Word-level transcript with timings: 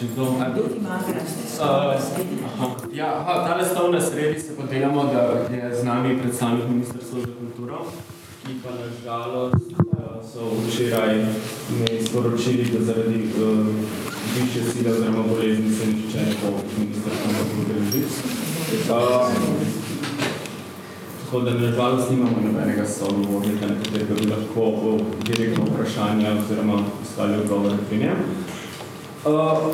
še 0.00 0.08
kdo? 0.16 0.24
Uh, 1.60 1.92
aha. 2.48 2.66
Ja, 2.96 3.08
aha, 3.20 3.34
tale 3.44 3.64
stol 3.68 3.92
na 3.92 4.00
sredi 4.00 4.40
se 4.40 4.56
podelamo, 4.56 5.04
da 5.12 5.44
je 5.52 5.74
z 5.76 5.84
nami 5.84 6.16
predstavnik 6.16 6.68
Ministrstva 6.68 7.20
za 7.20 7.32
kulturo, 7.36 7.84
ki 8.46 8.56
pa 8.64 8.72
na 8.80 8.88
žalost 9.04 9.68
uh, 9.76 10.16
so 10.24 10.56
včeraj 10.56 11.20
mi 11.76 12.00
sporočili, 12.00 12.70
da 12.72 12.80
zaradi 12.88 13.28
uh, 13.28 13.68
višje 14.38 14.72
sile 14.72 14.96
oziroma 14.96 15.26
bolezni 15.28 15.68
se 15.76 15.92
nišče 15.92 16.18
ne 16.24 16.34
po 16.40 16.56
Ministrstvu 16.80 17.28
za 17.36 17.44
kulturo. 17.52 17.80
Tako 21.20 21.40
da 21.40 21.50
na 21.54 21.72
žalost 21.76 22.10
nimamo 22.10 22.40
nobenega 22.44 22.86
sogovornika, 22.88 23.66
na 23.66 23.74
katerega 23.84 24.14
bi 24.14 24.30
lahko 24.32 24.96
direktno 25.28 25.68
vprašanje 25.68 26.30
oziroma 26.30 26.84
iskali 27.04 27.42
odgovore 27.44 27.76
pri 27.88 27.98
njem. 27.98 28.39
Uh, 29.24 29.68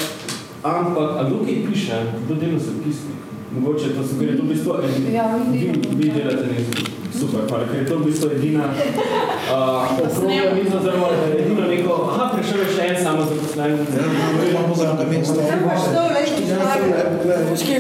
ampak, 0.63 1.11
a 1.19 1.23
kdo 1.25 1.47
kaj 1.47 1.57
piše? 1.71 1.97
Kdo 2.27 2.35
delo 2.35 2.59
zapisnik? 2.59 3.21
Mogoče 3.55 3.89
to 3.95 4.03
se 4.03 4.15
gre 4.19 4.37
to 4.37 4.43
v 4.43 4.49
bistvu, 4.49 4.75
ja, 5.13 5.39
vi, 5.53 5.73
vi 5.97 6.11
delate 6.11 6.47
nekaj. 6.51 6.83
Super, 7.21 7.41
hvala, 7.49 7.65
ker 7.71 7.79
je 7.81 7.87
to 7.87 7.99
v 7.99 8.05
bistvu 8.05 8.31
edina 8.37 8.65
uh, 8.67 9.97
okrogla 10.03 10.51
miza, 10.53 10.77
oziroma 10.77 11.09
edino 11.39 11.65
neko, 11.71 11.93
aha, 12.11 12.25
prišel 12.35 12.59
je 12.61 12.69
še 12.75 12.83
en 12.91 12.99
samo 13.05 13.23
zaposlen. 13.31 13.79
Ja, 13.97 14.05
imamo 14.51 14.75
za 14.75 14.97
to 14.99 15.05
mesto. 15.09 15.41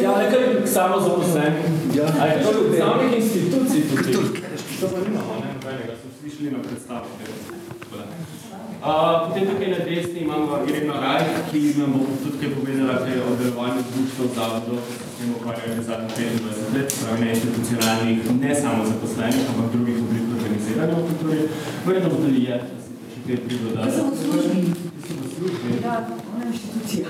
Ja, 0.00 0.12
nekaj 0.22 0.44
samo 0.64 1.00
zaposlen. 1.00 1.52
Ja. 1.98 2.06
A 2.20 2.26
je 2.26 2.36
to 2.46 2.50
predstavnik 2.52 3.12
institucij 3.18 3.82
tukaj? 3.90 4.12
To 4.80 4.86
pa 4.92 4.98
nimamo, 5.04 5.32
ne, 5.42 5.48
nobenega, 5.58 5.94
so 6.00 6.06
vsi 6.14 6.36
šli 6.36 6.54
na 6.54 6.58
predstavu. 6.62 7.06
Uh, 8.86 9.28
potem 9.28 9.44
tukaj 9.50 9.68
na 9.68 9.78
desni 9.84 10.20
imamo 10.20 10.62
Irino 10.68 10.94
Rajk, 11.02 11.25
ki 11.60 11.78
nam 11.80 11.92
bo 11.92 11.98
tudi 12.22 12.36
kaj 12.40 12.50
povedala 12.56 12.94
kaj 13.04 13.18
o 13.28 13.30
delovanju 13.40 13.82
društva 13.90 14.24
v 14.26 14.30
zavodu, 14.38 14.74
s 15.10 15.14
tem 15.18 15.28
ukvarjajo 15.36 15.82
zadnjih 15.88 16.12
25 16.16 16.74
let, 16.74 16.88
pravi 17.00 17.20
ne 17.24 17.28
institucionalnih, 17.36 18.18
ne 18.42 18.52
samo 18.62 18.80
zaposlenih, 18.90 19.44
ampak 19.50 19.66
drugih 19.72 19.96
oblik 20.04 20.24
organiziranja 20.36 20.94
v 20.98 21.06
kulturi. 21.08 21.40
Verjetno 21.86 22.08
bo 22.12 22.18
tudi 22.24 22.40
je, 22.48 22.56
da 22.68 22.76
si 22.84 22.90
še 23.12 23.20
kaj 23.26 23.38
pridodati. 23.44 23.86
Jaz 23.88 23.94
sem 23.96 24.06
v 24.10 24.16
službi. 24.22 24.58
Ti 25.02 25.08
si 25.08 25.12
v 25.20 25.28
službi? 25.36 25.68
Ja, 25.86 25.94
ona 26.34 26.44
je 26.44 26.50
inštitucija. 26.52 27.08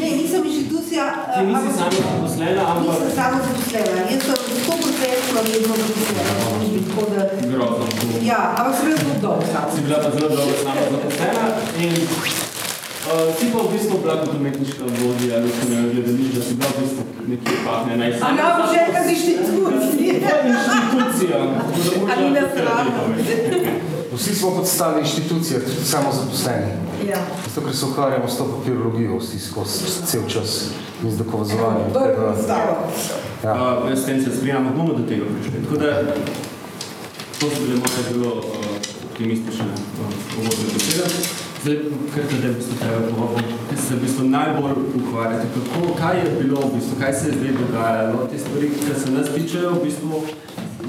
Ne, 0.00 0.08
nisem 0.20 0.42
inštitucija. 0.50 1.04
Ti 1.34 1.40
nisi 1.50 1.70
samo 1.78 1.98
zaposlena, 2.08 2.62
ampak... 2.72 2.94
Nisem 2.94 3.10
samo 3.20 3.36
zaposlena. 3.46 4.00
Jaz 4.12 4.22
sem 4.28 4.36
100% 4.64 5.48
vedno 5.48 5.72
zaposlena 5.82 6.54
tako 6.94 7.14
da... 7.14 7.48
Grozno. 7.48 7.86
Ja, 8.22 8.54
ampak 8.58 8.74
sem 8.76 8.84
bila 8.86 8.98
zelo 8.98 9.14
dobro. 9.22 9.46
Si 9.74 9.80
bila 9.82 9.98
pa 10.04 10.10
zelo 10.10 10.28
dobro 10.28 10.54
sama 10.62 10.80
zaposlena 10.90 11.44
in 11.78 11.94
uh, 13.06 13.34
si 13.38 13.52
pa 13.52 13.58
v 13.58 13.72
bistvu 13.72 13.98
bila 14.02 14.14
kot 14.20 14.34
umetniška 14.34 14.84
vodja, 14.84 15.36
ali 15.36 15.48
ko 15.50 15.62
ne 15.70 15.76
gledališ, 15.92 16.28
da 16.34 16.42
si 16.42 16.54
bila 16.54 16.70
v 16.76 16.80
bistvu 16.82 17.02
nekje 17.28 17.56
pahne 17.66 17.96
naj 17.96 18.10
A 18.20 18.28
ne 18.32 18.42
bo 18.56 18.62
že 18.72 18.80
inštitucije? 19.12 20.14
Inštitucija. 20.52 21.36
A 22.10 22.12
ni 22.20 22.30
nas 22.30 22.50
rado. 22.66 22.90
Vsi 24.16 24.34
smo 24.34 24.50
kot 24.50 24.66
stali 24.66 25.00
inštitucije, 25.00 25.60
tudi 25.60 25.84
samo 25.84 26.12
zaposleni. 26.12 26.72
Ja. 27.08 27.18
Zato, 27.54 27.66
ker 27.66 27.76
se 27.76 27.86
ukvarjamo 27.86 28.28
s 28.28 28.36
to 28.36 28.44
papirologijo 28.44 29.18
vsi 29.18 29.38
skozi 29.38 29.84
cel 30.06 30.22
čas 30.28 30.70
in 31.02 31.10
z 31.10 31.16
dokazovanjem. 31.16 31.92
Prvo 31.92 32.34
stavo. 32.44 32.76
Ja. 33.44 33.52
Uh, 33.52 33.90
jaz 33.90 34.02
s 34.02 34.06
tem 34.06 34.24
se 34.24 34.36
strinjam, 34.36 34.72
bomo 34.76 34.92
do 34.92 35.08
tega 35.08 35.24
prišli. 35.24 35.64
Tako 35.64 35.76
da, 35.76 36.02
to 37.40 37.50
so 37.50 37.60
bile 37.62 37.76
moje 37.76 38.02
zelo 38.12 38.32
uh, 38.38 38.73
optimistične 39.14 39.64
uh, 39.64 40.38
uvodne 40.38 40.66
besede. 40.74 41.04
Zdaj, 41.62 41.76
kar 42.14 42.24
te 42.28 42.36
v 42.48 42.54
bistvu 42.56 42.74
treba 42.80 43.00
pogovoriti, 43.10 43.54
kaj 43.68 43.78
se 43.78 43.94
v 43.94 44.00
bistvu 44.00 44.24
najbolj 44.28 44.80
ukvarjate, 44.98 45.46
kako, 45.54 45.94
kaj 46.00 46.18
je 46.18 46.32
bilo 46.40 46.60
v 46.60 46.72
bistvu, 46.74 46.98
kaj 47.00 47.12
se 47.14 47.28
je 47.28 47.36
zdaj 47.38 47.52
dogajalo, 47.60 48.26
te 48.32 48.38
stvari, 48.38 48.70
ki 48.74 48.98
se 49.04 49.12
nas 49.14 49.30
tičejo, 49.34 49.70
v 49.70 49.84
bistvu, 49.84 50.20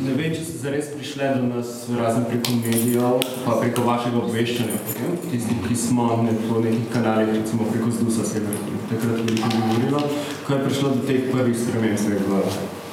ne 0.07 0.17
vem, 0.17 0.33
če 0.35 0.41
so 0.47 0.57
zares 0.63 0.89
prišle 0.95 1.29
do 1.37 1.45
nas 1.51 1.71
razen 1.99 2.25
preko 2.31 2.57
medijev, 2.57 3.23
pa 3.45 3.55
preko 3.61 3.85
vašega 3.87 4.19
obveščanja, 4.23 4.81
potem, 4.89 5.15
tisti, 5.29 5.61
ki 5.67 5.79
smo 5.85 6.09
ne, 6.25 6.35
po 6.49 6.59
nekih 6.65 6.91
kanalih, 6.97 7.31
recimo 7.37 7.69
preko 7.71 7.93
ZDUS-a 7.93 8.27
se 8.33 8.41
je 8.41 8.75
takrat 8.89 9.23
veliko 9.23 9.53
govorilo, 9.55 10.03
ko 10.43 10.53
je 10.53 10.61
prišlo 10.67 10.93
do 10.97 11.07
teh 11.07 11.31
prvih 11.31 11.57
sprememb 11.63 12.29
v 12.33 12.43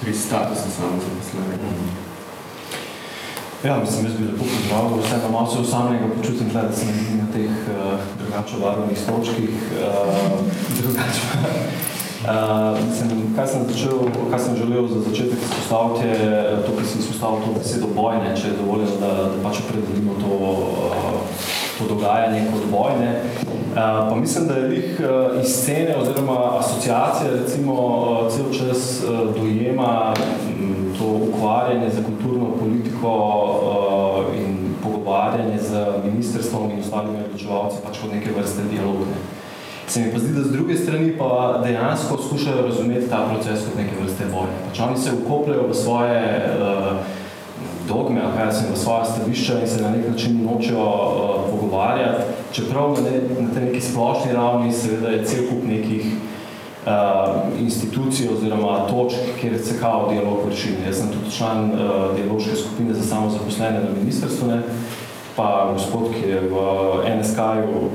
pri 0.03 0.15
statusu 0.15 0.71
samozaposlenega. 0.79 2.11
Ja, 3.65 3.77
mislim, 3.81 4.05
jaz 4.07 4.15
bi 4.19 4.25
lepo 4.25 4.45
pozdravil, 4.45 5.03
vseeno 5.05 5.29
malo 5.33 5.47
se 5.51 5.59
osamljega 5.59 6.07
počutim 6.17 6.51
tle, 6.51 6.63
da 6.63 6.73
sem 6.73 6.89
na 7.19 7.27
teh 7.35 7.51
uh, 7.51 8.01
drugače 8.19 8.57
varovnih 8.63 8.99
stolčkih. 8.99 9.55
Uh, 9.79 10.41
drugače. 10.79 11.23
Uh, 12.23 12.89
mislim, 12.89 13.35
kaj 13.37 13.47
sem 13.47 13.63
začel, 13.71 13.99
kaj 14.31 14.39
sem 14.39 14.57
želel 14.57 14.87
za 14.89 15.01
začetek 15.01 15.39
izpostaviti, 15.43 16.09
je 16.09 16.57
to, 16.67 16.73
ki 16.79 16.87
sem 16.89 17.01
izpostavil 17.01 17.39
to 17.45 17.55
besedo 17.59 17.87
bojne, 17.95 18.35
če 18.37 18.49
je 18.49 18.59
dovoljeno, 18.63 18.97
da, 19.01 19.13
da 19.31 19.39
pač 19.47 19.63
opredelimo 19.63 20.19
to, 20.25 20.35
uh, 20.51 21.41
to 21.79 21.95
dogajanje 21.95 22.45
kot 22.53 22.69
bojne. 22.71 23.15
Uh, 23.43 23.79
pa 24.11 24.15
mislim, 24.15 24.49
da 24.49 24.55
je 24.55 24.69
lih 24.75 25.01
uh, 25.01 25.43
iz 25.43 25.55
scene 25.55 25.97
oziroma 26.03 26.59
asociacije 26.59 27.31
recimo 27.31 27.75
uh, 27.75 28.33
cel 28.35 28.51
čas 28.59 29.03
uh, 29.05 29.37
dojema 29.37 30.15
to 30.99 31.05
ukvarjanje 31.29 31.91
za 31.91 32.03
kulturno 32.03 32.47
politiko 32.61 33.11
uh, 33.13 34.39
in 34.41 34.75
pogovarjanje 34.83 35.59
z 35.59 35.87
ministrstvom 36.05 36.71
in 36.71 36.81
ostalimi 36.81 37.25
odločevalci 37.27 37.77
pač 37.87 37.99
kot 38.03 38.13
neke 38.13 38.31
vrste 38.37 38.63
dialogne. 38.71 39.17
Se 39.87 40.01
mi 40.01 40.13
pa 40.13 40.19
zdi, 40.19 40.33
da 40.33 40.43
z 40.43 40.53
druge 40.53 40.77
strani 40.77 41.13
pa 41.19 41.61
dejansko 41.65 42.19
skušajo 42.29 42.67
razumeti 42.67 43.11
ta 43.11 43.27
proces 43.31 43.65
kot 43.65 43.77
neke 43.77 43.97
vrste 44.03 44.25
boje. 44.33 44.55
Pač 44.69 44.81
oni 44.81 44.99
se 44.99 45.11
ukopljajo 45.23 45.69
v 45.69 45.75
svoje 45.75 46.23
uh, 46.59 46.97
dogme, 47.89 48.21
kaj 48.37 48.53
sem, 48.53 48.73
v 48.73 48.79
svoje 48.79 49.05
stališča 49.05 49.61
in 49.61 49.69
se 49.69 49.83
na 49.83 49.91
nek 49.91 50.09
način 50.09 50.43
nočejo 50.45 50.85
uh, 50.85 51.51
pogovarjati, 51.51 52.23
čeprav 52.53 52.95
na, 52.95 53.11
ne, 53.11 53.47
na 53.47 53.55
tej 53.55 53.65
neki 53.65 53.81
splošni 53.81 54.33
ravni 54.33 54.73
seveda 54.73 55.09
je 55.09 55.25
cel 55.25 55.49
kup 55.51 55.65
nekih 55.69 56.07
uh, 56.07 56.32
institucij 57.61 58.29
oziroma 58.29 58.87
točk, 58.91 59.17
kjer 59.41 59.59
se 59.65 59.79
kao 59.81 60.09
dialog 60.11 60.39
vrši. 60.47 60.69
Jaz 60.87 60.99
sem 60.99 61.09
tudi 61.09 61.31
član 61.37 61.71
uh, 61.71 62.17
dialoške 62.17 62.57
skupine 62.57 62.95
za 62.95 63.03
samozaposlene 63.03 63.81
na 63.81 63.91
ministrstvu, 64.01 64.49
ne? 64.49 64.63
pa 65.37 65.71
gospod, 65.73 66.11
ki 66.13 66.29
je 66.29 66.41
v 66.41 66.57
NSK-ju, 67.19 67.89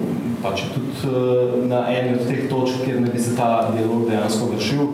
pač 0.43 0.63
je 0.63 0.69
tudi 0.73 1.15
uh, 1.15 1.67
na 1.69 1.83
eni 1.91 2.15
od 2.15 2.27
teh 2.27 2.49
točk, 2.49 2.81
kjer 2.85 3.01
ne 3.01 3.11
bi 3.13 3.19
se 3.19 3.35
ta 3.35 3.69
dialog 3.75 4.09
dejansko 4.09 4.49
vršil, 4.55 4.87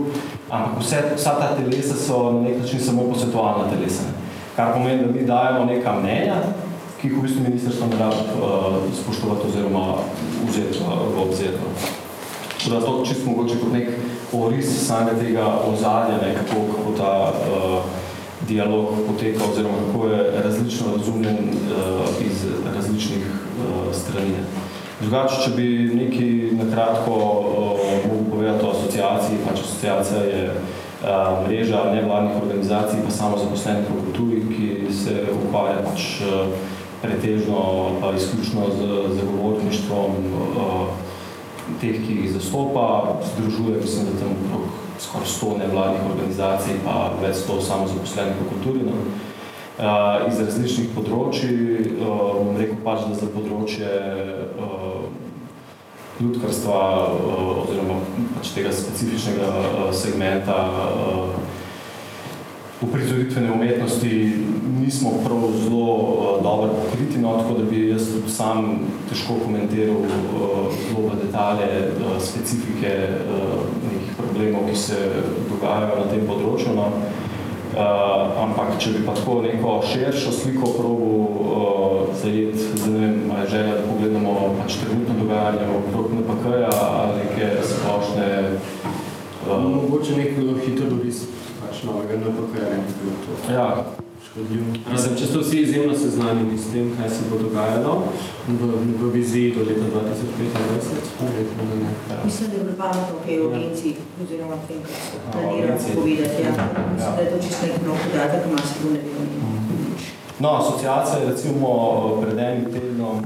ampak 0.50 0.82
vse, 0.82 1.04
vsa 1.16 1.38
ta 1.40 1.54
telesa 1.56 1.96
so 1.96 2.32
na 2.32 2.50
nek 2.50 2.60
način 2.60 2.80
samo 2.80 3.08
posvetovalna 3.14 3.70
telesa. 3.70 4.10
Kar 4.56 4.74
pomeni, 4.74 5.06
da 5.06 5.12
mi 5.14 5.26
dajemo 5.26 5.66
neka 5.66 5.94
mnenja, 6.00 6.42
ki 7.02 7.08
jih 7.08 7.18
v 7.18 7.22
bistvu 7.22 7.44
ministrstvo 7.44 7.88
ne 7.88 8.00
rabi 8.00 8.26
uh, 8.42 8.80
spoštovati 9.04 9.48
oziroma 9.48 9.86
vzeti 10.50 10.82
v 10.82 11.22
obzir. 11.22 11.60
Da 12.70 12.80
to 12.82 13.04
čisto 13.06 13.30
mogoče 13.30 13.56
kot 13.60 13.74
nek 13.74 13.90
oris 14.34 14.88
samega 14.88 15.20
tega 15.20 15.48
ozadja, 15.68 16.18
ne, 16.22 16.36
kako, 16.36 16.62
kako 16.76 16.98
ta 16.98 17.34
uh, 17.34 17.84
dialog 18.48 18.88
poteka 19.08 19.40
oziroma 19.52 19.76
kako 19.88 20.08
je 20.08 20.42
različno 20.44 20.96
razumljen 20.98 21.38
uh, 21.38 22.08
iz 22.26 22.46
različnih 22.76 23.26
uh, 23.26 23.96
strani. 23.96 24.36
Drugače, 25.02 25.36
če 25.44 25.52
bi 25.56 25.68
nekaj 25.96 26.32
nakratko 26.64 27.12
uh, 27.12 27.80
mogel 28.08 28.32
povedati 28.32 28.66
o 28.66 28.72
asociaciji, 28.72 29.44
pač 29.48 29.60
asociacija 29.60 30.22
je 30.22 30.44
uh, 30.54 31.48
mreža 31.48 31.84
nevladnih 31.96 32.44
organizacij, 32.44 33.00
pa 33.06 33.12
samo 33.12 33.38
zaposlenih 33.38 33.90
v 33.90 34.04
kulturi, 34.06 34.44
ki 34.56 34.94
se 35.04 35.26
ukvarja 35.36 35.84
pač 35.90 36.22
uh, 36.22 36.48
pretežno 37.02 37.90
pa 38.02 38.14
izključno 38.16 38.70
z 38.78 38.80
zagovorništvom 39.20 40.12
uh, 40.32 41.13
teh, 41.82 42.00
ki 42.06 42.20
jih 42.22 42.32
zastopa, 42.36 43.20
združuje, 43.34 43.82
mislim, 43.82 44.06
da 44.06 44.20
tam 44.20 44.34
okrog 44.46 44.80
skoraj 45.00 45.28
100 45.28 45.58
nevladnih 45.60 46.08
organizacij, 46.12 46.82
pa 46.86 46.98
več 47.22 47.44
100 47.44 47.60
samozaposlenih 47.68 48.42
v 48.42 48.50
kulturi. 48.52 48.88
No. 48.88 49.00
Uh, 49.74 50.28
iz 50.30 50.38
različnih 50.38 50.92
področji, 50.94 51.54
uh, 51.98 52.36
bom 52.38 52.58
rekel 52.60 52.78
pač, 52.86 53.08
da 53.10 53.18
za 53.18 53.30
področje 53.34 53.90
uh, 54.62 55.08
ljudkarstva 56.22 56.82
uh, 57.10 57.64
oziroma 57.64 57.98
pač 58.36 58.52
tega 58.54 58.70
specifičnega 58.76 59.50
uh, 59.50 59.88
segmenta 59.98 60.60
uh, 60.70 61.53
uprizoritvene 62.84 63.52
umetnosti 63.52 64.34
nismo 64.82 65.10
prav 65.26 65.42
zelo 65.64 65.94
uh, 65.94 66.44
dobro 66.44 66.70
pokriti, 66.84 67.20
no, 67.20 67.38
tako 67.38 67.54
da 67.54 67.64
bi 67.64 67.90
jaz 67.90 68.08
sam 68.28 68.80
težko 69.10 69.34
komentiral 69.46 69.96
uh, 69.96 70.10
zelo 70.88 71.08
v 71.10 71.26
detalje 71.26 71.70
uh, 71.88 72.22
specifike 72.22 72.94
uh, 73.10 73.60
nekih 73.92 74.16
problemov, 74.18 74.70
ki 74.70 74.76
se 74.76 74.98
dogajajo 75.50 76.00
na 76.00 76.10
tem 76.12 76.26
področju. 76.28 76.76
No. 76.76 76.90
Uh, 77.74 77.80
ampak, 78.44 78.76
če 78.78 78.92
bi 78.94 79.00
pa 79.06 79.16
tako 79.18 79.40
neko 79.42 79.80
širšo 79.90 80.32
sliko 80.32 80.74
probu 80.78 81.14
uh, 81.18 82.12
zajeti, 82.22 82.68
zdaj 82.76 82.92
ne 82.94 83.00
vem, 83.08 83.32
a 83.34 83.40
je 83.42 83.48
želja, 83.56 83.78
da 83.80 83.88
pogledamo 83.88 84.34
pač 84.60 84.76
trenutno 84.84 85.16
dogajanje 85.24 85.70
okrog 85.80 86.12
NPK-ja 86.20 86.74
ali 86.90 87.24
neke 87.24 87.48
splošne 87.72 88.28
uh, 88.52 89.64
Mogoče 89.64 90.20
nek 90.20 90.38
hiter 90.66 90.94
oris 90.94 91.24
novega 91.86 92.14
NPK-ja 92.14 92.70
ne 92.70 92.80
bi 92.86 92.94
bilo 93.02 93.16
to 93.26 93.54
ja. 93.54 93.68
Mislim, 94.92 95.16
če 95.18 95.26
ste 95.30 95.40
vsi 95.40 95.58
izjemno 95.62 95.94
seznanjeni 95.94 96.58
s 96.58 96.72
tem, 96.74 96.88
kaj 96.98 97.10
se 97.10 97.26
bo 97.30 97.38
dogajalo 97.38 97.92
v, 98.48 98.70
v 99.02 99.10
viziji 99.14 99.52
do 99.54 99.66
leta 99.68 99.86
2025, 99.94 100.56
verjetno 101.22 101.68
da 101.70 101.76
ne. 101.82 101.92
Mislim, 102.26 102.50
da 102.50 102.56
je 102.58 102.64
bilo 102.64 102.78
pametno, 102.78 103.20
kaj 103.26 103.38
v 103.38 103.52
agenciji, 103.52 103.94
oziroma 104.24 104.58
tem, 104.68 104.80
kar 104.88 105.04
se 105.10 105.22
planira 105.32 105.76
v 105.76 105.96
povedati. 105.96 106.42
Ja. 106.44 106.56
Mislim, 106.96 107.16
da 107.16 107.22
je 107.22 107.30
to 107.30 107.42
čisto 107.46 107.68
nek 107.68 107.86
nov 107.86 108.02
podatek, 108.06 108.44
ki 108.44 108.50
ima 108.50 108.66
se 108.72 108.94
ne 108.96 109.04
vem. 109.06 109.54
No, 110.40 110.50
asociacija 110.62 111.20
je 111.20 111.30
recimo 111.30 111.70
pred 112.22 112.38
enim 112.38 112.66
tednom 112.74 113.22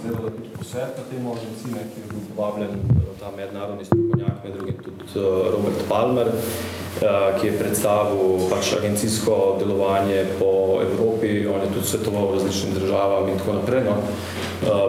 o, 0.00 0.08
organizirala 0.08 0.30
tudi 0.30 0.48
posvet 0.58 0.98
na 0.98 1.04
temo 1.10 1.30
agencije, 1.32 1.84
ki 1.94 2.00
je 2.00 2.06
bil 2.10 2.20
povabljen 2.36 2.70
eh, 2.70 3.20
ta 3.20 3.30
mednarodni 3.36 3.84
strokovnjak, 3.84 4.44
med 4.44 4.52
drugim 4.56 4.76
tudi 4.84 5.04
eh, 5.04 5.50
Robert 5.52 5.80
Palmer, 5.88 6.26
eh, 6.26 7.40
ki 7.40 7.46
je 7.46 7.58
predstavil 7.58 8.48
pač 8.50 8.72
agencijsko 8.78 9.56
delovanje 9.58 10.26
po 10.38 10.80
Evropi, 10.82 11.46
on 11.46 11.60
je 11.60 11.72
tudi 11.74 11.86
svetoval 11.86 12.32
različnim 12.32 12.74
državam 12.74 13.28
in 13.28 13.38
tako 13.38 13.52
naprej. 13.52 13.84
No. 13.84 13.96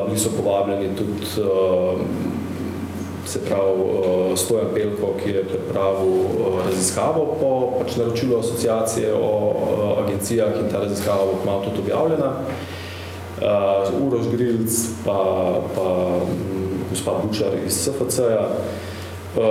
Bili 0.05 0.19
so 0.19 0.29
povabljeni 0.35 0.95
tudi 0.97 1.25
se 3.25 3.39
pravi 3.45 4.35
Stojan 4.35 4.73
Pelko, 4.73 5.13
ki 5.23 5.29
je 5.29 5.43
pripravil 5.43 6.13
raziskavo 6.65 7.37
po 7.39 7.51
pač 7.79 7.95
naročilu 7.95 8.39
asociacije 8.39 9.13
o 9.13 9.31
agencijah 10.03 10.59
in 10.59 10.67
ta 10.71 10.83
raziskava 10.83 11.25
bo 11.25 11.61
tudi 11.63 11.79
objavljena. 11.79 12.33
Uh, 13.41 14.07
Uroš 14.07 14.27
Grilc 14.31 14.69
pa, 15.05 15.17
pa 15.75 16.17
mm, 16.25 16.89
gospa 16.89 17.11
Bučar 17.23 17.47
iz 17.65 17.73
SFC-ja. 17.73 18.47
Uh, 19.35 19.41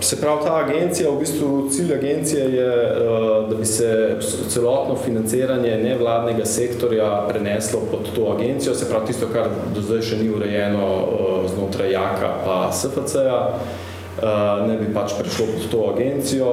se 0.00 0.20
pravi, 0.20 0.40
ta 0.44 0.56
agencija, 0.56 1.10
v 1.10 1.18
bistvu 1.18 1.68
cilj 1.70 1.94
agencije 1.94 2.44
je, 2.54 2.68
uh, 2.68 3.48
da 3.48 3.54
bi 3.56 3.64
se 3.64 4.16
celotno 4.48 4.96
financiranje 5.04 5.76
nevladnega 5.76 6.44
sektorja 6.44 7.26
preneslo 7.28 7.80
pod 7.90 8.12
to 8.14 8.32
agencijo, 8.36 8.74
se 8.74 8.88
pravi 8.88 9.06
tisto, 9.06 9.26
kar 9.32 9.48
do 9.74 9.80
zdaj 9.80 10.02
še 10.02 10.18
ni 10.20 10.28
urejeno 10.30 10.86
uh, 10.86 11.50
znotraj 11.54 11.92
JAKA 11.92 12.34
pa 12.44 12.58
SFC-ja, 12.72 13.40
uh, 13.48 14.66
ne 14.68 14.76
bi 14.76 14.92
pač 14.94 15.14
prišlo 15.20 15.46
pod 15.54 15.70
to 15.70 15.86
agencijo. 15.94 16.52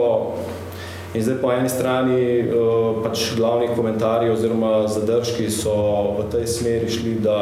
In 1.13 1.23
zdaj 1.23 1.41
po 1.41 1.49
eni 1.51 1.69
strani 1.69 2.45
uh, 2.45 3.01
pač 3.03 3.31
glavni 3.37 3.67
komentarji 3.75 4.29
oziroma 4.29 4.87
zadržki 4.87 5.49
so 5.49 5.73
v 6.19 6.27
tej 6.29 6.45
smeri 6.47 6.89
šli, 6.91 7.15
da 7.23 7.37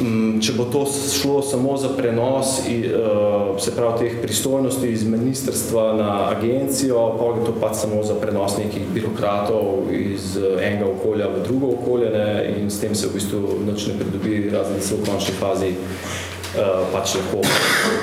um, 0.00 0.38
če 0.40 0.54
bo 0.56 0.64
to 0.72 0.86
šlo 0.88 1.42
samo 1.44 1.76
za 1.76 1.90
prenos 1.92 2.62
uh, 2.64 3.60
se 3.60 3.74
pravi 3.76 3.98
teh 4.00 4.16
pristojnosti 4.22 4.88
iz 4.88 5.04
ministrstva 5.04 5.84
na 6.00 6.14
agencijo, 6.30 7.02
pa 7.20 7.28
je 7.36 7.44
to 7.44 7.52
pač 7.60 7.76
samo 7.82 8.00
za 8.00 8.16
prenos 8.16 8.56
nekih 8.56 8.88
birokratov 8.94 9.92
iz 9.92 10.38
uh, 10.40 10.56
enega 10.64 10.88
okolja 10.88 11.28
v 11.28 11.44
drugo 11.44 11.74
okolje 11.76 12.08
ne, 12.16 12.30
in 12.56 12.72
s 12.72 12.80
tem 12.80 12.96
se 12.96 13.10
v 13.12 13.18
bistvu 13.18 13.58
nič 13.68 13.84
ne 13.92 13.98
pridobi, 14.00 14.48
razen 14.48 14.80
da 14.80 14.86
se 14.86 14.96
v 14.96 15.04
končni 15.04 15.36
fazi 15.36 15.74
pač 16.94 17.12
lahko 17.18 17.42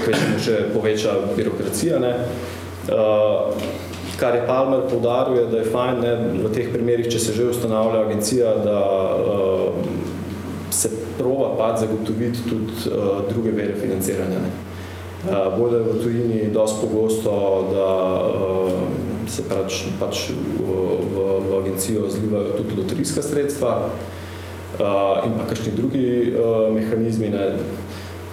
kvečemu 0.06 0.38
še 0.40 0.60
poveča 0.76 1.16
birokracija. 1.34 1.98
Ne. 2.00 2.14
Uh, 2.86 3.82
kar 4.20 4.36
je 4.36 4.46
Palmer 4.48 4.82
poudaril, 4.90 5.38
je, 5.38 5.46
da 5.52 5.58
je 5.58 5.72
fajn 5.72 6.00
ne, 6.02 6.14
v 6.44 6.52
teh 6.54 6.70
primerih, 6.74 7.10
če 7.12 7.20
se 7.20 7.36
že 7.36 7.50
ustanavlja 7.52 8.06
agencija, 8.06 8.54
da 8.64 8.80
uh, 9.16 9.90
se 10.72 10.92
prova 11.18 11.54
pač 11.60 11.86
zagotoviti 11.86 12.46
tudi 12.50 12.92
uh, 12.92 13.24
druge 13.30 13.52
vere 13.56 13.76
financiranja. 13.80 14.40
Ne. 14.44 14.52
Uh, 15.26 15.58
Bode 15.58 15.82
v 15.84 16.00
tujini 16.04 16.42
dosti 16.54 16.86
pogosto, 16.86 17.34
da 17.72 17.90
uh, 18.30 19.30
se 19.32 19.46
pač, 19.50 19.86
pač 20.00 20.30
v, 20.32 20.68
v, 21.16 21.26
v 21.50 21.62
agencijo 21.64 22.10
zlivajo 22.10 22.60
tudi 22.60 22.78
loterijska 22.78 23.24
sredstva 23.26 23.72
uh, 23.88 25.26
in 25.26 25.34
pa 25.40 25.50
kakšni 25.50 25.74
drugi 25.76 26.08
uh, 26.36 26.70
mehanizmi. 26.76 27.34
Ne. 27.34 27.50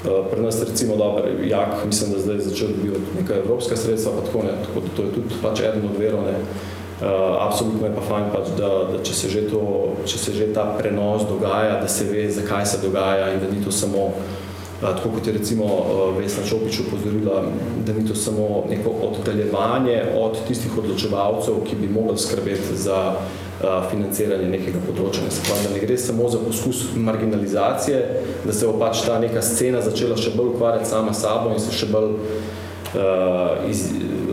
Uh, 0.02 0.26
pri 0.30 0.42
nas 0.42 0.62
recimo 0.62 0.96
dober, 0.96 1.24
jak, 1.46 1.84
mislim, 1.86 2.12
da 2.12 2.18
zdaj 2.18 2.38
začel 2.38 2.68
dobivati 2.68 3.04
neka 3.20 3.34
evropska 3.34 3.76
sredstva, 3.76 4.12
pa 4.12 4.26
tako 4.26 4.38
ne, 4.42 4.52
tako 4.66 4.80
da 4.80 4.96
to 4.96 5.02
je 5.02 5.12
tudi 5.12 5.34
pač 5.42 5.60
eden 5.60 5.84
od 5.90 5.98
verov, 5.98 6.22
ne. 6.22 6.32
Uh, 6.32 7.08
absolutno 7.38 7.86
je 7.86 7.94
pa 7.94 8.02
fajn, 8.08 8.24
pač, 8.34 8.50
da, 8.58 8.70
da 8.92 9.02
če, 9.02 9.14
se 9.14 9.28
že 9.28 9.42
to, 9.50 9.62
če 10.06 10.18
se 10.18 10.32
že 10.32 10.48
ta 10.54 10.64
prenos 10.78 11.22
dogaja, 11.28 11.78
da 11.80 11.88
se 11.88 12.04
ve, 12.10 12.26
zakaj 12.30 12.66
se 12.66 12.82
dogaja 12.82 13.30
in 13.34 13.40
da 13.40 13.50
ni 13.50 13.62
to 13.64 13.70
samo, 13.70 14.10
uh, 14.10 14.80
tako 14.80 15.14
kot 15.14 15.26
je 15.26 15.36
recimo 15.38 15.64
uh, 15.64 16.18
Vesna 16.18 16.42
Čopič 16.50 16.80
upozorila, 16.86 17.44
da 17.86 17.94
ni 17.94 18.02
to 18.08 18.14
samo 18.14 18.64
neko 18.70 18.90
oddaljevanje 18.90 20.02
od 20.18 20.42
tistih 20.48 20.78
odločevalcev, 20.78 21.62
ki 21.68 21.78
bi 21.78 21.94
mogli 21.94 22.18
skrbeti 22.18 22.74
za 22.74 22.98
uh, 23.14 23.41
financiranje 23.60 24.48
nekega 24.50 24.80
področja. 24.86 25.26
Ne, 25.26 25.58
da 25.66 25.74
ne 25.74 25.82
gre 25.82 25.98
samo 25.98 26.28
za 26.32 26.40
poskus 26.42 26.84
marginalizacije, 26.96 28.00
da 28.44 28.52
se 28.52 28.66
bo 28.66 28.74
pač 28.80 29.04
ta 29.06 29.18
neka 29.22 29.42
scena 29.44 29.82
začela 29.84 30.16
še 30.18 30.34
bolj 30.36 30.54
ukvarjati 30.56 30.90
sama 30.90 31.14
sabo 31.14 31.52
in 31.52 31.62
se 31.62 31.74
še 31.76 31.90
bolj 31.92 32.16
uh, 32.16 33.62
iz, 33.70 33.86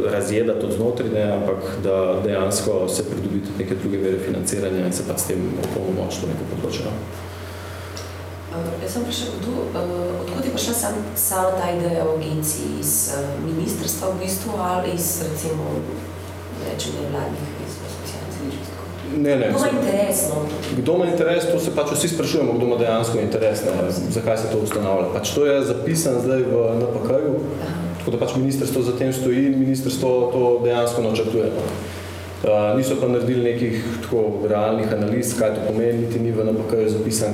razjedati 0.09 0.65
od 0.65 0.73
znotraj, 0.73 1.09
ne, 1.13 1.25
ampak 1.35 1.65
da 1.83 1.95
dejansko 2.23 2.81
se 2.89 3.05
pridobi 3.09 3.43
tudi 3.45 3.63
neke 3.63 3.75
druge 3.83 3.97
vere 4.01 4.19
financiranja 4.25 4.85
in 4.87 4.93
se 4.93 5.05
pa 5.07 5.17
s 5.17 5.29
tem 5.29 5.49
opolnomoči 5.67 6.23
to 6.23 6.31
neko 6.33 6.53
področje. 6.55 6.87
no. 6.87 7.25
Uh, 8.49 8.65
jaz 8.81 8.95
sem 8.95 9.03
prišel, 9.05 9.35
kdo, 9.43 9.67
uh, 9.77 10.21
odkot 10.23 10.45
je 10.45 10.51
prišla 10.55 10.73
sam, 10.73 10.95
sama 11.13 11.51
ta 11.59 11.69
ideja 11.69 12.07
o 12.07 12.15
agenciji 12.17 12.79
iz 12.81 12.93
uh, 13.13 13.35
ministrstva 13.45 14.15
v 14.15 14.23
bistvu 14.23 14.57
ali 14.57 14.95
iz 14.97 15.19
recimo 15.21 15.75
nevladnih 16.65 17.49
iz 17.67 17.77
asociacij 17.87 18.41
ali 18.41 18.51
čisto 18.51 18.73
tako? 18.73 18.89
Ne, 19.17 19.35
ne, 19.35 19.47
Kdo 19.49 19.57
ima 19.57 19.69
interes, 19.79 20.29
no? 20.29 20.35
Kdo 20.77 20.95
ima 20.95 21.05
interes, 21.05 21.43
to 21.51 21.59
se 21.59 21.71
pač 21.75 21.91
vsi 21.91 22.07
sprašujemo, 22.07 22.53
kdo 22.53 22.65
ima 22.65 22.75
dejansko 22.77 23.19
interes, 23.19 23.63
ne, 23.65 23.71
zakaj 24.09 24.37
se 24.37 24.51
to 24.51 24.59
ustanavlja. 24.63 25.09
Pač 25.13 25.33
to 25.33 25.45
je 25.45 25.63
zapisano 25.65 26.21
zdaj 26.21 26.43
v 26.45 26.63
NPK-ju, 26.79 27.33
tako 27.99 28.11
da 28.11 28.17
pač 28.17 28.35
ministrstvo 28.35 28.81
za 28.81 28.97
tem 28.97 29.13
stoji 29.13 29.47
in 29.47 29.59
ministrstvo 29.59 30.09
to 30.33 30.43
dejansko 30.63 31.01
načrtuje. 31.01 31.51
Uh, 32.39 32.77
niso 32.77 32.95
pa 33.01 33.07
naredili 33.07 33.51
nekih 33.51 33.83
tako 34.01 34.47
realnih 34.47 34.93
analiz, 34.93 35.33
kaj 35.39 35.55
to 35.55 35.65
pomeni, 35.67 36.05
niti 36.05 36.19
ni 36.19 36.31
v 36.31 36.45
NPK-ju 36.47 36.89
zapisan, 36.89 37.33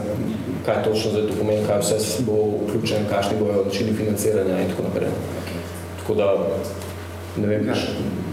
kaj 0.65 0.83
točno 0.83 1.11
zdaj 1.11 1.27
to 1.27 1.37
pomeni, 1.37 1.67
kaj 1.67 1.83
vse 1.83 2.23
bo 2.25 2.39
vključen, 2.67 3.05
kakšni 3.09 3.37
bojo 3.39 3.65
načini 3.67 3.93
financiranja 3.93 4.61
in 4.63 4.71
tako 4.71 4.87
naprej. 4.87 5.11
Tako 5.99 6.15
da, 6.15 6.31
ne 7.37 7.47
vem, 7.47 7.67
Ja. 7.67 7.77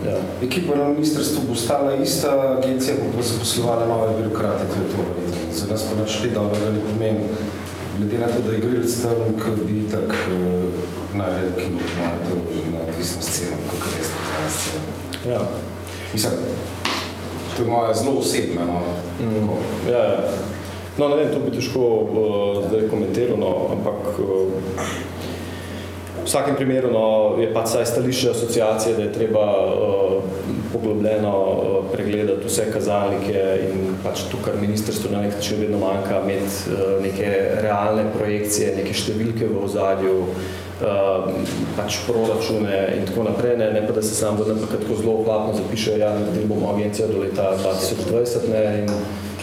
Ja. 0.06 0.18
Ekipa 0.42 0.76
na 0.76 0.88
ministrstvu 0.88 1.42
bo 1.48 1.54
stala 1.54 1.94
ista, 1.94 2.58
agencija 2.58 2.94
bo 3.00 3.16
pa 3.16 3.22
zaposlovala 3.22 3.86
nove 3.86 4.16
birokrate, 4.16 4.64
to 4.64 4.82
je 4.82 4.88
to. 4.92 5.02
Za 5.52 5.66
nas 5.70 5.82
pa 5.82 6.04
kaj 6.04 6.30
dobrega 6.30 6.70
ne 6.70 6.80
pomeni. 6.80 7.24
Glede 7.98 8.18
na 8.18 8.26
to, 8.26 8.42
da 8.46 8.52
je 8.52 8.60
grilc 8.60 9.02
tam, 9.02 9.36
ki 9.36 9.50
bi 9.66 9.82
tak 9.90 10.08
uh, 10.10 11.16
naredil, 11.16 11.52
ki 11.58 11.66
bo 11.72 11.80
malo 12.00 12.18
to 12.28 12.34
na 12.72 12.80
odvisno 12.88 13.22
sceno, 13.22 13.56
kako 13.70 13.88
je 13.88 14.02
ta 14.02 14.50
scena. 14.50 15.34
ja. 15.34 15.40
Mislim, 16.12 16.32
to 17.56 17.62
je 17.62 17.68
moja 17.68 17.94
zelo 17.94 18.18
osebna, 18.18 18.64
no. 18.64 18.80
Mm. 19.20 19.48
Ja, 19.90 19.98
ja. 19.98 20.20
No, 20.98 21.08
ne 21.08 21.16
vem, 21.16 21.32
to 21.32 21.38
bi 21.40 21.56
težko 21.56 21.80
uh, 21.80 22.64
zdaj 22.68 22.88
komentiral, 22.90 23.38
no, 23.40 23.52
ampak 23.72 24.18
uh, 24.18 24.48
v 26.22 26.26
vsakem 26.26 26.54
primeru 26.56 26.90
no, 26.94 27.34
je 27.40 27.48
pač 27.54 27.74
saj 27.74 27.86
stališče 27.90 28.30
asociacije, 28.30 28.94
da 28.96 29.02
je 29.02 29.12
treba 29.12 29.44
uh, 29.66 30.22
poglobljeno 30.72 31.34
uh, 31.34 31.90
pregledati 31.92 32.46
vse 32.46 32.68
kazalnike 32.72 33.42
in 33.66 33.96
pač 34.04 34.26
to, 34.30 34.38
kar 34.44 34.56
ministrstvo 34.60 35.10
na 35.10 35.22
nek 35.26 35.34
način 35.34 35.60
vedno 35.60 35.82
manjka, 35.82 36.22
imeti 36.22 36.70
uh, 36.70 37.02
neke 37.02 37.32
realne 37.62 38.06
projekcije, 38.14 38.76
neke 38.76 38.94
številke 38.94 39.50
v 39.50 39.64
ozadju, 39.66 40.14
uh, 40.22 41.26
pač 41.76 41.98
proračune 42.06 42.78
in 43.00 43.10
tako 43.10 43.26
naprej, 43.26 43.58
ne, 43.58 43.72
ne 43.74 43.82
pa 43.86 43.98
da 43.98 44.06
se 44.06 44.14
sam 44.14 44.38
v 44.38 44.54
NPK 44.54 44.78
tako 44.84 45.00
zelo 45.02 45.18
platno 45.26 45.58
zapiše, 45.58 45.98
ja, 45.98 46.14
naredili 46.14 46.46
bomo 46.46 46.70
agencijo 46.76 47.10
do 47.10 47.26
leta 47.26 47.50
2020 47.58 48.48
ne, 48.54 48.64
in 48.84 48.94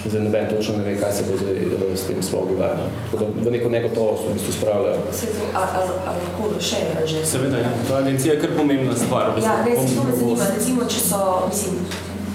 zdaj 0.06 0.22
ne 0.22 0.30
vem, 0.30 0.50
točno 0.50 0.78
ne 0.78 0.84
ve, 0.84 0.96
kaj 1.02 1.14
se 1.14 1.24
bo 1.30 1.38
zdaj 1.38 1.56
eh, 1.56 1.96
s 1.96 2.08
tem 2.08 2.24
sploh 2.24 2.50
dogajalo. 2.50 2.90
Tako 3.12 3.26
da 3.26 3.50
v 3.50 3.52
neko 3.52 3.70
negotovost 3.70 4.24
v 4.30 4.34
bistvu 4.34 4.54
spravljajo. 4.54 5.02
Se 5.12 5.26
to, 5.26 5.48
a, 5.54 5.60
a, 5.60 5.82
a 6.08 6.14
lahko 6.20 6.52
še 6.60 6.84
že? 7.06 7.26
Seveda, 7.26 7.58
ja. 7.58 7.72
Ta 7.88 7.98
agencija 8.04 8.34
je 8.34 8.42
kar 8.42 8.56
pomembna 8.58 8.96
stvar. 8.96 9.34
v 9.36 9.44
Ja, 9.44 9.64
se 9.66 9.96
to 9.96 10.04
me 10.04 10.16
zanima, 10.16 10.46
recimo, 10.56 10.86
če 10.86 11.00
so, 11.00 11.24
mislim, 11.50 11.84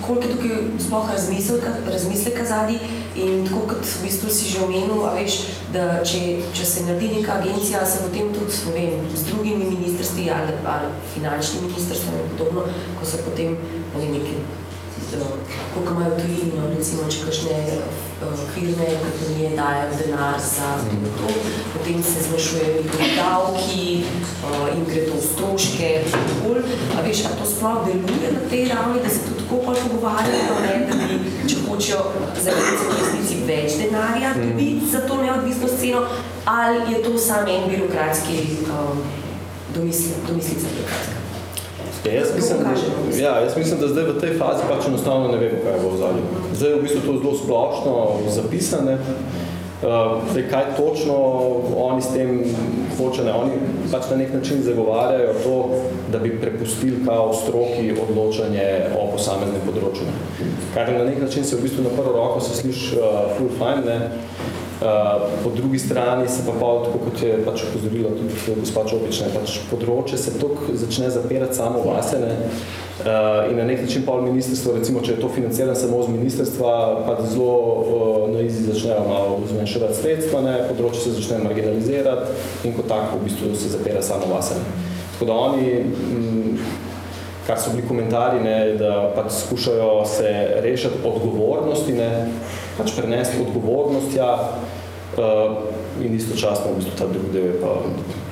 koliko 0.06 0.26
je 0.26 0.32
tukaj 0.32 0.56
sploh 0.86 1.10
razmisleka, 1.10 1.70
razmisleka 1.92 2.44
zadnji 2.44 2.78
in 3.16 3.46
tako 3.46 3.60
kot 3.68 3.86
v 3.86 4.02
bistvu 4.02 4.30
si 4.30 4.50
že 4.50 4.64
omenil, 4.64 5.04
a 5.06 5.14
veš, 5.14 5.38
da 5.72 6.02
če, 6.04 6.20
če 6.54 6.64
se 6.66 6.84
naredi 6.84 7.08
neka 7.14 7.38
agencija, 7.40 7.84
se 7.86 8.02
potem 8.04 8.32
tudi, 8.34 8.58
ne 8.66 8.72
vem, 8.74 9.06
z 9.14 9.30
drugimi 9.30 9.70
ministrstvi 9.70 10.28
ali, 10.34 10.58
ali 10.66 10.90
finančnim 11.14 11.68
ministrstvom 11.68 12.20
in 12.20 12.28
podobno, 12.34 12.66
ko 12.98 13.06
se 13.06 13.22
potem, 13.24 13.56
ne 13.94 14.02
vem, 14.02 14.12
neki 14.18 14.36
koliko 15.74 15.92
imajo 15.92 16.16
tujini, 16.20 16.52
no, 16.56 16.68
recimo, 16.76 17.08
če 17.10 17.24
kakšne 17.24 17.56
uh, 17.74 18.42
firme, 18.54 18.86
kompanije 19.02 19.50
dajo 19.56 19.88
denar 19.98 20.38
za 20.40 20.70
to, 21.18 21.32
potem 21.72 22.02
se 22.02 22.22
zmanjšujejo 22.28 22.82
njihovi 22.82 23.08
davki 23.16 24.04
uh, 24.04 24.76
in 24.76 24.84
gre 24.88 25.06
to 25.06 25.18
v 25.18 25.24
stroške, 25.30 25.90
bolj. 26.42 26.62
A 26.98 27.02
veš, 27.06 27.24
a 27.28 27.34
to 27.38 27.48
sploh 27.48 27.82
deluje 27.86 28.32
na 28.36 28.44
tej 28.50 28.68
ravni, 28.68 29.02
da 29.02 29.08
se 29.08 29.24
tudi 29.26 29.42
tako 29.42 29.62
pol 29.64 29.80
pogovarjajo, 29.82 30.60
ne, 30.62 30.76
da 30.90 31.00
bi, 31.02 31.18
če 31.48 31.56
hočejo 31.66 32.04
za 32.44 32.54
v 32.54 32.94
resnici 33.00 33.42
več 33.48 33.80
denarja 33.82 34.34
dobiti 34.38 34.92
za 34.92 35.02
to 35.08 35.20
neodvisno 35.22 35.68
sceno, 35.76 36.06
ali 36.44 36.92
je 36.92 37.02
to 37.02 37.18
samo 37.18 37.50
en 37.50 37.68
birokratski 37.70 38.40
um, 38.68 39.04
domisli, 39.74 40.16
domislica 40.28 40.66
birokratska. 40.76 41.23
Ja, 42.04 42.12
jaz, 42.12 42.28
mislim, 42.36 42.58
ja, 43.20 43.40
jaz 43.40 43.56
mislim, 43.56 43.80
da 43.80 43.88
zdaj 43.88 44.04
v 44.04 44.20
tej 44.20 44.34
fazi 44.38 44.66
pač 44.68 44.88
enostavno 44.88 45.28
ne 45.32 45.38
vemo, 45.40 45.62
kaj 45.64 45.78
bo 45.80 45.94
v 45.94 46.00
zadnjem. 46.02 46.26
Zdaj 46.52 46.70
je 46.70 46.76
v 46.76 46.82
bistvu 46.82 47.00
to 47.00 47.14
zelo 47.18 47.32
splošno 47.38 47.94
zapisane. 48.28 48.98
Uh, 49.84 50.20
zdaj, 50.30 50.44
kaj 50.50 50.64
točno 50.76 51.14
oni 51.76 52.02
s 52.02 52.12
tem 52.12 52.44
hoče, 52.98 53.24
ne? 53.24 53.32
oni 53.32 53.56
pač 53.92 54.10
na 54.10 54.16
nek 54.16 54.34
način 54.34 54.62
zagovarjajo 54.62 55.32
to, 55.44 55.56
da 56.12 56.18
bi 56.18 56.40
prepustili 56.40 57.00
kao 57.06 57.32
stroki 57.34 57.92
odločanje 58.08 58.68
o 59.00 59.08
posameznem 59.12 59.64
področju. 59.64 60.08
Kar 60.74 60.92
na 60.92 61.04
nek 61.08 61.20
način 61.24 61.44
se 61.44 61.56
v 61.56 61.64
bistvu 61.64 61.88
na 61.88 61.92
prvo 61.96 62.12
roko 62.12 62.40
se 62.40 62.56
sliši 62.60 63.00
uh, 63.00 63.32
full 63.36 63.52
fine, 63.56 63.84
ne? 63.84 63.98
Uh, 64.84 64.90
po 65.44 65.50
drugi 65.50 65.78
strani 65.78 66.28
se 66.28 66.42
pa 66.46 66.52
pa, 66.52 66.84
tako 66.84 66.98
kot 67.04 67.22
je 67.22 67.38
pač 67.44 67.62
upozorila 67.64 68.10
tudi 68.10 68.60
gospa 68.60 68.82
Čopič, 68.84 69.22
ne, 69.24 69.30
pač 69.32 69.54
področje 69.70 70.18
se 70.20 70.34
toliko 70.36 70.74
začne 70.76 71.08
zapirati 71.14 71.56
samo 71.56 71.80
vase, 71.86 72.18
ne, 72.20 72.34
uh, 73.00 73.48
in 73.48 73.56
na 73.56 73.64
nek 73.64 73.80
način 73.86 74.04
pa 74.04 74.18
ministrstvo, 74.20 74.74
recimo, 74.76 75.00
če 75.00 75.14
je 75.14 75.22
to 75.22 75.30
financirano 75.32 75.78
samo 75.78 76.02
z 76.04 76.12
ministrstva, 76.12 76.74
pa 77.08 77.16
zelo 77.24 77.54
uh, 77.54 78.28
na 78.34 78.44
izi 78.44 78.66
začnejo 78.68 79.08
malo 79.08 79.40
zmanjševati 79.48 80.00
sredstva, 80.02 80.44
ne, 80.44 80.56
področje 80.68 81.06
se 81.06 81.16
začne 81.16 81.40
marginalizirati 81.46 82.68
in 82.68 82.76
kot 82.76 82.90
tako 82.92 83.22
v 83.22 83.30
bistvu 83.30 83.56
se 83.56 83.72
zapira 83.72 84.04
samo 84.04 84.28
vase. 84.36 84.60
Ne. 84.60 84.92
Tako 85.14 85.30
da 85.30 85.38
oni, 85.48 85.70
m, 86.12 86.58
kar 87.46 87.60
so 87.60 87.70
bili 87.70 87.88
komentarji, 87.88 88.40
ne, 88.40 88.74
da 88.80 89.12
pač 89.16 89.32
skušajo 89.46 90.04
se 90.06 90.30
rešiti 90.64 91.02
odgovornosti, 91.04 91.92
ne, 91.92 92.10
pač 92.78 92.94
prenesti 92.96 93.42
odgovornost, 93.46 94.16
ja, 94.16 94.32
uh, 95.16 95.56
in 96.04 96.14
istočasno 96.16 96.72
v 96.72 96.80
bistvu 96.80 96.98
ta 96.98 97.06
drugi 97.06 97.32
del 97.32 97.44
je 97.52 97.60
pa 97.60 97.76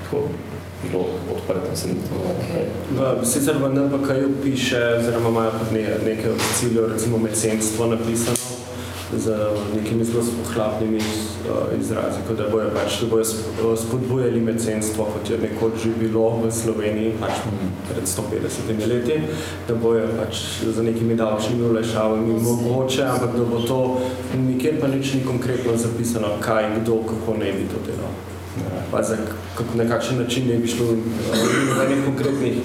tako 0.04 0.22
zelo 0.90 1.04
odprt. 1.34 1.68
Sem, 1.78 1.96
okay. 2.34 2.64
V, 2.90 3.26
sicer 3.26 3.56
v 3.62 3.70
NPK-ju 3.70 4.30
piše, 4.42 4.80
oziroma 4.98 5.28
imajo 5.28 5.50
tudi 5.60 5.82
ne, 5.82 5.98
nekaj 6.04 6.32
ciljev, 6.58 6.92
recimo 6.92 7.18
mecenstvo 7.18 7.86
napisano 7.86 8.36
z 9.18 9.36
nekimi 9.74 10.04
zelo 10.04 10.24
pohlapnimi 10.44 10.96
uh, 10.98 11.80
izrazi, 11.80 12.18
kot 12.28 12.36
da 12.36 12.48
bojo, 12.48 12.70
pač, 12.74 13.00
da 13.00 13.06
bojo 13.06 13.24
sp- 13.24 13.76
spodbujali 13.76 14.40
mecenstvo, 14.40 15.04
kot 15.04 15.30
je 15.30 15.38
nekoč 15.38 15.72
že 15.84 15.90
bilo 16.00 16.30
v 16.40 16.50
Sloveniji 16.52 17.12
pač 17.20 17.44
pred 17.88 18.08
150 18.08 18.88
leti, 18.88 19.20
da 19.68 19.74
bojo 19.74 20.08
pač 20.16 20.64
za 20.64 20.82
nekimi 20.82 21.16
davčnimi 21.16 21.68
olajšavami 21.68 22.40
mogoče, 22.40 23.04
ampak 23.04 23.36
da 23.36 23.44
bo 23.44 23.60
to 23.60 23.80
nikjer 24.36 24.80
pa 24.80 24.88
nič 24.88 25.14
ni 25.14 25.24
konkretno 25.24 25.76
zapisano, 25.76 26.36
kaj, 26.40 26.80
kdo, 26.80 27.02
kako 27.04 27.36
ne 27.38 27.52
bi 27.52 27.68
to 27.68 27.80
delal. 27.86 28.12
Pa 28.92 29.02
za 29.02 29.16
kako, 29.56 29.76
na 29.80 29.88
kakšen 29.88 30.18
način 30.18 30.48
ne 30.48 30.56
bi 30.60 30.68
šlo 30.68 30.86
uh, 30.86 30.96
nobenih 31.68 32.04
konkretnih, 32.04 32.56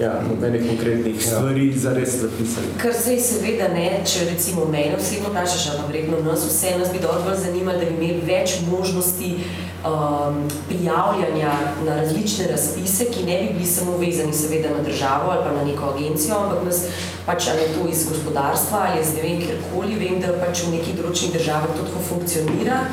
ja, 0.00 0.22
nobenih 0.28 0.68
konkretnih 0.68 1.26
stvari 1.26 1.72
zares 1.78 2.16
zapisali. 2.20 2.66
Kar 2.82 2.92
zdaj 3.02 3.20
seveda 3.20 3.68
ne, 3.72 3.86
če 4.04 4.26
recimo 4.30 4.66
mene 4.70 4.96
osebno 4.96 5.30
vprašaš, 5.32 5.68
ali 5.72 5.86
verjetno 5.88 6.20
nas 6.26 6.44
vse, 6.44 6.74
nas 6.78 6.92
bi 6.92 7.00
dobro 7.02 7.36
zanimalo, 7.36 7.78
da 7.78 7.86
bi 7.86 7.94
imeli 7.94 8.20
več 8.26 8.58
možnosti 8.70 9.30
um, 9.36 10.42
prijavljanja 10.68 11.52
na 11.86 11.96
različne 12.00 12.48
razpise, 12.50 13.08
ki 13.14 13.24
ne 13.24 13.38
bi 13.42 13.52
bili 13.54 13.66
samo 13.66 13.96
vezani 13.96 14.34
seveda 14.34 14.74
na 14.76 14.82
državo 14.82 15.30
ali 15.30 15.44
pa 15.44 15.52
na 15.56 15.64
neko 15.64 15.92
agencijo, 15.94 16.40
ampak 16.42 16.64
nas 16.64 16.82
pač 17.26 17.48
ali 17.52 17.62
je 17.62 17.72
to 17.78 17.88
iz 17.88 18.04
gospodarstva 18.08 18.86
ali 18.88 19.00
iz 19.00 19.14
ne 19.14 19.22
vem 19.22 19.40
kjerkoli, 19.46 20.00
vem, 20.04 20.20
da 20.20 20.36
pač 20.44 20.66
v 20.66 20.76
nekih 20.76 20.98
določenih 21.00 21.38
državah 21.38 21.72
to 21.72 21.88
tako 21.88 22.04
funkcionira. 22.08 22.84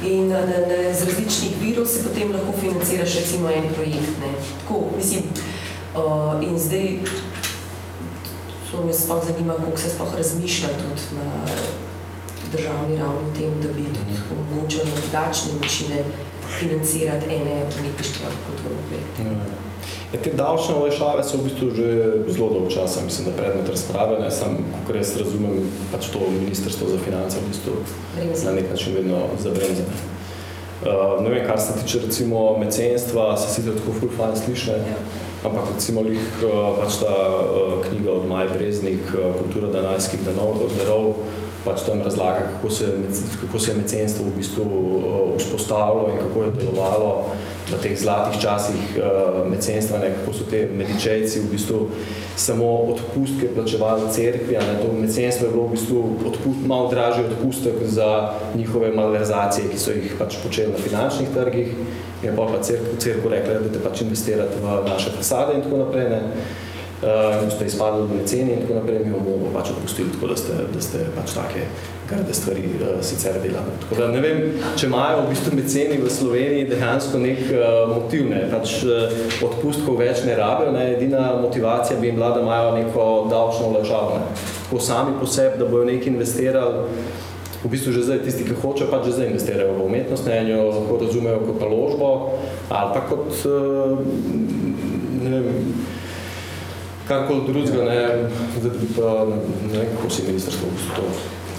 In 0.00 0.30
na, 0.32 0.38
na, 0.48 0.58
z 0.96 1.04
različnih 1.04 1.58
virov 1.60 1.84
se 1.86 2.00
potem 2.00 2.30
lahko 2.32 2.54
financiraš 2.56 3.18
recimo 3.20 3.50
en 3.52 3.66
projekt. 3.74 4.14
Ne. 4.22 4.30
Tako, 4.62 4.78
mislim, 4.96 5.26
uh, 5.94 6.42
in 6.42 6.58
zdaj 6.58 6.98
To 8.70 8.84
me 8.86 8.92
sploh 8.92 9.24
zanima, 9.26 9.54
kako 9.54 9.78
se 9.78 9.90
sploh 9.90 10.14
razmišlja 10.16 10.68
tudi 10.68 11.06
na 11.18 11.30
državni 12.52 12.96
ravni 12.96 13.22
o 13.30 13.34
tem, 13.38 13.50
da 13.62 13.68
bi 13.68 13.82
tudi 13.82 14.14
omogočili 14.32 14.84
na 14.84 15.00
drugačne 15.00 15.50
načine 15.62 16.04
financirati 16.58 17.26
ene 17.26 17.56
umetniške 17.78 18.18
kulturne 18.46 18.78
projekte. 18.88 19.22
Ja, 20.12 20.20
te 20.22 20.32
davčne 20.32 20.74
olajšave 20.74 21.24
so 21.24 21.38
v 21.38 21.44
bistvu 21.44 21.70
že 21.74 21.86
zelo 22.28 22.48
dolgo 22.50 22.70
časa, 22.70 23.02
mislim, 23.04 23.26
da 23.26 23.36
predmet 23.42 23.68
razprave, 23.68 24.18
ne 24.20 24.30
sam, 24.30 24.56
kako 24.80 24.98
jaz 24.98 25.16
razumem, 25.16 25.66
pač 25.92 26.06
to 26.12 26.30
ministrstvo 26.30 26.88
za 26.88 26.98
finance 27.04 27.38
v 27.38 27.48
bistvu 27.48 27.72
Bremza. 28.16 28.50
na 28.50 28.56
nek 28.56 28.70
način 28.70 28.94
vedno 28.94 29.18
zabremza. 29.38 29.82
Uh, 30.80 31.22
ne 31.22 31.30
vem, 31.30 31.46
kar 31.46 31.60
se 31.60 31.72
tiče 31.82 31.98
recimo 32.06 32.58
mecenstva, 32.58 33.36
se 33.36 33.54
sicer 33.54 33.74
tako 33.74 33.98
ful 34.00 34.08
fajn 34.16 34.36
sliši, 34.44 34.70
ne? 34.70 34.94
Ja. 34.94 35.29
Ampak 35.44 35.72
recimo 35.74 36.02
lih 36.04 36.20
uh, 36.44 36.76
pač 36.80 37.00
ta 37.00 37.12
uh, 37.12 37.80
knjiga 37.88 38.12
od 38.12 38.26
Maje 38.28 38.48
Breznik, 38.52 39.04
uh, 39.14 39.32
Kultura 39.40 39.72
danajskih 39.72 40.20
darov 40.26 41.14
pač 41.64 41.84
tam 41.84 42.00
razlaga, 42.02 42.48
kako 42.56 42.70
se, 42.70 42.86
kako 43.40 43.58
se 43.58 43.70
je 43.70 43.76
mecenstvo 43.76 44.24
v 44.24 44.36
bistvu 44.36 44.64
uh, 44.64 45.02
vzpostavilo 45.38 46.08
in 46.12 46.18
kako 46.18 46.42
je 46.42 46.50
delovalo 46.50 47.12
v 47.68 47.78
teh 47.82 47.94
zlatih 47.98 48.40
časih 48.40 48.96
uh, 48.96 49.42
mecenstva, 49.50 49.98
ne, 49.98 50.12
kako 50.16 50.32
so 50.32 50.48
te 50.50 50.64
medičejci 50.72 51.44
v 51.44 51.50
bistvu 51.52 51.80
samo 52.36 52.68
odpustke 52.94 53.50
plačevali 53.54 54.08
cerkvi, 54.12 54.56
a 54.56 54.64
ne, 54.64 54.78
to 54.82 54.92
mecenstvo 54.96 55.46
je 55.46 55.52
bilo 55.52 55.66
v 55.68 55.76
bistvu 55.76 56.00
odpust, 56.32 56.66
malo 56.66 56.88
dražji 56.90 57.24
odpustek 57.24 57.82
za 57.84 58.32
njihove 58.54 58.92
malverzacije, 58.96 59.68
ki 59.68 59.78
so 59.78 59.96
jih 59.96 60.14
pač 60.18 60.40
počeli 60.42 60.72
na 60.72 60.78
finančnih 60.78 61.28
trgih 61.34 61.74
je 62.22 62.36
pa 62.36 62.62
cerkev, 62.62 62.96
cerkev 62.98 63.30
rekla, 63.32 63.54
da 63.54 63.72
te 63.72 63.80
pač 63.80 64.02
investirati 64.04 64.60
v 64.60 64.82
naše 64.88 65.10
fasade 65.16 65.54
in 65.56 65.62
tako 65.62 65.84
naprej. 65.84 66.10
Ne. 66.10 66.20
Uh, 67.00 67.48
ste 67.48 67.64
izpadli 67.64 68.02
v 68.04 68.16
meceni 68.20 68.52
in 68.52 68.60
tako 68.60 68.74
naprej, 68.76 68.98
mi 69.08 69.16
bomo 69.16 69.48
pač 69.54 69.70
odpustili, 69.72 70.10
tako 70.12 70.26
da 70.28 70.34
ste, 70.36 70.52
da 70.68 70.80
ste 70.84 70.98
pač 71.14 71.32
take 71.32 71.62
grde 72.10 72.34
stvari 72.36 72.64
uh, 72.76 72.98
sicer 73.00 73.38
delali. 73.40 73.72
Tako 73.80 73.96
da 73.96 74.08
ne 74.12 74.20
vem, 74.20 74.40
če 74.76 74.90
imajo 74.90 75.22
v 75.22 75.30
bistvu 75.30 75.54
meceni 75.56 75.96
v 75.96 76.10
Sloveniji 76.12 76.66
dejansko 76.68 77.20
nek 77.22 77.40
uh, 77.54 77.62
motiv, 77.88 78.26
ne, 78.28 78.42
pač 78.52 78.82
uh, 78.84 79.14
odpustkov 79.48 79.96
več 79.96 80.26
ne 80.28 80.34
rabijo, 80.36 80.74
ne, 80.76 80.90
edina 80.98 81.30
motivacija 81.40 81.96
bi 81.96 82.10
jim 82.10 82.20
bila, 82.20 82.34
da 82.36 82.42
imajo 82.44 82.74
neko 82.76 83.06
davčno 83.32 83.70
olajšavo, 83.72 84.18
ne. 84.18 84.44
Tako 84.66 84.80
sami 84.84 85.14
po 85.16 85.28
sebi, 85.36 85.56
da 85.56 85.68
bojo 85.70 85.86
nekaj 85.88 86.12
investirali, 86.12 86.82
v 87.64 87.70
bistvu 87.72 87.94
že 87.96 88.02
zdaj 88.10 88.20
tisti, 88.26 88.44
ki 88.44 88.58
hočejo, 88.60 88.90
pač 88.92 89.08
že 89.08 89.14
zdaj 89.16 89.30
investirajo 89.32 89.78
v 89.78 89.86
umetnost, 89.86 90.28
ne, 90.28 90.36
in 90.44 90.52
jo 90.52 90.68
lahko 90.68 91.00
razumejo 91.00 91.40
kot 91.48 91.64
naložbo 91.64 92.10
ali 92.68 92.92
pa 92.92 93.00
kot, 93.08 93.40
ne 95.24 95.32
vem, 95.32 95.64
karkoli 97.10 97.40
drugega, 97.46 97.84
ne, 97.84 98.00
zdaj 98.60 98.72
bi 98.80 98.88
pa, 98.96 99.26
ne 99.72 99.78
vem, 99.78 99.86
kako 99.96 100.10
si 100.10 100.22
ministrstvo 100.26 100.68
to. 100.96 101.06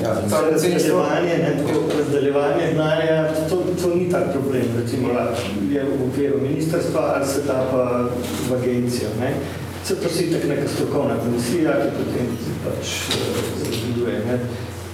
Ja, 0.04 0.16
To 0.16 0.30
ta 0.30 0.42
mecenstvo, 0.52 1.00
razdeljevanje, 1.00 1.36
ne, 1.44 1.52
razdeljevanje 1.98 2.68
denarja, 2.68 3.34
to, 3.50 3.58
to 3.82 3.96
ni 3.96 4.10
tak 4.10 4.32
problem, 4.32 4.64
recimo, 4.82 5.10
je 5.70 5.84
v 5.84 6.08
okviru 6.08 6.42
ministrstva 6.42 7.02
ali 7.16 7.28
se 7.28 7.42
da 7.48 7.68
pa 7.72 7.84
v 8.50 8.56
agencijo. 8.62 9.10
Ne. 9.20 9.34
Se 9.84 9.96
to 9.96 10.10
si 10.10 10.32
tak 10.32 10.44
neka 10.50 10.68
strokovna 10.70 11.16
komisija, 11.26 11.72
ki 11.82 11.90
potem 12.00 12.28
pač 12.66 12.88
eh, 13.12 13.68
razdeluje. 13.68 14.18
Ne. 14.28 14.40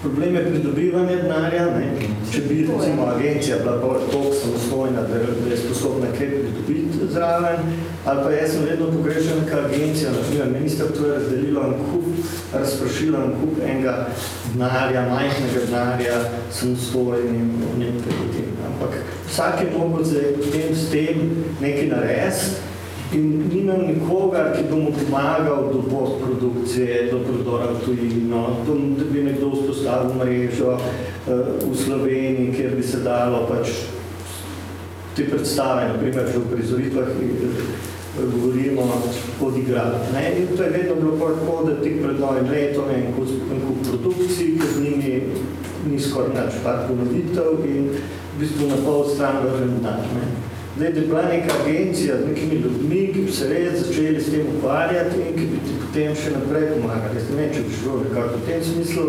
Problem 0.01 0.35
je 0.35 0.45
pridobivanje 0.45 1.15
denarja, 1.15 1.65
ne. 1.65 2.07
če 2.31 2.41
bi 2.41 2.55
recimo 2.61 3.05
agencija 3.15 3.57
bila 3.63 3.77
toliko 3.81 4.33
samostojna, 4.41 5.01
da 5.01 5.49
je 5.49 5.57
sposobna 5.57 6.07
kaj 6.17 6.29
pridobiti 6.29 7.07
zraven, 7.13 7.57
ali 8.05 8.23
pa 8.23 8.31
jaz 8.31 8.51
sem 8.51 8.65
vedno 8.69 8.91
pogrešal 8.91 9.39
neka 9.41 9.57
agencija, 9.65 10.11
na 10.11 10.17
primer 10.29 10.51
ministrstvo 10.59 11.07
je 11.07 11.13
razdelilo 11.13 11.63
en 11.63 11.73
kup, 11.91 12.05
razprašilo 12.53 13.23
en 13.25 13.33
kup 13.41 13.63
enega 13.69 14.07
denarja, 14.53 15.09
majhnega 15.09 15.65
denarja, 15.65 16.21
samostojnim 16.51 17.51
podjetjem. 17.79 18.53
Ampak 18.67 19.01
vsak 19.29 19.61
je 19.61 19.77
mogel 19.77 20.05
zdaj 20.05 20.31
potem 20.37 20.75
s 20.75 20.89
tem 20.91 21.29
nekaj 21.61 21.87
narediti 21.87 22.76
in 23.13 23.47
ni 23.47 23.59
imel 23.59 23.85
nikogar, 23.87 24.51
ki 24.55 24.63
bi 24.67 24.75
mu 24.75 24.91
pomagal 24.91 25.71
do 25.73 25.81
postprodukcije, 25.89 27.11
do 27.11 27.19
prodora 27.23 27.71
v 27.71 27.85
tujino, 27.85 28.63
do, 28.67 28.75
da 28.97 29.05
bi 29.11 29.23
nekdo 29.23 29.51
vzpostavil 29.55 30.15
mrežo 30.19 30.75
uh, 30.75 30.81
v 31.63 31.75
Sloveniji, 31.75 32.53
kjer 32.55 32.75
bi 32.75 32.83
se 32.83 32.99
dalo 33.03 33.45
pač 33.47 33.71
te 35.15 35.25
predstave, 35.29 35.87
na 35.87 35.99
primer 35.99 36.27
že 36.27 36.37
v 36.39 36.49
prizoritvah, 36.51 37.07
govorimo, 38.25 38.81
odigrati. 39.41 40.13
Ne? 40.13 40.41
In 40.41 40.57
to 40.57 40.63
je 40.63 40.69
vedno 40.69 40.95
bilo 40.95 41.17
tako, 41.17 41.63
da 41.69 41.81
tik 41.81 42.01
pred 42.03 42.19
novim 42.19 42.49
letom 42.49 42.89
je 42.89 42.95
en 42.95 43.13
kup, 43.13 43.29
en 43.51 43.61
kup 43.67 43.77
produkcij, 43.89 44.57
ki 44.57 44.67
z 44.73 44.81
njimi 44.81 45.21
ni 45.89 45.99
skoraj 45.99 46.33
nič 46.33 46.59
par 46.63 46.87
ponovitev 46.87 47.65
in 47.65 47.89
v 47.93 48.39
bistvu 48.39 48.67
na 48.67 48.77
pol 48.85 49.05
stran 49.09 49.41
vržen 49.45 49.79
dan. 49.83 50.01
Zdaj, 50.77 50.91
da 50.93 50.99
je 50.99 51.07
bila 51.07 51.21
neka 51.21 51.53
agencija 51.65 52.15
z 52.17 52.27
nekimi 52.29 52.55
ljudmi, 52.55 53.13
ki 53.13 53.21
bi 53.21 53.31
se 53.31 53.47
res 53.49 53.79
začeli 53.79 54.21
s 54.21 54.31
tem 54.31 54.45
ukvarjati 54.57 55.15
in 55.21 55.33
ki 55.37 55.45
bi 55.51 55.57
ti 55.65 55.73
potem 55.81 56.15
še 56.15 56.33
naprej 56.35 56.67
pomagali. 56.73 57.17
Jaz 57.17 57.31
ne 57.31 57.37
vem, 57.39 57.49
če 57.55 57.63
bi 57.65 57.77
šlo 57.79 57.95
nekako 58.03 58.37
v 58.37 58.45
tem 58.45 58.61
smislu, 58.67 59.05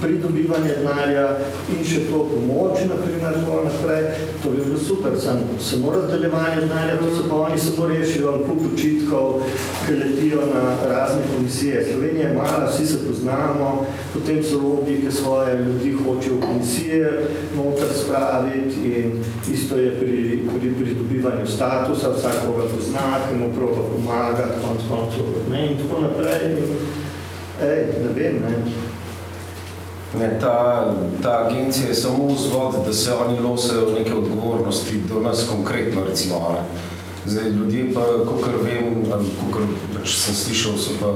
pridobivanje 0.00 0.74
denarja 0.78 1.26
in 1.72 1.84
še 1.84 2.04
to 2.08 2.22
pomoč, 2.30 2.84
naprimer, 2.88 3.36
tako 3.40 3.62
naprej, 3.66 4.06
to 4.42 4.50
bi 4.50 4.64
bilo 4.64 4.78
super, 4.78 5.16
sam, 5.20 5.42
samo 5.60 5.92
razdeljevanje 5.94 6.60
denarja, 6.64 6.98
to 7.00 7.10
se 7.16 7.28
pa 7.28 7.40
oni 7.46 7.58
samo 7.58 7.88
rešijo, 7.90 8.32
kup 8.46 8.62
očitkov, 8.72 9.42
ki 9.86 9.96
letijo 10.00 10.46
na 10.54 10.62
razne 10.88 11.22
komisije. 11.34 11.84
Slovenija 11.92 12.28
je 12.28 12.34
mala, 12.34 12.70
vsi 12.70 12.86
se 12.86 12.98
poznamo, 13.06 13.86
potem 14.14 14.42
so 14.44 14.58
lobiji, 14.58 15.02
ki 15.04 15.12
svoje 15.12 15.58
ljudi 15.64 15.92
hočejo 16.04 16.36
v 16.36 16.40
komisije 16.46 17.12
noter 17.56 17.88
spraviti 18.02 18.94
in 19.00 19.24
isto 19.52 19.76
je 19.76 19.90
pri, 20.00 20.42
pri 20.58 20.74
pridobivanju 20.80 21.46
statusa, 21.46 22.14
vsak 22.16 22.46
koga 22.46 22.68
pozna, 22.74 23.20
ki 23.28 23.38
mu 23.38 23.52
proba 23.56 23.82
pomagati, 23.92 24.60
konc 24.64 24.80
koncev, 24.88 25.34
ne, 25.50 25.66
in 25.66 25.78
tako 25.78 26.00
naprej. 26.00 26.56
Ej, 27.60 27.84
ne 28.02 28.10
vem, 28.16 28.40
ne. 28.40 28.89
Ne, 30.18 30.38
ta, 30.40 30.86
ta 31.22 31.46
agencija 31.46 31.88
je 31.88 31.94
samo 31.94 32.26
vzvod, 32.26 32.74
da 32.86 32.92
se 32.92 33.12
oni 33.14 33.38
losejo 33.40 33.92
neke 33.98 34.14
odgovornosti 34.14 35.00
do 35.08 35.20
nas 35.20 35.46
konkretno, 35.50 36.04
recimo. 36.04 36.34
Ne. 36.52 36.90
Zdaj, 37.26 37.50
ljudje 37.50 37.94
pa, 37.94 38.00
kakor 38.00 38.54
vem, 38.62 39.04
ali 39.12 39.26
kakor 39.40 39.62
pač 39.94 40.16
sem 40.16 40.34
slišal, 40.34 40.78
so 40.78 40.96
pa, 41.00 41.12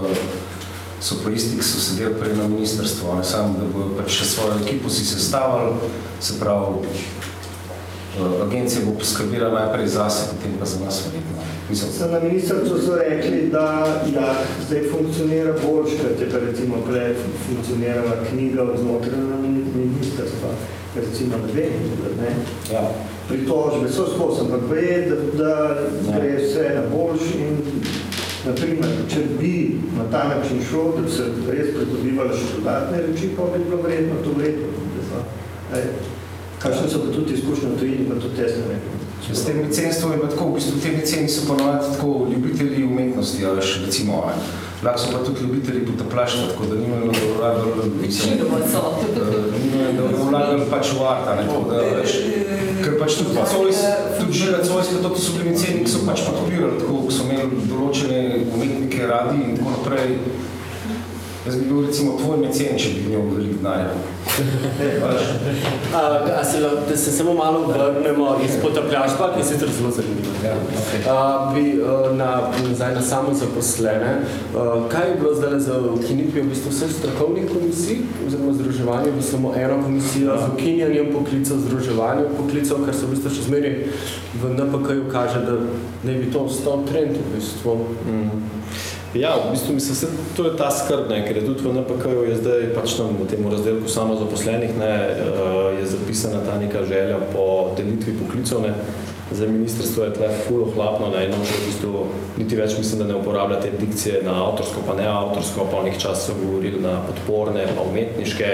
so 1.01 1.17
pa 1.25 1.31
isti, 1.31 1.57
ki 1.59 1.65
so 1.65 1.81
sedeli 1.81 2.15
prej 2.21 2.37
na 2.37 2.49
ministrstvu, 2.49 3.17
ne 3.19 3.25
samo, 3.25 3.59
da 3.59 3.67
bo 3.73 3.89
pač 3.99 4.21
še 4.21 4.29
svojo 4.31 4.61
ekipo 4.63 4.93
si 4.93 5.07
sestavili, 5.09 5.91
se 6.21 6.39
pravi, 6.39 6.85
eh, 6.85 8.43
agencija 8.47 8.85
bo 8.85 8.95
poskrbila 9.01 9.51
najprej 9.57 9.89
zase, 9.97 10.29
potem 10.31 10.55
pa 10.61 10.69
za 10.69 10.85
nas 10.85 11.03
verjetno. 11.07 11.44
Mislim, 11.71 12.11
na 12.11 12.21
ministrstvu 12.21 12.79
so 12.79 12.97
rekli, 12.97 13.49
da 13.53 13.65
ja, 14.15 14.35
zdaj 14.67 14.83
funkcionira 14.91 15.53
bolj, 15.53 15.85
kot 15.85 16.21
je 16.21 16.31
pa 16.31 16.39
recimo 16.39 16.77
prej 16.89 17.15
funkcionirala 17.47 18.25
knjiga 18.31 18.63
od 18.63 18.79
znotraj 18.81 19.19
na 19.19 19.37
ministrstva. 19.75 20.51
Recimo, 20.97 21.37
ne 21.47 21.53
vem, 21.53 21.73
ne. 22.21 22.31
ja. 22.73 22.91
Pritožbe 23.29 23.89
so 23.89 24.05
skozi, 24.15 24.41
ampak 24.41 24.61
ve, 24.71 25.09
da, 25.09 25.17
da 26.09 26.19
gre 26.19 26.37
vse 26.37 26.71
na 26.75 26.83
boljš 26.97 27.23
in 27.35 27.57
naprimer, 28.47 28.91
če 29.09 29.21
bi 29.41 29.81
na 29.97 30.05
ta 30.11 30.29
način 30.29 30.61
šlo, 30.69 30.93
da 30.97 31.03
bi 31.03 31.11
se 31.11 31.25
res 31.49 31.73
pridobivali 31.77 32.37
še 32.37 32.51
dodatne 32.59 33.01
reči, 33.07 33.33
pa 33.37 33.49
bi 33.55 33.65
bilo 33.65 33.81
vredno 33.83 34.21
to 34.25 34.37
vredno. 34.37 34.69
Kakšne 36.59 36.89
so 36.89 37.01
pa 37.07 37.17
tudi 37.17 37.35
izkušnje 37.35 37.73
v 37.73 37.79
tujini, 37.81 38.09
pa 38.09 38.21
tudi 38.21 38.37
tesno 38.37 38.69
vredno. 38.69 39.04
S 39.33 39.45
tem 39.45 39.63
licenstvom 39.63 40.13
je 40.13 40.21
pa 40.21 40.29
tako, 40.29 40.45
v 40.45 40.55
bistvu 40.55 40.81
te 40.83 40.91
liceni 40.91 41.29
so 41.29 41.47
ponovati 41.49 41.93
tako 41.93 42.27
ljubitelji 42.33 42.85
umetnosti, 42.85 43.47
ali 43.47 43.63
še 43.63 43.87
recimo, 43.87 44.25
ne. 44.29 44.35
lahko 44.85 45.01
so 45.01 45.13
pa 45.13 45.25
tudi 45.25 45.47
ljubitelji 45.47 45.87
potaplaštva, 45.87 46.49
tako 46.53 46.67
da 46.67 46.75
nimajo 46.81 47.13
vlagali, 47.39 47.91
Večinoma 48.03 48.59
so. 48.73 48.83
eh, 49.03 49.47
nimajo 49.65 50.11
vlagali 50.29 50.67
pač 50.71 50.93
v 50.93 51.07
arta, 51.09 51.37
ne, 51.41 51.47
tako 51.49 51.71
da, 51.71 51.81
veš, 52.01 52.17
ker 52.85 52.99
pač 53.01 53.17
tudi 53.21 53.47
Cojs, 53.53 53.81
tudi 54.21 54.33
Žiga 54.33 54.61
Cojs, 54.69 54.93
pa 54.93 55.09
to 55.09 55.17
so 55.17 55.39
bili 55.39 55.55
liceni, 55.55 55.85
ki 55.85 55.91
so 55.91 56.05
pač 56.05 56.27
podpirali, 56.29 56.81
tako, 56.83 57.01
ki 57.09 57.17
so 57.17 57.29
imeli 57.29 57.69
določene 57.71 58.21
umetnike 58.53 59.09
radi 59.09 59.41
in 59.41 59.57
tako 59.57 59.79
naprej. 59.79 60.19
Jaz 61.47 61.57
bi 61.57 61.65
bil 61.69 61.87
recimo 61.87 62.15
tvoj 62.17 62.39
mecen, 62.41 62.79
če 62.81 62.91
bi 62.95 63.01
imel 63.05 63.27
veliko 63.35 63.59
denarja. 63.59 63.91
A, 65.95 66.01
a 66.41 66.45
se, 66.45 66.61
da 66.61 66.97
se 66.97 67.13
samo 67.13 67.35
malo 67.35 67.67
vrnemo 67.67 68.31
iz 68.45 68.57
potapljaštva, 68.63 69.29
ki 69.35 69.41
je 69.41 69.45
sicer 69.45 69.69
zelo 69.77 69.91
zanimivo. 69.93 70.33
Ja, 70.45 70.55
okay. 70.55 71.03
A, 71.11 71.53
bi 71.53 71.65
a, 71.85 71.99
na, 72.17 72.31
nazaj 72.69 72.95
na 72.95 73.03
samo 73.03 73.35
zaposlene. 73.35 74.15
A, 74.57 74.89
kaj 74.89 75.11
je 75.11 75.19
bilo 75.21 75.35
zdaj 75.35 75.59
za 75.61 75.79
ukinitvijo 75.99 76.45
v 76.45 76.55
bistvu 76.55 76.73
vseh 76.73 76.97
strokovnih 76.97 77.53
komisij 77.53 78.01
oziroma 78.27 78.57
združevanje 78.57 79.13
v 79.13 79.23
samo 79.23 79.53
eno 79.57 79.83
komisijo 79.85 80.41
z 80.41 80.51
ukinjanjem 80.55 81.13
poklicov, 81.13 81.61
združevanjem 81.69 82.37
poklicov, 82.41 82.87
kar 82.89 82.97
se 82.97 83.07
v 83.07 83.13
bistvu 83.13 83.37
še 83.37 83.49
zmeri 83.51 83.77
v 84.41 84.57
NPK-ju 84.57 85.09
kaže, 85.13 85.45
da 85.45 85.61
naj 86.09 86.21
bi 86.25 86.33
to 86.33 86.49
ostal 86.49 86.87
trend 86.89 87.21
v 87.21 87.37
bistvu. 87.37 87.79
Ja, 89.15 89.37
v 89.49 89.51
bistvu 89.51 89.75
mislim, 89.75 89.97
se, 89.97 90.07
to 90.37 90.45
je 90.45 90.57
ta 90.57 90.71
skrb, 90.71 91.07
ne, 91.11 91.21
ker 91.27 91.37
je 91.37 91.45
tudi 91.47 91.63
v 91.63 91.73
NPK-ju 91.79 92.23
je 92.27 92.37
zdaj 92.37 92.63
pač 92.75 92.97
v 92.99 93.27
tem 93.31 93.47
razdelku 93.47 93.89
samo 93.89 94.17
zaposlenih, 94.19 94.75
ne, 94.75 94.91
eh, 94.91 95.79
je 95.79 95.87
zapisana 95.87 96.41
ta 96.43 96.59
neka 96.59 96.83
želja 96.83 97.21
po 97.33 97.71
delitvi 97.77 98.17
poklicov, 98.19 98.63
ne. 98.67 98.75
Za 99.31 99.47
ministrstvo 99.47 100.05
je 100.05 100.15
tle 100.15 100.29
ful 100.47 100.67
ohlapno, 100.67 101.13
ne, 101.15 101.29
no, 101.31 101.39
že 101.47 101.55
v 101.55 101.67
bistvu 101.67 101.93
niti 102.39 102.59
več 102.59 102.75
mislim, 102.79 102.99
da 102.99 103.07
ne 103.13 103.21
uporablja 103.23 103.61
te 103.61 103.71
dikcije 103.71 104.23
na 104.27 104.35
avtorsko, 104.49 104.83
pa 104.87 104.99
ne 104.99 105.07
avtorsko, 105.07 105.69
pa 105.71 105.79
onih 105.79 105.99
čas 105.99 106.27
so 106.27 106.35
govorili 106.35 106.83
na 106.83 106.99
podporne, 107.07 107.69
pa 107.71 107.87
umetniške, 107.87 108.51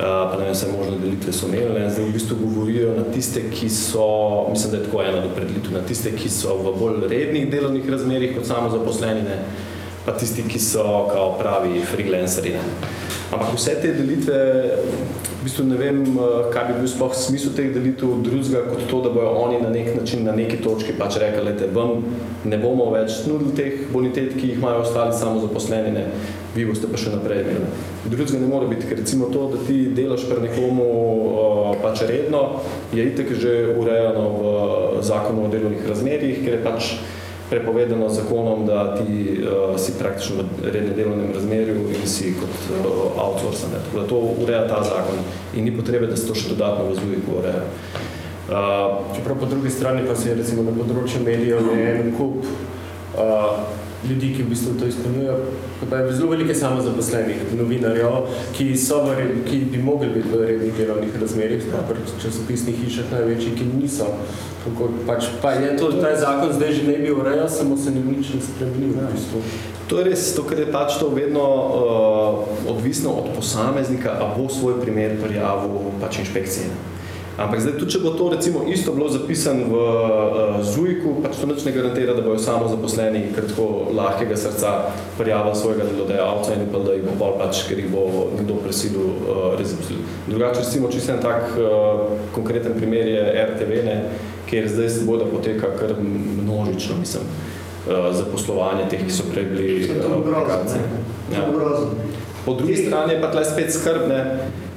pa 0.00 0.36
ne 0.38 0.44
vem, 0.44 0.54
vse 0.54 0.66
možne 0.72 0.98
delitve 0.98 1.32
so 1.32 1.48
imeli, 1.48 1.90
zdaj 1.90 2.04
v 2.04 2.12
bistvu 2.12 2.36
govorijo 2.40 2.94
na 2.96 3.04
tiste, 3.12 3.42
ki 3.50 3.68
so, 3.70 4.06
mislim, 4.50 4.72
da 4.72 4.78
je 4.78 4.84
tako 4.84 5.02
ena 5.02 5.20
do 5.20 5.32
predelitev, 5.34 5.72
na 5.72 5.82
tiste, 5.88 6.12
ki 6.16 6.30
so 6.30 6.56
v 6.56 6.72
bolj 6.78 7.08
rednih 7.10 7.50
delovnih 7.50 7.90
razmerih 7.90 8.36
kot 8.36 8.46
samo 8.46 8.70
zaposleni, 8.70 9.22
ne. 9.22 9.42
pa 10.06 10.12
tisti, 10.16 10.42
ki 10.48 10.58
so 10.58 10.84
kao 11.12 11.34
pravi 11.38 11.82
freelanceri. 11.84 12.54
Ne. 12.56 12.62
Ampak 13.32 13.52
vse 13.54 13.74
te 13.82 13.92
delitve, 13.94 14.38
v 15.40 15.44
bistvu 15.44 15.64
ne 15.64 15.76
vem, 15.80 16.02
eh, 16.04 16.52
kaj 16.52 16.66
bi 16.68 16.74
bil 16.80 16.88
sploh 16.88 17.14
smisel 17.16 17.54
teh 17.56 17.72
delitev 17.72 18.20
drugega, 18.20 18.60
kot 18.68 18.84
to, 18.90 19.00
da 19.00 19.08
bojo 19.08 19.30
oni 19.40 19.60
na 19.62 19.70
nek 19.72 19.94
način, 19.96 20.24
na 20.24 20.34
neki 20.36 20.60
točki 20.60 20.92
pač 20.98 21.16
rekli, 21.16 21.44
lete, 21.48 21.70
vam 21.72 22.04
ne 22.44 22.58
bomo 22.60 22.90
več 22.92 23.24
nudili 23.24 23.56
teh 23.56 23.72
bonitet, 23.92 24.36
ki 24.36 24.52
jih 24.52 24.58
imajo 24.58 24.84
ostali 24.84 25.16
samo 25.16 25.40
zaposleni, 25.40 25.92
ne. 25.96 26.04
vi 26.54 26.66
boste 26.66 26.90
pa 26.90 26.98
še 26.98 27.14
naprej 27.14 27.40
imeli. 27.40 27.70
Drugega 28.04 28.40
ne 28.42 28.50
more 28.50 28.68
biti, 28.68 28.88
ker 28.90 28.98
recimo 29.00 29.30
to, 29.32 29.46
da 29.54 29.64
ti 29.64 29.78
delaš 29.96 30.26
pri 30.28 30.42
nekomu 30.48 30.84
uh, 30.84 31.76
pač 31.80 32.02
redno, 32.10 32.60
je 32.92 33.04
itek 33.06 33.32
že 33.38 33.52
urejeno 33.78 34.24
v 34.34 35.02
zakonu 35.06 35.46
o 35.46 35.52
delovnih 35.52 35.86
razmerjih, 35.88 36.42
ker 36.44 36.58
je 36.58 36.64
pač 36.64 36.90
prepovedano 37.50 38.08
z 38.08 38.22
zakonom, 38.22 38.66
da 38.66 38.94
ti 38.94 39.40
uh, 39.42 39.74
si 39.80 39.92
praktično 39.98 40.44
v 40.62 40.70
rednem 40.70 40.94
delovnem 40.96 41.32
razmerju 41.34 41.88
in 41.90 42.06
si 42.06 42.34
kot 42.38 42.54
uh, 42.70 42.86
outsourcer. 43.18 43.68
Tako 43.74 44.00
da 44.00 44.06
to 44.08 44.20
ureja 44.44 44.68
ta 44.68 44.82
zakon 44.84 45.18
in 45.54 45.64
ni 45.64 45.76
potrebe, 45.76 46.06
da 46.06 46.16
se 46.16 46.28
to 46.28 46.34
še 46.34 46.54
dodatno 46.54 46.86
v 46.90 46.94
ZUIK 47.00 47.34
ureja. 47.38 47.64
Uh, 48.50 49.16
Čeprav 49.16 49.38
po 49.38 49.46
drugi 49.46 49.70
strani 49.70 50.06
pa 50.06 50.14
se 50.16 50.30
je 50.30 50.38
recimo 50.38 50.62
na 50.62 50.74
področju 50.74 51.22
medijev 51.26 51.68
je 51.74 51.90
en 52.00 52.14
kup 52.18 52.46
uh, 52.46 53.60
ljudi, 54.08 54.34
ki 54.36 54.42
v 54.42 54.48
bistvu 54.48 54.74
to 54.80 54.86
izpolnjujejo, 54.86 55.36
pa 55.90 55.96
je 55.96 56.12
zelo 56.12 56.30
velike 56.30 56.54
samozaposlenih 56.54 57.42
novinarjev, 57.58 58.30
ki, 58.56 58.76
so 58.76 59.02
v, 59.04 59.26
ki 59.48 59.58
bi 59.72 59.82
mogli 59.82 60.08
biti 60.14 60.28
v 60.32 60.44
rednih 60.46 60.78
delovnih 60.78 61.18
razmerjih, 61.20 61.62
sploh 61.62 61.84
pri 61.88 62.06
časopisnih 62.22 62.78
hišah 62.84 63.12
največjih, 63.12 63.58
ki 63.58 63.66
niso. 63.74 64.08
Tako, 64.64 64.90
pač, 65.08 65.28
pa 65.42 65.52
je 65.56 65.76
to, 65.76 65.92
ta 66.00 66.14
zakon 66.20 66.52
zdaj 66.52 66.72
že 66.76 66.86
ne 66.88 66.96
bi 67.00 67.12
urejal, 67.12 67.48
samo 67.48 67.76
se 67.76 67.90
ni 67.90 68.04
nič 68.04 68.32
spremenil 68.44 68.96
v 68.96 69.12
bistvu. 69.12 69.42
To 69.88 69.98
je 69.98 70.04
res, 70.06 70.30
to, 70.36 70.44
ker 70.46 70.60
je 70.62 70.70
pač 70.70 71.00
to 71.00 71.08
vedno 71.10 71.44
uh, 71.44 72.70
odvisno 72.70 73.10
od 73.10 73.34
posameznika, 73.36 74.16
a 74.20 74.32
bo 74.36 74.48
svoj 74.48 74.80
primer 74.80 75.16
prijavil 75.20 75.92
pač 76.00 76.22
inšpekcije. 76.24 76.70
Ampak 77.40 77.60
zdaj, 77.64 77.78
tudi 77.80 77.94
če 77.94 77.98
bo 78.04 78.10
to 78.12 78.26
recimo 78.34 78.66
isto 78.68 78.92
bilo 78.92 79.08
zapisano 79.08 79.64
v 79.72 79.76
uh, 79.80 80.58
ZUIK-u, 80.60 81.22
pač 81.24 81.38
to 81.40 81.48
nič 81.48 81.64
ne 81.64 81.72
garantira, 81.72 82.12
da 82.12 82.20
bojo 82.20 82.36
samo 82.36 82.68
zaposleni 82.68 83.22
tako 83.32 83.88
lahkega 83.96 84.36
srca 84.36 84.92
prijavili 85.16 85.56
svojega 85.56 85.86
delodajalca 85.88 86.52
in 86.54 86.66
upali, 86.68 86.84
da 86.84 86.96
jih 86.98 87.06
bo 87.08 87.14
pol 87.16 87.38
pač, 87.40 87.62
ker 87.64 87.80
jih 87.80 87.88
bo 87.88 88.04
nekdo 88.36 88.58
presilil 88.60 89.08
uh, 89.24 89.40
res 89.56 89.72
zaposlil. 89.72 90.04
Drugače, 90.28 90.66
recimo, 90.66 90.92
čisto 90.92 91.16
en 91.16 91.24
tak 91.24 91.56
uh, 91.56 92.12
konkreten 92.36 92.76
primer 92.76 93.08
je 93.08 93.24
RTV, 93.46 93.80
ne, 93.88 93.96
kjer 94.50 94.68
zdaj 94.68 94.92
se 94.98 95.08
bodo 95.08 95.24
poteka 95.32 95.72
kar 95.80 95.96
množično, 95.96 97.00
mislim, 97.00 97.24
uh, 97.88 98.12
zaposlovanje 98.20 98.90
teh, 98.92 99.08
ki 99.08 99.16
so 99.16 99.24
prej 99.32 99.48
bili 99.54 99.70
uh, 99.88 100.20
grozno, 100.28 100.76
Ja. 101.30 101.46
grozno. 101.48 102.19
Po 102.44 102.54
drugi 102.54 102.76
strani 102.76 103.12
je 103.12 103.20
pa 103.20 103.30
tle 103.32 103.44
spet 103.44 103.72
skrbne, 103.74 104.20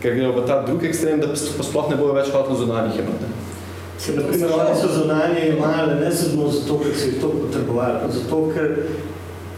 ker 0.03 0.15
grejo 0.17 0.33
v 0.35 0.45
ta 0.47 0.61
drugi 0.65 0.89
ekstrem, 0.89 1.21
da 1.23 1.31
sploh 1.35 1.89
ne 1.89 1.95
bojo 1.95 2.15
več 2.17 2.31
hoteli 2.33 2.59
zunanjih 2.59 2.99
imeti. 3.03 3.31
Ker, 4.03 4.17
naprimer, 4.19 4.51
oni 4.51 4.75
so 4.75 4.89
zunanje 4.91 5.47
imali 5.53 5.99
ne 6.01 6.11
samo 6.11 6.49
zato, 6.51 6.81
ker 6.83 6.95
so 6.97 7.07
jih 7.07 7.21
to 7.21 7.29
potrebovali, 7.39 8.01
pa 8.03 8.11
zato, 8.11 8.41
ker, 8.55 8.73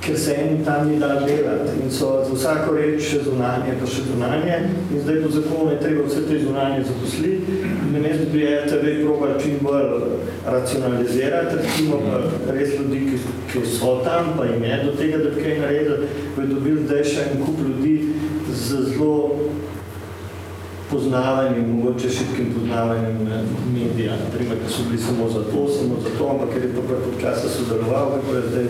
ker 0.05 0.17
se 0.19 0.33
enim 0.33 0.65
tam 0.65 0.89
ni 0.89 0.99
dal 0.99 1.25
delati 1.25 1.71
in 1.83 1.91
so 1.91 2.23
za 2.27 2.33
vsako 2.33 2.75
reč 2.75 3.01
še 3.09 3.23
zunanje, 3.25 3.73
pa 3.79 3.87
še 3.89 4.03
zunanje. 4.05 4.59
In 4.93 5.01
zdaj 5.01 5.21
po 5.23 5.31
zakonu 5.33 5.71
je 5.71 5.79
treba 5.81 6.05
vse 6.05 6.21
te 6.27 6.39
zunanje 6.43 6.83
zaposliti. 6.89 7.57
In 7.65 7.93
namesto 7.95 8.27
bi 8.33 8.45
RTV 8.45 8.93
probali 9.01 9.39
čim 9.41 9.57
bolj 9.65 9.89
racionalizirati, 10.45 11.57
recimo 11.57 12.01
pa 12.05 12.53
res 12.53 12.75
ljudi, 12.77 13.01
ki, 13.09 13.35
ki 13.51 13.65
so 13.65 13.97
tam, 14.05 14.35
pa 14.37 14.45
jim 14.45 14.63
je 14.63 14.81
do 14.83 14.95
tega, 14.99 15.23
da 15.23 15.33
bi 15.33 15.43
kaj 15.47 15.59
naredili, 15.63 16.11
bi 16.37 16.47
dobili 16.53 16.85
zdaj 16.85 17.03
še 17.13 17.29
en 17.29 17.45
kup 17.45 17.63
ljudi 17.65 17.95
z 18.53 18.83
zelo 18.91 19.15
poznavanjem, 20.91 21.65
mogoče 21.75 22.09
šibkim 22.09 22.53
poznavanjem 22.55 23.17
eh, 23.27 23.43
medija, 23.73 24.13
naprimer, 24.23 24.57
ki 24.61 24.73
so 24.73 24.81
bili 24.89 25.01
samo 25.07 25.29
za 25.35 25.41
to, 25.51 25.59
samo 25.77 25.95
za 26.05 26.11
to, 26.17 26.23
ampak 26.31 26.49
ker 26.53 26.61
je 26.63 26.75
to 26.75 26.81
kar 26.89 26.99
počasa 27.09 27.47
sodeloval, 27.49 28.05
kako 28.13 28.35
je 28.35 28.41
zdaj. 28.49 28.65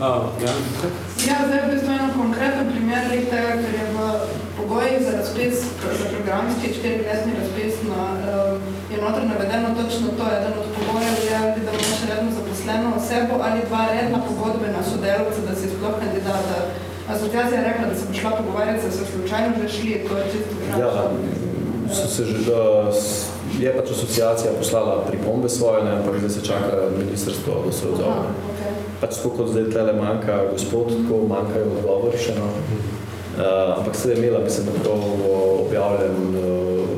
A, 0.00 0.08
ja. 0.44 0.54
Ja, 1.28 1.36
zdaj 1.46 1.60
v 1.64 1.70
bistvu 1.72 1.90
eno 1.92 2.08
konkreten 2.20 2.66
primer 2.72 3.02
lih 3.10 3.24
tega, 3.32 3.52
ker 3.62 3.74
je 3.80 3.86
v 3.96 3.98
pogojih 4.58 4.98
za 5.06 5.12
razpis, 5.20 5.56
za 6.00 6.06
programski 6.14 6.74
štiriletni 6.76 7.32
razpis 7.40 7.74
na, 7.90 8.02
uh, 8.16 8.74
je 8.92 9.02
noter 9.02 9.24
navedeno 9.32 9.68
točno 9.80 10.08
to, 10.18 10.24
eden 10.36 10.54
od 10.62 10.68
pogojev 10.76 11.16
je, 11.28 11.34
ali 11.42 11.60
da 11.66 11.70
imaš 11.72 12.00
redno 12.10 12.30
zaposleno 12.38 12.88
osebo 12.98 13.34
ali 13.46 13.66
dva 13.68 13.82
redna 13.94 14.18
pogodbena 14.28 14.80
sodelavca, 14.90 15.40
da 15.48 15.54
si 15.54 15.66
sploh 15.74 15.94
kandidata. 16.00 16.58
Asociacija 17.08 17.60
je 17.60 17.68
rekla, 17.68 17.86
da 17.88 17.94
se 17.94 18.04
bo 18.08 18.14
šla 18.14 18.30
pogovarjati, 18.30 18.86
da 18.86 18.90
so 18.92 19.04
slučajno 19.12 19.54
že 19.62 19.68
šli, 19.68 19.92
to 20.08 20.16
je 20.16 20.24
čisto 20.32 20.50
Ja, 20.70 20.76
drugačno. 20.76 21.10
so 21.94 22.08
se 22.08 22.24
že, 22.24 22.38
da 22.48 22.60
je 23.60 23.76
pač 23.76 23.90
asociacija 23.90 24.52
poslala 24.58 25.04
pripombe 25.08 25.48
svoje, 25.48 25.84
ne, 25.84 25.90
ampak 25.90 26.18
zdaj 26.18 26.30
se 26.30 26.44
čaka 26.44 26.76
ministrstvo, 26.98 27.62
da 27.66 27.72
se 27.72 27.86
odzove. 27.88 28.08
Aha, 28.10 28.32
okay. 28.50 28.72
Pač 29.00 29.16
tako 29.16 29.30
kot 29.30 29.48
zdaj 29.52 29.70
tlele 29.70 29.92
manjka 29.92 30.38
gospod, 30.52 30.88
tako 30.96 31.20
manjkajo 31.28 31.66
odgovori 31.76 32.18
še, 32.18 32.32
no. 32.38 32.48
Uh, 33.34 33.78
ampak 33.78 33.96
se 33.96 34.10
je 34.10 34.16
imela, 34.16 34.38
mislim, 34.40 34.66
da 34.66 34.72
prav 34.80 35.00
objavljen 35.66 36.16
uh, 36.38 36.88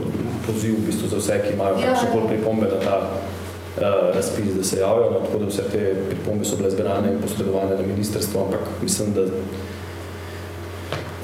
poziv 0.46 0.74
v 0.74 0.86
bistvu 0.86 1.08
za 1.08 1.16
vse, 1.16 1.38
ki 1.46 1.54
imajo 1.54 1.78
Ja. 1.80 1.86
kakšne 1.94 2.08
bolj 2.14 2.26
pripombe 2.28 2.66
na 2.68 2.78
ta 2.84 2.96
uh, 3.00 3.82
razpis, 4.14 4.52
da 4.54 4.64
se 4.64 4.80
javijo, 4.80 5.10
no, 5.10 5.20
tako 5.24 5.38
da 5.38 5.46
vse 5.46 5.62
te 5.72 5.82
pripombe 6.10 6.44
so 6.44 6.56
bile 6.56 6.70
zbrane 6.70 7.12
in 7.12 7.22
posredovane 7.22 7.76
na 7.80 7.86
ministrstvo, 7.86 8.44
ampak 8.44 8.60
mislim, 8.82 9.12
da 9.16 9.24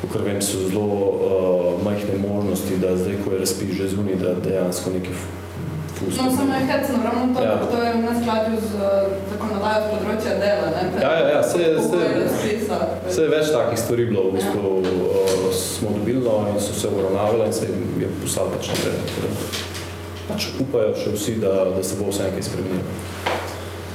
Kakor 0.03 0.23
vem, 0.23 0.41
so 0.41 0.59
zelo 0.61 0.83
uh, 0.83 1.15
majhne 1.81 2.19
možnosti, 2.21 2.77
da 2.77 2.97
zdaj, 2.97 3.17
ko 3.19 3.33
je 3.33 3.38
razpis 3.38 3.71
že 3.73 3.88
zunaj, 3.88 4.15
da 4.17 4.35
dejansko 4.37 4.91
neki 4.91 5.12
fus. 5.95 6.17
No, 6.17 6.31
samo 6.33 6.55
je 6.55 6.67
hecno, 6.67 6.97
ravno 7.05 7.25
to, 7.31 7.41
Ja. 7.41 7.51
ja. 7.53 7.67
to 7.67 7.77
je 7.79 7.93
v 7.93 8.01
neskladju 8.03 8.57
z 8.61 8.71
uh, 8.75 8.83
zakonodajo 9.31 9.79
z 9.81 9.91
področja 9.93 10.35
dela, 10.37 10.67
ne? 10.73 10.83
Ja, 10.99 11.12
ja, 11.12 11.29
ja, 11.29 11.43
saj 11.45 11.62
je- 11.62 11.77
Pogoje 11.77 12.03
saj 12.03 12.11
je- 12.11 12.23
razpisa. 12.23 12.79
Več 13.31 13.47
takih 13.49 13.79
stvari 13.79 14.05
bilo, 14.05 14.23
v 14.25 14.33
bistvu 14.33 14.61
uh, 14.61 14.85
smo 15.55 15.88
dobili 15.93 16.21
no, 16.21 16.49
in 16.49 16.61
so 16.61 16.75
se 16.75 16.88
uravnavale 16.91 17.47
in 17.47 17.53
se 17.53 17.67
je 17.99 18.11
poslal 18.19 18.51
pač 18.51 18.69
naprej. 18.69 18.99
Da 19.17 19.31
Pač 20.29 20.49
upajo 20.59 20.95
še 20.97 21.11
vsi, 21.12 21.33
da, 21.37 21.53
da 21.71 21.83
se 21.83 21.95
bo 21.95 22.11
vse 22.11 22.23
nekaj 22.25 22.43
spremenilo. 22.43 22.91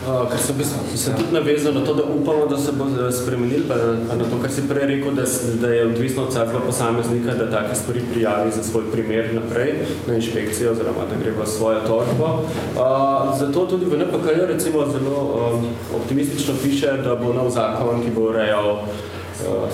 Uh, 0.07 0.23
ker 0.31 0.39
sem, 0.39 0.55
sem 0.95 1.15
tudi 1.19 1.33
navezal 1.35 1.73
na 1.73 1.81
to, 1.83 1.93
da 1.93 2.03
upamo, 2.03 2.45
da 2.47 2.57
se 2.57 2.71
bo 2.71 2.85
eh, 2.87 3.11
spremenil, 3.11 3.67
pa 3.67 3.75
na, 3.75 4.15
na 4.15 4.23
to, 4.23 4.37
kar 4.39 4.51
si 4.51 4.63
prej 4.63 4.85
rekel, 4.87 5.11
da, 5.11 5.25
da 5.59 5.67
je 5.67 5.85
odvisno 5.85 6.23
od 6.23 6.29
vsakega 6.29 6.61
posameznika, 6.63 7.33
da 7.35 7.49
take 7.51 7.75
stvari 7.75 8.03
prijavi 8.13 8.51
za 8.55 8.63
svoj 8.63 8.85
primer 8.91 9.33
naprej 9.35 9.73
na 10.07 10.15
inšpekcijo, 10.15 10.71
oziroma 10.71 11.09
da 11.09 11.19
gre 11.19 11.33
v 11.35 11.47
svojo 11.47 11.81
tožbo. 11.87 12.23
Uh, 12.23 13.35
zato 13.39 13.65
tudi 13.65 13.85
v 13.85 13.99
NPK 13.99 14.47
recimo 14.47 14.85
zelo 14.87 15.19
um, 15.19 15.67
optimistično 15.99 16.55
piše, 16.63 16.95
da 17.03 17.15
bo 17.15 17.33
nov 17.33 17.51
zakon, 17.51 17.99
ki 18.05 18.15
bo 18.15 18.29
urejal 18.31 18.71
uh, 18.71 18.87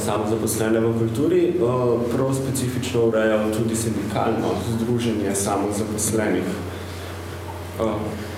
samozaposlene 0.05 0.79
v 0.79 0.97
kulturi, 0.97 1.41
prav 2.09 2.33
specifično 2.33 3.05
urejal 3.13 3.53
tudi 3.53 3.75
sindikalno 3.75 4.57
združenje 4.81 5.35
samozaposlenih. 5.35 6.49
Uh, 7.77 8.32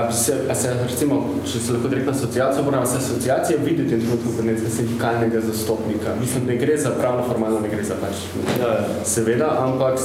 bi 0.00 0.14
se, 0.14 0.34
a 0.50 0.54
se, 0.54 0.72
recimo, 0.88 1.18
če 1.44 1.58
se 1.60 1.72
lahko 1.72 1.88
direktno 1.88 2.12
asociacijo, 2.12 2.64
moram 2.64 2.86
se 2.86 2.96
asociacije 2.96 3.58
videti 3.64 3.94
in 3.94 4.00
trenutku 4.00 4.36
kot 4.36 4.44
nekega 4.44 4.70
sindikalnega 4.76 5.40
zastopnika. 5.40 6.14
Mislim, 6.20 6.46
ne 6.46 6.56
gre 6.56 6.76
za 6.78 6.90
pravno 7.00 7.26
formalno, 7.28 7.60
ne 7.60 7.68
gre 7.68 7.84
za 7.84 7.98
pač. 8.00 8.22
Ja, 8.60 8.68
ja. 8.68 9.04
Seveda, 9.04 9.50
ampak 9.60 10.00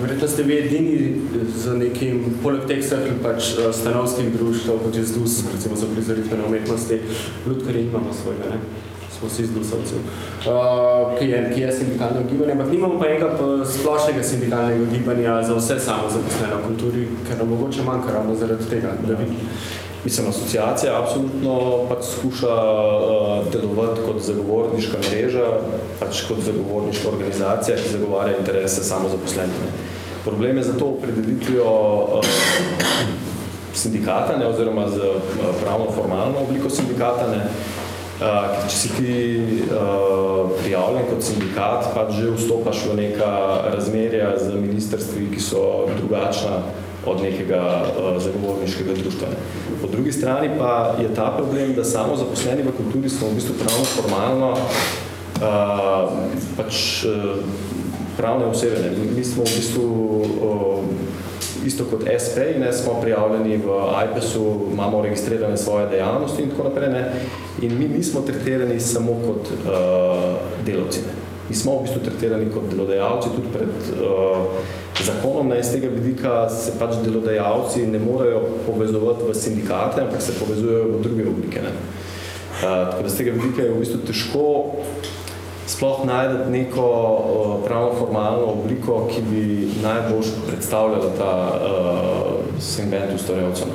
verjetno 0.00 0.28
ste 0.28 0.42
vi 0.42 0.56
edini 0.58 1.20
z 1.56 1.76
nekim, 1.76 2.24
poleg 2.42 2.64
teh 2.70 2.80
vseh 2.80 3.12
pač 3.22 3.52
eh, 3.58 3.68
stanovskih 3.76 4.32
društv, 4.38 4.78
kot 4.86 4.96
je 4.96 5.04
ZDUS, 5.04 5.36
recimo 5.52 5.76
za 5.76 5.90
prizoritvene 5.92 6.48
umetnosti, 6.48 7.00
Lutkarji 7.46 7.86
imamo 7.90 8.16
svojega, 8.22 8.54
ne? 8.54 8.90
Smo 9.22 9.30
vsi 9.30 9.44
zdusovci, 9.46 9.94
uh, 10.50 11.12
ki, 11.18 11.28
je, 11.30 11.40
ki 11.54 11.60
je 11.60 11.72
sindikalno 11.72 12.24
gibanje, 12.26 12.52
ampak 12.52 12.72
nimamo 12.72 12.98
pa 12.98 13.06
enega 13.06 13.28
pa 13.38 13.62
splošnega 13.62 14.22
sindikalnega 14.22 14.88
gibanja 14.90 15.36
za 15.46 15.54
vse 15.54 15.76
samozaposlene 15.78 16.56
v 16.58 16.64
kulturi, 16.66 17.04
ker 17.28 17.38
nam 17.38 17.52
mogoče 17.54 17.86
manjka 17.86 18.16
ravno 18.16 18.34
zaradi 18.34 18.66
tega, 18.66 18.96
da 19.06 19.14
bi 19.14 19.30
Mislim, 20.04 20.28
asociacija 20.28 20.98
absolutno 20.98 21.84
pač 21.88 22.04
skuša 22.16 22.54
uh, 22.54 23.52
delovati 23.52 24.00
kot 24.06 24.18
zagovorniška 24.26 24.98
mreža, 24.98 25.46
pač 26.00 26.24
kot 26.26 26.42
zagovorniška 26.42 27.08
organizacija, 27.08 27.76
ki 27.76 27.92
zagovarja 27.92 28.38
interese 28.38 28.82
samozaposlenih. 28.82 29.60
ne. 29.62 29.70
Problem 30.24 30.56
je 30.56 30.64
zato 30.64 30.86
opredelitvijo 30.96 31.70
uh, 32.18 32.34
sindikata, 33.74 34.36
ne, 34.38 34.46
oziroma 34.46 34.88
z 34.88 34.98
uh, 34.98 35.22
pravno 35.62 35.86
formalno 35.94 36.42
obliko 36.48 36.70
sindikata, 36.70 37.30
ne, 37.30 37.46
Uh, 38.22 38.54
če 38.70 38.76
si 38.76 38.88
ti 38.94 39.14
uh, 39.66 40.52
prijavljen 40.60 41.08
kot 41.10 41.24
sindikat, 41.26 41.88
pač 41.90 42.12
že 42.20 42.28
vstopaš 42.36 42.84
v 42.92 42.94
neka 43.00 43.30
razmerja 43.74 44.36
z 44.38 44.60
ministrstvi, 44.62 45.26
ki 45.32 45.42
so 45.42 45.90
drugačna 45.98 46.60
od 47.02 47.18
nekega 47.18 47.62
uh, 47.82 48.14
zagovorniškega 48.22 48.94
društva. 49.00 49.32
Ne. 49.32 49.40
Po 49.82 49.90
drugi 49.90 50.14
strani 50.14 50.52
pa 50.54 50.94
je 51.02 51.10
ta 51.10 51.32
problem, 51.34 51.74
da 51.74 51.82
samo 51.82 52.14
zaposleni 52.16 52.62
v 52.62 52.76
kulturi 52.78 53.10
smo 53.10 53.32
v 53.32 53.40
bistvu 53.40 53.58
pravno 53.58 53.90
formalno 53.90 54.50
uh, 54.54 56.14
pač 56.54 57.02
uh, 57.10 57.42
pravne 58.14 58.46
osebe. 58.54 58.86
Ne. 58.86 58.94
Mi 59.18 59.24
smo 59.26 59.42
v 59.42 59.50
bistvu 59.58 59.86
uh, 60.22 60.78
isto 61.66 61.84
kot 61.84 62.02
SP, 62.24 62.36
ne, 62.60 62.72
smo 62.72 63.00
prijavljeni 63.00 63.56
v 63.56 63.78
IPES-u, 64.04 64.68
imamo 64.72 65.02
registrirane 65.02 65.56
svoje 65.56 65.86
dejavnosti 65.86 66.42
in 66.42 66.50
tako 66.50 66.68
naprej. 66.68 66.88
Ne. 66.88 67.12
In 67.62 67.78
mi 67.78 67.88
nismo 67.88 68.20
tretirani 68.20 68.80
samo 68.80 69.12
kot 69.26 69.48
uh, 69.50 69.74
delavci. 70.66 71.00
Ne. 71.00 71.12
Mi 71.48 71.56
smo 71.56 71.76
v 71.78 71.82
bistvu 71.82 72.00
tretirani 72.00 72.50
kot 72.50 72.70
delodajalci 72.70 73.28
tudi 73.36 73.48
pred 73.52 73.68
uh, 73.68 74.46
zakonom. 75.04 75.48
Ne. 75.48 75.60
Iz 75.60 75.72
tega 75.72 75.88
vidika 75.88 76.48
se 76.50 76.72
pač 76.78 76.96
delodajalci 77.04 77.86
ne 77.86 77.98
morejo 77.98 78.42
povezovati 78.66 79.28
v 79.28 79.34
sindikate, 79.34 80.02
ampak 80.02 80.22
se 80.22 80.38
povezujejo 80.40 80.88
v 80.96 81.02
druge 81.02 81.28
oblike. 81.28 81.62
Ne. 81.62 81.74
Uh, 82.62 82.90
tako 82.90 83.02
da 83.02 83.08
z 83.08 83.16
tega 83.16 83.32
vidika 83.36 83.62
je 83.62 83.70
v 83.70 83.78
bistvu 83.78 84.04
težko 84.06 84.46
sploh 85.72 86.04
najti 86.04 86.50
neko 86.50 86.86
uh, 86.86 87.64
pravno 87.64 87.92
formalno 87.98 88.46
obliko, 88.46 89.08
ki 89.10 89.22
bi 89.30 89.68
najbolj 89.82 90.28
predstavljala 90.48 91.10
ta 91.18 91.32
uh, 91.54 92.60
segment 92.60 93.14
ustvarjalcev. 93.14 93.68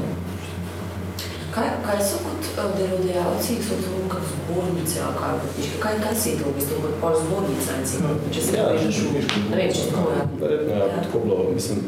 Kaj, 1.56 1.70
kaj 1.86 2.02
so 2.06 2.18
kot 2.22 2.42
eh, 2.54 2.68
delodajalci, 2.78 3.56
so 3.66 3.78
to 3.82 4.02
kot 4.12 4.26
zbornice, 4.34 5.00
ali 5.06 5.16
kaj, 5.22 5.34
kaj, 5.84 5.96
kaj 6.04 6.16
se 6.16 6.30
je 6.30 6.38
to 6.38 6.50
v 6.50 6.54
bistvu, 6.56 6.82
kot 6.84 7.00
pol 7.02 7.16
zbornica, 7.22 7.78
recimo, 7.80 8.12
če 8.34 8.42
se 8.42 8.58
Ja, 8.58 8.68
povežeš 8.68 9.00
v, 9.14 9.24
če 9.74 9.88
tako 9.90 10.12
je. 10.14 10.20
Verjetno 10.42 10.76
je 10.76 10.84
ja. 10.84 11.00
tako 11.02 11.24
bilo. 11.26 11.38
Mislim, 11.54 11.80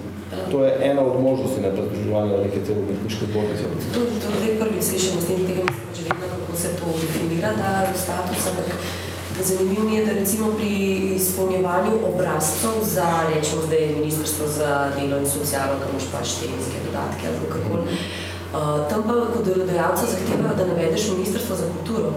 to 0.52 0.64
je 0.66 0.72
ena 0.90 1.02
od 1.02 1.22
možnosti 1.22 1.62
na 1.62 1.70
združevanja 1.76 2.42
neke 2.46 2.64
te 2.66 2.74
umetniške 2.82 3.30
zbornice. 3.30 3.70
To, 3.94 4.08
to 4.24 4.34
zdaj 4.40 4.58
prvič 4.64 4.84
slišimo, 4.90 5.22
s 5.22 5.30
tem 5.30 5.46
tega 5.52 5.68
mislim, 5.70 5.86
pač 5.92 6.02
vedno, 6.08 6.34
kako 6.34 6.58
se 6.64 6.74
to 6.80 6.98
definira, 7.04 7.54
ta 7.62 7.72
status, 8.06 8.50
ampak 8.50 8.74
zanimivo 9.44 9.84
mi 9.84 9.96
je, 9.96 10.06
da 10.06 10.14
recimo 10.14 10.52
pri 10.58 10.70
izpolnjevanju 11.16 11.92
obrazcev 12.14 12.76
za, 12.84 13.08
rečemo 13.36 13.62
zdaj, 13.68 13.88
Ministrstvo 13.96 14.48
za 14.48 14.92
delo 14.96 15.18
in 15.18 15.30
socialo, 15.30 15.80
kam 15.80 15.90
imaš 15.92 16.08
pač 16.14 16.28
tedenske 16.40 16.78
dodatke 16.86 17.24
ali 17.28 17.50
kakor, 17.54 17.80
uh, 17.80 18.90
tam 18.90 19.04
pa 19.08 19.14
kot 19.34 19.46
delodajalca 19.46 20.06
zahtevajo, 20.06 20.56
da 20.58 20.66
navedeš 20.66 21.12
Ministrstvo 21.12 21.56
za 21.56 21.66
kulturo. 21.74 22.14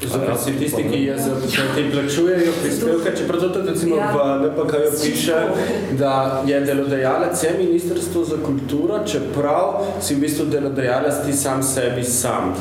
Zato 0.00 0.36
si 0.38 0.52
tisti, 0.58 0.82
ki 0.90 1.02
je 1.04 1.18
za 1.18 1.30
te 1.74 1.90
plačujejo 1.92 2.52
prispevke, 2.62 3.16
čeprav 3.18 3.40
to 3.40 3.60
recimo 3.66 3.96
Ja. 3.96 4.12
v 4.12 4.46
NPK 4.48 4.72
piše, 5.02 5.34
da 5.98 6.42
je 6.46 6.60
delodajalec 6.60 7.42
je 7.42 7.50
ministrstvo 7.58 8.24
za 8.24 8.36
kulturo, 8.46 9.04
čeprav 9.06 9.84
si 10.00 10.14
v 10.14 10.20
bistvu 10.20 10.46
delodajalec 10.46 11.14
ti 11.26 11.32
sam 11.32 11.62
sebi 11.62 12.04
sam. 12.04 12.54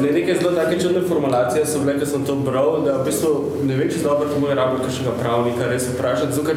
Ne, 0.00 0.12
neke 0.12 0.34
zelo 0.34 0.52
take 0.52 0.80
čudne 0.80 1.00
formulacije 1.08 1.66
so 1.66 1.78
bile, 1.78 1.98
ko 2.00 2.06
sem 2.06 2.24
to 2.24 2.34
bral, 2.36 2.82
da 2.84 2.96
v 3.02 3.04
bistvu 3.04 3.30
ne 3.64 3.76
vem, 3.76 3.88
če 3.90 4.02
dobro 4.04 4.28
to 4.28 4.40
moj 4.40 4.54
rabiti 4.54 4.84
kakšnega 4.84 5.12
pravnika 5.20 5.68
res 5.68 5.88
vprašati, 5.94 6.32
zato 6.32 6.46
ker 6.46 6.56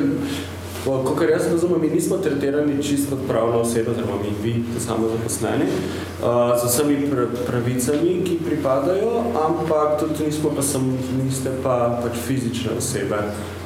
Kot 0.85 1.29
jaz 1.29 1.47
razumem, 1.51 1.81
mi 1.81 1.89
nismo 1.89 2.17
tretirani 2.17 2.83
čisto 2.83 3.15
kot 3.15 3.27
pravna 3.27 3.57
oseba, 3.57 3.91
oziroma 3.91 4.17
mi, 4.21 4.29
vi, 4.43 4.63
samo 4.79 5.07
zaposleni, 5.07 5.65
uh, 5.65 6.53
z 6.61 6.69
vsemi 6.69 7.09
pr 7.09 7.25
pravicami, 7.47 8.21
ki 8.25 8.37
pripadajo, 8.45 9.23
ampak 9.47 9.99
tudi 9.99 10.25
nismo 10.25 10.51
pa 10.55 10.61
sem, 10.61 10.85
niste 11.23 11.49
pa 11.63 11.99
pač 12.03 12.19
fizične 12.27 12.77
osebe, 12.77 13.17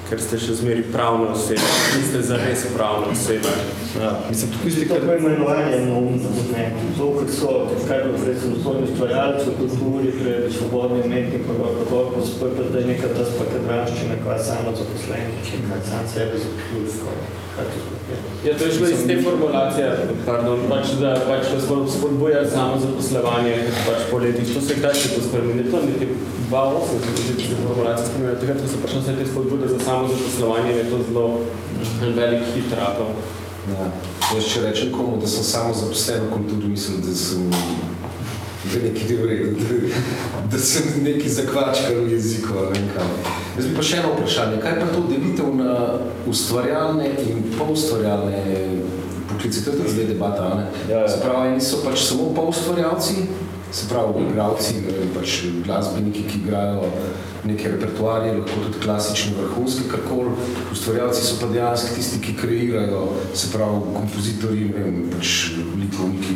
ker 0.10 0.22
ste 0.22 0.40
še 0.42 0.56
zmeri 0.58 0.84
pravne 0.90 1.30
osebe, 1.34 1.66
niste 1.94 2.22
zares 2.26 2.64
pravne 2.74 3.12
osebe. 3.14 3.52
Ja, 3.94 4.14
mislim, 4.30 4.54
tukaj 4.56 4.66
Mislim, 4.66 4.88
to 4.90 5.12
je 5.12 5.18
imenovanje 5.20 5.82
neumno, 5.86 6.32
ne. 6.54 6.66
To, 6.98 7.10
ker 7.20 7.30
so, 7.34 7.52
kaj 7.88 8.02
bo 8.08 8.22
prej 8.24 8.40
samostojni 8.44 8.88
ustvarjalci 8.90 9.46
v 9.50 9.58
kulturi, 9.60 10.16
prej 10.18 10.40
svobodni 10.58 11.04
umetnik, 11.06 11.46
pa 11.46 11.58
kako, 11.78 12.02
ko 12.16 12.26
spoj 12.26 12.56
pa 12.58 12.66
da 12.74 12.82
je 12.82 12.90
neka 12.90 13.12
ta 13.18 13.28
spakadranščina, 13.30 14.18
koja 14.24 14.40
samo 14.50 14.74
zaposleni, 14.82 15.46
če 15.46 15.62
kaj 15.68 15.86
sam 15.92 16.10
sebe 16.16 16.42
zaključko. 16.46 17.14
Ja, 18.46 18.58
to 18.58 18.66
je 18.66 18.74
šlo 18.74 18.88
iz 18.88 19.02
te 19.08 19.16
formulacije, 19.22 19.88
pardon, 20.26 20.60
pač, 20.70 20.94
da, 21.02 21.12
pač, 21.28 21.50
da 21.54 21.60
smo 21.62 21.88
spodbuja 21.88 22.46
samo 22.50 22.80
zaposlovanje, 22.80 23.56
pač 23.86 24.06
po 24.12 24.22
letih. 24.24 24.54
To 24.54 24.62
se 24.62 24.78
kdaj 24.80 24.94
to 25.16 25.22
spremeni? 25.28 25.66
To 25.72 25.78
je 25.78 25.90
nekaj 25.90 26.14
2.8, 26.52 27.02
se 27.04 27.26
tudi 27.28 27.50
te 27.50 27.58
formulacije 27.66 28.08
spremeni. 28.08 28.40
Takrat, 28.40 28.62
ko 28.62 28.72
so 28.72 28.82
prišli 28.84 29.02
vse 29.02 29.18
te 29.20 29.28
spodbude 29.32 29.68
za 29.68 29.80
samo 29.86 30.08
zaposlovanje, 30.08 30.72
je 30.78 30.90
to 30.90 31.02
zelo 31.10 31.28
velik 32.16 32.48
hit 32.56 32.74
ratov. 32.80 33.12
Ja. 33.74 33.92
Jaz 34.30 34.48
če 34.54 34.62
rečem 34.62 34.92
komu, 34.94 35.18
da 35.22 35.28
sem 35.28 35.44
samo 35.44 35.74
zaposlen 35.74 36.26
v 36.28 36.32
kulturi, 36.34 36.72
mislim, 36.74 37.02
da 37.06 37.16
sem 37.18 37.52
da 38.64 38.80
nekaj 38.84 39.16
v 39.16 39.26
redu, 39.26 39.52
da, 39.56 40.48
da 40.52 40.60
sem 40.60 41.04
neki 41.04 41.30
zakvačkar 41.30 41.96
v 41.96 42.12
jeziku, 42.12 42.58
ali 42.58 42.82
kam. 42.96 43.08
Jaz 43.58 43.68
bi 43.68 43.76
pa 43.76 43.84
še 43.84 44.02
eno 44.02 44.12
vprašanje, 44.18 44.60
kaj 44.64 44.80
pa 44.82 44.88
to 44.92 45.06
delitev 45.08 45.54
na 45.56 45.76
ustvarjalne 46.28 47.08
in 47.24 47.46
polustvarjalne 47.56 48.42
poklice? 49.30 49.64
To 49.64 49.72
je 49.72 49.78
tudi 49.78 49.94
zdaj 49.96 50.10
debata, 50.12 50.50
ne? 50.56 50.66
Ja, 50.92 51.06
ja. 51.06 51.08
Se 51.08 51.22
pravi, 51.24 51.54
eni 51.54 51.64
so 51.64 51.80
pač 51.86 52.04
samo 52.04 52.34
polustvarjalci, 52.36 53.30
se 53.72 53.88
pravi, 53.88 54.26
igravci, 54.28 54.84
pač 55.16 55.40
glasbeniki, 55.64 56.26
ki 56.28 56.44
igrajo 56.44 56.92
neke 57.48 57.72
repertoarje, 57.72 58.34
lahko 58.42 58.64
tudi 58.66 58.84
klasični, 58.84 59.38
vrhunski, 59.40 59.88
karkoli. 59.88 60.36
Ustvarjalci 60.76 61.24
so 61.24 61.40
pa 61.40 61.48
dejansko 61.54 61.96
tisti, 61.96 62.20
ki 62.28 62.36
kreirajo, 62.42 63.06
se 63.32 63.54
pravi, 63.56 63.96
kompozitorji, 63.96 64.72
ne 64.76 64.84
vem, 64.84 65.04
pač 65.16 65.54
likovniki. 65.80 66.36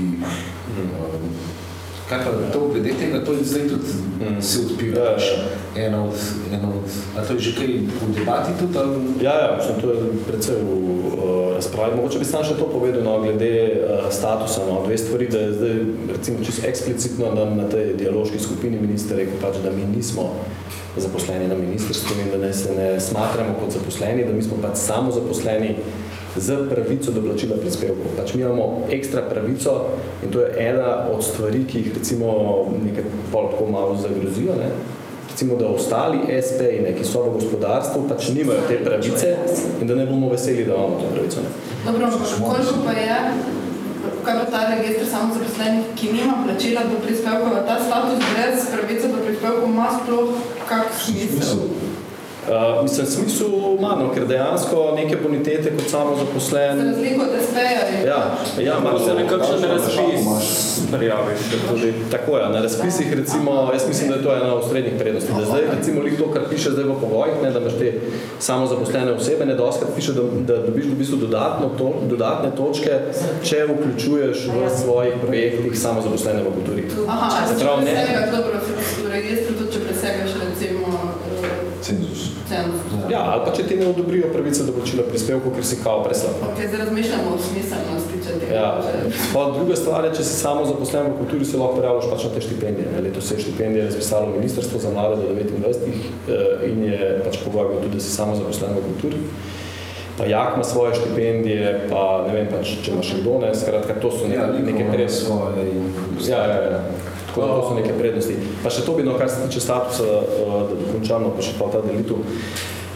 Kaj 2.10 2.20
pa 2.26 2.32
to 2.54 2.68
glede 2.74 2.94
tega, 3.00 3.24
to 3.26 3.34
je 3.34 3.44
zdaj 3.44 3.70
tudi 3.70 3.92
Mm. 4.24 4.42
se 4.42 4.60
odpira, 4.60 5.02
Ja, 5.04 5.12
ja. 5.12 5.86
ena 5.88 6.04
od, 6.04 6.16
ena 6.54 6.68
od, 6.70 6.90
a 7.18 7.28
to 7.28 7.34
je 7.34 7.40
že 7.40 7.52
kaj 7.56 7.68
v 7.68 8.14
debati 8.16 8.52
tudi, 8.60 8.78
ali? 8.78 8.96
Ja, 9.22 9.34
ja, 9.34 9.58
mislim, 9.58 9.82
to 9.82 9.92
je 9.92 10.00
predvsej 10.28 10.56
v 10.56 10.70
uh, 10.70 11.56
razpravi. 11.56 11.96
Mogoče 11.96 12.20
bi 12.20 12.26
sam 12.26 12.44
še 12.44 12.56
to 12.56 12.70
povedal 12.72 13.04
no, 13.04 13.20
glede 13.20 13.52
uh, 13.84 14.08
statusa. 14.12 14.64
No, 14.70 14.84
dve 14.86 14.98
stvari, 14.98 15.28
da 15.28 15.40
je 15.40 15.54
zdaj 15.54 15.76
recimo 16.14 16.38
čisto 16.46 16.68
eksplicitno 16.68 17.34
nam 17.36 17.58
na 17.58 17.66
tej 17.70 17.98
dialoški 18.00 18.40
skupini 18.40 18.80
minister 18.80 19.18
rekel, 19.18 19.36
pač, 19.42 19.60
da 19.64 19.72
mi 19.72 19.84
nismo 19.96 20.32
zaposleni 20.98 21.48
na 21.50 21.58
ministrstvu 21.58 22.22
in 22.22 22.32
da 22.32 22.38
ne 22.38 22.54
se 22.54 22.70
ne 22.78 23.00
smatramo 23.02 23.58
kot 23.60 23.74
zaposleni, 23.74 24.26
da 24.26 24.34
mi 24.34 24.44
smo 24.46 24.62
pač 24.62 24.78
samo 24.78 25.12
zaposleni 25.12 25.76
z 26.38 26.58
pravico 26.70 27.12
do 27.12 27.22
plačila 27.22 27.58
prispevkov. 27.58 28.18
Pač 28.18 28.34
mi 28.34 28.42
imamo 28.42 28.88
ekstra 28.92 29.22
pravico 29.30 29.86
in 30.24 30.32
to 30.32 30.42
je 30.42 30.68
ena 30.70 31.08
od 31.14 31.24
stvari, 31.24 31.66
ki 31.66 31.78
jih 31.78 31.94
recimo 31.98 32.34
nekaj 32.86 33.04
pol 33.32 33.52
tako 33.52 33.72
malo 33.72 33.96
zagrozijo, 33.96 34.56
ne? 34.58 34.72
recimo, 35.34 35.56
da 35.56 35.68
ostali 35.68 36.18
SP-ji, 36.30 36.94
ki 36.98 37.06
so 37.06 37.24
v 37.26 37.34
gospodarstvu, 37.34 38.06
pač 38.10 38.30
nimajo 38.38 38.68
te 38.68 38.78
pravice 38.86 39.34
in 39.82 39.88
da 39.88 39.96
ne 39.96 40.06
bomo 40.06 40.30
veseli, 40.30 40.66
da 40.66 40.76
imamo 40.78 41.00
to 41.02 41.10
pravico. 41.14 41.42
Ne. 41.42 41.50
Dobro, 41.86 42.10
koliko 42.48 42.76
pa 42.86 42.92
je, 42.92 43.18
kaj 44.26 44.36
pa 44.40 44.46
ta 44.52 44.62
registr 44.70 45.10
samozaposlenih, 45.10 45.86
ki 45.98 46.12
nima 46.14 46.38
plačila 46.46 46.86
do 46.92 47.02
prispevkov, 47.06 47.66
ta 47.68 47.80
status 47.82 48.22
brez 48.30 48.68
pravice 48.76 49.08
do 49.08 49.24
prispevkov 49.26 49.70
ima 49.70 49.90
sploh 49.98 50.30
kak 50.70 50.94
smisel? 51.02 51.66
Uh, 52.44 52.84
mislim, 52.84 53.06
smisel 53.08 53.50
manj, 53.80 54.10
ker 54.14 54.28
dejansko 54.28 54.94
neke 54.96 55.16
bonitete 55.24 55.72
kot 55.78 55.90
samo 55.90 56.16
Za 56.16 56.26
zaposlen. 56.26 56.88
razliko 56.88 57.22
od 57.24 57.30
SP-ja 57.46 57.84
je 57.88 58.08
Ja, 58.08 58.20
ja, 58.60 58.80
malo 58.80 59.00
Se 59.00 59.14
nekakšen 59.14 59.64
razpis 59.64 60.24
prijaviš. 60.92 61.40
Tudi, 61.70 61.94
tako 62.12 62.38
je, 62.38 62.50
na 62.50 62.62
razpisih 62.62 63.14
recimo, 63.14 63.70
jaz 63.74 63.88
mislim, 63.88 64.10
da 64.10 64.16
je 64.16 64.24
to 64.24 64.36
ena 64.36 64.54
od 64.56 64.70
srednjih 64.70 64.94
prednosti. 65.00 65.32
Da 65.40 65.46
zdaj 65.46 65.62
recimo 65.78 66.02
lih 66.02 66.18
to, 66.20 66.32
kar 66.32 66.42
piše 66.50 66.72
zdaj 66.72 66.84
v 66.84 66.96
pogojih, 67.02 67.34
ne, 67.44 67.52
da 67.52 67.60
imaš 67.60 67.74
te 67.80 67.94
samozaposlene 68.40 69.12
osebe, 69.12 69.46
ne 69.46 69.56
doskrat 69.56 69.90
piše, 69.96 70.14
da, 70.14 70.22
da 70.48 70.62
dobiš 70.68 70.86
v 70.86 70.96
bistvu 70.96 71.18
dodatno 71.18 71.70
to, 71.78 71.94
dodatne 72.10 72.52
točke, 72.56 72.92
če 73.44 73.66
vključuješ 73.70 74.38
v 74.48 74.70
svojih 74.82 75.14
projektih 75.28 75.80
samozaposlene 75.80 76.42
v 76.44 76.54
kulturi. 76.54 76.84
Aha, 77.08 77.48
Se 77.48 77.64
pravi, 77.64 77.86
ne, 77.86 78.28
dobro, 78.32 78.60
v 79.06 79.12
registru 79.12 79.56
tudi, 79.58 79.72
če 79.74 79.80
presegaš 79.80 80.32
recimo 80.44 80.88
eh, 81.44 81.50
Cenzus. 81.82 82.22
cenzus. 82.50 82.82
Ja, 83.12 83.22
ali 83.34 83.42
pa 83.46 83.52
če 83.56 83.64
ti 83.68 83.76
ne 83.80 83.88
odobrijo 83.88 84.30
pravice 84.34 84.64
do 84.68 84.74
plačila 84.76 85.04
prispevkov, 85.10 85.56
ker 85.56 85.66
si 85.66 85.80
kao 85.84 86.04
preslab. 86.04 86.38
Ok, 86.50 86.62
zdaj 86.68 86.80
razmišljamo 86.86 87.34
o 87.36 87.40
smiselnosti, 87.48 88.22
če 88.26 88.38
tega. 88.40 88.54
Ja. 88.56 88.70
Pa 89.34 89.46
druga 89.56 89.76
stvar 89.76 90.06
je, 90.08 90.14
če 90.20 90.28
si 90.28 90.36
samo 90.40 90.66
zaposlen 90.70 91.12
v 91.12 91.18
kulturi, 91.22 91.46
se 91.46 91.58
lahko 91.58 91.80
prijavljaš 91.82 92.10
pač 92.14 92.28
na 92.28 92.32
te 92.36 92.46
štipendije. 92.48 92.88
Ne. 92.94 93.02
Letos 93.08 93.28
se 93.30 93.36
je 93.36 93.46
štipendije 93.48 93.86
razpisalo 93.90 94.32
Ministrstvo 94.36 94.80
za 94.80 94.94
mlade 94.94 95.22
do 95.22 95.36
29 95.36 95.90
eh, 95.90 96.72
in 96.72 96.84
je 96.92 97.12
pač 97.26 97.42
pogoj 97.46 97.70
bil 97.74 97.84
tudi, 97.88 97.98
da 97.98 98.04
si 98.04 98.16
samo 98.16 98.36
zaposlen 98.40 98.78
v 98.80 98.86
kulturi. 98.92 99.22
Pa 100.18 100.26
Jak 100.30 100.54
ima 100.56 100.64
svoje 100.64 100.96
štipendije, 100.96 101.88
pa 101.90 102.26
ne 102.28 102.34
vem, 102.36 102.48
pač, 102.52 102.76
če 102.86 102.92
ima 102.94 103.02
še 103.02 103.16
kdo, 103.24 103.40
ne, 103.42 103.50
skratka, 103.58 103.96
to 103.98 104.12
so 104.14 104.28
ne, 104.30 104.36
Ja, 104.38 104.46
neke 104.52 104.72
neke 104.72 104.86
prednosti. 104.92 105.26
svoje 105.26 105.64
in... 105.72 105.88
Ja, 106.28 106.44
ja, 106.46 106.60
ja. 106.76 106.82
Tako 107.28 107.42
da 107.42 107.48
to 107.48 107.64
so 107.70 107.74
neke 107.80 107.96
prednosti. 107.98 108.36
Pa 108.62 108.70
še 108.70 108.84
to 108.86 108.94
bi, 108.94 109.04
no, 109.08 109.16
kar 109.18 109.30
se 109.30 109.42
tiče 109.48 109.64
statusa, 109.66 110.04
eh, 110.06 110.54
da 110.70 110.78
dokončam, 110.78 111.26
no, 111.26 111.34
pa 111.34 111.42
še 111.42 111.56
pa 111.58 111.72
ta 111.74 111.82
delitev. 111.82 112.22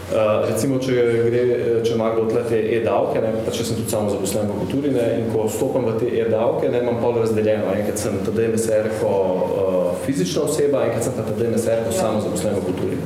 Uh, 0.08 0.40
recimo, 0.48 0.78
če, 0.80 0.94
gre, 1.26 1.40
če 1.84 1.92
ima 1.92 2.06
kdo 2.14 2.22
tle 2.30 2.40
te 2.48 2.58
e-davke, 2.78 3.20
ne, 3.20 3.28
pa 3.44 3.52
če 3.52 3.66
sem 3.68 3.76
tudi 3.76 3.92
samo 3.92 4.08
zaposlen 4.08 4.48
v 4.48 4.54
kulturi 4.62 4.92
ne, 4.94 5.02
in 5.18 5.26
ko 5.34 5.42
vstopam 5.44 5.84
v 5.84 5.98
te 6.00 6.08
e-davke, 6.22 6.70
ne, 6.72 6.80
imam 6.80 6.96
pol 7.02 7.18
razdeljeno. 7.20 7.68
Enkrat 7.76 8.00
sem 8.00 8.16
tadej 8.24 8.48
MSR 8.54 8.88
ko 9.02 9.10
uh, 9.12 9.90
fizična 10.06 10.46
oseba, 10.46 10.86
enkrat 10.86 11.04
sem 11.04 11.16
pa 11.18 11.26
tadej 11.28 11.52
MSR 11.52 11.84
ko 11.84 11.92
samo 11.92 12.22
zaposlen 12.24 12.56
v 12.56 12.62
kulturi. 12.70 12.96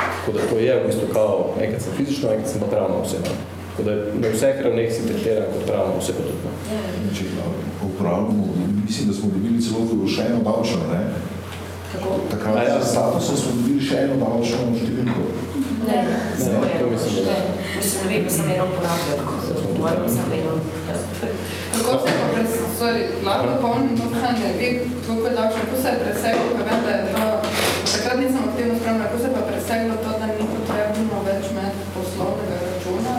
Tako 0.00 0.34
da 0.34 0.48
to 0.50 0.58
je 0.58 0.74
v 0.74 0.88
bistvu 0.88 1.06
kao, 1.14 1.36
enkrat 1.60 1.86
sem 1.86 1.94
fizična, 2.00 2.34
enkrat 2.34 2.50
sem 2.50 2.64
pa 2.64 2.70
pravna 2.74 2.98
oseba. 2.98 3.36
Tako 3.70 3.86
da 3.86 3.94
na 4.18 4.32
vseh 4.34 4.64
ravneh 4.66 4.90
si 4.90 5.06
tretiran 5.06 5.46
kot 5.54 5.68
pravna 5.70 5.94
oseba 6.02 6.24
tudi. 6.26 6.50
no. 6.50 7.14
Če 7.14 7.28
uporabljamo, 7.86 8.48
mislim, 8.82 9.08
da 9.08 9.14
smo 9.14 9.30
dobili 9.36 9.62
celo 9.62 10.10
še 10.10 10.26
eno 10.32 10.42
davčno, 10.50 10.82
ne? 10.90 11.00
Kako? 11.92 12.18
Takrat 12.34 12.58
A 12.58 12.66
ja. 12.66 12.74
za 12.80 12.90
statusa 12.90 13.38
smo 13.38 13.54
dobili 13.60 13.86
še 13.86 14.02
eno 14.08 14.18
davčno 14.24 14.74
številko. 14.74 15.30
Ne, 15.88 15.98
samo 16.38 16.60
to 16.80 16.86
mislim, 16.90 17.24
da 17.26 17.32
ne. 17.32 17.38
Ne, 17.38 17.60
Mislim, 17.76 18.00
ne 18.08 18.18
vem, 18.18 18.30
sem 18.36 18.46
eno 18.54 18.64
uporabljal, 18.70 19.18
govorim 19.76 20.08
samo 20.16 20.32
eno. 20.40 20.52
Kako 21.72 22.06
se 22.06 22.12
pa. 22.18 22.26
Sorry, 22.80 23.02
lahko 23.26 23.44
dopolnim 23.50 23.94
vprašanje. 23.96 24.46
Vi, 24.58 24.68
kako 25.06 25.22
je 25.26 25.34
davčno, 25.38 25.60
kako 25.64 25.76
se 25.82 25.88
je 25.92 25.98
preseglo, 26.04 26.46
pa 26.56 26.62
vem, 26.68 26.80
da 26.86 26.90
je 26.96 27.02
to... 27.12 27.24
Takrat 27.92 28.16
nisem 28.20 28.42
aktivno 28.48 28.74
spremljala, 28.78 29.06
kako 29.06 29.18
se 29.22 29.28
pa 29.34 29.40
preseglo 29.50 29.94
to, 30.04 30.10
da 30.20 30.26
ni 30.26 30.44
potrebno 30.54 31.16
več 31.28 31.44
imeti 31.52 31.82
poslovnega 31.96 32.56
računa, 32.66 33.14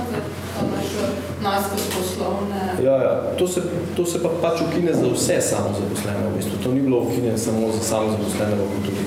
nas 1.45 1.63
kot 1.71 1.83
poslovne... 1.95 2.61
Ja, 2.87 2.95
ja. 3.05 3.13
To, 3.39 3.47
se, 3.47 3.61
to 3.97 4.05
se 4.05 4.23
pa 4.23 4.29
pač 4.43 4.61
ukine 4.67 4.93
za 4.93 5.07
vse 5.15 5.37
samozaposlene 5.53 6.27
v 6.27 6.35
bistvu. 6.37 6.63
To 6.63 6.71
ni 6.75 6.81
bilo 6.87 6.97
ukinjeno 7.05 7.37
samo 7.37 7.71
za 7.77 7.83
samozaposlene 7.93 8.55
v 8.55 8.69
kulturi. 8.73 9.05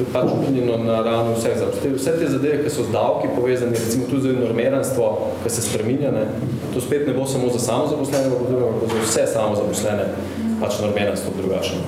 To 0.00 0.06
je 0.08 0.12
pač 0.12 0.30
ukinjeno 0.32 0.78
na 0.80 1.02
ravni 1.04 1.34
vseh 1.36 1.58
zaposlenih. 1.60 1.98
Vse 2.00 2.12
te 2.16 2.28
zadeve, 2.32 2.62
ki 2.64 2.70
so 2.72 2.86
z 2.88 2.92
davki 2.94 3.28
povezane, 3.36 3.76
recimo 3.76 4.06
tudi 4.08 4.22
za 4.22 4.32
normeranstvo, 4.32 5.08
ki 5.44 5.50
se 5.52 5.62
spreminja, 5.62 6.08
ne, 6.14 6.22
to 6.72 6.80
spet 6.80 7.04
ne 7.04 7.12
bo 7.12 7.26
samo 7.28 7.50
za 7.52 7.58
samozaposlene 7.58 8.30
ampak 8.32 8.88
za 8.88 9.02
vse 9.04 9.26
samozaposlene, 9.34 10.06
pač 10.60 10.78
normeranstvo 10.80 11.34
drugačno. 11.36 11.84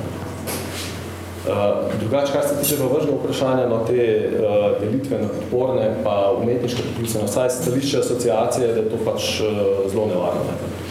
Uh, 1.43 1.89
drugače, 2.01 2.33
kar 2.33 2.45
se 2.45 2.61
tiče 2.61 2.77
pa 2.79 2.91
vašega 2.93 3.17
vprašanja, 3.17 3.65
no, 3.69 3.79
te 3.89 4.05
uh, 4.29 4.67
delitve 4.81 5.19
na 5.23 5.29
podporne 5.33 5.89
pa 6.05 6.37
umetniške 6.43 6.83
poklice, 6.91 7.19
no, 7.19 7.25
vsaj 7.27 7.51
stališče 7.51 7.99
asociacije, 7.99 8.69
da 8.75 8.81
je 8.81 8.91
to 8.93 9.01
pač 9.05 9.41
uh, 9.41 9.49
zelo 9.91 10.07
nevarno. 10.13 10.45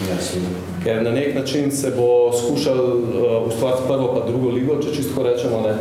Ne. 0.10 0.18
Seveda. 0.26 0.66
Ker 0.84 1.04
na 1.06 1.14
nek 1.14 1.36
način 1.36 1.72
se 1.72 1.94
bo 1.96 2.34
skušal 2.34 2.82
uh, 2.82 3.48
ustvariti 3.48 3.88
prvo 3.88 4.10
pa 4.16 4.26
drugo 4.26 4.50
ligo, 4.50 4.82
če 4.82 4.96
čisto 4.96 5.24
rečemo, 5.24 5.62
ne. 5.62 5.78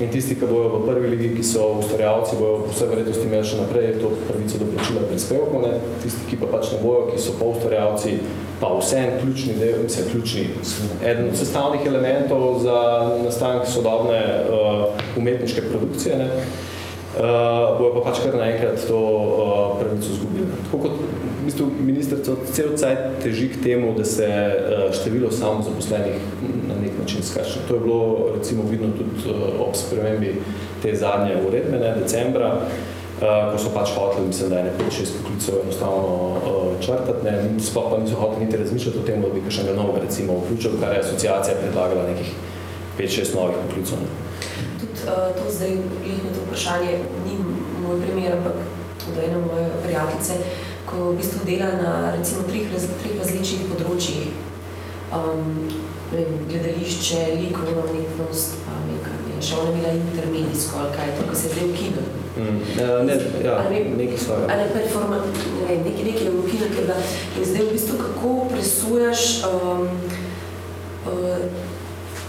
In 0.00 0.10
tisti, 0.10 0.34
ki 0.34 0.46
bojo 0.50 0.80
v 0.80 0.86
prvi 0.88 1.08
ligi, 1.12 1.28
ki 1.36 1.44
so 1.46 1.68
ustvarjalci, 1.78 2.36
bojo 2.40 2.64
po 2.66 2.72
vsej 2.72 2.88
verjetnosti 2.90 3.26
imeli 3.28 3.46
še 3.46 3.60
naprej 3.60 3.92
to 4.00 4.10
pravico 4.26 4.58
do 4.58 4.66
plačila 4.72 5.04
prispevkov, 5.06 5.62
ne. 5.62 5.72
Tisti, 6.02 6.26
ki 6.30 6.38
pa 6.40 6.48
pač 6.50 6.72
ne 6.74 6.80
bojo, 6.82 7.04
ki 7.12 7.22
so 7.22 7.36
pa 7.38 7.50
ustvarjalci, 7.52 8.16
pa 8.58 8.72
vsem 8.74 9.14
ključni 9.20 9.54
del, 9.60 9.84
mislim, 9.86 10.10
ključni, 10.10 10.44
eden 10.98 11.30
od 11.30 11.38
sestavnih 11.38 11.86
elementov 11.86 12.58
za 12.64 12.78
nastanek 13.22 13.70
sodobne 13.70 14.20
uh, 14.50 15.02
umetniške 15.20 15.68
produkcije, 15.70 16.18
ne. 16.18 16.30
Uh, 17.18 17.78
bojo 17.78 17.94
pa 17.94 18.10
pač 18.10 18.22
kar 18.24 18.36
naenkrat 18.38 18.86
to 18.88 19.00
uh, 19.00 19.80
pravico 19.80 20.12
izgubili. 20.12 20.46
Tako 20.64 20.78
kot 20.78 20.92
v 21.44 21.44
bistvu 21.44 21.66
ministrstvo 21.80 22.36
cel 22.52 22.72
cajt 22.76 23.20
teži 23.22 23.48
k 23.52 23.62
temu, 23.62 23.92
da 23.98 24.04
se 24.04 24.26
uh, 24.26 24.88
število 24.94 25.30
samozaposlenih 25.30 26.16
na 26.68 26.74
nek 26.80 26.98
način 27.00 27.22
skače. 27.22 27.66
To 27.68 27.74
je 27.74 27.80
bilo 27.80 28.30
recimo 28.36 28.62
vidno 28.70 28.88
tudi 28.96 29.30
uh, 29.30 29.60
ob 29.68 29.76
spremembi 29.76 30.34
te 30.82 30.94
zadnje 30.96 31.36
uredbe, 31.48 31.78
ne, 31.78 31.94
decembra, 32.00 32.54
uh, 32.56 33.52
ko 33.52 33.58
so 33.58 33.70
pač 33.74 33.92
hoteli, 33.96 34.26
mislim, 34.26 34.50
da 34.50 34.58
je 34.58 34.64
ne 34.64 34.72
5-6 34.80 35.14
poklicov 35.20 35.54
enostavno 35.62 36.08
uh, 36.08 36.80
črtati, 36.80 37.24
ne, 37.24 37.60
sploh 37.60 37.90
pa 37.90 38.00
niso 38.00 38.16
hoteli 38.20 38.44
niti 38.44 38.56
razmišljati 38.56 38.98
o 38.98 39.06
tem, 39.06 39.22
da 39.22 39.28
bi 39.28 39.44
kakšnega 39.44 39.76
novega 39.76 40.04
recimo 40.06 40.40
vključil, 40.44 40.80
kar 40.80 40.92
je 40.92 41.04
asociacija 41.04 41.56
predlagala 41.62 42.08
nekih 42.10 42.32
5-6 42.98 43.34
novih 43.36 43.56
poklicov. 43.66 43.98
Tudi 44.80 44.92
uh, 45.06 45.28
to 45.36 45.50
zdaj, 45.50 45.76
glihno 46.02 46.30
to 46.36 46.43
vprašanje, 46.54 46.98
ni 47.26 47.34
moj 47.82 48.00
primer, 48.06 48.32
ampak 48.32 48.52
od 49.10 49.24
ene 49.24 49.38
moje 49.38 49.68
prijateljice, 49.84 50.32
ko 50.86 51.10
v 51.10 51.16
bistvu 51.16 51.40
dela 51.46 51.70
na 51.82 52.16
recimo 52.16 52.46
treh, 52.48 52.70
raz, 52.72 52.86
treh 53.02 53.18
različnih 53.18 53.66
področjih. 53.72 54.30
Um, 55.14 55.66
ne 56.12 56.22
vem, 56.22 56.38
gledališče, 56.48 57.18
likovna 57.42 57.82
umetnost, 57.90 58.56
pa 58.64 58.76
nekaj, 58.86 59.18
ne, 59.26 59.42
še 59.42 59.58
ona 59.58 59.72
je 59.72 59.76
bila 59.80 59.92
intermedijsko, 59.98 60.78
ali 60.78 60.94
kaj, 60.94 61.12
to, 61.18 61.26
ko 61.28 61.34
se 61.34 61.48
je 61.48 61.52
zdaj 61.54 61.68
ukidal. 61.72 62.08
Mm. 62.34 62.62
Uh, 62.78 62.96
ne, 63.08 63.18
ja, 63.44 63.58
ne- 63.70 63.84
nekaj 63.98 64.18
svojega. 64.24 64.48
Ali 64.54 64.70
performa, 64.74 65.20
ne 65.66 65.76
nekaj, 65.82 66.06
nekaj 66.10 66.26
je 66.28 66.34
ukino, 66.38 66.70
ker 66.76 66.88
da, 66.90 66.98
in 67.34 67.50
zdaj 67.50 67.66
v 67.66 67.74
bistvu 67.74 67.98
kako 67.98 68.34
presujaš, 68.54 69.26
um, 69.50 69.86
uh, 71.10 71.72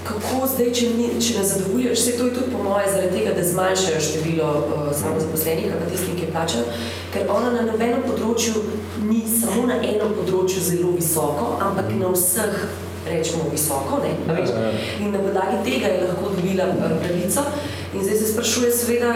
kako 0.05 0.47
zdaj, 0.47 0.69
če, 0.77 0.89
ni, 0.93 1.07
če 1.21 1.39
ne 1.39 1.43
zadovoljiš, 1.49 1.97
vse 1.97 2.11
to 2.17 2.27
je 2.27 2.33
tudi 2.35 2.51
po 2.53 2.63
moje 2.63 2.91
zaradi 2.93 3.17
tega, 3.17 3.33
da 3.33 3.45
zmanjšajo 3.47 4.01
število 4.07 4.49
uh, 4.59 4.89
samozaposlenih, 4.93 5.73
pa 5.73 5.89
tistih, 5.89 6.13
ki 6.19 6.31
plačajo, 6.31 6.65
ker 7.13 7.31
ona 7.33 7.53
na 7.55 7.65
nobenem 7.71 8.05
področju 8.05 8.61
ni 9.09 9.23
samo 9.29 9.65
na 9.71 9.79
enem 9.81 10.13
področju 10.19 10.61
zelo 10.69 10.93
visoko, 10.93 11.55
ampak 11.65 11.89
na 11.97 12.13
vseh 12.13 12.59
rečemo 13.05 13.49
visoko, 13.51 13.99
ne? 14.05 14.13
A 14.29 14.37
veš? 14.37 14.53
In 15.01 15.11
na 15.13 15.21
podlagi 15.25 15.61
tega 15.65 15.91
je 15.93 16.07
lahko 16.07 16.31
dobila 16.37 16.69
eh, 16.73 16.95
pravico. 17.03 17.45
In 17.93 18.05
zdaj 18.05 18.17
se 18.21 18.31
sprašuje 18.33 18.71
seveda, 18.73 19.13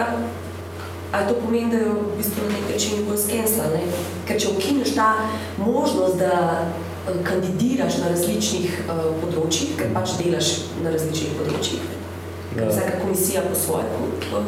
Ali 1.10 1.26
to 1.26 1.34
pomeni, 1.42 1.70
da 1.70 1.78
jo 1.78 1.92
v 1.92 2.16
bistvu 2.16 2.44
na 2.46 2.52
nek 2.54 2.68
način 2.72 3.00
bolj 3.08 3.18
skensla? 3.18 3.64
Ne? 3.74 3.80
Ker 4.28 4.38
če 4.38 4.52
ukineš 4.54 4.92
ta 4.94 5.08
možnost, 5.58 6.22
da 6.22 6.62
kandidiraš 7.24 7.98
na 8.02 8.10
različnih 8.12 8.82
uh, 8.86 9.06
področjih, 9.22 9.76
ker 9.78 9.94
pač 9.94 10.16
delaš 10.20 10.50
na 10.84 10.92
različnih 10.96 11.38
področjih, 11.38 11.88
Ja. 12.50 12.66
vsaka 12.66 12.98
komisija 12.98 13.44
po 13.46 13.54
svoje. 13.54 13.86
Uh, 14.34 14.46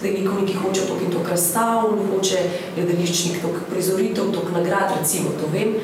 zdaj 0.00 0.12
neko 0.12 0.40
neki 0.40 0.54
hoče 0.56 0.86
toliko 0.88 1.04
in 1.04 1.12
toliko 1.12 1.30
razstav, 1.30 1.90
hoče 2.10 2.38
gledališčnik 2.76 3.42
toliko 3.42 3.60
prizoritev, 3.70 4.32
toliko 4.32 4.56
nagrad, 4.56 4.96
recimo, 5.00 5.34
to 5.40 5.50
vem. 5.52 5.76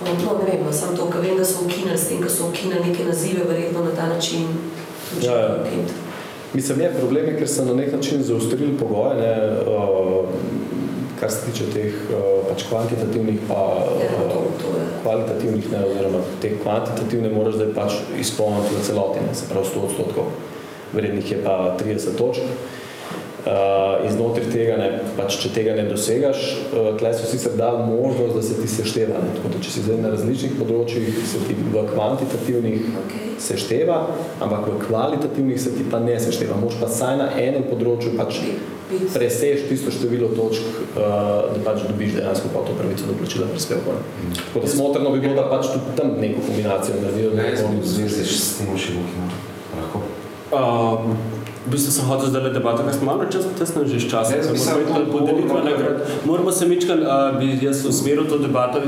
Uh, 0.00 0.08
no, 0.24 0.38
ne 0.38 0.50
vem, 0.50 0.64
no, 0.64 0.72
samo 0.72 0.96
to, 0.96 1.10
ker 1.12 1.20
vem, 1.24 1.36
da 1.36 1.44
so 1.44 1.64
ukinili 1.64 1.98
s 1.98 2.08
tem, 2.08 2.20
ker 2.24 2.32
so 2.32 2.48
ukinili 2.48 2.90
neke 2.90 3.04
nazive, 3.04 3.44
verjetno 3.48 3.84
na 3.84 3.94
ta 3.96 4.08
način. 4.08 4.48
Ja, 5.22 5.32
ja. 5.32 5.64
Mislim, 6.54 6.80
je 6.80 6.94
problem, 6.98 7.26
je, 7.26 7.38
ker 7.38 7.48
so 7.48 7.64
na 7.64 7.74
nek 7.74 7.92
način 7.92 8.22
zaostrili 8.22 8.78
pogoje, 8.78 9.16
ne, 9.20 9.32
uh, 9.66 10.24
kar 11.20 11.32
se 11.32 11.46
tiče 11.46 11.68
teh 11.72 12.00
uh, 12.10 12.44
pač 12.48 12.66
kvantitativnih 12.68 13.40
pa 13.48 13.60
Ja, 14.02 14.10
to, 14.32 14.42
to 14.62 14.72
je. 14.76 14.86
kvalitativnih, 15.02 15.70
ne, 15.72 15.84
oziroma 15.90 16.20
te 16.42 16.52
kvantitativne 16.62 17.30
moraš 17.32 17.60
zdaj 17.60 17.70
pač 17.74 18.00
izpolniti 18.20 18.74
v 18.74 18.82
celoti, 18.86 19.22
ne, 19.24 19.34
se 19.34 19.48
pravi 19.50 19.66
100 19.66 19.84
odstotkov. 19.90 20.32
Vrednih 20.92 21.30
je 21.32 21.38
pa 21.44 21.76
30 21.80 22.18
točk. 22.18 22.42
Uh, 23.46 24.02
in 24.02 24.10
znotraj 24.10 24.48
tega, 24.50 24.74
ne, 24.74 24.86
pač, 25.14 25.36
če 25.38 25.52
tega 25.54 25.76
ne 25.78 25.84
dosegaš, 25.86 26.40
uh, 26.74 26.88
tle 26.98 27.12
so 27.14 27.28
sicer 27.30 27.52
dali 27.54 27.84
možnost, 27.86 28.34
da 28.34 28.42
se 28.42 28.56
ti 28.58 28.66
sešteva. 28.66 29.20
Ne, 29.22 29.36
tako 29.36 29.52
da, 29.54 29.60
če 29.62 29.70
si 29.70 29.84
zdaj 29.84 30.00
na 30.02 30.10
različnih 30.10 30.56
področjih, 30.58 31.20
se 31.30 31.44
ti 31.46 31.54
v 31.54 31.84
kvantitativnih 31.92 32.88
Okay. 33.06 33.36
sešteva, 33.38 34.00
ampak 34.42 34.66
v 34.66 34.80
kvalitativnih 34.82 35.60
se 35.60 35.70
ti 35.76 35.86
pa 35.86 36.00
ne 36.02 36.16
sešteva. 36.18 36.58
Moš 36.58 36.80
pa 36.80 36.88
saj 36.90 37.20
na 37.20 37.28
enem 37.38 37.68
področju 37.70 38.16
pač 38.18 38.40
preseš 39.14 39.68
tisto 39.68 39.90
število 39.90 40.28
točk, 40.30 40.62
uh, 40.62 41.02
da 41.48 41.60
pač 41.64 41.82
dobiš 41.82 42.12
dejansko 42.12 42.48
pa 42.48 42.60
to 42.60 42.72
pravico 42.72 43.04
do 43.06 43.14
plačila 43.14 43.46
prispevkov. 43.46 43.94
ne. 43.94 44.34
Tako 44.36 44.60
da 44.60 44.68
smotrno 44.68 45.10
bi 45.10 45.20
bilo, 45.20 45.34
da 45.34 45.48
pač 45.48 45.66
tudi 45.66 45.96
tam 45.96 46.08
neko 46.18 46.40
kombinacijo 46.40 46.94
naredijo. 47.02 47.30
da 47.30 47.36
Ne, 47.36 47.42
ne 47.42 47.50
jaz 47.50 47.62
bo- 47.62 47.68
bi 47.70 47.86
zvezi 47.86 48.24
s 48.26 48.58
tem 48.58 48.78
še 48.78 48.92
ukino. 48.94 49.26
Lahko. 49.74 49.98
Uh, 50.48 51.35
v 51.66 51.70
bistvu 51.70 51.90
sem 51.92 52.04
hotel 52.04 52.28
zdaj 52.28 52.52
debato, 52.52 52.82
ker 52.82 52.94
smo 52.94 53.06
malo 53.06 53.24
čas 53.26 53.44
tesno 53.58 53.82
že 53.84 53.98
s 53.98 54.06
časom. 54.06 54.56
Se 54.56 54.70
moramo 54.72 55.12
podeliti 55.12 55.48
to- 55.48 55.64
nagrad. 55.64 55.96
Moramo 56.24 56.52
se 56.52 56.66
mičkan, 56.66 56.98
uh, 57.00 57.38
bi 57.38 57.58
jaz 57.62 57.84
usmeril 57.84 58.24
to 58.24 58.38
debato, 58.38 58.78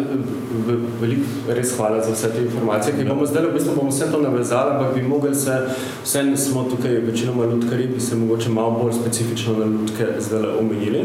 v- 0.58 0.78
veliko 1.00 1.26
res 1.48 1.76
hvala 1.76 2.00
za 2.00 2.12
vse 2.12 2.28
te 2.28 2.42
informacije, 2.42 2.94
ki 2.94 3.04
bomo 3.04 3.26
zdaj 3.26 3.46
v 3.46 3.52
bistvu 3.52 3.74
bomo 3.74 3.90
vse 3.90 4.12
to 4.12 4.20
navezali, 4.20 4.70
ampak 4.70 4.94
bi 4.94 5.02
mogli 5.02 5.34
se, 5.34 5.58
vse 6.04 6.36
smo 6.36 6.64
tukaj 6.64 6.90
večinoma 7.02 7.44
lutkarji, 7.44 7.86
bi 7.86 8.00
se 8.00 8.16
mogoče 8.16 8.48
malo 8.50 8.70
bolj 8.72 8.92
specifično 8.92 9.52
na 9.54 9.64
lutke 9.66 10.06
zdaj 10.18 10.58
omejili. 10.60 11.02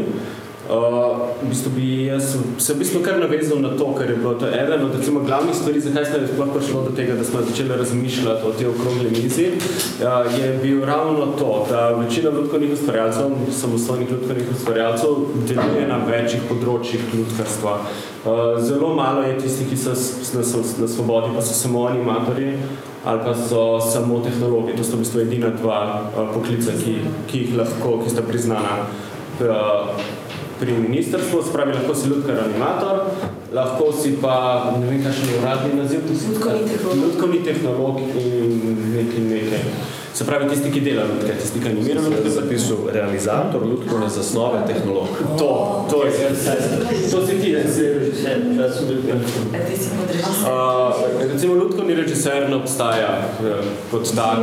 Uh, 0.64 1.28
v 1.42 1.48
bistvu 1.52 1.70
bi 1.76 1.86
jaz 2.06 2.36
se 2.58 2.72
v 2.72 2.78
bistvu 2.80 3.02
kar 3.04 3.18
navezal 3.20 3.60
na 3.60 3.76
to, 3.76 3.84
ker 3.98 4.08
je 4.10 4.16
bilo 4.16 4.32
to 4.40 4.48
eden 4.48 4.84
od 4.84 4.94
recimo, 4.96 5.20
glavnih 5.20 5.52
stvari, 5.52 5.80
zakaj 5.80 6.04
smo 6.04 6.28
sploh 6.32 6.48
prišlo 6.56 6.82
do 6.88 6.92
tega, 6.96 7.14
da 7.20 7.24
smo 7.24 7.42
začeli 7.44 7.76
razmišljati 7.76 8.46
o 8.48 8.52
tej 8.52 8.66
okrogli 8.72 9.10
mizi, 9.10 9.46
uh, 9.52 10.24
je 10.40 10.48
bil 10.62 10.80
ravno 10.84 11.26
to, 11.36 11.66
da 11.70 11.90
večina 11.90 12.30
lutkovnih 12.30 12.72
ustvarjalcev, 12.72 13.36
samostojnih 13.52 14.12
lutkovnih 14.12 14.48
ustvarjalcev, 14.56 15.20
deluje 15.44 15.84
na 15.88 16.00
večjih 16.08 16.48
področjih 16.48 17.12
lutkarstva. 17.12 17.76
Uh, 18.24 18.56
zelo 18.64 18.94
malo 18.96 19.20
je 19.28 19.36
tistih, 19.44 19.68
ki 19.68 19.76
so 19.76 19.92
na, 19.92 20.48
na 20.80 20.88
svobodi, 20.88 21.34
pa 21.36 21.44
so 21.44 21.52
samo 21.60 21.86
animatorji 21.92 22.56
ali 23.04 23.20
pa 23.20 23.34
so 23.36 23.80
samo 23.84 24.22
tehnologi. 24.24 24.72
To 24.76 24.84
sta 24.84 24.96
v 24.96 25.04
bistvu 25.04 25.20
edina 25.28 25.52
dva 25.52 25.80
uh, 26.08 26.32
poklica, 26.32 26.72
ki, 26.72 26.94
ki 27.28 27.42
jih 27.42 27.56
lahko, 27.60 27.98
ki 28.00 28.16
sta 28.16 28.24
priznana 28.24 28.86
uh, 29.44 30.23
pri 30.64 30.72
ministrstvu, 30.80 31.42
spravi 31.44 31.72
lahko 31.76 31.94
si 31.94 32.08
lutkar 32.08 32.38
animator, 32.40 33.04
lahko 33.52 33.92
si 33.92 34.16
pa, 34.22 34.72
ne 34.80 34.86
vem, 34.88 35.02
kakšen 35.04 35.28
je 35.28 35.40
uradni 35.42 35.74
naziv, 35.76 36.00
Lutkovni 36.08 36.64
tehnolog. 36.64 37.04
Lutkovni 37.04 37.40
tehnolog 37.44 38.00
in 38.00 38.80
nekaj, 38.96 39.20
nekaj. 39.28 39.62
Se 40.14 40.24
pravi, 40.24 40.48
tisti, 40.48 40.70
ki 40.70 40.80
dela 40.80 41.04
lutke, 41.10 41.34
tisti, 41.40 41.60
ki 41.60 41.68
animira 41.68 42.00
Sem 42.00 42.12
lutke. 42.14 42.30
zapisal 42.30 42.84
realizator 42.94 43.66
lutkovne 43.66 44.08
zasnove 44.08 44.60
tehnolog. 44.66 45.08
To, 45.38 45.50
to 45.90 46.04
je, 46.06 46.12
to 47.10 47.26
si 47.26 47.34
ti, 47.42 47.50
si 47.74 47.88
režiser. 47.98 48.38
A 48.56 48.68
ti 49.68 49.76
si 49.76 49.90
podrežiser. 49.90 50.44
Uh, 50.46 51.32
recimo, 51.32 51.54
lutkovni 51.54 51.94
režiser 51.94 52.48
ne 52.48 52.56
obstaja 52.56 53.10
uh, 53.42 53.66
kot 53.90 54.14
tak. 54.16 54.38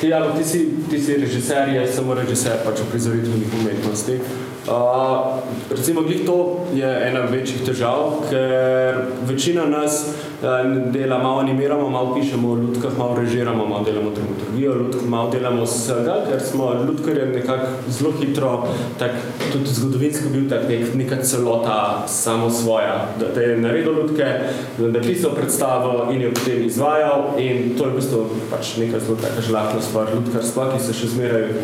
Ti, 0.00 0.12
ali, 0.14 0.36
ti, 0.38 0.44
si, 0.44 0.60
ti 0.90 1.00
si 1.00 1.16
režiser, 1.16 1.72
jaz 1.74 1.96
samo 1.96 2.14
režiser 2.14 2.60
pač 2.64 2.84
uprizoritvenih 2.84 3.56
umetnosti. 3.60 4.20
Uh, 4.68 5.40
recimo, 5.70 6.02
glih 6.02 6.26
to 6.26 6.66
je 6.74 7.08
ena 7.08 7.20
večjih 7.20 7.62
težav, 7.64 8.18
ker 8.28 8.98
večina 9.24 9.64
nas 9.64 10.04
uh, 10.42 10.92
dela, 10.92 11.18
malo 11.18 11.40
animiramo, 11.40 11.88
malo 11.90 12.14
pišemo 12.14 12.50
o 12.50 12.54
lutkah, 12.54 12.98
malo 12.98 13.16
režiramo, 13.16 13.66
malo 13.66 13.84
delamo 13.84 14.10
dramaturgijo, 14.10 14.74
lutk, 14.74 15.08
malo 15.08 15.30
delamo 15.30 15.64
vsega, 15.64 16.18
ker 16.28 16.44
smo 16.44 16.74
lutkarje 16.84 17.26
nekako 17.26 17.66
zelo 17.88 18.12
hitro, 18.20 18.52
tak, 18.98 19.16
tudi 19.52 19.72
zgodovinsko 19.72 20.28
bil 20.36 20.48
tak 20.50 20.68
nek, 20.68 20.94
neka 20.94 21.22
celota 21.22 22.04
samo 22.06 22.50
svoja, 22.50 23.08
da, 23.20 23.32
da 23.34 23.40
je 23.40 23.56
naredil 23.56 24.02
lutke, 24.02 24.32
da 24.78 24.98
je 24.98 25.06
pisal 25.06 25.32
predstavo 25.34 26.10
in 26.12 26.22
jo 26.22 26.34
potem 26.36 26.66
izvajal 26.66 27.38
in 27.38 27.72
to 27.78 27.88
je 27.88 27.90
v 27.90 27.96
bistvu 27.96 28.26
pač 28.50 28.76
neka 28.76 29.00
zelo 29.00 29.16
taka 29.16 29.40
žlahtna 29.40 29.80
stvar 29.80 30.12
lutkarstva, 30.12 30.74
ki 30.74 30.84
se 30.84 30.92
še 30.92 31.16
zmeraj 31.16 31.54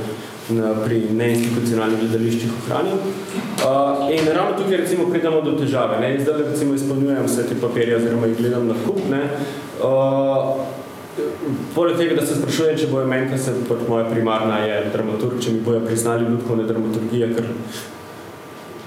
na, 0.50 0.74
pri 0.84 1.00
neinstitucionalnih 1.16 2.04
gledališčih 2.04 2.52
ohranil. 2.60 3.00
Uh, 3.00 4.06
in 4.12 4.28
ravno 4.28 4.58
tukaj 4.58 4.82
recimo 4.82 5.08
pridemo 5.10 5.40
do 5.40 5.56
težave. 5.58 6.00
Ne? 6.00 6.18
Zdaj 6.20 6.42
recimo 6.50 6.74
izpolnjujem 6.74 7.24
vse 7.26 7.48
te 7.48 7.58
papirje 7.60 7.96
oziroma 7.96 8.26
jih 8.26 8.38
gledam 8.38 8.68
na 8.68 8.78
kup. 8.86 9.00
Ne? 9.10 9.24
Uh, 9.80 10.64
Poleg 11.74 11.94
tega, 11.98 12.14
da 12.18 12.24
se 12.26 12.34
sprašujem, 12.40 12.78
če 12.78 12.86
bojo 12.90 13.06
meni, 13.06 13.28
ker 13.30 13.38
se 13.38 13.52
pač 13.68 13.84
moja 13.86 14.06
primarna 14.08 14.56
je 14.64 14.78
dramaturg, 14.90 15.36
če 15.42 15.52
mi 15.54 15.60
bojo 15.66 15.84
priznali 15.84 16.26
ljudkovne 16.26 16.64
dramaturgije, 16.66 17.28
ker 17.36 17.46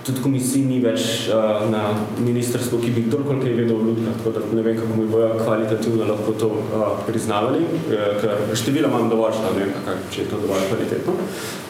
tudi 0.07 0.23
komisij 0.23 0.63
ni 0.67 0.79
več 0.83 1.27
uh, 1.27 1.65
na 1.71 1.83
ministrstvu, 2.23 2.79
ki 2.83 2.93
bi 2.95 3.05
kdorkoli 3.09 3.43
kaj 3.43 3.55
vedel 3.59 3.75
o 3.75 3.85
ljudkah, 3.89 4.15
tako 4.19 4.33
da 4.37 4.43
ne 4.55 4.63
vem, 4.65 4.79
kako 4.79 4.99
mi 5.01 5.07
bojo 5.11 5.29
kvalitativno 5.41 6.07
lahko 6.07 6.35
to 6.39 6.51
uh, 6.55 6.85
priznavali, 7.07 7.65
eh, 7.91 8.21
ker 8.21 8.55
števila 8.55 8.87
imam 8.91 9.09
dovolj, 9.11 9.39
da 9.43 9.53
ne 9.55 9.65
vem, 9.65 9.73
kak, 9.85 10.05
če 10.13 10.21
je 10.23 10.29
to 10.31 10.39
dovolj 10.43 10.67
kvalitetno. 10.71 11.17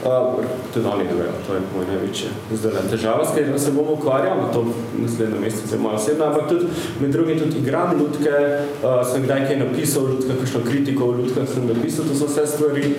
Uh, 0.07 0.43
tudi 0.73 0.85
oni 0.85 1.07
ne 1.09 1.15
vejo, 1.17 1.33
to 1.47 1.57
je 1.57 1.63
moj 1.73 1.87
največje 1.89 2.29
zdaj 2.53 2.89
težava, 2.91 3.25
s 3.25 3.33
katero 3.35 3.59
se 3.59 3.71
bomo 3.71 3.97
ukvarjali, 3.97 4.51
to 4.53 4.65
naslednjo 5.01 5.41
mesec 5.41 5.71
je 5.71 5.79
moja 5.81 5.95
osebna, 5.95 6.29
ampak 6.29 6.49
tudi 6.49 6.69
med 7.01 7.11
drugim 7.11 7.39
tudi 7.39 7.63
igram 7.63 7.97
ljudke, 7.99 8.35
uh, 8.83 9.01
sem 9.11 9.25
kdaj 9.25 9.47
kaj 9.47 9.59
napisal 9.63 10.05
o 10.05 10.13
ljudkah, 10.13 10.39
kakšno 10.43 10.61
kritiko 10.69 11.09
o 11.09 11.17
ljudkah 11.17 11.49
sem 11.53 11.67
napisal, 11.67 12.05
to 12.05 12.15
so 12.15 12.29
vse 12.29 12.45
stvari, 12.53 12.93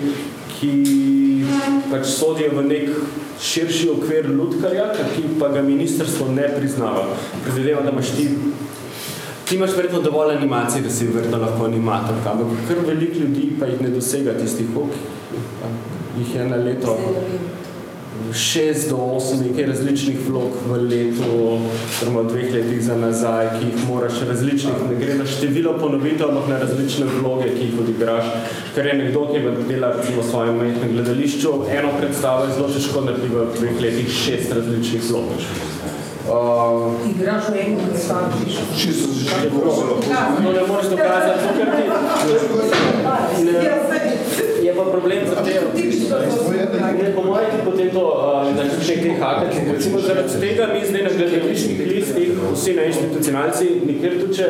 ki 0.59 0.71
pač 1.91 2.05
sodijo 2.11 2.57
v 2.57 2.65
nek 2.67 2.89
širši 3.39 3.89
okvir 3.95 4.27
lutkarja, 4.35 4.89
ki 5.15 5.37
pa 5.39 5.49
ga 5.53 5.63
ministrstvo 5.63 6.31
ne 6.35 6.49
priznava. 6.57 7.05
Predvidevam, 7.45 7.85
da 7.87 7.95
imaš 7.95 8.15
ti 8.17 8.29
Ti 9.49 9.55
imaš 9.55 9.71
verjetno 9.73 10.01
dovolj 10.05 10.35
animacij, 10.35 10.83
da 10.85 10.89
si 10.93 11.07
verjetno 11.09 11.37
lahko 11.41 11.65
animator, 11.65 12.19
ampak 12.21 12.67
kar 12.67 12.83
veliko 12.85 13.19
ljudi 13.19 13.47
pa 13.59 13.65
jih 13.65 13.81
ne 13.81 13.89
dosega 13.89 14.35
tistih 14.37 14.67
hok. 14.75 14.91
Jih 16.19 16.35
je 16.35 16.45
na 16.45 16.59
leto 16.61 16.93
6 18.33 18.89
do 18.89 18.95
8 18.95 19.47
nekaj 19.47 19.65
različnih 19.65 20.17
vlog 20.29 20.51
v 20.67 20.77
letu, 20.89 21.59
oziroma 21.89 22.23
dveh 22.23 22.53
letih 22.53 22.83
za 22.83 22.95
nazaj, 22.95 23.47
ki 23.59 23.65
jih 23.65 23.87
moraš 23.89 24.21
različnih, 24.27 24.73
ne 24.89 24.95
gre 24.99 25.15
na 25.15 25.25
število 25.25 25.77
ponovitev, 25.79 26.29
ampak 26.29 26.49
na 26.49 26.59
različne 26.59 27.05
vloge, 27.19 27.49
ki 27.55 27.65
jih 27.65 27.79
odigraš. 27.83 28.25
Ker 28.75 28.85
je 28.85 28.93
nekdo, 28.93 29.25
ki 29.33 29.41
dela 29.67 29.93
recimo 29.97 30.21
v 30.21 30.29
svojem 30.29 30.57
majhnem 30.57 30.93
gledališču, 30.93 31.53
eno 31.79 31.89
predstavo 31.99 32.45
je 32.45 32.53
zelo 32.57 32.69
težko 32.73 33.01
narediti 33.01 33.35
v 33.35 33.47
dveh 33.57 33.81
letih 33.81 34.09
šest 34.23 34.53
različnih 34.53 35.11
vlog. 35.11 35.35
Uh, 36.29 36.93
Igraš 37.09 37.49
v 37.49 37.57
enem 37.57 37.79
predstavu. 37.89 38.29
Čisto 38.77 39.09
že 39.13 39.49
No, 40.43 40.51
ne 40.53 40.63
moreš 40.67 40.87
dokazati, 40.93 41.39
to, 41.41 41.49
ker 41.57 41.69
ti... 41.75 41.83
Ne, 43.43 43.51
je 43.51 44.58
pa 44.79 44.85
problem 44.91 45.27
za 45.27 45.43
te... 45.43 45.59
Ne, 46.99 47.11
po 47.15 47.23
mojem 47.23 47.51
ti 47.51 47.59
potem 47.65 47.89
to, 47.93 48.05
na 48.55 48.63
kakšnih 48.69 49.01
teh 49.03 49.19
hakati. 49.19 49.65
Recimo 49.73 49.99
zaradi 49.99 50.39
tega 50.39 50.69
mi 50.73 50.85
zdaj 50.87 51.03
na 51.07 51.11
gledališčnih 51.17 51.83
listih, 51.91 52.31
vsi 52.53 52.75
na 52.79 52.87
institucionalci, 52.91 53.67
nikjer 53.89 54.17
tu, 54.21 54.31
če, 54.39 54.47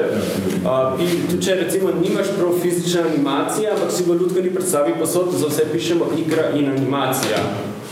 uh, 0.62 1.02
tu, 1.32 1.42
če 1.42 1.58
recimo 1.64 1.96
nimaš 1.98 2.32
prav 2.38 2.56
fizične 2.62 3.04
animacije, 3.10 3.74
ampak 3.74 3.92
si 3.92 4.08
v 4.08 4.22
ljudkani 4.22 4.54
predstavi 4.56 4.96
posod, 5.02 5.36
za 5.42 5.52
vse 5.52 5.68
pišemo 5.74 6.14
igra 6.24 6.52
in 6.60 6.72
animacija 6.78 7.44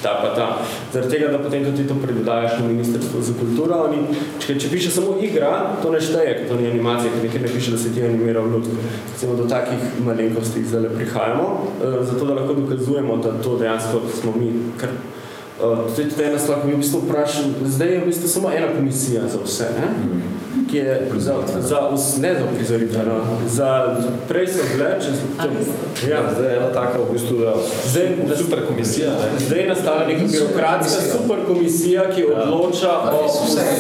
ta 0.07 0.19
pa 0.21 0.29
ta. 0.35 0.47
Zaradi 0.93 1.11
tega, 1.11 1.31
da 1.31 1.39
potem 1.43 1.65
tudi 1.65 1.87
to 1.87 1.95
predodajaš 2.03 2.59
na 2.59 2.67
Ministrstvo 2.67 3.21
za 3.21 3.33
kulturo. 3.39 3.81
Oni, 3.89 3.99
če, 4.39 4.55
če 4.59 4.71
piše 4.71 4.91
samo 4.91 5.17
igra, 5.21 5.51
to 5.83 5.91
ne 5.91 5.99
šteje, 6.01 6.37
ker 6.37 6.47
to 6.47 6.59
ni 6.61 6.69
animacija, 6.71 7.11
ker 7.11 7.27
nekaj 7.27 7.43
ne 7.43 7.51
piše, 7.51 7.75
da 7.75 7.81
se 7.81 7.91
ti 7.95 8.05
animira 8.07 8.43
v 8.45 8.53
ljudku. 8.55 8.87
Recimo 9.11 9.35
do 9.35 9.49
takih 9.51 9.99
malenkosti 10.05 10.63
zdaj 10.63 10.89
prihajamo, 10.95 11.47
uh, 11.51 11.99
zato 12.07 12.25
da 12.25 12.39
lahko 12.39 12.55
dokazujemo, 12.61 13.19
da 13.25 13.35
to 13.43 13.57
dejansko 13.59 14.01
smo 14.21 14.35
mi 14.39 14.53
kar 14.79 14.95
Uh, 15.57 15.95
tudi 15.95 16.23
ena 16.23 16.39
stvar, 16.39 16.61
ki 16.61 16.67
mi 16.67 16.73
v 16.73 16.83
bistvu 16.83 16.99
vprašam, 17.05 17.55
zdaj 17.65 17.93
je 17.93 18.01
v 18.01 18.05
bistvu 18.05 18.27
samo 18.29 18.51
ena 18.53 18.67
komisija 18.75 19.21
za 19.27 19.39
vse, 19.45 19.69
ne? 19.79 19.87
ki 20.71 20.77
je 20.77 21.11
za, 21.17 21.33
za 21.59 21.89
vse, 21.93 22.21
ne 22.21 22.33
za 22.33 22.45
prizoritev, 22.55 23.01
no? 23.07 23.37
za 23.47 23.95
prej 24.27 24.47
se 24.47 24.63
bile, 24.73 24.89
če 25.01 25.13
se 25.15 26.09
ja. 26.09 26.21
zdaj 26.35 26.51
je 26.51 26.57
ena 26.57 26.67
taka 26.73 26.99
v 26.99 27.13
bistvu, 27.13 27.37
da 27.37 27.53
zdaj, 27.85 28.09
da, 28.29 28.37
super 28.37 28.65
komisija, 28.67 29.11
ne? 29.11 29.39
zdaj 29.39 29.59
je 29.59 29.67
nastala 29.67 30.07
neka 30.07 30.27
birokratska 30.31 31.01
super 31.11 31.39
komisija, 31.47 32.09
ki 32.15 32.25
odloča 32.25 32.87
ja. 32.87 33.13
o 33.13 33.23
vseh 33.27 33.71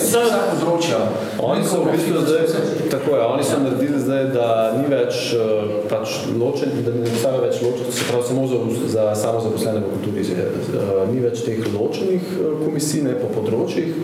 področja. 0.51 1.01
Oni 1.43 1.65
so 1.67 1.83
v 1.83 1.95
bistvu 1.95 2.23
zdaj, 2.25 2.47
tako 2.91 3.15
je, 3.15 3.23
oni 3.25 3.43
so 3.43 3.59
naredili 3.63 4.01
zdaj, 4.01 4.23
da 4.35 4.47
ni 4.77 4.87
več 4.91 5.33
uh, 5.37 5.75
pač 5.91 6.19
ločen, 6.39 6.81
da 6.85 6.95
ne 6.95 7.05
obstaja 7.11 7.43
več 7.43 7.61
ločen, 7.65 7.91
se 7.91 8.07
pravi 8.09 8.29
samo 8.31 8.47
za, 8.47 8.63
za 8.95 9.09
samo 9.15 9.43
zaposlene 9.43 9.83
v 9.83 9.93
kulturi, 9.95 10.25
uh, 10.31 11.03
ni 11.11 11.21
več 11.23 11.43
teh 11.45 11.66
ločenih 11.73 12.31
komisij, 12.65 13.03
ne 13.07 13.15
po 13.19 13.31
področjih, 13.33 13.95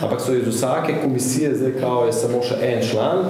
ampak 0.00 0.20
so 0.24 0.34
iz 0.36 0.46
vsake 0.48 1.00
komisije 1.02 1.54
zdaj 1.56 1.74
kao 1.80 2.04
je 2.08 2.12
samo 2.16 2.42
še 2.44 2.60
en 2.64 2.84
član, 2.90 3.26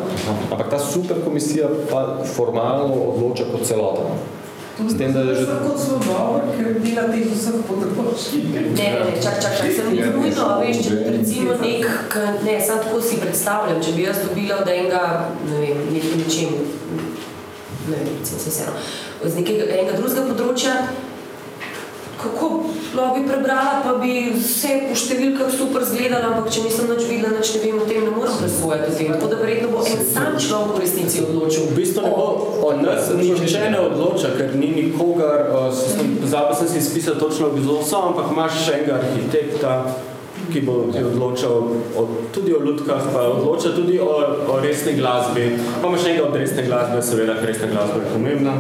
ampak 0.50 0.68
ta 0.70 0.78
super 0.78 1.22
komisija 1.24 1.70
pa 1.90 2.04
formalno 2.34 3.00
odloča 3.14 3.48
kot 3.52 3.66
celota. 3.66 4.12
S 4.88 4.96
tem, 4.96 5.12
da 5.12 5.20
je 5.20 5.34
že... 5.34 5.46
Kot 5.46 5.80
svobodno, 5.80 6.52
ker 6.56 6.78
dela 6.80 7.04
teh 7.12 7.26
vseh 7.28 7.58
področjih. 7.68 8.46
Ne, 8.54 8.62
ne, 8.70 8.86
ne, 9.04 9.16
čak, 9.20 9.36
čak, 9.42 9.58
čak, 9.58 9.68
sem 9.76 9.90
nujno, 9.92 10.46
veš, 10.62 10.80
če 10.86 10.96
recimo 11.18 11.56
nek, 11.60 12.16
ne, 12.46 12.54
sam 12.64 12.80
tako 12.86 13.02
si 13.04 13.20
predstavljam, 13.20 13.82
če 13.84 13.92
bi 13.98 14.06
jaz 14.06 14.22
dobila 14.24 14.62
od 14.62 14.72
enega, 14.72 15.04
ne 15.50 15.60
vem, 15.60 15.84
nek, 15.92 16.08
nečem, 16.22 16.56
ne 17.90 17.92
vem, 17.92 18.08
recimo 18.22 18.40
se 18.40 18.54
vseeno, 18.54 18.76
z 19.20 19.34
nekega 19.36 19.68
enega 19.68 19.98
drugega 20.00 20.26
področja, 20.30 20.78
kako 22.22 22.48
lahko 22.96 23.18
bi 23.18 23.26
prebrala, 23.28 23.80
pa 23.84 23.94
bi 24.02 24.12
vse 24.34 24.76
po 24.88 24.96
številkah 24.98 25.50
super 25.54 25.84
zgledala, 25.86 26.32
ampak 26.32 26.50
če 26.52 26.64
nisem 26.66 26.90
nič 26.90 27.06
videla, 27.08 27.32
nič 27.38 27.52
ne 27.54 27.62
vem 27.64 27.78
o 27.78 27.86
tem, 27.88 28.04
ne 28.04 28.14
morem 28.14 28.36
presvojati 28.42 28.90
o 28.90 28.98
tem. 28.98 29.12
Tako 29.14 29.30
da 29.32 29.40
verjetno 29.40 29.70
bo 29.72 29.84
en 29.86 30.04
sam 30.04 30.36
človek 30.36 30.76
v 30.76 30.82
resnici 30.84 31.24
odločil. 31.24 31.70
V 31.70 31.78
bistvu 31.78 32.04
ne 32.04 32.12
bo, 32.14 32.28
od 32.70 32.84
nas 32.84 33.10
nihče 33.14 33.64
ne 33.70 33.80
odloča, 33.86 34.34
ker 34.36 34.54
ni 34.58 34.70
nikogar, 34.76 35.48
pozabil 35.50 36.54
sem 36.60 36.68
si 36.68 36.78
izpisati 36.84 37.22
točno 37.22 37.52
kdo 37.56 37.80
so, 37.86 38.04
ampak 38.10 38.32
imaš 38.34 38.64
še 38.66 38.78
enega 38.80 39.00
arhitekta, 39.00 39.74
ki 40.52 40.60
bo 40.66 40.72
odločal 40.90 41.56
o, 41.96 42.06
tudi 42.34 42.54
o 42.54 42.60
lutkah, 42.64 43.02
pa 43.12 43.26
odloča 43.28 43.74
tudi 43.76 43.98
o, 44.00 44.10
o 44.48 44.60
resni 44.60 44.96
glasbi. 44.98 45.46
Pa 45.82 45.88
imaš 45.88 46.06
enega 46.06 46.26
od 46.28 46.36
resne 46.36 46.66
glasbe, 46.66 47.02
seveda, 47.02 47.38
ker 47.40 47.52
resna 47.52 47.70
glasba 47.72 48.02
je 48.02 48.12
pomembna. 48.12 48.54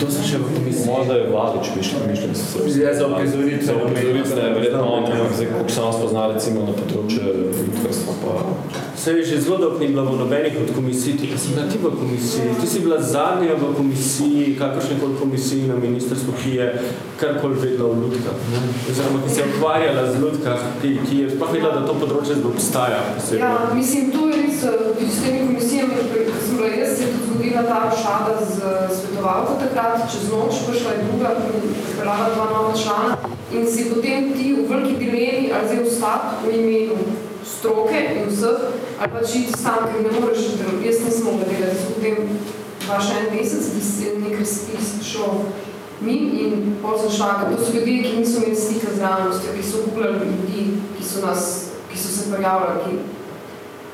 To 0.00 0.10
se 0.10 0.26
še 0.28 0.42
v 0.42 0.50
komisiji. 0.56 0.86
Možda 0.88 1.14
je 1.14 1.30
Vladič, 1.30 1.70
mišljam, 1.76 2.02
mišljam 2.10 2.34
se. 2.34 2.80
Je 2.80 2.94
za 2.94 3.06
oprizoritve. 3.06 3.66
Za 3.66 3.74
oprizoritve, 3.84 4.42
ne, 4.42 4.50
verjetno 4.54 4.84
on, 4.92 5.06
zdaj, 5.34 5.48
koliko 5.52 5.70
sem 5.70 5.84
vas 5.84 6.00
poznal, 6.02 6.32
recimo 6.34 6.66
na 6.68 6.76
področju 6.76 7.34
lutkarstva, 7.56 8.18
pa... 8.22 8.36
Se 8.98 9.12
je 9.12 9.24
že 9.24 9.40
zelo 9.40 9.56
dolgo 9.58 9.78
ni 9.78 9.88
bila 9.88 10.02
v 10.02 10.18
nobenih 10.18 10.56
od 10.58 10.74
komisij, 10.74 11.16
ti 11.16 11.30
si 11.38 11.54
bila 11.54 11.66
ti 11.70 11.78
v 11.78 11.90
komisiji, 11.98 12.50
ti 12.60 12.66
si 12.66 12.80
bila 12.80 12.98
zadnja 13.02 13.54
v 13.54 13.74
komisiji, 13.76 14.56
kakršnekoli 14.58 15.14
komisiji 15.20 15.68
na 15.68 15.76
ministrstvu, 15.76 16.32
ki 16.42 16.50
je 16.56 16.66
karkoli 17.16 17.54
vedela 17.54 17.88
o 17.88 17.94
lutkah, 17.94 18.34
oziroma 18.90 19.22
ki 19.22 19.30
se 19.34 19.40
je 19.40 19.46
ukvarjala 19.54 20.02
z 20.12 20.20
lutkah, 20.20 20.60
ki, 20.82 20.98
ki 21.06 21.16
je 21.22 21.27
sploh 21.34 21.52
vedela, 21.52 21.80
da 21.80 21.86
to 21.86 21.94
področje 22.00 22.38
obstaja. 22.48 23.00
Posebno. 23.16 23.44
Ja, 23.44 23.70
mislim, 23.74 24.10
to 24.14 24.28
je 24.28 24.42
res, 24.42 24.62
s 24.62 25.22
temi 25.24 25.46
komisijami, 25.46 25.98
ko 26.28 26.40
sem 26.44 26.56
bila 26.56 26.70
jaz, 26.74 26.96
se 26.96 27.04
je 27.04 27.12
tudi 27.14 27.28
zgodila 27.28 27.62
ta 27.68 27.80
šada 28.02 28.34
z 28.42 28.72
svetovalko 28.98 29.56
takrat, 29.62 30.04
čez 30.12 30.28
noč, 30.32 30.60
prišla 30.68 30.94
je 30.96 31.06
druga, 31.08 31.34
pripeljala 31.46 32.28
dva 32.34 32.46
nova 32.52 32.74
člana 32.76 33.16
in 33.52 33.64
si 33.66 33.88
potem 33.88 34.32
ti 34.36 34.52
v 34.54 34.66
veliki 34.68 34.98
dilemi, 35.00 35.48
ali 35.52 35.68
zdaj 35.68 35.86
ostati 35.86 36.34
v 36.44 36.54
imenu 36.58 36.98
stroke 37.44 37.96
in 37.96 38.28
vseh, 38.28 38.60
ali 39.00 39.10
pa 39.12 39.24
žiti 39.24 39.56
sam, 39.56 39.88
ker 39.88 40.04
ne 40.04 40.20
moreš. 40.20 40.52
Jaz 40.84 41.00
nisem 41.04 41.24
mogla 41.24 41.48
delati, 41.48 41.88
potem 41.94 42.16
dva 42.84 43.00
še 43.00 43.22
en 43.22 43.32
mesec, 43.32 43.72
da 43.74 43.80
si 43.84 44.12
nek 44.20 44.36
razpis 44.40 44.92
šel 45.04 45.42
mim 46.00 46.30
in 46.38 46.76
pol 46.82 46.98
sem 46.98 47.10
šla, 47.10 47.50
to 47.50 47.64
so 47.64 47.72
ljudje, 47.74 48.02
ki 48.02 48.16
niso 48.16 48.38
imeli 48.38 48.56
stika 48.56 48.94
z 48.94 48.98
realnostjo, 48.98 49.54
ki 49.56 49.62
so 49.62 49.84
googlali 49.86 50.18
ljudi, 50.18 50.66
ki 50.98 51.04
so, 51.04 51.26
nas, 51.26 51.70
ki 51.90 51.98
so 51.98 52.08
se 52.08 52.34
prijavljali. 52.34 52.84
Ki... 52.84 52.96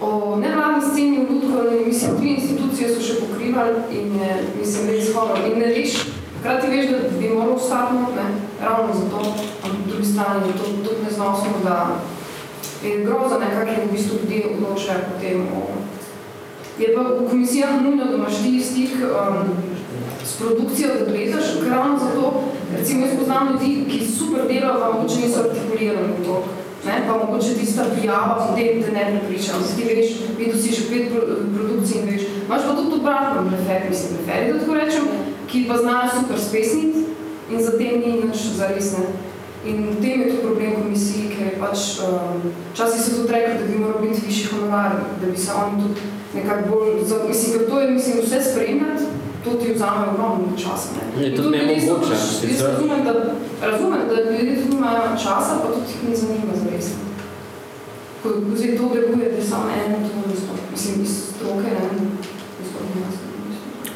O 0.01 0.37
nevladni 0.37 0.83
sceni 0.91 1.27
v 1.27 1.33
Ludko, 1.33 1.63
mislim, 1.87 2.17
tri 2.19 2.35
institucije 2.35 2.91
so 2.95 3.01
še 3.01 3.21
pokrivali 3.21 3.85
in 3.91 4.19
je, 4.21 4.33
mislim, 4.59 4.91
res 4.91 5.13
horor. 5.15 5.41
In 5.49 5.59
ne 5.59 5.71
veš, 5.73 6.01
hkrati 6.41 6.73
veš, 6.73 6.91
da 6.91 6.99
bi 7.19 7.31
moral 7.33 7.55
ostati, 7.57 7.95
ne, 8.17 8.27
ravno 8.61 8.95
zato, 9.01 9.23
ampak 9.63 9.81
po 9.85 9.91
drugi 9.91 10.07
strani 10.13 10.49
je 10.49 10.59
to 10.59 10.65
tudi 10.85 11.05
neznosno, 11.05 11.63
da 11.65 11.79
je 12.85 13.05
groza 13.05 13.39
nekak, 13.39 13.71
ki 13.71 13.87
v 13.87 13.93
bistvu 13.93 14.19
ljudje 14.23 14.47
odločajo 14.53 15.09
potem 15.13 15.47
o... 15.57 15.67
Je 16.75 16.91
pa 16.91 17.03
v 17.07 17.29
komisijah 17.31 17.83
nujno, 17.83 18.05
da 18.05 18.17
imaš 18.19 18.43
ti 18.43 18.61
stik 18.61 18.99
um, 19.07 19.47
s 20.25 20.37
produkcijo, 20.37 20.89
da 20.99 21.13
gledaš, 21.13 21.45
ravno 21.71 21.99
zato, 21.99 22.43
recimo 22.79 23.07
jaz 23.07 23.19
poznam 23.19 23.49
ljudi, 23.53 23.85
ki 23.91 24.07
super 24.19 24.43
delajo, 24.49 24.81
pa 24.81 24.93
mogoče 24.93 25.17
niso 25.21 25.41
artikulirani 25.41 26.13
v 26.19 26.25
to. 26.27 26.45
Ne? 26.87 26.95
Pa 27.09 27.13
mogoče 27.27 27.55
tista 27.55 27.85
prijava, 27.95 28.47
potem 28.49 28.83
te 28.83 28.93
ne 28.93 29.05
prepričam. 29.11 29.61
Ti 29.77 29.85
veš, 29.89 30.09
videl 30.39 30.63
si 30.63 30.73
že 30.73 30.89
pet 30.91 31.13
produkcij 31.57 32.01
in 32.01 32.09
veš. 32.11 32.23
Imaš 32.47 32.63
pa 32.67 32.77
tudi 32.77 32.97
obratno 33.01 33.45
preferi, 33.51 33.89
mislim, 33.91 34.17
preferi, 34.17 34.53
da 34.53 34.59
tako 34.59 34.75
rečem, 34.75 35.05
ki 35.51 35.65
pa 35.69 35.77
znajo 35.77 36.11
super 36.21 36.39
spesniti 36.41 37.05
in 37.53 37.63
zatem 37.65 38.01
ni 38.01 38.13
nič 38.23 38.37
zaresne. 38.57 39.05
In 39.65 39.97
v 39.97 39.97
tem 40.03 40.21
je 40.21 40.29
tudi 40.29 40.43
problem 40.45 40.73
komisiji, 40.77 41.33
ker 41.33 41.57
pač 41.57 41.97
um, 42.05 42.53
časi 42.77 43.01
so 43.01 43.17
tudi 43.17 43.33
rekli, 43.33 43.59
da 43.59 43.65
bi 43.65 43.79
moral 43.81 44.03
biti 44.03 44.21
višji 44.27 44.51
honorar, 44.53 44.93
da 45.21 45.27
bi 45.27 45.39
se 45.41 45.53
oni 45.57 45.83
tudi 45.83 46.01
nekako 46.35 46.69
bolj, 46.69 46.91
mislim, 47.29 47.53
ker 47.53 47.71
to 47.71 47.81
je, 47.81 47.91
mislim, 47.91 48.21
vse 48.21 48.41
spremljati, 48.51 49.05
to 49.45 49.51
ti 49.51 49.73
vzame 49.75 50.07
ogromno 50.11 50.57
časa. 50.57 50.89
Ne? 50.97 51.27
Je 51.27 51.37
tudi 51.37 51.59
nemogoče. 51.59 52.15
Jaz 52.51 52.63
razumem, 52.63 53.05
da, 53.05 53.13
razumem, 53.71 54.01
da 54.09 54.15
ljudje 54.15 54.63
tudi 54.63 54.77
imajo 54.77 55.03
časa, 55.23 55.53
pa 55.63 55.69
tudi 55.75 55.93
jih 55.93 56.09
ne 56.09 56.17
zanima 56.17 56.55
zaresno. 56.65 56.99
Ko 58.23 58.29
zdaj 58.57 58.77
to 58.77 58.89
deluje, 58.95 59.31
da 59.31 59.37
je 59.37 59.45
samo 59.45 59.69
eno, 59.87 59.97
to 60.09 60.31
mislim, 60.73 61.03
iz 61.03 61.11
stroke, 61.29 61.63
ne, 61.63 62.15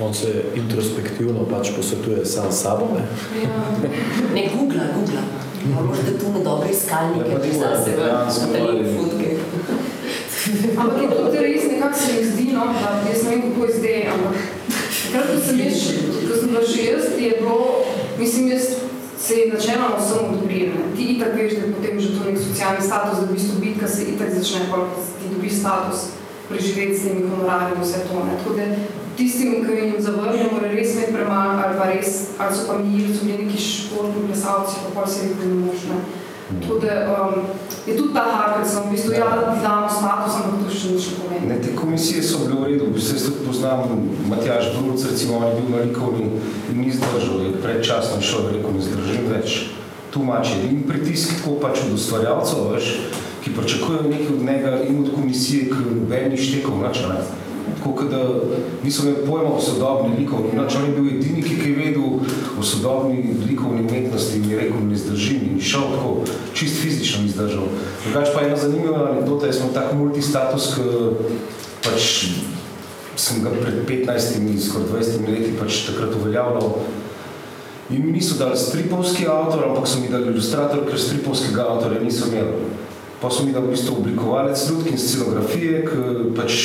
On 0.01 0.15
se 0.15 0.45
introspektivno 0.55 1.45
pač 1.51 1.71
posvetuje 1.77 2.27
sam 2.27 2.53
s 2.53 2.63
sabo, 2.63 2.87
ne? 2.95 3.03
Ja. 3.43 3.49
Ne, 4.35 4.51
googla, 4.55 4.85
googla. 4.95 5.23
Ja, 5.71 5.83
možda 5.83 6.19
tu 6.19 6.33
ne 6.39 6.45
dobre 6.45 6.71
iskalnike, 6.71 7.31
Ja, 7.31 7.39
pri 7.39 7.53
zase 7.53 7.91
v 7.91 8.53
katalini 8.53 8.95
fotke. 8.95 9.37
Ampak 10.79 11.03
je 11.03 11.09
tudi 11.09 11.39
res 11.39 11.65
nekako 11.73 11.99
se 11.99 12.13
mi 12.13 12.25
zdi, 12.31 12.53
no, 12.53 12.67
da 12.67 13.11
jaz 13.11 13.25
ne 13.25 13.31
vem, 13.31 13.43
kako 13.43 13.65
je 13.65 13.79
zdaj, 13.79 14.07
ampak 14.15 14.58
takrat, 15.09 15.33
ko 15.33 15.41
sem, 15.41 15.61
jaz, 15.65 15.89
ko 16.29 16.37
sem 16.37 16.53
bila 16.53 16.63
še 16.69 16.85
jaz, 16.85 17.09
je 17.17 17.33
bilo, 17.41 17.59
mislim, 18.21 18.53
jaz 18.53 18.77
se 19.19 19.35
je 19.35 19.49
načeloma 19.53 19.97
vsem 19.99 20.31
odprili. 20.35 20.85
Ti 20.97 21.09
itak 21.17 21.35
veš, 21.35 21.57
da 21.59 21.65
je 21.67 21.73
potem 21.75 22.01
že 22.01 22.13
to 22.15 22.25
nek 22.29 22.39
socialni 22.39 22.85
status, 22.87 23.19
da 23.19 23.27
v 23.27 23.35
bistvu 23.35 23.61
bitka 23.61 23.89
se 23.89 24.07
itak 24.15 24.31
začne, 24.31 24.69
pa 24.71 24.85
ti 25.19 25.33
dobi 25.35 25.51
status 25.51 26.13
preživeti 26.49 26.99
s 26.99 27.03
temi 27.03 27.27
honorarji 27.29 27.77
in 27.77 27.83
vse 27.83 28.05
to. 28.09 28.25
Ne. 28.25 28.37
Tako 28.39 28.55
da 28.57 28.69
tistim, 29.17 29.67
ki 29.67 29.81
jim 29.81 29.99
zavrnemo, 29.99 30.53
mora 30.53 30.71
res 30.71 30.95
imeti 30.95 31.13
premalo, 31.17 31.59
ali 31.65 31.79
pa 31.79 31.91
res, 31.91 32.15
ali 32.39 32.55
so 32.55 32.69
pa 32.69 32.79
mi, 32.79 33.03
so 33.11 33.27
bili 33.27 33.45
neki 33.45 33.59
športni 33.65 34.29
plesalci, 34.29 34.79
pa 34.85 34.95
pol 34.95 35.11
se 35.11 35.27
jih 35.27 35.43
ne 35.43 35.59
možne. 35.67 35.99
Da 36.49 36.73
um, 36.73 37.45
je 37.87 37.97
tudi 37.97 38.15
ta 38.15 38.21
haker, 38.21 38.65
sem 38.69 38.83
v 38.89 38.91
bistvu, 38.91 39.13
ja, 39.13 39.53
ti 39.53 39.61
damo 39.61 39.89
status, 39.89 40.33
ampak 40.41 40.65
to 40.65 40.73
še 40.73 40.95
nič 40.97 41.09
pomeni. 41.21 41.45
Ne, 41.45 41.59
te 41.61 41.75
komisije 41.77 42.23
so 42.25 42.41
bile 42.47 42.57
v 42.57 42.69
redu, 42.73 42.85
v 42.89 42.97
bistvu 42.97 43.17
jaz 43.19 43.25
tudi 43.29 43.45
poznam 43.45 43.85
Matjaž 44.33 44.73
Bruc, 44.79 45.05
recimo, 45.05 45.37
on 45.37 45.45
je 45.45 45.59
bil 45.61 45.69
na 45.77 45.85
likovni 45.85 46.41
in 46.73 46.77
ni 46.81 46.89
zdržal, 46.89 47.45
je 47.45 47.53
predčasno 47.61 48.17
šel, 48.25 48.49
rekel, 48.49 48.73
ne 48.73 48.81
zdržim 48.81 49.29
več. 49.29 49.59
Je 50.19 50.71
in 50.73 50.81
pritisk 50.89 51.37
tako 51.37 51.61
pač 51.61 51.85
od 51.85 51.93
ustvarjalcev, 51.95 52.73
veš, 52.73 52.87
ki 53.45 53.53
pričakujejo 53.53 54.09
nekaj 54.09 54.33
od 54.33 54.41
njega 54.43 54.73
in 54.89 55.05
od 55.05 55.13
komisije, 55.13 55.69
ki 55.69 55.85
noben 55.85 56.33
ni 56.33 56.41
štekal, 56.41 56.81
nič, 56.81 57.05
ne. 57.13 57.21
Tako, 57.85 58.09
da 58.09 58.25
niso 58.83 59.05
imeli 59.05 59.29
pojma 59.29 59.53
o 59.53 59.61
sodobni 59.61 60.17
likovni, 60.17 60.57
nič, 60.57 60.81
on 60.81 60.89
je 60.89 60.97
bil 60.97 61.13
edini, 61.13 61.45
ki 61.45 61.61
je 61.61 61.77
vedel 61.77 62.25
o 62.59 62.63
sodobni 62.63 63.35
likovni 63.49 63.83
umetnosti 63.83 64.37
in 64.37 64.51
je 64.51 64.59
rekel, 64.59 64.81
ne 64.89 64.97
zdržim 64.97 65.41
in 65.53 65.61
šel 65.61 65.81
tako, 65.95 66.15
čist 66.55 66.83
fizično 66.83 67.23
ni 67.23 67.29
zdržal. 67.29 67.69
Drugač 68.05 68.33
pa 68.35 68.43
ena 68.47 68.57
zanimiva 68.57 69.11
anekdota, 69.11 69.47
jaz 69.47 69.61
sem 69.61 69.75
tak 69.75 69.93
multistatus, 69.95 70.73
ki 70.75 70.83
pač 71.85 72.09
sem 73.19 73.43
ga 73.43 73.51
pred 73.51 73.83
15, 73.87 74.41
skoraj 74.63 74.89
20 74.95 75.31
leti 75.31 75.55
pač 75.59 75.85
takrat 75.91 76.15
uveljavljal. 76.15 76.75
In 77.91 78.05
mi 78.05 78.13
niso 78.13 78.37
dali 78.39 78.59
stripovski 78.59 79.27
avtor, 79.27 79.65
ampak 79.71 79.89
so 79.89 80.01
mi 80.01 80.11
dali 80.13 80.29
ilustrator, 80.29 80.85
ker 80.85 81.01
stripovskega 81.01 81.65
avtorja 81.73 82.03
niso 82.05 82.29
imeli. 82.29 82.69
Pa 83.23 83.31
so 83.31 83.47
mi 83.47 83.53
dali 83.53 83.67
v 83.67 83.75
bistvu 83.75 83.97
oblikovalec 83.99 84.61
ljudki 84.71 84.93
in 84.95 85.01
scenografije, 85.01 85.87
ki 85.89 86.35
pač 86.37 86.59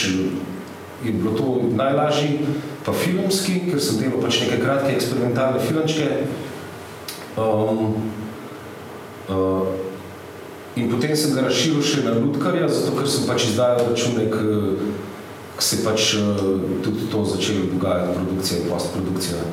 je 1.04 1.12
bilo 1.12 1.32
to 1.38 1.56
najlažji, 1.76 2.40
pa 2.86 2.92
filmski, 2.92 3.72
ker 3.72 3.80
sem 3.80 4.02
delal 4.02 4.20
pač 4.24 4.42
neke 4.44 4.60
kratke 4.60 4.92
eksperimentalne 4.94 5.62
filmčke. 5.64 6.28
Um, 7.40 7.96
uh, 9.32 9.72
in 10.76 10.90
potem 10.92 11.16
sem 11.16 11.34
ga 11.34 11.46
razširil 11.48 11.82
še 11.82 12.04
na 12.06 12.18
Ludkarja, 12.20 12.68
zato 12.68 12.98
ker 12.98 13.08
sem 13.10 13.28
pač 13.30 13.48
izdajal 13.50 13.88
račune, 13.88 14.28
ki 14.34 15.64
se 15.64 15.80
pač 15.86 16.16
uh, 16.20 16.44
tudi 16.84 17.08
to 17.12 17.24
začelo 17.32 17.72
dogajati, 17.72 18.18
produkcija 18.20 18.60
in 18.60 18.70
postprodukcija. 18.74 19.46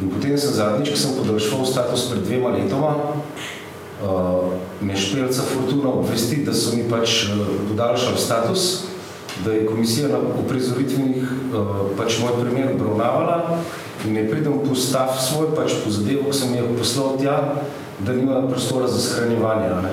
In 0.00 0.12
potem 0.12 0.36
sem 0.36 0.52
zadnjič, 0.56 0.92
ki 0.92 1.00
sem 1.00 1.16
podaljšval 1.16 1.64
status 1.68 2.06
pred 2.12 2.28
dvema 2.28 2.52
letoma, 2.56 2.92
uh, 4.04 4.52
me 4.84 4.96
špelca 4.96 5.48
Fortuna 5.48 5.96
obvesti, 5.96 6.44
da 6.44 6.52
so 6.56 6.76
mi 6.76 6.84
pač 6.92 7.24
uh, 7.32 7.40
podaljšali 7.72 8.20
status, 8.20 8.68
da 9.44 9.52
je 9.52 9.66
komisija 9.66 10.08
na 10.08 10.18
uprizoritvenih 10.44 11.22
uh, 11.22 11.66
pač 11.96 12.18
moj 12.20 12.40
primer 12.40 12.74
obravnavala 12.74 13.58
in 14.06 14.12
ne 14.12 14.28
pridem 14.30 14.52
po 14.68 14.74
stav 14.74 15.08
svoj, 15.20 15.54
pač 15.56 15.72
po 15.84 15.90
zadevo, 15.90 16.30
ki 16.30 16.36
sem 16.36 16.54
je 16.54 16.62
poslal 16.78 17.18
tja, 17.20 17.36
da 17.98 18.12
nima 18.12 18.48
prostora 18.48 18.88
za 18.88 19.00
shranjevanje. 19.00 19.68
Ne. 19.82 19.92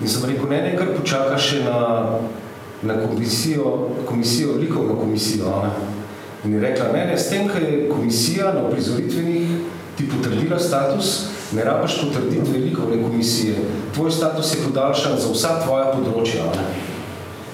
In 0.00 0.08
sem 0.08 0.24
rekel, 0.28 0.48
ne, 0.48 0.62
ne, 0.62 0.72
kar 0.76 0.94
počaka 0.96 1.38
še 1.38 1.60
na, 1.64 1.80
na 2.82 2.96
komisijo, 3.02 3.90
komisijo, 4.08 4.56
likovno 4.60 4.96
komisijo. 5.00 5.52
Ne. 5.64 5.92
In 6.44 6.56
je 6.56 6.60
rekla, 6.60 6.92
ne, 6.92 7.04
ne, 7.12 7.18
s 7.18 7.28
tem, 7.32 7.48
kaj 7.48 7.64
je 7.64 7.84
komisija 7.92 8.52
na 8.54 8.64
uprizoritvenih 8.68 9.54
ti 9.96 10.08
potrdila 10.10 10.58
status, 10.58 11.26
ne 11.52 11.64
rabaš 11.64 12.00
potrditi 12.00 12.58
likovne 12.58 13.02
komisije. 13.02 13.54
Tvoj 13.94 14.10
status 14.10 14.54
je 14.54 14.64
podaljšan 14.64 15.20
za 15.20 15.30
vsa 15.32 15.54
tvoja 15.64 15.92
področja. 15.94 16.48
Ne. 16.56 16.93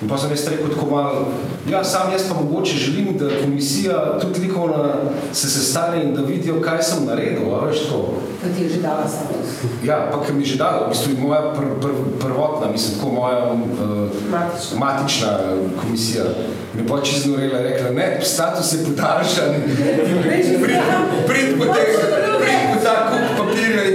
In 0.02 0.08
pa 0.08 0.16
sem 0.16 0.30
jaz 0.32 0.48
rekel 0.48 0.70
tako 0.72 0.86
malo, 0.90 1.28
ja, 1.68 1.84
sam 1.84 2.12
jaz 2.12 2.22
pa 2.28 2.34
mogoče 2.34 2.76
želim, 2.76 3.18
da 3.18 3.28
komisija 3.44 4.18
tudi 4.20 4.40
likovna 4.40 4.94
se 5.32 5.50
sestane 5.50 6.04
in 6.04 6.14
da 6.14 6.22
vidijo, 6.22 6.60
kaj 6.60 6.82
sem 6.82 7.04
naredil, 7.04 7.54
a 7.54 7.66
veš 7.66 7.78
to. 7.88 8.14
Da 8.44 8.54
ti 8.56 8.62
je 8.62 8.68
že 8.68 8.80
dala 8.80 9.08
status. 9.08 9.60
Ja, 9.84 10.10
pa 10.12 10.24
ker 10.24 10.34
mi 10.34 10.42
je 10.42 10.46
že 10.46 10.56
dala, 10.56 10.86
v 10.86 10.88
bistvu 10.88 11.20
moja 11.20 11.52
pr, 11.52 11.64
pr, 11.80 11.92
prvotna, 12.20 12.72
mislim, 12.72 12.98
tako 12.98 13.12
moja 13.12 13.52
uh, 13.52 13.60
Matična. 14.30 14.78
matična 14.78 15.28
komisija. 15.82 16.24
In 16.78 16.86
pa 16.88 17.02
čez 17.02 17.26
norela 17.26 17.60
rekla, 17.60 17.90
ne, 17.90 18.20
status 18.22 18.72
je 18.72 18.84
podaljšan, 18.84 19.52
prid, 20.22 20.46
prid 21.26 21.58
po 21.58 21.64
prid 22.40 22.82
ta 22.82 23.10
kup 23.10 23.36
papirja 23.38 23.89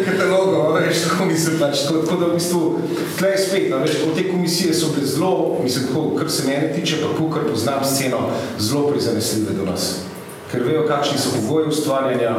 veš, 0.96 1.04
tako 1.10 1.26
mislim 1.26 1.60
pač, 1.60 1.82
tako, 1.88 2.00
tako 2.00 2.20
da 2.20 2.26
v 2.26 2.34
bistvu, 2.34 2.80
tle 3.18 3.30
je 3.30 3.38
spet, 3.38 3.74
a 3.74 3.78
veš, 3.78 3.92
te 4.16 4.32
komisije 4.32 4.74
so 4.74 4.94
bile 4.96 5.08
zelo, 5.08 5.60
mislim, 5.64 5.88
tako, 5.88 6.16
kar 6.20 6.32
se 6.32 6.48
mene 6.48 6.74
tiče, 6.76 6.98
pa 7.02 7.34
kar 7.34 7.50
poznam 7.52 7.84
sceno, 7.84 8.30
zelo 8.60 8.88
prizanesljive 8.88 9.54
do 9.54 9.66
nas. 9.66 9.96
Ker 10.52 10.64
vejo, 10.64 10.86
kakšni 10.88 11.18
so 11.18 11.34
pogoji 11.36 11.68
ustvarjanja, 11.68 12.36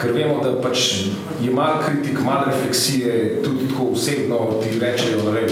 ker 0.00 0.12
vemo, 0.12 0.40
da 0.44 0.56
pač 0.62 1.06
je 1.40 1.50
malo 1.54 1.80
kritik, 1.86 2.20
malo 2.24 2.46
refleksije, 2.46 3.42
tudi 3.44 3.68
tako 3.68 3.92
osebno 3.92 4.60
ti 4.62 4.78
rečejo, 4.80 5.32
ne 5.32 5.46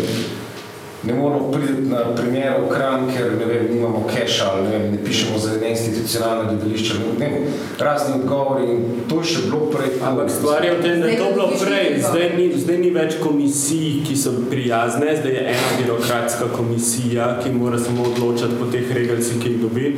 ne 1.03 1.15
moramo 1.15 1.53
priti 1.53 1.83
na 1.83 2.15
primer 2.17 2.53
v 2.65 2.69
kran, 2.75 3.07
ker 3.17 3.39
ne 3.39 3.45
vem, 3.45 3.67
nimamo 3.75 4.07
keša 4.15 4.51
ali 4.53 4.63
ne, 4.63 4.71
vem, 4.71 4.91
ne 4.93 4.99
pišemo 5.05 5.39
za 5.39 5.51
neinstitucionalno 5.61 6.45
gledališče, 6.51 6.95
ne 7.19 7.29
vem, 7.29 7.45
razni 7.79 8.15
odgovori 8.15 8.67
in 8.73 8.81
to 9.09 9.21
je 9.21 9.31
še 9.33 9.43
bilo 9.47 9.69
prej. 9.71 9.93
Ampak 10.03 10.31
stvar 10.31 10.65
je 10.65 10.73
v 10.75 10.83
tem, 10.83 11.01
da 11.01 11.13
je 11.13 11.19
to 11.21 11.29
bilo 11.37 11.47
prej, 11.61 12.01
zdaj 12.03 12.27
ni, 12.35 12.49
zdaj 12.57 12.81
ni 12.83 12.91
več 12.95 13.19
komisij, 13.23 13.87
ki 14.09 14.17
so 14.19 14.33
prijazne, 14.51 15.15
zdaj 15.21 15.39
je 15.39 15.45
ena 15.55 15.71
birokratska 15.79 16.51
komisija, 16.57 17.31
ki 17.43 17.55
mora 17.55 17.79
samo 17.79 18.09
odločati 18.11 18.59
po 18.59 18.67
teh 18.73 18.91
regalcih, 18.99 19.39
ki 19.43 19.55
jih 19.55 19.63
dobi, 19.63 19.95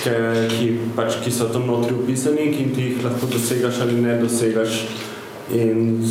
ki, 0.00 0.16
ki, 0.56 0.66
pač, 0.98 1.20
ki 1.22 1.34
so 1.34 1.46
tam 1.54 1.70
notri 1.70 1.94
upisani, 1.94 2.50
ki 2.56 2.68
ti 2.74 2.90
jih 2.90 3.06
lahko 3.06 3.30
dosegaš 3.30 3.84
ali 3.86 4.02
ne 4.02 4.18
dosegaš. 4.18 4.82
In 5.54 6.04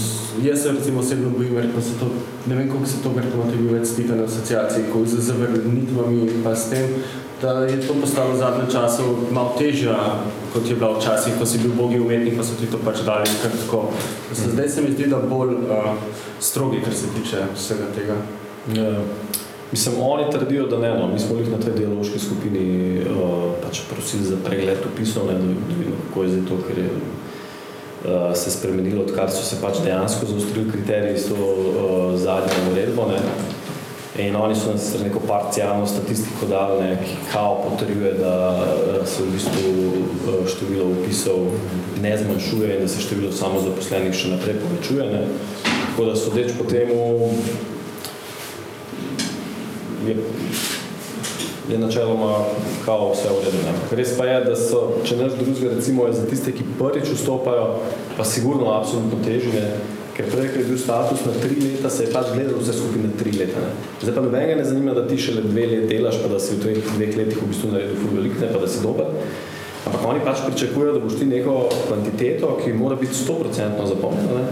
jaz 0.44 0.62
se 0.62 0.72
recimo 0.72 1.00
osebno 1.00 1.30
bojim, 1.30 1.56
verjetno 1.56 1.82
se 1.82 1.94
to, 2.00 2.06
ne 2.46 2.56
vem 2.56 2.70
koliko 2.70 2.86
se 2.86 3.04
to 3.04 3.12
verjetno 3.16 3.44
bil 3.52 3.72
več 3.78 3.88
spita 3.88 4.16
na 4.16 4.26
asociaciji, 4.28 4.90
ko 4.94 5.06
z 5.06 5.22
zavrnitvami 5.30 6.44
pa 6.44 6.56
s 6.56 6.70
tem, 6.70 6.98
da 7.42 7.54
je 7.64 7.78
to 7.88 7.96
postalo 8.02 8.34
v 8.34 8.38
zadnjem 8.38 8.68
času 8.72 9.04
malo 9.32 9.56
težja, 9.60 9.96
kot 10.54 10.68
je 10.68 10.76
bila 10.76 10.92
včasih, 10.98 11.38
ko 11.40 11.46
si 11.46 11.62
bil 11.64 11.72
bogi 11.78 12.00
umetnik, 12.00 12.36
pa 12.38 12.44
so 12.44 12.58
ti 12.60 12.68
to 12.68 12.82
pač 12.84 13.00
dali 13.08 13.32
kar 13.44 13.56
tako. 13.62 13.86
Zdaj 14.36 14.70
se 14.70 14.82
mi 14.82 14.92
zdi, 14.92 15.08
da 15.08 15.22
bolj 15.24 15.56
uh, 15.56 15.94
strogi, 16.40 16.84
kar 16.84 16.94
se 16.94 17.08
tiče 17.16 17.48
vsega 17.56 17.88
tega. 17.96 18.20
Ja. 18.76 18.92
Mislim, 19.72 19.96
oni 20.02 20.32
trdijo, 20.32 20.68
da 20.68 20.82
ne, 20.82 20.90
no. 21.00 21.08
mi 21.08 21.20
smo 21.20 21.38
jih 21.38 21.52
na 21.52 21.62
tej 21.64 21.78
dialoški 21.78 22.20
skupini 22.20 22.68
uh, 23.06 23.56
pač 23.64 23.86
prosili 23.88 24.28
za 24.28 24.38
pregled 24.44 24.84
opisov, 24.94 25.32
ne, 25.32 25.40
da 25.40 25.80
vidimo, 25.80 25.96
kako 26.08 26.24
je 26.24 26.30
zdaj 26.30 26.46
to, 26.50 26.62
ker 26.68 26.84
je 26.84 26.90
uh, 28.06 28.36
se 28.36 28.52
spremenilo, 28.52 29.04
odkar 29.04 29.32
so 29.32 29.44
se 29.44 29.62
pač 29.62 29.80
dejansko 29.84 30.26
zaostrili 30.26 30.72
kriteriji 30.72 31.18
s 31.18 31.30
to 31.30 31.36
uh, 31.36 32.20
zadnjo 32.20 32.72
uredbo. 32.72 33.08
Ne. 33.12 33.22
In 34.20 34.36
oni 34.36 34.56
so 34.56 34.74
nas 34.74 34.94
neko 35.04 35.20
parcialno 35.28 35.88
statistiko 35.88 36.46
dali, 36.46 36.82
ne, 36.84 36.98
ki 37.06 37.16
kao 37.32 37.64
potrjuje, 37.64 38.14
da 38.20 38.34
uh, 38.52 39.08
se 39.08 39.24
v 39.24 39.32
bistvu 39.32 40.48
število 40.48 40.92
opisov 40.92 41.48
ne 42.02 42.18
zmanjšuje 42.18 42.76
in 42.76 42.82
da 42.82 42.88
se 42.88 43.02
število 43.02 43.32
samozaposlenih 43.32 44.16
še 44.16 44.36
naprej 44.36 44.60
povečuje. 44.64 45.08
Ne. 45.14 45.24
Tako 45.90 46.10
da 46.10 46.16
sodeč 46.16 46.52
po 46.58 46.64
temu 46.64 47.32
je, 50.08 50.16
je 51.70 51.78
načeloma 51.78 52.46
kao 52.86 53.12
vse 53.14 53.30
v 53.30 53.46
redu. 53.46 53.58
ne. 53.66 53.74
Res 53.98 54.18
pa 54.18 54.26
je, 54.26 54.42
da 54.46 54.56
so, 54.56 54.82
če 55.06 55.18
ne 55.18 55.30
drugega, 55.30 55.76
recimo 55.76 56.08
je 56.08 56.14
za 56.14 56.26
tiste, 56.26 56.52
ki 56.52 56.64
prvič 56.80 57.12
vstopajo, 57.14 57.80
pa 58.18 58.26
sigurno 58.26 58.72
absolutno 58.74 59.20
težje, 59.26 59.54
ne. 59.54 59.98
ker 60.18 60.28
prej, 60.32 60.50
ker 60.52 60.62
je 60.62 60.68
bil 60.68 60.78
status 60.78 61.22
na 61.26 61.34
tri 61.40 61.56
leta, 61.62 61.90
se 61.90 62.04
je 62.04 62.14
pač 62.14 62.34
gledalo 62.34 62.60
vse 62.60 62.74
skupaj 62.76 63.06
na 63.06 63.12
tri 63.20 63.32
leta. 63.38 63.62
Ne. 63.64 63.70
Zdaj 64.02 64.16
pa 64.16 64.26
nobenega 64.26 64.58
ne 64.60 64.66
zanima, 64.66 64.96
da 64.98 65.06
ti 65.08 65.18
šele 65.18 65.46
dve 65.46 65.68
let 65.68 65.86
delaš, 65.92 66.20
pa 66.24 66.32
da 66.34 66.40
si 66.44 66.58
v 66.58 66.66
teh 66.66 66.90
dveh 66.98 67.16
letih 67.22 67.40
v 67.40 67.52
bistvu 67.54 67.72
naredil 67.72 68.02
ful 68.02 68.18
veliko, 68.18 68.42
ne, 68.42 68.52
pa 68.54 68.64
da 68.66 68.68
si 68.68 68.84
dober. 68.84 69.14
Ampak 69.86 70.02
oni 70.06 70.26
pač 70.26 70.42
pričakujejo, 70.44 70.98
da 70.98 71.06
boš 71.06 71.16
ti 71.22 71.30
neko 71.30 71.56
kvantiteto, 71.88 72.58
ki 72.64 72.74
mora 72.76 72.98
biti 73.00 73.16
100% 73.16 73.88
zapomnjena, 73.94 74.44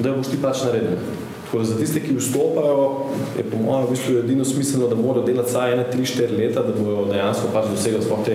da 0.00 0.08
jo 0.08 0.16
boš 0.18 0.32
ti 0.32 0.40
pač 0.42 0.64
naredil. 0.66 0.98
Tako 1.54 1.64
da 1.64 1.70
za 1.70 1.78
tiste, 1.78 2.00
ki 2.00 2.16
vstopajo, 2.16 3.06
je 3.38 3.44
po 3.50 3.56
mojem 3.62 3.86
v 3.86 3.90
bistvu 3.90 4.18
edino 4.18 4.44
smiselno, 4.44 4.88
da 4.88 4.94
morajo 4.94 5.26
delati 5.26 5.48
vsaj 5.50 5.76
1-3-4 5.94 6.38
leta, 6.38 6.62
da 6.62 6.72
bodo 6.78 7.04
dejansko 7.12 7.52
pač 7.52 7.68
dosegli 7.70 8.02
sploh 8.02 8.24
te 8.26 8.34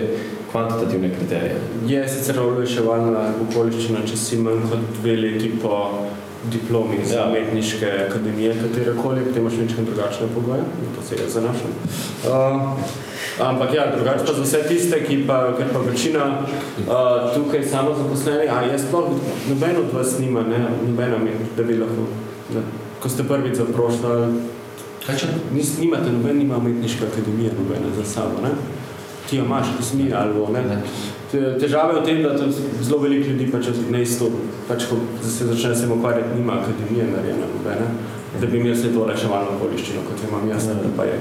kvantitativne 0.52 1.10
kriterije. 1.18 1.58
Je 1.88 2.06
sicer 2.08 2.40
olajševalna 2.40 3.26
okoliščina, 3.44 4.06
če 4.08 4.22
si 4.24 4.40
manj 4.40 4.64
kot 4.72 4.88
dve 5.02 5.18
leti 5.20 5.52
po 5.62 5.82
diplomi 6.54 7.02
iz 7.04 7.12
Ja. 7.12 7.28
umetniške 7.28 7.92
akademije, 8.08 8.56
katerekoli, 8.64 9.28
potem 9.28 9.44
imaš 9.44 9.60
nič 9.66 9.78
drugačne 9.92 10.32
pogoje, 10.36 10.64
in 10.64 10.96
to 10.96 11.08
se 11.10 11.20
je 11.20 11.30
zanašam. 11.30 11.76
Uh, 12.24 12.72
Ampak 13.40 13.74
ja, 13.74 13.92
drugače 13.96 14.26
pa 14.26 14.34
za 14.34 14.44
vse 14.44 14.68
tiste, 14.68 15.04
ki 15.04 15.26
pa, 15.28 15.54
ker 15.58 15.68
pa 15.74 15.80
večina 15.80 16.26
uh, 16.40 17.36
tukaj 17.36 17.68
samo 17.68 17.96
zaposleni, 18.00 18.48
a 18.48 18.64
jaz 18.72 18.88
sploh 18.88 19.12
noben 19.50 19.78
od 19.78 19.94
vas 19.94 20.20
nima, 20.20 20.42
ne, 20.48 20.70
nobena 20.88 21.18
mi, 21.18 21.36
da 21.58 21.64
bi 21.64 21.78
lahko, 21.80 22.08
ne, 22.56 22.64
ko 23.00 23.10
ste 23.10 23.24
prvič 23.24 23.56
zaprošali, 23.56 24.34
Kaj 25.00 25.16
če? 25.16 25.28
nis, 25.50 25.78
nimate, 25.80 26.12
noben 26.12 26.38
nima 26.38 26.58
umetniške 26.58 27.06
akademije, 27.06 27.52
nobene 27.54 27.90
za 27.96 28.04
sabo, 28.06 28.42
ne? 28.44 28.50
Ti 29.26 29.38
jo 29.38 29.46
imaš, 29.46 29.68
ti 29.78 29.84
smi, 29.86 30.14
ali 30.14 30.34
bo, 30.34 30.48
ne? 30.50 30.82
Te- 31.32 31.56
Težava 31.58 31.94
je 31.94 32.02
v 32.02 32.06
tem, 32.06 32.24
da 32.24 32.34
to 32.34 32.46
zelo 32.82 33.00
veliko 33.00 33.30
ljudi 33.30 33.48
pač 33.48 33.66
ne 33.90 34.02
isto, 34.02 34.28
pač 34.68 34.86
ko 34.86 34.98
se 35.24 35.46
začne 35.46 35.76
se 35.76 35.88
ukvarjati, 35.88 36.36
nima 36.36 36.54
akademije 36.56 37.08
narejene 37.08 37.48
nobene, 37.48 37.88
da 38.36 38.46
bi 38.46 38.58
imeli 38.58 38.74
vse 38.74 38.92
to 38.94 39.06
reševalno 39.06 39.56
okoliščino, 39.56 40.02
kot 40.02 40.18
imam 40.24 40.50
jaz, 40.50 40.68
da 40.68 40.92
pa 40.98 41.04
je. 41.04 41.18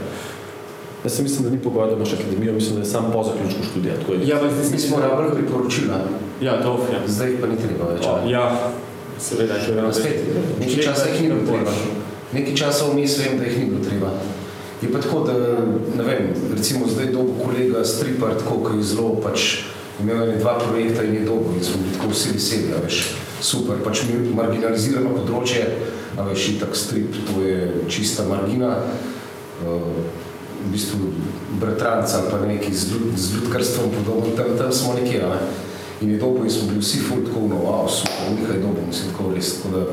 Jaz 0.98 1.12
si 1.12 1.22
mislim, 1.22 1.44
da 1.44 1.50
ni 1.50 1.58
pogoj, 1.58 1.86
da 1.86 1.94
imaš 1.94 2.12
akademijo, 2.12 2.52
mislim, 2.52 2.74
da 2.74 2.80
je 2.80 2.86
sam 2.86 3.12
po 3.12 3.22
zaključku 3.24 3.62
študija. 3.62 3.94
Tako 3.96 4.12
je. 4.12 4.26
Ja, 4.26 4.36
pa 4.36 4.48
zdaj 4.52 4.78
smo 4.80 4.98
rabili 4.98 5.36
priporočila, 5.36 6.00
Ja, 6.40 6.62
to 6.62 6.74
ja. 6.88 6.98
zdaj 7.06 7.36
pa 7.40 7.46
ni 7.46 7.56
treba 7.56 7.92
več. 7.92 8.02
Ali? 8.04 8.32
ja, 8.32 8.44
seveda, 9.20 9.58
če 9.62 9.76
Ja, 9.76 9.92
spet, 9.92 10.26
nekaj 10.60 10.82
časa 10.84 11.08
jih 11.12 11.22
ni 11.22 11.28
bilo 11.32 11.46
treba. 11.46 11.74
Nekaj 12.32 12.54
časa 12.56 12.90
vmes 12.92 13.16
vem, 13.18 13.38
da 13.38 13.46
jih 13.48 13.58
ni 13.58 13.70
bilo 13.70 13.84
treba. 13.84 14.12
Je 14.82 14.92
pa 14.92 15.00
tako, 15.02 15.24
da, 15.26 15.34
ne 15.98 16.04
vem, 16.06 16.30
recimo 16.54 16.86
zdaj 16.86 17.10
dolgo 17.12 17.34
kolega 17.42 17.84
Stripar, 17.84 18.36
tako, 18.38 18.60
ki 18.66 18.78
je 18.78 18.88
zelo 18.92 19.16
pač 19.22 19.48
imel 19.98 20.22
ene 20.22 20.36
dva 20.38 20.54
projekta 20.62 21.02
in 21.02 21.14
je 21.18 21.24
dolgo 21.26 21.56
in 21.56 21.64
smo 21.64 21.80
bili 21.82 21.96
tako 21.96 22.12
vsi 22.12 22.34
veseli, 22.36 22.70
a 22.76 22.82
veš, 22.84 23.00
super, 23.42 23.80
pač 23.82 24.04
mi 24.06 24.20
marginalizirano 24.38 25.16
področje, 25.16 25.64
a 26.18 26.28
veš, 26.30 26.52
itak 26.54 26.78
strip, 26.78 27.18
to 27.26 27.42
je 27.42 27.88
čista 27.90 28.26
margina, 28.28 28.76
uh, 29.64 29.90
v 30.58 30.70
bistvu 30.74 31.10
bratranc 31.58 32.14
ali 32.14 32.30
pa 32.30 32.38
neki 32.46 32.74
z, 32.74 32.92
ljud, 32.92 33.18
z 33.18 33.34
ljudkarstvom 33.34 33.90
podobno, 33.94 34.36
tam, 34.38 34.54
tam 34.58 34.72
smo 34.74 34.94
nekje, 34.94 35.22
a 35.26 35.34
ne. 35.34 35.67
In 36.00 36.10
je 36.10 36.18
dolgo 36.18 36.44
in 36.44 36.50
smo 36.50 36.68
bili 36.68 36.80
vsi 36.80 36.98
ful 36.98 37.24
tako, 37.26 37.48
no, 37.48 37.56
wow, 37.66 37.88
super, 37.90 38.30
nekaj 38.40 38.60
dolgo, 38.62 38.86
mislim, 38.86 39.10
tako 39.12 39.34
res, 39.34 39.56
tako 39.62 39.76
da, 39.76 39.84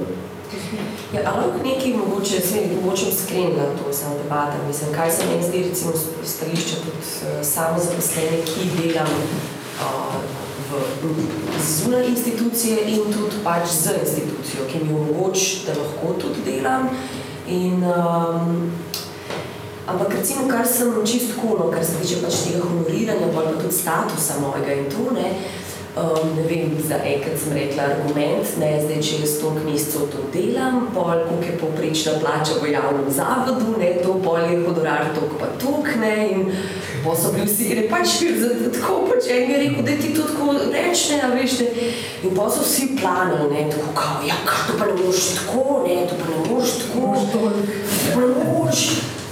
Ja, 1.13 1.21
ali 1.25 1.47
lahko 1.47 1.59
nekaj 1.63 1.93
mogoče, 1.93 2.41
se 2.41 2.61
mogoče 2.75 3.05
skrenila 3.23 3.63
to 3.63 3.93
samo 3.93 4.15
debata, 4.23 4.55
mislim, 4.67 4.93
kaj 4.95 5.11
se 5.11 5.23
meni 5.25 5.43
zdi 5.43 5.63
recimo 5.69 5.91
z 5.91 6.27
stališča 6.29 6.75
kot 6.75 7.01
uh, 7.03 7.45
samo 7.45 7.79
zaposlene, 7.79 8.37
ki 8.45 8.69
delam 8.77 9.07
uh, 9.81 10.15
v, 10.71 11.09
zunaj 11.67 12.07
institucije 12.07 12.77
in 12.87 13.13
tudi 13.13 13.35
pač 13.43 13.69
z 13.69 13.95
institucijo, 14.01 14.65
ki 14.71 14.83
mi 14.83 14.93
omogoči, 14.93 15.61
da 15.65 15.73
lahko 15.81 16.13
tudi 16.21 16.41
delam. 16.45 16.89
In, 17.47 17.83
um, 17.83 18.71
ampak 19.87 20.13
recimo, 20.13 20.47
kar 20.47 20.67
sem 20.67 20.93
čisto 21.05 21.41
kuno, 21.41 21.71
kar 21.71 21.85
se 21.85 22.01
tiče 22.01 22.21
pač 22.21 22.33
tega 22.47 22.63
honoriranja, 22.63 23.27
pa 23.35 23.51
tudi 23.61 23.73
statusa 23.73 24.39
mojega 24.41 24.73
in 24.73 24.89
to, 24.89 25.11
ne, 25.13 25.31
Um, 25.95 26.35
ne 26.35 26.43
vem, 26.43 26.75
za 26.87 26.95
enkrat 26.95 27.39
sem 27.39 27.53
rekla 27.55 27.83
argument, 27.83 28.49
ne, 28.59 28.69
zdaj, 28.83 28.97
če 28.99 29.19
jaz 29.21 29.37
toliko 29.39 29.61
mesecev 29.63 30.09
to 30.11 30.25
delam, 30.33 30.89
pol, 30.91 31.21
koliko 31.23 31.47
je 31.47 31.53
povprečna 31.61 32.15
plača 32.19 32.57
v 32.59 32.73
javnem 32.73 33.07
zavodu, 33.15 33.77
ne, 33.79 33.93
to 34.03 34.17
pol 34.19 34.35
je 34.43 34.57
honorar 34.65 35.13
toliko 35.15 35.39
pa 35.39 35.47
toliko, 35.55 35.95
ne, 36.01 36.11
in 36.33 36.43
pol 37.05 37.15
so 37.15 37.31
bili 37.31 37.47
vsi, 37.47 37.69
ne, 37.79 37.87
pač 37.87 38.17
tako 38.75 38.97
pač 39.07 39.31
en 39.37 39.55
je 39.55 39.61
rekel, 39.63 39.87
da 39.87 39.95
ti 40.03 40.11
to 40.17 40.27
tako 40.33 40.57
reč, 40.67 41.05
ne, 41.13 41.21
a 41.23 41.31
veš, 41.31 41.57
ne, 41.63 41.87
in 42.27 42.35
pol 42.35 42.51
so 42.51 42.67
vsi 42.67 42.91
planili, 42.99 43.47
ne, 43.55 43.65
tako 43.71 43.95
kao, 43.95 44.19
ja, 44.27 44.43
kaj, 44.43 44.67
to 44.67 44.77
pa 44.83 44.91
ne 44.91 44.99
moreš 44.99 45.31
tako, 45.39 45.65
ne, 45.87 45.99
to 46.11 46.19
pa 46.19 46.31
ne 46.33 46.43
moreš 46.43 46.77
tako, 46.83 47.15
to 47.31 47.39
pa 48.11 48.19
ne 48.19 48.49
moreš. 48.51 48.87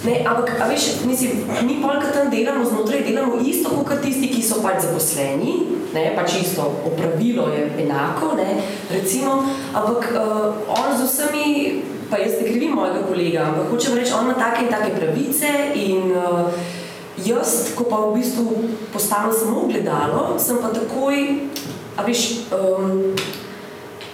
Ne, 0.08 0.20
ampak, 0.24 0.56
a 0.64 0.72
veš, 0.72 1.04
mislim, 1.04 1.44
mi 1.68 1.82
polka 1.84 2.08
tam 2.12 2.32
delamo 2.32 2.64
znotraj, 2.72 3.04
delamo 3.04 3.44
isto 3.44 3.84
kot 3.84 4.00
tisti, 4.04 4.32
ki 4.32 4.40
so 4.44 4.64
pač 4.64 4.84
zaposleni, 4.88 5.83
ne, 5.94 6.14
pač 6.16 6.42
isto, 6.42 6.66
opravilo 6.86 7.48
je 7.54 7.70
enako, 7.86 8.36
ne, 8.38 8.62
recimo, 8.92 9.44
ampak 9.74 10.12
uh, 10.14 10.54
on 10.68 10.98
z 10.98 11.06
vsemi, 11.06 11.48
pa 12.10 12.18
jaz 12.18 12.42
ne 12.42 12.50
krivim 12.50 12.76
mojega 12.78 13.06
kolega, 13.08 13.46
ampak 13.50 13.70
hočem 13.74 13.98
reči, 13.98 14.14
on 14.14 14.26
ima 14.26 14.36
take 14.38 14.66
in 14.66 14.72
take 14.74 14.96
pravice 14.98 15.52
in 15.76 16.12
uh, 16.18 16.50
jaz, 17.18 17.74
ko 17.78 17.86
pa 17.86 18.02
v 18.10 18.18
bistvu 18.20 18.46
postavim 18.94 19.34
samo 19.34 19.68
gledalo, 19.70 20.40
sem 20.40 20.58
pa 20.62 20.74
takoj, 20.74 21.48
a 21.98 22.02
veš, 22.02 22.50
um, 22.50 23.14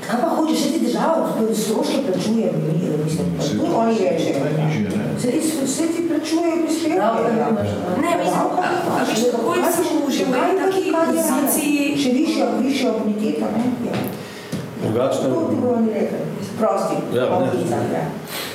Kaj 0.10 0.22
pa 0.22 0.30
hočeš, 0.36 0.60
vse 0.60 0.70
ti 0.74 0.86
država, 0.86 1.30
stroške 1.53 1.97
plačuje, 2.05 2.51
mi, 2.62 3.03
mislim, 3.03 3.28
pa 3.38 3.43
tu 3.43 3.66
oni 3.78 3.93
rečejo. 3.93 4.45
Vse 5.18 5.32
ti, 5.32 5.39
vse 5.66 5.88
ti 5.88 6.10
plačuje 6.10 6.51
prispevke. 6.66 7.24
Ne, 8.01 8.12
mislim, 8.18 8.36
a, 8.36 8.70
a 8.97 9.03
veš, 9.10 9.22
takoj 9.32 9.57
sem 9.76 10.01
v 10.07 10.12
življenju 10.18 10.55
taki 10.64 10.84
poziciji, 10.95 11.97
Še 11.99 12.10
višja, 12.16 12.45
višja 12.62 12.91
boniteta, 12.97 13.51
ne? 13.53 13.64
Ja. 13.86 14.01
Drugačno, 14.82 15.30
To. 15.30 15.76
Prosti, 16.60 16.95
Ja, 17.14 17.30
ne. 17.30 18.03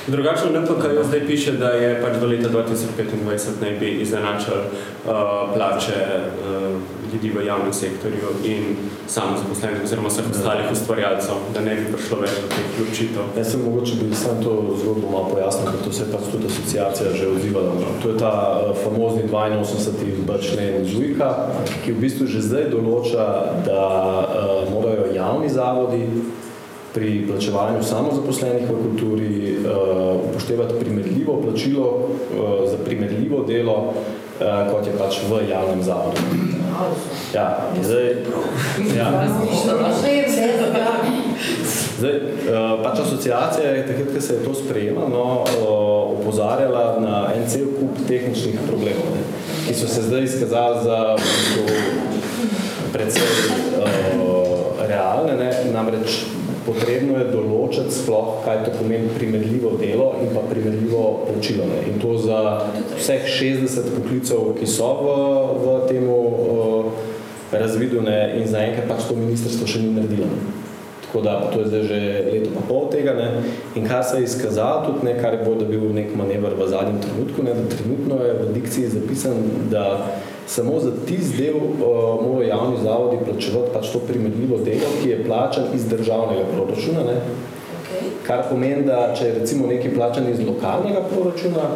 Drugačno 0.07 0.51
NPK 0.61 1.03
zdaj 1.03 1.27
piše, 1.27 1.51
da 1.51 1.69
je 1.69 2.01
pač 2.01 2.19
do 2.21 2.27
leta 2.27 2.49
2025 2.49 3.61
naj 3.61 3.71
bi 3.79 3.89
izenačili 3.89 4.57
uh, 4.57 5.11
plače 5.53 5.97
uh, 6.45 6.77
ljudi 7.13 7.31
v 7.37 7.45
javnem 7.45 7.73
sektorju 7.73 8.29
in 8.43 8.75
samozaposlenih 9.07 9.83
oziroma 9.83 10.09
vseh 10.09 10.25
ostalih 10.31 10.71
ustvarjalcev, 10.71 11.41
da 11.53 11.61
ne 11.61 11.75
bi 11.75 11.85
prišlo 11.93 12.19
več 12.21 12.37
do 12.41 12.51
teh 12.53 12.67
vključitev. 12.73 13.33
Jaz 13.37 13.51
sem 13.51 13.65
mogoče 13.65 13.95
bi 14.01 14.15
sam 14.15 14.43
to 14.43 14.77
zgodbo 14.81 15.11
malo 15.11 15.29
pojasnil, 15.33 15.71
ker 15.71 15.83
to 15.85 15.93
se 15.93 16.03
je 16.03 16.11
pač 16.13 16.29
tudi 16.31 16.51
asociacija 16.53 17.13
že 17.13 17.27
odzivala. 17.27 17.73
To 18.03 18.09
je 18.09 18.17
ta 18.17 18.33
eh, 18.61 18.73
famozni 18.83 19.23
82. 19.31 20.41
člen 20.41 20.85
ZUIK-a, 20.85 21.29
ki 21.85 21.91
v 21.91 21.99
bistvu 22.05 22.27
že 22.27 22.45
zdaj 22.45 22.69
določa, 22.77 23.25
da 23.65 23.83
uh, 24.21 24.73
morajo 24.73 25.13
javni 25.15 25.49
zavodi 25.49 26.05
pri 26.95 27.27
plačevanju 27.27 27.83
samozaposlenih 27.83 28.63
v 28.71 28.75
kulturi 28.83 29.57
uh, 29.59 30.15
upoštevati 30.29 30.73
primerljivo 30.79 31.41
plačilo 31.41 31.87
uh, 31.87 32.69
za 32.71 32.77
primerljivo 32.85 33.43
delo, 33.43 33.75
uh, 33.75 34.71
kot 34.71 34.87
je 34.87 34.93
pač 34.95 35.19
v 35.29 35.49
javnem 35.51 35.83
zavodu. 35.83 36.21
Ja, 37.33 37.67
zdaj, 37.83 38.15
ja. 38.97 39.27
Zdaj, 41.99 42.19
pač 42.83 42.99
asociacija 42.99 43.69
je 43.71 43.87
takrat, 43.87 44.07
ko 44.15 44.21
se 44.21 44.33
je 44.33 44.43
to 44.43 44.53
sprejemalo, 44.53 45.09
no, 45.09 45.45
opozarjala 46.19 46.99
na 46.99 47.31
en 47.35 47.47
cel 47.47 47.65
kup 47.79 47.95
tehničnih 48.07 48.59
problemov, 48.67 49.15
ne, 49.15 49.23
ki 49.67 49.73
so 49.75 49.87
se 49.87 50.03
zdaj 50.03 50.23
izkazali 50.23 50.83
za 50.83 51.15
uh, 51.15 51.19
realne. 54.87 55.35
Ne, 55.39 55.51
namreč 55.71 56.25
potrebno 56.65 57.19
je 57.19 57.29
določiti 57.29 57.93
sploh, 57.93 58.41
kaj 58.45 58.63
to 58.65 58.73
pomeni 58.79 59.11
primerljivo 59.13 59.75
delo 59.81 60.11
in 60.23 60.33
pa 60.33 60.43
primerljivo 60.49 61.03
plačilo. 61.29 61.69
In 61.85 62.01
to 62.01 62.17
za 62.21 62.41
vseh 62.97 63.29
60 63.29 63.93
poklicev, 63.95 64.51
ki 64.59 64.69
so 64.69 64.91
v, 65.01 65.15
v 65.61 65.79
temu 65.91 66.19
uh, 66.25 66.91
razvidu 67.53 68.01
ne, 68.01 68.19
in 68.41 68.49
zaenkrat 68.49 68.89
pač 68.89 69.09
to 69.09 69.17
ministrstvo 69.19 69.69
še 69.69 69.85
ni 69.85 69.95
naredilo. 69.95 70.29
Ne. 70.31 70.64
Tako 71.15 71.23
da 71.23 71.49
to 71.53 71.59
je 71.59 71.67
zdaj 71.67 71.83
že 71.83 71.99
leto 72.31 72.49
pa 72.55 72.61
pol 72.67 72.89
tega. 72.91 73.13
Ne. 73.13 73.43
In 73.75 73.87
kar 73.87 74.03
se 74.03 74.17
je 74.17 74.23
izkazalo, 74.23 74.85
tudi 74.85 75.05
ne, 75.05 75.21
kar 75.21 75.33
je 75.33 75.39
bolj, 75.45 75.59
da 75.59 75.65
bil 75.65 75.93
nek 75.93 76.15
manever 76.15 76.51
v 76.59 76.67
zadnjem 76.67 76.99
trenutku, 77.01 77.43
ne, 77.43 77.53
da 77.53 77.75
trenutno 77.75 78.19
je 78.23 78.33
v 78.33 78.53
dikciji 78.53 78.89
zapisan, 78.89 79.37
da 79.71 80.07
samo 80.47 80.79
za 80.79 80.91
tisti 81.07 81.37
del 81.37 81.55
uh, 81.55 82.19
morajo 82.19 82.49
javni 82.49 82.83
zavodi 82.83 83.17
plačevati 83.25 83.71
pač 83.73 83.93
to 83.93 83.99
primerljivo 83.99 84.57
delo, 84.57 84.91
ki 85.01 85.09
je 85.09 85.23
plačan 85.23 85.63
iz 85.73 85.87
državnega 85.87 86.43
proračuna. 86.51 87.07
Ne. 87.07 87.15
okay. 87.79 88.11
Kar 88.27 88.43
pomeni, 88.49 88.83
da 88.83 89.15
če 89.15 89.25
je 89.25 89.39
recimo 89.39 89.71
nekaj 89.71 89.95
plačan 89.95 90.29
iz 90.29 90.43
lokalnega 90.43 91.07
proračuna, 91.15 91.71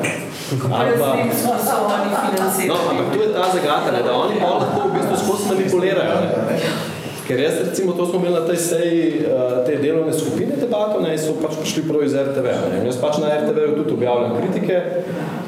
ali 0.82 1.00
pa... 1.00 1.16
so, 1.32 1.56
so 1.64 1.82
oni 1.88 2.12
financirani. 2.28 2.68
No, 2.68 2.78
ampak 2.92 3.14
tu 3.14 3.24
je 3.24 3.34
ta 3.34 3.50
zagata, 3.56 3.92
ne, 3.96 4.04
da 4.04 4.14
oni 4.20 4.40
pa 4.44 4.54
lahko 4.60 4.88
v 4.90 4.94
bistvu 5.00 5.24
skozi 5.24 5.52
manipulirajo. 5.54 6.24
Ne. 6.28 6.99
Ker 7.30 7.40
jaz 7.40 7.60
recimo, 7.62 7.94
to 7.94 8.06
smo 8.06 8.20
imeli 8.20 8.34
na 8.34 8.46
tej 8.48 8.58
seji 8.58 9.02
uh, 9.22 9.66
te 9.66 9.76
delovne 9.78 10.14
skupine 10.14 10.56
debato 10.58 10.98
ne, 11.02 11.12
so 11.14 11.36
pač 11.38 11.60
prišli 11.62 11.84
prav 11.86 12.02
iz 12.02 12.16
RTV. 12.18 12.54
Ne. 12.72 12.80
Jaz 12.88 12.98
pač 12.98 13.20
na 13.22 13.30
RTV 13.36 13.68
tudi 13.76 13.94
objavljam 13.94 14.34
kritike 14.40 14.80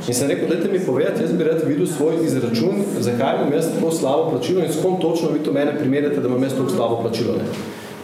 in 0.06 0.14
sem 0.14 0.30
rekel, 0.30 0.46
dajte 0.52 0.70
mi 0.70 0.82
povedati, 0.86 1.24
jaz 1.26 1.34
bi 1.34 1.48
rad 1.48 1.64
videl 1.66 1.90
svoj 1.90 2.20
izračun, 2.22 2.84
zakaj 3.02 3.40
imam 3.40 3.56
jaz 3.58 3.72
tako 3.74 3.90
slabo 3.98 4.30
plačilo 4.30 4.62
in 4.62 4.70
s 4.70 4.78
kom 4.82 5.00
točno 5.02 5.32
vi 5.34 5.42
to 5.42 5.54
mene 5.58 5.74
primerjate, 5.80 6.22
da 6.22 6.30
imam 6.30 6.44
jaz 6.44 6.54
tako 6.54 6.70
slabo 6.70 7.02
plačilo. 7.02 7.40
Ne. 7.42 7.50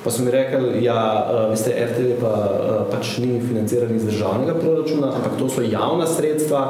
Pa 0.04 0.12
so 0.12 0.26
mi 0.26 0.34
rekli, 0.34 0.82
ja, 0.82 0.98
uh, 1.30 1.44
veste, 1.54 1.78
RTV 1.78 2.18
pa 2.22 2.34
uh, 2.34 2.82
pač 2.90 3.20
ni 3.22 3.38
financiran 3.46 3.94
iz 3.94 4.10
državnega 4.10 4.58
proračuna, 4.58 5.14
ampak 5.14 5.38
to 5.38 5.54
so 5.54 5.62
javna 5.62 6.10
sredstva, 6.10 6.64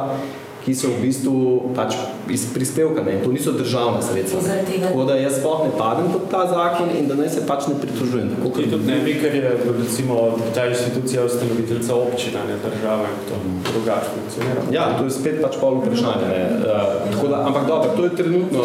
ki 0.68 0.76
so 0.76 0.90
v 0.92 1.08
bistvu 1.08 1.72
pač 1.72 1.96
iz 2.28 2.44
prispevka, 2.52 3.00
ne, 3.08 3.14
to 3.24 3.32
niso 3.32 3.54
državne 3.56 4.02
sredstva. 4.04 4.42
Tako 4.68 5.06
da 5.08 5.16
jaz 5.16 5.38
sploh 5.40 5.62
ne 5.64 5.72
padem 5.80 6.10
pod 6.12 6.26
ta 6.32 6.42
zakon 6.52 6.92
in 6.92 7.06
da 7.08 7.16
naj 7.16 7.30
se 7.38 7.44
pač 7.48 7.70
ne 7.72 7.78
pritožujem. 7.80 8.34
Tako 8.36 8.50
kot 8.58 8.68
tudi 8.74 8.90
ne 8.92 8.98
bi, 9.06 9.14
ker 9.22 9.38
je 9.40 9.54
recimo 9.78 10.18
ta 10.56 10.66
institucija 10.68 11.24
ustanoviteljca 11.24 11.96
občina, 11.96 12.44
ne 12.50 12.58
država, 12.64 13.06
in 13.14 13.22
to 13.30 13.40
drugače 13.72 14.12
funkcionira. 14.16 14.66
Ja, 14.76 14.90
to 14.98 15.08
je 15.08 15.14
spet 15.16 15.40
pač 15.42 15.56
pol 15.62 15.80
vprašanje. 15.80 16.32
Ne. 16.34 16.42
Uh, 16.58 17.14
tako 17.14 17.30
da, 17.32 17.40
ampak 17.48 17.68
dobro, 17.68 17.94
to 17.96 18.10
je 18.10 18.16
trenutno 18.20 18.64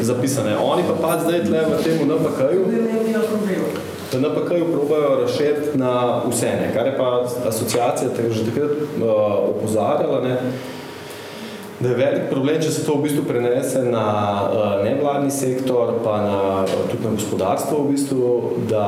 zapisane. 0.00 0.58
Oni 0.60 0.84
pa 0.90 0.98
pač 1.06 1.24
zdaj 1.24 1.46
tle 1.48 1.62
v 1.70 1.78
tem 1.86 2.04
NPK-ju 2.04 2.66
v 4.10 4.18
NPK-ju 4.18 4.66
probajo 4.72 5.20
razširiti 5.22 5.78
na 5.78 6.20
vse, 6.26 6.50
ne. 6.60 6.68
kar 6.74 6.86
je 6.86 6.96
pa 6.98 7.24
asociacija 7.48 8.10
tega 8.16 8.34
že 8.34 8.44
takrat 8.44 8.70
uh, 8.76 9.08
opozarjala, 9.54 10.20
ne, 10.20 10.36
da 11.80 11.88
je 11.88 11.94
velik 11.96 12.22
problem, 12.30 12.60
če 12.60 12.70
se 12.70 12.82
to 12.84 12.94
v 12.98 13.06
bistvu 13.06 13.22
prenese 13.24 13.80
na 13.88 14.04
uh, 14.44 14.64
nevladni 14.84 15.30
sektor, 15.32 15.94
pa 16.04 16.18
na, 16.20 16.40
uh, 16.64 16.88
tudi 16.90 17.06
na 17.06 17.14
gospodarstvo 17.16 17.78
v 17.84 17.94
bistvu, 17.94 18.32
da 18.68 18.84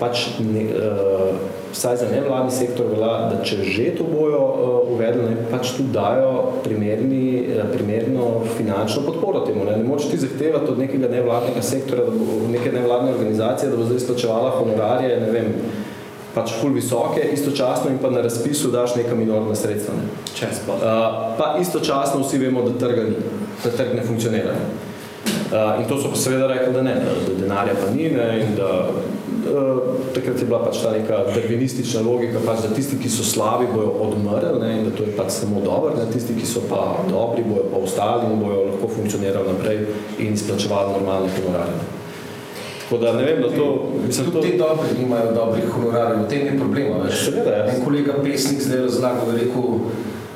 pač 0.00 0.26
ne, 0.44 0.66
uh, 0.76 1.38
vsaj 1.72 1.96
za 2.02 2.10
nevladni 2.12 2.52
sektor 2.52 2.90
velja, 2.92 3.14
da 3.32 3.40
če 3.40 3.62
že 3.64 3.88
to 3.96 4.04
bojo 4.10 4.42
uh, 4.42 4.92
uvedli, 4.92 5.30
ne, 5.30 5.48
pač 5.48 5.72
tudi 5.78 5.96
dajo 5.96 6.60
primerni, 6.60 7.24
uh, 7.56 7.64
primerno 7.72 8.44
finančno 8.58 9.06
podporo 9.08 9.40
temu. 9.48 9.64
Ne, 9.64 9.80
ne 9.80 9.88
moč 9.88 10.10
ti 10.12 10.20
zahtevati 10.20 10.74
od 10.74 10.84
nekega 10.84 11.08
nevladnega 11.08 11.64
sektora, 11.64 12.04
da 12.04 12.12
bo, 12.12 12.42
neke 12.52 12.68
nevladne 12.72 13.16
organizacije, 13.16 13.72
da 13.72 13.80
bo 13.80 13.88
zdaj 13.88 14.04
izplačevala 14.04 14.52
honorarje, 14.60 15.20
ne 15.24 15.32
vem, 15.32 15.52
pač 16.36 16.52
ful 16.60 16.74
visoke, 16.76 17.22
istočasno 17.32 17.90
in 17.90 17.98
pa 17.98 18.10
na 18.12 18.20
razpisu 18.20 18.68
daš 18.70 18.98
neka 18.98 19.14
minorna 19.16 19.54
sredstva. 19.56 19.94
Ne. 19.96 20.08
Čez 20.36 20.60
pa. 20.66 20.74
Uh, 20.76 20.82
pa 21.38 21.54
istočasno 21.60 22.20
vsi 22.20 22.38
vemo, 22.38 22.66
da 22.68 22.76
trga 22.78 23.08
ni, 23.08 23.16
da 23.64 23.72
trg 23.72 23.96
ne 23.96 24.04
funkcionira. 24.04 24.52
Uh, 25.46 25.80
in 25.80 25.88
to 25.88 25.96
so 26.02 26.10
pa 26.12 26.20
seveda 26.20 26.50
rekli, 26.50 26.74
da 26.74 26.82
ne, 26.82 26.94
da, 27.00 27.16
da 27.24 27.38
denarja 27.40 27.78
pa 27.80 27.88
ni 27.94 28.10
ne, 28.12 28.28
in 28.42 28.54
da 28.58 28.68
uh, 28.90 29.80
takrat 30.14 30.42
je 30.42 30.44
bila 30.44 30.60
pač 30.66 30.82
ta 30.84 30.92
neka 30.92 31.24
darwinistična 31.32 32.04
logika, 32.04 32.44
pač, 32.44 32.66
da 32.68 32.74
tisti, 32.74 33.00
ki 33.00 33.10
so 33.10 33.24
slabi, 33.24 33.72
bojo 33.72 33.96
odmrli 34.04 34.60
ne, 34.60 34.72
in 34.78 34.88
da 34.90 34.92
to 34.92 35.08
je 35.08 35.16
pač 35.16 35.38
samo 35.40 35.64
dobro, 35.64 35.96
ne, 35.96 36.04
tisti, 36.12 36.36
ki 36.36 36.46
so 36.46 36.66
pa 36.68 36.98
dobri, 37.08 37.48
bojo 37.48 37.70
pa 37.72 37.80
ostali 37.80 38.28
in 38.28 38.42
bojo 38.44 38.64
lahko 38.74 38.92
funkcionirali 38.98 39.54
naprej 39.54 39.86
in 40.18 40.36
izplačevali 40.36 40.98
normalne 40.98 41.32
honorarje. 41.38 41.95
Tako 42.86 43.02
da 43.02 43.12
ne 43.12 43.24
vem, 43.24 43.42
da 43.42 43.48
to... 43.50 43.92
Mislim, 44.06 44.26
tudi 44.26 44.36
to... 44.36 44.42
te 44.42 44.56
dobri 44.56 44.98
nimajo 44.98 45.32
dobrih 45.34 45.64
honorarjev, 45.74 46.20
v 46.22 46.28
tem 46.28 46.46
je 46.46 46.58
problema. 46.58 47.00
Več. 47.02 47.24
Seveda, 47.24 47.50
ja. 47.50 47.64
En 47.72 47.82
kolega 47.84 48.14
pesnik 48.22 48.62
zdaj 48.62 48.84
razlagal, 48.84 49.32
je 49.32 49.40
rekel, 49.40 49.80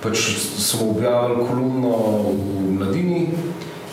pač 0.03 0.25
smo 0.59 0.91
objavili 0.91 1.47
kolumno 1.47 1.95
v 2.27 2.73
mladini 2.79 3.23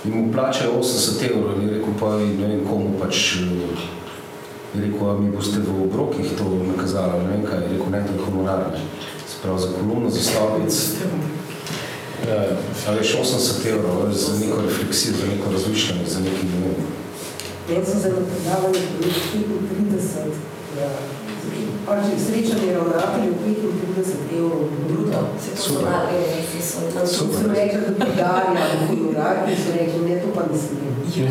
in 0.06 0.14
mu 0.16 0.34
plačajo 0.34 0.80
80 0.82 1.24
evrov 1.30 1.62
in 1.62 1.68
je 1.68 1.78
rekel, 1.78 1.94
pa 2.00 2.16
ne 2.18 2.48
vem 2.48 2.66
komu 2.66 2.98
pač 2.98 3.38
je 4.74 4.82
rekel, 4.82 5.06
a 5.06 5.18
mi 5.22 5.30
boste 5.30 5.62
v 5.62 5.78
obrokih 5.86 6.34
to 6.38 6.50
nakazali, 6.74 7.24
ne 7.28 7.38
vem 7.38 7.46
kaj, 7.46 7.62
je 7.62 7.74
rekel, 7.78 7.92
ne, 7.94 8.06
to 8.10 8.18
je 8.18 8.26
honorar. 8.26 8.72
Spravo 9.28 9.58
za 9.62 9.70
kolumno, 9.78 10.10
za 10.10 10.24
stovic. 10.24 10.76
Ja, 12.26 12.42
a 12.90 12.94
veš, 12.98 13.20
80 13.22 13.68
evrov 13.70 14.08
za 14.10 14.40
neko 14.42 14.66
refleksijo, 14.66 15.14
za 15.22 15.28
neko 15.30 15.52
razmišljanje, 15.54 16.08
za 16.10 16.20
neki, 16.26 16.48
ne 16.50 16.62
vem, 16.66 16.88
Jaz 17.68 17.88
sem 17.88 18.00
se 18.00 18.10
predavali 18.10 18.80
v 18.80 19.04
35, 19.04 20.32
ja. 20.80 20.88
pač 21.86 22.06
srečanje 22.16 22.74
ravnateljev 22.74 23.34
35 23.44 24.38
evrov 24.38 24.62
bruto. 24.88 25.20
Super. 25.56 25.92
Super. 27.06 27.38
Sem 27.38 27.52
rekla, 27.52 27.80
da 27.80 28.06
podarja 28.06 28.64
honorar, 28.88 29.36
in 29.50 29.58
sem 29.64 29.74
rekla, 29.80 30.00
ne, 30.08 30.16
to 30.22 30.28
pa 30.36 30.42
ne 30.48 30.58
smem. 30.58 30.96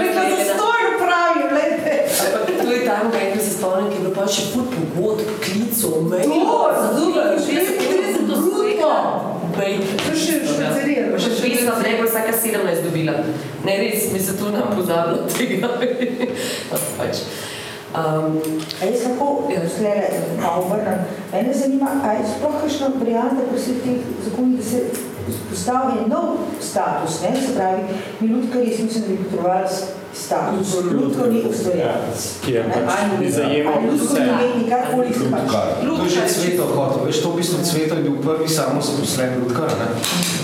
Rekla, 0.00 0.22
da 0.32 0.36
stojno 0.48 0.90
pravi, 1.02 1.40
gledajte. 1.50 1.92
To 2.64 2.72
je 2.72 2.80
ta 2.86 2.96
moment, 3.04 3.36
ko 3.36 3.44
se 3.44 3.50
spomnim, 3.50 3.90
ki 3.90 3.96
je 3.96 4.00
bilo 4.00 4.14
pa 4.16 4.24
še 4.28 4.42
fut 4.54 4.72
pogod, 4.96 5.20
klicov, 5.44 6.08
mail. 6.08 6.24
To, 6.24 6.56
razumem, 6.72 7.36
30 7.36 8.26
bruto. 8.26 9.31
To 9.52 10.16
še 10.16 10.40
špecirirano. 10.48 11.18
Še 11.20 11.32
pisma, 11.38 11.78
da 11.78 11.88
je 11.88 12.02
vsaka 12.02 12.34
17 12.34 12.84
dobila. 12.88 13.16
Ne, 13.66 13.78
res, 13.82 14.10
mi 14.12 14.20
se 14.20 14.36
to 14.38 14.52
nam 14.54 14.72
pozabilo 14.76 15.28
tega. 15.30 15.70
pač. 16.98 17.24
Um, 17.92 18.38
a 18.80 18.88
jaz 18.88 19.02
lahko 19.04 19.52
slede 19.68 20.22
obrnem. 20.48 21.02
Mene 21.32 21.52
zanima, 21.52 21.90
a 22.00 22.14
je 22.16 22.28
sploh 22.30 22.54
kakšna 22.62 22.88
varianta 22.96 23.44
pri 23.44 23.58
vseh 23.58 23.82
teh 23.84 24.06
zakonih, 24.24 24.56
da 24.56 24.64
se 24.64 24.80
postavi 25.50 26.06
nov 26.08 26.40
status, 26.60 27.20
ne? 27.20 27.34
Se 27.36 27.52
pravi, 27.52 27.82
mi 28.20 28.28
ljudkari, 28.28 28.70
jaz 28.70 28.80
mislim, 28.80 29.02
da 29.02 29.08
bi 29.08 29.24
potrebovali 29.24 29.68
status. 30.14 30.74
Ljudko 30.92 31.26
ni 31.26 31.42
ustvarjalec. 31.50 32.20
Ki 32.44 32.52
je 32.52 32.64
pač 32.68 33.32
zajemal 33.32 33.80
vse. 33.92 34.06
To 35.82 36.04
je 36.04 36.10
že 36.10 36.22
Cveto 36.28 36.66
hotel. 36.66 37.04
Veš, 37.06 37.22
to 37.22 37.30
v 37.30 37.36
bistvu 37.36 37.58
Cveto 37.64 37.94
je 37.94 38.02
bil 38.02 38.16
prvi 38.22 38.48
samo 38.48 38.80
zaposlen 38.82 39.40
ljudkar, 39.40 39.70
ne? 39.78 39.86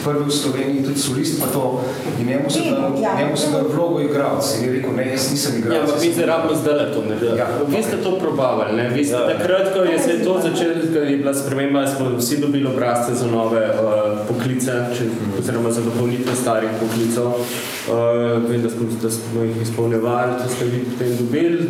Prvi 0.04 0.24
v 0.24 0.32
Sloveniji 0.32 0.84
tudi 0.84 0.98
solist, 0.98 1.40
pa 1.40 1.46
to. 1.46 1.84
In 2.20 2.26
njemu 2.26 2.50
se 2.50 2.60
da, 2.70 2.90
njemu 3.18 3.36
se 3.36 3.50
da 3.50 3.62
vlogo 3.74 4.00
igralc. 4.00 4.44
In 4.58 4.64
je 4.64 4.72
rekel, 4.72 4.92
ne, 4.96 5.10
jaz 5.10 5.30
nisem 5.30 5.58
igralc. 5.58 5.76
Ja, 5.76 5.82
ampak 5.84 6.02
mi 6.02 6.12
zdaj 6.12 6.26
rabimo 6.26 6.54
zdaj 6.54 6.92
to 6.94 7.02
narediti. 7.08 7.38
Ja. 7.38 7.46
Vi 7.68 7.82
ste 7.82 7.96
to 7.96 8.18
probavali, 8.18 8.76
ne? 8.76 8.88
Vi 8.88 9.04
ste 9.04 9.14
ja. 9.14 9.26
takrat, 9.28 9.72
ko 9.74 9.82
je 9.82 9.98
se 9.98 10.24
to 10.24 10.40
začelo, 10.42 10.74
ko 10.92 10.98
je 10.98 11.16
bila 11.16 11.34
sprememba, 11.34 11.86
smo 11.86 12.16
vsi 12.16 12.36
dobili 12.36 12.66
obrazce 12.66 13.14
za 13.14 13.26
nove 13.26 13.62
uh, 13.68 14.18
poklice, 14.28 14.72
če, 14.96 15.04
oziroma 15.38 15.70
za 15.70 15.80
dopolnitve 15.80 16.34
starih 16.34 16.70
poklicov. 16.80 17.26
Uh, 17.34 18.50
vem, 18.50 18.62
da 18.62 18.70
smo, 18.70 18.86
da 19.02 19.10
smo 19.10 19.42
jih 19.42 19.62
izpolnjevali, 19.62 20.38
to 20.42 20.54
ste 20.54 20.64
vi 20.64 20.84
potem 20.90 21.16
dobili. 21.16 21.68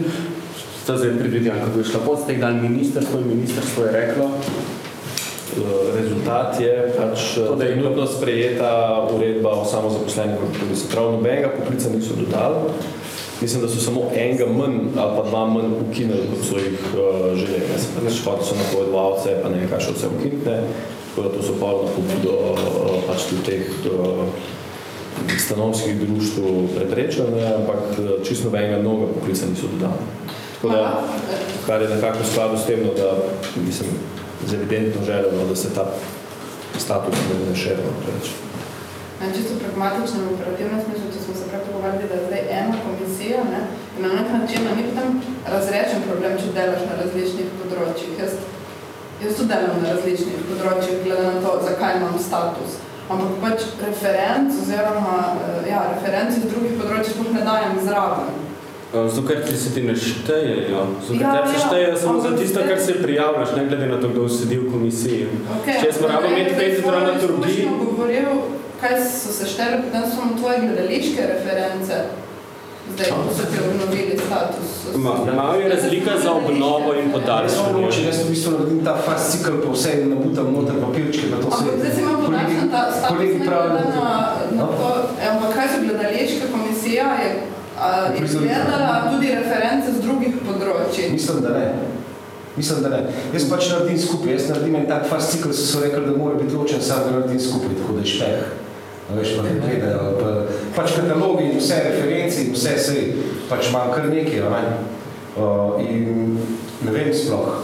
To 0.87 0.97
zdaj 0.97 1.19
predvidevam, 1.19 1.61
kako 1.65 1.79
je 1.79 1.85
šla 1.85 2.01
pot, 2.01 2.23
ste 2.23 2.33
jih 2.33 2.41
dali 2.41 2.61
ministerstvo 2.69 3.21
in 3.21 3.29
ministerstvo 3.29 3.85
je 3.85 3.93
reklo. 3.93 4.31
Rezultat 5.95 6.61
je 6.61 6.73
pač 6.97 7.35
trenutno 7.59 8.07
sprejeta 8.07 8.71
uredba 9.15 9.51
o 9.61 9.65
samozaposlenih 9.65 10.37
v 10.37 10.51
poklicu. 10.53 10.89
Prav 10.93 11.13
nobenega 11.13 11.53
poklica 11.57 11.91
niso 11.95 12.17
dodali. 12.19 12.73
Mislim, 13.41 13.63
da 13.63 13.69
so 13.69 13.81
samo 13.81 14.11
enega 14.15 14.47
manj 14.47 14.79
ali 14.99 15.17
pa 15.17 15.23
dva 15.29 15.45
manj 15.47 15.75
ukinili, 15.89 16.27
kot 16.33 16.47
so 16.47 16.59
jih 16.59 16.79
uh, 16.95 17.35
želeli. 17.39 17.71
Ne 17.73 17.79
se 17.79 17.89
pa 17.95 18.05
neč 18.05 18.23
hodili 18.25 18.47
so 18.47 18.55
napovedovalce, 18.59 19.37
pa 19.43 19.49
ne 19.49 19.61
vem, 19.61 19.69
kaj 19.71 19.85
še 19.87 19.95
vse 19.95 20.11
ukinite. 20.19 20.57
Tako 21.09 21.27
da 21.27 21.35
to 21.35 21.43
so 21.47 21.55
pa 21.61 21.71
na 21.79 21.93
pobudo 21.95 22.35
uh, 22.55 22.99
pač 23.07 23.29
tudi 23.31 23.47
teh 23.47 23.93
uh, 23.93 24.27
stanovskih 25.39 26.01
društv 26.01 26.51
preprečene, 26.75 27.47
ampak 27.55 27.99
čisto 28.27 28.51
nobenega 28.51 28.83
novega 28.83 29.13
poklica 29.15 29.47
niso 29.51 29.71
dodali. 29.75 30.07
Tako 30.59 30.75
da, 30.75 31.03
kar 31.67 31.83
je 31.83 31.89
nekako 31.89 32.23
v 32.23 32.31
skladu 32.33 32.59
s 32.59 32.67
tem, 32.67 32.83
no, 32.83 32.95
da 32.95 33.15
mislim, 33.57 33.91
z 34.47 34.55
evidentno 34.55 35.05
željeno, 35.07 35.47
da 35.49 35.57
se 35.57 35.75
ta 35.75 35.85
status 36.79 37.15
ne 37.49 37.57
šerno 37.57 37.91
preveč. 38.03 38.29
Čisto 39.37 39.55
pragmatično 39.63 40.19
in 40.23 40.35
operativno 40.35 40.77
smislu, 40.85 41.07
če 41.13 41.21
smo 41.25 41.35
se 41.35 41.49
prej 41.51 41.63
pogovarjali, 41.67 42.09
da 42.11 42.15
je 42.15 42.27
zdaj 42.27 42.43
ena 42.61 42.75
komisija 42.87 43.39
ne, 43.53 43.61
in 43.97 44.03
na 44.07 44.11
nek 44.17 44.29
način 44.37 44.63
ni 44.77 44.85
potem 44.89 45.09
razrečen 45.55 46.03
problem, 46.09 46.39
če 46.41 46.55
delaš 46.59 46.85
na 46.91 46.99
različnih 47.03 47.49
področjih. 47.61 48.13
Jaz, 48.23 48.37
jaz 49.23 49.33
tudi 49.39 49.51
delam 49.53 49.83
na 49.83 49.95
različnih 49.97 50.45
področjih, 50.51 51.03
glede 51.05 51.25
na 51.27 51.43
to, 51.45 51.57
zakaj 51.67 51.99
imam 51.99 52.21
status. 52.29 52.79
Ampak 53.09 53.39
pač 53.43 53.67
referenc 53.83 54.55
oziroma 54.63 55.17
ja, 55.67 55.83
referenci 55.95 56.45
z 56.45 56.53
drugih 56.53 56.79
področjih 56.79 57.17
sploh 57.17 57.35
ne 57.35 57.47
dajem 57.51 57.81
zraven. 57.89 58.48
Zato, 58.93 59.23
ker 59.29 59.43
ti 59.45 59.57
se 59.57 59.75
ti 59.75 59.83
ne 59.85 59.93
štejejo. 59.97 60.87
Zato, 61.09 61.21
ja, 61.21 61.47
se 61.47 61.59
štejejo 61.67 61.89
ja, 61.89 61.97
samo 61.97 62.21
za 62.21 62.37
tisto, 62.37 62.61
kar 62.69 62.79
se 62.81 63.03
prijavljaš, 63.03 63.49
ne 63.57 63.67
glede 63.67 63.87
na 63.87 64.01
to, 64.01 64.09
kdo 64.09 64.29
sedi 64.29 64.57
v 64.57 64.71
komisiji. 64.73 65.27
Okay, 65.59 65.83
Če 65.83 65.93
smo 65.93 66.09
rado 66.09 66.31
imeti 66.33 66.55
pet 66.57 66.81
dramaturgij... 66.87 67.67
govoril, 67.85 68.31
kaj 68.81 68.97
so 69.05 69.33
se 69.33 69.51
šteli, 69.51 69.83
potem 69.85 70.09
so 70.09 70.17
samo 70.17 70.39
tvoje 70.39 70.61
gledališke 70.61 71.27
reference. 71.35 71.99
Zdaj, 72.95 73.11
ko 73.13 73.35
so 73.37 73.45
ti 73.53 73.61
obnovili 73.61 74.17
status. 74.17 74.97
Malo 75.37 75.55
je 75.61 75.69
razlika 75.69 76.17
za 76.23 76.33
obnovo 76.33 76.95
in 76.97 77.13
podaljšanje. 77.13 77.91
Če 77.93 78.07
jaz 78.07 78.23
v 78.25 78.31
bistvu 78.31 78.55
naredim 78.55 78.81
ta 78.85 78.97
fast 79.05 79.35
cikl, 79.35 79.61
pa 79.67 79.75
vse 79.75 79.93
nabutam 80.09 80.49
noter 80.57 80.81
papirčke, 80.81 81.29
pa 81.29 81.43
to 81.45 81.51
se... 81.53 81.69
Ampak 81.69 81.79
zdaj 81.83 81.93
si 81.93 82.01
imam 82.07 82.25
podaljšan 82.25 82.73
ta 82.73 82.83
status, 82.97 83.21
ne 83.21 83.27
glede 83.45 83.85
na, 84.01 84.17
na 84.57 84.73
to, 84.81 84.91
ampak 85.35 85.55
kaj 85.61 85.69
so 85.75 85.85
gledališka 85.85 86.53
komisija, 86.57 87.13
je 87.21 87.31
izgledala 88.23 89.11
tudi 89.13 89.33
reference 89.35 89.93
z 89.93 90.03
drugih 90.03 90.39
področji? 90.47 91.11
Mislim, 91.13 91.43
da 91.43 91.55
ne. 91.57 91.67
Mislim, 92.57 92.83
da 92.83 92.89
ne. 92.89 93.03
Jaz 93.33 93.47
pač 93.51 93.69
naredim 93.71 93.99
skupaj. 94.03 94.33
Jaz 94.35 94.49
naredim 94.51 94.81
en 94.81 94.89
tak 94.91 95.07
fast 95.11 95.35
cikl, 95.35 95.53
so 95.55 95.67
so 95.67 95.83
rekli, 95.85 96.05
da 96.07 96.17
mora 96.17 96.41
biti 96.41 96.57
ločen, 96.57 96.83
sam 96.83 97.07
da 97.07 97.19
naredim 97.19 97.41
skupaj, 97.41 97.77
tako 97.83 97.99
da 97.99 98.05
je 98.05 98.15
špeh. 98.15 98.49
Veš, 99.15 99.37
pa 99.39 99.47
ne 99.47 99.55
gledajo. 99.63 100.09
Pa, 100.19 100.33
pač 100.77 100.99
katalogi 100.99 101.49
in 101.49 101.57
vse 101.57 101.79
referenci 101.87 102.45
in 102.45 102.53
vse 102.53 102.75
se 102.83 102.97
pač 103.49 103.71
imam 103.71 103.93
kar 103.95 104.11
nekaj, 104.11 104.45
ne? 104.53 104.63
Uh, 105.39 105.79
in 105.81 106.37
ne 106.85 106.93
vem 106.93 107.09
sploh. 107.15 107.63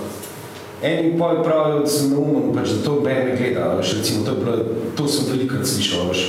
Eni 0.85 1.15
pol 1.19 1.43
pravijo, 1.45 1.83
da 1.85 1.91
sem 1.91 2.13
neumen, 2.13 2.51
pač, 2.57 2.73
da 2.77 2.85
to 2.87 2.99
ben 3.05 3.29
ne 3.29 3.37
gleda, 3.37 3.75
veš, 3.81 3.99
recimo, 3.99 4.25
to, 4.25 4.37
je 4.37 4.91
to 4.97 5.09
sem 5.09 5.29
velikrat 5.33 5.69
slišal, 5.69 6.09
veš, 6.13 6.25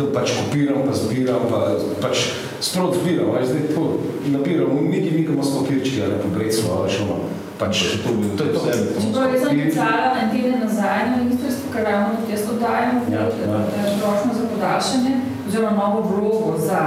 to 0.00 0.08
pač 0.16 0.32
kopiram, 0.32 0.80
pa 0.88 0.96
zbiram, 0.96 1.44
pa 1.52 1.76
pač 2.00 2.32
sprot 2.64 2.96
zbiram, 2.96 3.34
veš, 3.36 3.52
zdaj 3.52 3.66
to 3.76 3.84
nabiram, 4.32 4.72
neki 4.88 5.10
mikamo 5.18 5.44
s 5.44 5.52
papirčki, 5.58 6.00
ali 6.06 6.16
pa 6.22 6.28
breclo, 6.32 6.78
veš, 6.84 7.00
ono, 7.04 7.16
pač, 7.60 7.82
to, 8.00 8.14
to 8.40 8.44
je 8.48 8.52
to. 8.56 8.60
Čeprav 9.04 9.34
jaz 9.34 9.44
sem 9.44 9.60
pisala 9.60 10.14
en 10.22 10.32
teden 10.32 10.56
nazaj 10.64 11.02
na 11.10 11.16
ministrstvu, 11.20 11.72
ker 11.74 11.84
ravno 11.84 12.22
tudi 12.22 12.32
jaz 12.32 12.46
oddajam 12.54 12.96
Ja, 13.12 13.26
ja. 13.28 13.60
prošnjo 14.00 14.32
za 14.38 14.46
podaljšanje 14.54 15.12
oziroma 15.48 15.76
novo 15.76 16.00
vlogo 16.08 16.56
za 16.58 16.80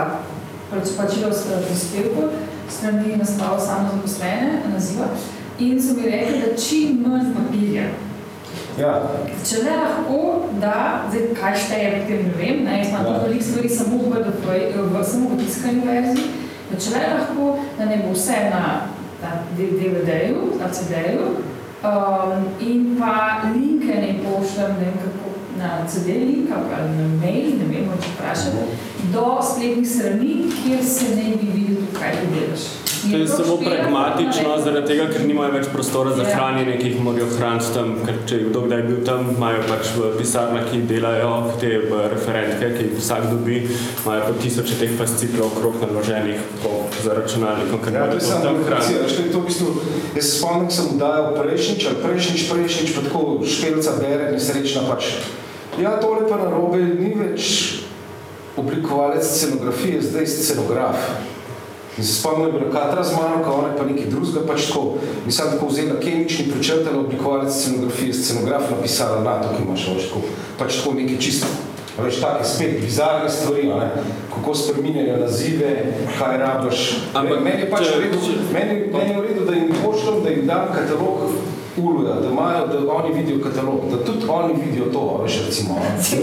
pač 0.72 0.95
plačilo 0.97 1.30
prispevkov 1.68 2.34
strani 2.70 3.18
naslova 3.20 3.59
samozaposlene 3.59 4.64
naziva 4.74 5.11
in 5.59 5.78
so 5.82 5.93
mi 5.93 6.09
rekli, 6.09 6.41
da 6.41 6.57
čim 6.57 7.05
manj 7.05 7.30
papirja. 7.36 7.91
Ja. 8.78 8.93
Če 9.45 9.61
le 9.65 9.76
lahko, 9.78 10.19
da, 10.61 11.05
zdaj 11.11 11.28
kaj 11.38 11.57
šteje, 11.65 11.89
potem 12.01 12.24
ne 12.26 12.34
vem, 12.39 12.63
ne, 12.65 12.80
jaz 12.80 12.89
imam 12.89 13.05
Ja. 13.05 13.13
ja. 13.13 13.24
veliko 13.28 13.45
stvari 13.45 13.69
samo 13.69 13.97
v, 13.97 14.24
PDF, 14.41 14.78
v, 14.93 15.03
samo 15.05 15.30
v 15.30 15.39
tiskani 15.43 15.84
verziji, 15.86 16.30
da 16.71 16.80
če 16.82 16.93
le 16.95 17.01
lahko, 17.13 17.49
da 17.78 17.89
ne 17.89 17.99
bo 18.01 18.13
vse 18.15 18.39
na, 18.49 18.63
na 19.21 19.34
DVD-ju, 19.57 20.55
na 20.59 20.71
CD-ju, 20.74 21.28
um, 21.86 22.47
in 22.59 22.95
pa 22.99 23.43
linke 23.53 23.93
ne 23.93 24.15
pošljem, 24.24 24.80
ne 24.80 24.89
vem 24.89 24.97
kako, 25.03 25.36
na 25.59 25.76
CD 25.88 26.17
link 26.26 26.49
ali 26.49 26.95
na 26.97 27.07
mail, 27.21 27.53
ne 27.61 27.69
vem, 27.69 27.91
če 28.01 28.15
vprašati, 28.15 28.80
do 29.13 29.28
spletnih 29.51 29.89
strani, 29.89 30.39
kjer 30.63 30.82
se 30.82 31.13
ne 31.19 31.36
bi 31.38 31.51
videl, 31.53 31.86
kaj 31.93 32.17
ti 32.21 32.34
delaš. 32.34 32.82
To 33.11 33.17
je 33.17 33.27
samo 33.27 33.57
špila, 33.57 33.69
pragmatično, 33.69 34.57
zaradi 34.63 34.87
tega, 34.87 35.07
ker 35.11 35.25
nimajo 35.27 35.51
več 35.57 35.67
prostora 35.73 36.15
za 36.15 36.23
Ja. 36.23 36.35
hranjenje, 36.35 36.77
ki 36.79 36.87
jih 36.87 37.01
morajo 37.03 37.27
hraniti 37.37 37.73
tam, 37.73 37.95
ker 38.05 38.15
če 38.29 38.35
je 38.35 38.45
kdo 38.49 38.61
kdaj 38.67 38.81
bil 38.87 38.99
tam, 39.05 39.27
imajo 39.35 39.63
pač 39.67 39.91
v 39.97 40.11
pisarnah, 40.17 40.63
ki 40.71 40.81
delajo 40.87 41.33
te 41.59 41.71
v 41.89 42.01
referentke, 42.13 42.71
ki 42.77 42.87
jih 42.87 42.95
vsak 42.99 43.27
dobi, 43.31 43.59
imajo 44.03 44.21
po 44.29 44.33
tisoče 44.43 44.79
teh 44.79 44.95
fasciklov 44.97 45.51
okrog 45.51 45.81
naloženih 45.83 46.39
po, 46.63 46.71
za 47.03 47.13
računalnikom, 47.19 47.83
ker 47.83 47.93
Ja, 47.93 48.07
to 48.07 48.17
je 48.17 48.41
tam 48.41 48.63
je 49.25 49.31
to 49.31 49.39
v 49.39 49.45
bistvu, 49.45 49.67
jaz 50.15 50.25
se 50.25 50.37
spomnim, 50.37 50.71
sem 50.71 50.97
dajal 50.97 51.33
prejšnjič, 51.35 51.87
prejšnjič, 52.03 52.47
prejšnjič, 52.51 52.95
pa 52.95 53.01
tako 53.09 53.43
špelca 53.43 53.97
bere, 53.99 54.31
nesrečna 54.31 54.87
pač. 54.87 55.11
Ja, 55.81 55.97
tole 55.99 56.23
pa 56.29 56.37
narobe, 56.37 56.79
ni 56.79 57.13
več 57.17 57.83
oblikovalec 58.57 59.25
scenografije, 59.25 60.01
zdaj 60.01 60.27
scenograf. 60.29 61.32
In 61.97 62.03
se 62.03 62.13
spomnim, 62.13 62.51
da 62.51 62.57
je 62.57 62.59
bila 62.59 62.71
Katra 62.71 63.03
z 63.03 63.11
mano, 63.15 63.43
kao 63.43 63.59
ona 63.59 63.67
je 63.67 63.77
pa 63.77 63.83
nekaj 63.83 64.05
drugega, 64.05 64.47
pač 64.47 64.67
tako. 64.67 64.95
In 65.25 65.31
sem 65.31 65.51
tako 65.51 65.67
vzela 65.69 65.99
kemični, 65.99 66.51
prečrtala 66.51 66.99
oblikovalec 66.99 67.53
scenografije, 67.53 68.13
scenograf 68.13 68.71
napisala 68.71 69.21
na 69.23 69.41
to, 69.41 69.53
ki 69.57 69.63
imaš, 69.67 69.87
veš, 69.95 70.09
tako, 70.09 70.25
pač 70.59 70.81
tako 70.81 70.95
nekaj 70.97 71.19
čisto. 71.19 71.47
A 71.97 72.01
Veš, 72.01 72.15
take 72.21 72.43
spet 72.43 72.81
bizarne 72.81 73.29
stvari, 73.29 73.69
a 73.71 73.75
ne? 73.79 73.89
kako 74.33 74.55
spreminjajo 74.55 75.17
nazive, 75.17 75.93
kaj 76.19 76.37
rabiš. 76.37 76.95
Ampak 77.13 77.43
meni 77.43 77.61
je 77.61 77.69
pač 77.69 77.85
v 77.93 77.99
redu, 78.01 78.21
meni, 78.53 78.79
meni 78.93 79.13
je 79.13 79.19
v 79.19 79.25
redu, 79.27 79.45
da 79.45 79.53
jim 79.53 79.69
pošljem, 79.83 80.23
da 80.23 80.29
jim 80.29 80.47
dam 80.47 80.73
katalog 80.73 81.29
Uluja, 81.77 82.13
da 82.21 82.29
imajo, 82.29 82.67
da 82.67 82.93
oni 82.93 83.13
vidijo 83.13 83.43
katalog, 83.43 83.79
da 83.91 84.05
tudi 84.05 84.25
oni 84.29 84.53
vidijo 84.65 84.85
to, 84.93 85.17
a 85.19 85.23
veš, 85.23 85.45
recimo. 85.45 85.77
Cel 86.01 86.21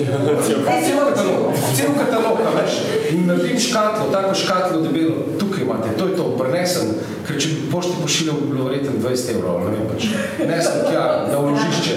katalog, 0.65 1.55
cel 1.75 1.91
katalog, 1.99 2.39
veš. 2.55 2.73
In 3.11 3.27
naredim 3.27 3.59
škatlo, 3.59 4.11
tako 4.13 4.35
škatlo 4.35 4.81
debelo, 4.81 5.15
tukaj 5.61 5.77
imate, 5.77 5.99
to 5.99 6.07
je 6.07 6.17
to, 6.17 6.25
prenesem, 6.39 6.95
ker 7.27 7.39
če 7.41 7.49
bi 7.49 7.71
pošti 7.73 7.93
pošiljal, 8.03 8.37
bi 8.41 8.51
bilo 8.53 8.65
verjetno 8.69 8.93
20 9.03 9.31
evrov, 9.35 9.61
ne 9.65 9.71
vem 9.77 9.87
pač. 9.91 10.07
Nesem 10.49 10.79
tja, 10.89 11.05
na 11.29 11.39
vložišče, 11.39 11.97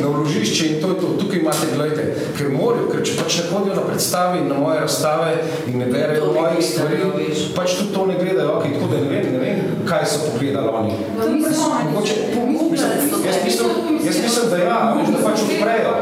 na 0.00 0.08
vložišče 0.08 0.68
in 0.68 0.80
to 0.82 0.92
je 0.92 0.96
to, 1.00 1.12
tukaj 1.20 1.40
imate, 1.40 1.68
gledajte, 1.74 2.28
ker 2.38 2.52
morajo, 2.52 2.88
ker 2.92 3.04
če 3.06 3.16
pač 3.20 3.38
ne 3.40 3.44
hodijo 3.50 3.76
na 3.76 3.84
predstave 3.86 4.40
in 4.42 4.48
na 4.50 4.58
moje 4.60 4.80
razstave 4.80 5.32
in 5.68 5.78
ne 5.82 5.88
berejo 5.92 6.32
mojih 6.36 6.64
stvari, 6.64 7.00
pač 7.56 7.76
tudi 7.78 7.94
to 7.94 8.06
ne 8.10 8.18
gledajo, 8.20 8.58
ok, 8.58 8.66
tako 8.76 8.90
da 8.92 9.02
ne 9.04 9.10
vem, 9.12 9.30
ne 9.36 9.42
vem, 9.42 9.62
kaj 9.88 10.06
so 10.08 10.24
pogledali 10.30 10.72
oni. 10.80 10.94
Mogoče, 11.92 12.86
jaz 13.26 13.38
mislim, 13.44 13.68
jaz 14.06 14.22
mislim, 14.24 14.50
da 14.50 14.62
ja, 14.62 14.80
da 14.96 15.24
pač 15.24 15.44
odprejo, 15.46 15.94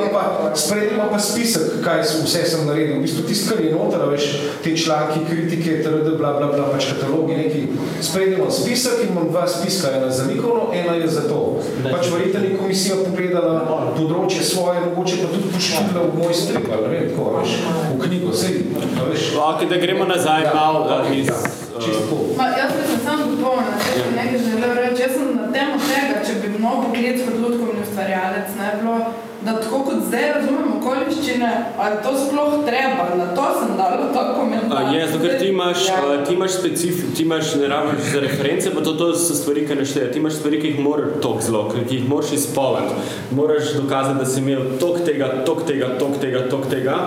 veš, 0.00 0.10
spredje 0.10 0.10
ima 0.10 0.22
pa, 0.40 0.56
spredje 0.56 0.90
ima 0.94 1.06
pa 1.10 1.18
spisek, 1.18 1.62
kaj 1.84 2.04
sem- 2.04 2.24
vse 2.24 2.44
sem 2.44 2.66
naredil. 2.66 2.96
V 2.96 3.02
bistvu 3.02 3.22
tisto, 3.22 3.54
kar 3.54 3.64
je 3.64 3.72
noter, 3.72 4.00
veš, 4.10 4.24
te 4.64 4.76
članki, 4.76 5.20
kritike, 5.30 5.82
trd, 5.82 6.16
bla, 6.18 6.32
bla, 6.32 6.46
bla, 6.46 6.64
pač 6.72 6.84
katalogi, 6.86 7.36
neki. 7.36 7.62
Spredje 8.00 8.34
imam 8.34 8.50
spisek 8.50 8.92
in 9.02 9.08
imam 9.08 9.28
dva 9.30 9.46
spiska, 9.48 9.88
ena 9.96 10.10
za 10.10 10.24
likovno, 10.24 10.70
ena 10.72 10.94
je 10.94 11.08
za 11.08 11.28
to. 11.28 11.60
Pač 11.84 12.10
verjetno 12.10 12.40
je 12.40 12.56
komisija 12.56 12.96
pogledala 13.06 13.54
področje 13.96 14.42
svoje, 14.42 14.80
mogoče 14.80 15.16
pa 15.16 15.28
tudi 15.28 15.48
pošiljala 15.54 16.04
v 16.04 16.18
moj 16.18 16.34
strip, 16.34 16.66
ali 16.72 16.82
ne 16.82 16.88
vem, 16.88 17.08
tako, 17.10 17.38
veš, 17.38 17.50
v 17.94 18.00
knjigo, 18.00 18.32
sej, 18.32 18.54
a 18.96 19.08
veš. 19.10 19.22
Ok, 19.36 19.68
da 19.68 19.76
gremo 19.76 20.04
nazaj 20.04 20.42
Ja, 20.42 20.54
malo 20.54 20.84
ok, 20.84 21.10
uh, 21.10 21.16
iz... 21.16 21.26
ja, 21.26 21.38
čisto 21.80 22.14
uh, 22.14 22.36
Ma, 22.36 22.44
jaz 22.56 22.72
bi 22.72 22.82
se 22.86 22.96
samo 23.04 23.24
dopolnila, 23.26 23.74
če 23.84 24.02
bi 24.06 24.16
nekaj 24.16 24.38
želel 24.38 24.74
reči. 24.74 25.02
Jaz 25.02 25.12
sem 25.12 25.28
na 25.36 25.46
temo 25.52 25.76
tega, 25.80 26.20
če 26.26 26.32
bi 26.42 26.58
mnogo 26.58 26.82
poklic 26.82 27.18
kot 27.24 27.36
lutkovni 27.42 27.82
ustvarjalec, 27.84 28.48
ne 28.58 28.70
bilo, 28.80 28.96
da 29.44 29.54
tako 29.54 29.78
kot 29.80 29.94
zdaj 30.06 30.32
razumem 30.34 30.72
okoliščine, 30.76 31.50
ali 31.78 31.96
to 32.02 32.10
sploh 32.18 32.58
treba, 32.66 33.06
na 33.16 33.26
to 33.34 33.44
sem 33.58 33.76
dala 33.76 34.10
ta 34.14 34.34
komentar. 34.34 34.82
Uh, 34.82 34.94
je, 34.94 35.06
zato 35.06 35.22
ker 35.24 35.38
ti 35.38 35.48
imaš, 35.48 35.86
Ja. 35.88 36.24
ti 36.24 36.34
imaš 36.34 36.50
specif, 36.50 37.16
ti 37.16 37.22
imaš 37.22 37.54
ne 37.54 37.68
rabiš 37.68 38.00
za 38.12 38.20
reference, 38.20 38.70
pa 38.70 38.80
to, 38.80 38.92
to 38.92 39.14
so 39.14 39.34
stvari, 39.34 39.66
ki 39.66 39.74
ne 39.74 39.84
šteje. 39.84 40.12
Ti 40.12 40.18
imaš 40.18 40.32
stvari, 40.34 40.60
ki 40.60 40.66
jih 40.66 40.80
moraš 40.80 41.20
tok 41.22 41.42
zelo, 41.42 41.68
ki 41.70 41.94
jih 41.94 42.08
moraš 42.08 42.32
izpolniti. 42.32 42.94
Moraš 43.30 43.72
dokazati, 43.74 44.18
da 44.18 44.26
si 44.26 44.40
imel 44.40 44.62
tok 44.80 45.00
tega, 45.04 45.30
tok 45.46 45.64
tega, 45.66 45.88
tok 45.98 46.20
tega, 46.20 46.48
tok 46.48 46.66
tega. 46.66 46.98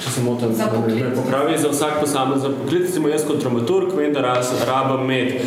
Če 0.00 0.10
se 0.10 0.22
motim, 0.22 0.54
Za 0.54 0.64
poklic. 0.66 0.94
me 0.96 1.14
popravi 1.14 1.58
za 1.58 1.68
vsak 1.68 2.00
posamezen 2.00 2.54
poklic. 2.54 2.80
Recimo 2.80 3.08
jaz 3.08 3.26
kot 3.26 3.36
dramaturg 3.36 3.92
vem, 3.92 4.12
da 4.12 4.20
raz, 4.20 4.48
rabim 4.66 5.04
imeti 5.04 5.42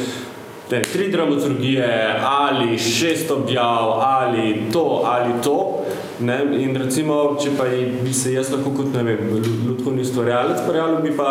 ne, 0.71 0.81
tri 0.81 1.11
dramaturgije 1.11 1.87
ali 2.23 2.77
šest 2.79 3.31
objav 3.31 3.91
ali 4.01 4.63
to 4.73 5.01
ali 5.05 5.33
to. 5.43 5.82
Ne? 6.23 6.37
In 6.63 6.75
recimo, 6.79 7.35
če 7.41 7.53
pa 7.57 7.65
bi 8.03 8.13
se 8.15 8.33
jaz 8.33 8.51
lahko 8.53 8.71
kot, 8.77 8.93
vem, 8.95 9.29
lutkovni 9.67 10.03
ustvarjalec 10.05 10.63
prijavil, 10.67 11.01
bi 11.03 11.11
pa 11.17 11.29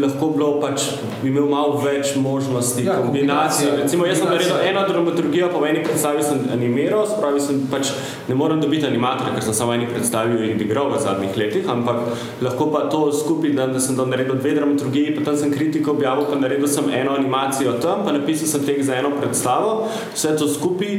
lahko 0.00 0.28
bilo 0.36 0.50
pač, 0.62 0.88
bi 1.22 1.30
imel 1.32 1.48
malo 1.50 1.80
več 1.82 2.14
možnosti, 2.20 2.84
Ja, 2.86 2.96
kombinacij. 2.98 3.70
Recimo, 3.82 4.06
jaz 4.06 4.20
sem 4.22 4.30
naredil 4.30 4.62
eno 4.68 4.84
dramaturgijo, 4.88 5.48
pa 5.52 5.60
v 5.62 5.70
eni 5.70 5.82
predstavi 5.84 6.24
sem 6.26 6.44
animiral, 6.54 7.04
spravi 7.10 7.42
sem 7.42 7.60
pač, 7.70 7.92
ne 8.28 8.38
morem 8.38 8.62
dobiti 8.62 8.86
animatorja, 8.88 9.34
ker 9.36 9.46
sem 9.46 9.58
samo 9.58 9.74
eni 9.76 9.88
predstavi 9.90 10.50
in 10.52 10.62
igral 10.62 10.90
v 10.92 11.00
zadnjih 11.02 11.38
letih, 11.38 11.68
ampak 11.72 12.02
lahko 12.44 12.70
pa 12.74 12.86
to 12.92 13.04
skupaj, 13.14 13.54
da, 13.58 13.68
da 13.70 13.82
sem 13.82 13.98
tam 13.98 14.10
naredil 14.12 14.38
dve 14.40 14.54
dramaturgiji, 14.58 15.16
pa 15.18 15.26
tam 15.30 15.38
sem 15.38 15.54
kritiko 15.54 15.96
objavil, 15.96 16.28
pa 16.30 16.38
naredil 16.40 16.70
sem 16.70 16.90
eno 16.90 17.16
animacijo 17.18 17.76
tam, 17.82 18.06
pa 18.06 18.14
napisal 18.14 18.50
sem 18.50 18.66
tek 18.66 18.82
za 18.86 18.98
eno 18.98 19.14
predstavo, 19.18 19.88
vse 20.14 20.36
to 20.38 20.50
skupaj, 20.50 20.98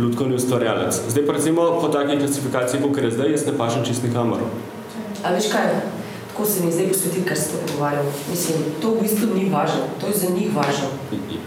lutkovni 0.00 0.38
ustvarjalec. 0.38 1.00
Zdaj 1.12 1.26
pa 1.26 1.36
recimo 1.36 1.66
po 1.80 1.88
takej 1.92 2.20
klasifikaciji, 2.60 2.94
kot 2.94 3.04
je 3.04 3.10
zdaj, 3.10 3.30
jaz 3.30 3.46
ne 3.46 3.58
pašem 3.58 3.84
čist 3.84 4.02
nikamor. 4.02 4.38
A 5.24 5.32
veš 5.32 5.50
kaj, 5.52 5.66
tako 6.28 6.44
se 6.44 6.64
mi 6.64 6.72
zdaj 6.72 6.88
posvetil, 6.88 7.24
kar 7.28 7.36
ste 7.36 7.54
pogovarjal. 7.66 8.04
Mislim, 8.30 8.56
to 8.82 8.90
v 8.90 9.02
bistvu 9.02 9.34
ni 9.34 9.50
važno, 9.50 9.88
to 10.00 10.06
je 10.06 10.14
za 10.14 10.30
njih 10.34 10.48
važno. 10.56 10.88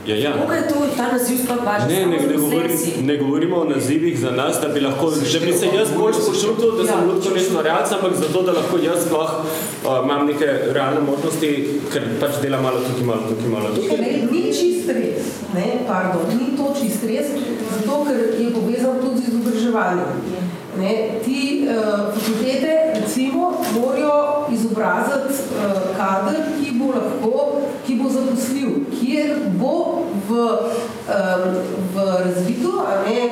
Ja, 0.05 0.15
ja. 0.15 0.31
Koga 0.41 0.55
je 0.55 0.67
to, 0.67 0.75
ta 0.97 1.11
naziv 1.11 1.37
sploh 1.43 1.63
važen? 1.65 1.87
Ne, 1.89 2.05
ne, 2.05 2.17
ne, 2.27 2.37
govorim, 2.37 2.69
selekciji. 2.69 3.03
ne 3.03 3.17
govorimo 3.17 3.57
o 3.57 3.65
nazivih 3.65 4.19
za 4.19 4.31
nas, 4.31 4.59
da 4.61 4.67
bi 4.67 4.81
lahko, 4.81 5.09
da 5.09 5.45
bi 5.45 5.53
se 5.53 5.67
jaz 5.77 5.89
bolj 5.97 6.13
počutil, 6.13 6.71
da 6.77 6.85
sem 6.85 6.99
Ja, 6.99 7.05
lutkovni 7.07 7.41
ustvarjalec, 7.41 7.91
ampak 7.91 8.13
zato, 8.15 8.41
da 8.41 8.51
lahko 8.51 8.77
jaz 8.83 9.05
sploh 9.07 9.31
uh, 9.39 10.03
imam 10.03 10.27
neke 10.27 10.49
realne 10.77 11.01
možnosti, 11.01 11.51
ker 11.93 12.09
pač 12.19 12.41
delam 12.41 12.63
malo 12.63 12.83
tukaj, 12.87 13.05
malo 13.05 13.29
tukaj, 13.29 13.49
malo 13.49 13.75
tukaj. 13.75 13.97
Ne, 13.97 14.11
ni 14.31 14.43
čist 14.53 14.89
res, 14.89 15.31
ne, 15.55 15.67
pardon, 15.87 16.27
ni 16.37 16.57
to 16.57 16.73
čist 16.81 17.07
res, 17.09 17.31
zato 17.71 18.03
ker 18.09 18.19
je 18.41 18.51
povezan 18.53 18.99
tudi 19.01 19.25
z 19.25 19.33
izobraževanjem. 19.33 20.61
Ne, 20.79 21.19
ti 21.23 21.67
uh, 21.69 22.13
fakultete 22.13 22.93
recimo 22.95 23.53
morajo 23.75 24.45
izobraziti 24.51 25.33
uh, 25.53 25.97
kader, 25.97 26.41
ki 26.57 26.71
bo 26.79 26.85
lahko, 26.85 27.61
ki 27.85 27.95
bo 27.95 28.09
zaposljiv, 28.09 28.69
kjer 28.99 29.35
bo 29.59 30.05
v, 30.29 30.31
um, 30.33 31.45
v 31.93 32.07
razvitu 32.25 32.73
a 32.81 33.03
ne, 33.05 33.29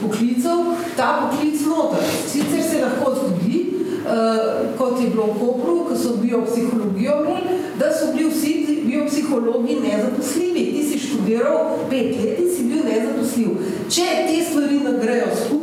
poklicev 0.00 0.64
ta 0.96 1.28
poklic 1.28 1.60
noter. 1.66 2.08
Sicer 2.26 2.62
se 2.62 2.80
lahko 2.80 3.14
zgodi, 3.14 3.60
uh, 4.06 4.72
kot 4.78 5.00
je 5.00 5.10
bilo 5.10 5.28
v 5.34 5.38
Kopru, 5.40 5.76
ko 5.90 5.96
so 5.96 6.16
biopsihologijo 6.22 7.20
imeli, 7.24 7.60
da 7.78 7.92
so 7.92 8.12
bili 8.16 8.30
vsi 8.30 8.80
biopsihologi 8.88 9.76
nezaposljivi. 9.84 10.64
Ti 10.72 10.82
si 10.88 10.98
študiral 10.98 11.84
pet 11.90 12.16
let 12.16 12.40
in 12.40 12.50
si 12.56 12.64
bil 12.64 12.80
nezaposljiv. 12.88 13.48
Če 13.92 14.08
te 14.24 14.40
stvari 14.44 14.80
ne 14.84 14.96
grejo 15.02 15.28
skupaj, 15.36 15.57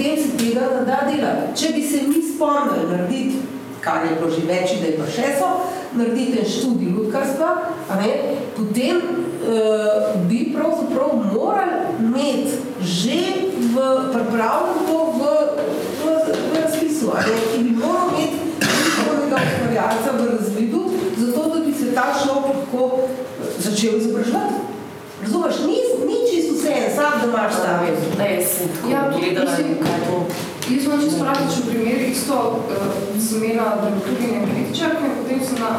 potem 0.00 0.16
se 0.16 0.36
tega 0.36 0.60
ne 0.60 0.84
da 0.84 1.00
delati. 1.10 1.56
Če 1.56 1.72
bi 1.74 1.82
se 1.82 2.02
mi 2.08 2.22
spomnili 2.22 2.88
narediti, 2.90 3.36
kar 3.80 4.04
je 4.06 4.16
bilo 4.16 4.30
že 4.30 4.46
več, 4.48 4.74
da 4.80 4.88
je 4.88 4.96
pa 4.96 5.08
še 5.08 5.32
so, 5.38 5.50
narediti 5.96 6.40
en 6.40 6.48
študij 6.48 6.92
lutkarstva, 6.96 7.50
ne, 8.00 8.10
potem 8.56 9.00
uh, 9.00 10.12
bi 10.28 10.50
pravzaprav 10.54 11.16
morali 11.34 11.96
imeti 12.00 12.58
že 12.80 13.18
v 13.74 13.88
pripravljen 14.12 14.86
to 14.88 15.00
v, 15.16 15.32
v, 16.00 16.14
v 16.32 16.54
razpisu, 16.56 17.12
ali 17.12 17.36
ki 17.52 17.64
bi 17.66 17.76
moral 17.76 18.14
imeti 18.14 18.40
njihovega 18.64 19.42
ustvarjalca 19.50 20.16
v 20.16 20.28
razvidu, 20.30 20.82
zato 21.18 21.48
da 21.54 21.60
bi 21.66 21.74
se 21.76 21.92
ta 21.94 22.08
človek 22.22 22.56
lahko 22.56 23.08
začel 23.58 24.00
izobraževati. 24.00 24.64
Razumeš, 25.20 25.60
ni, 25.68 25.79
imaš 27.28 27.54
ta 27.64 27.72
vez. 27.82 27.98
Da, 28.18 28.24
jaz 28.24 28.46
sem 28.56 28.68
tako 28.74 28.90
Ja, 28.92 29.00
gledala, 29.14 29.50
mislim, 29.50 29.76
kaj 29.84 30.00
to... 30.06 30.16
Jaz 30.70 30.84
imam 30.84 31.00
čisto 31.00 31.24
praktičen 31.24 31.62
primer, 31.70 32.00
isto 32.10 32.34
uh, 32.34 33.20
sem 33.28 33.44
imela 33.44 33.76
dramaturginja 33.80 34.40
kritičarka 34.46 35.02
in 35.06 35.14
potem 35.18 35.40
sem 35.46 35.58
na 35.64 35.70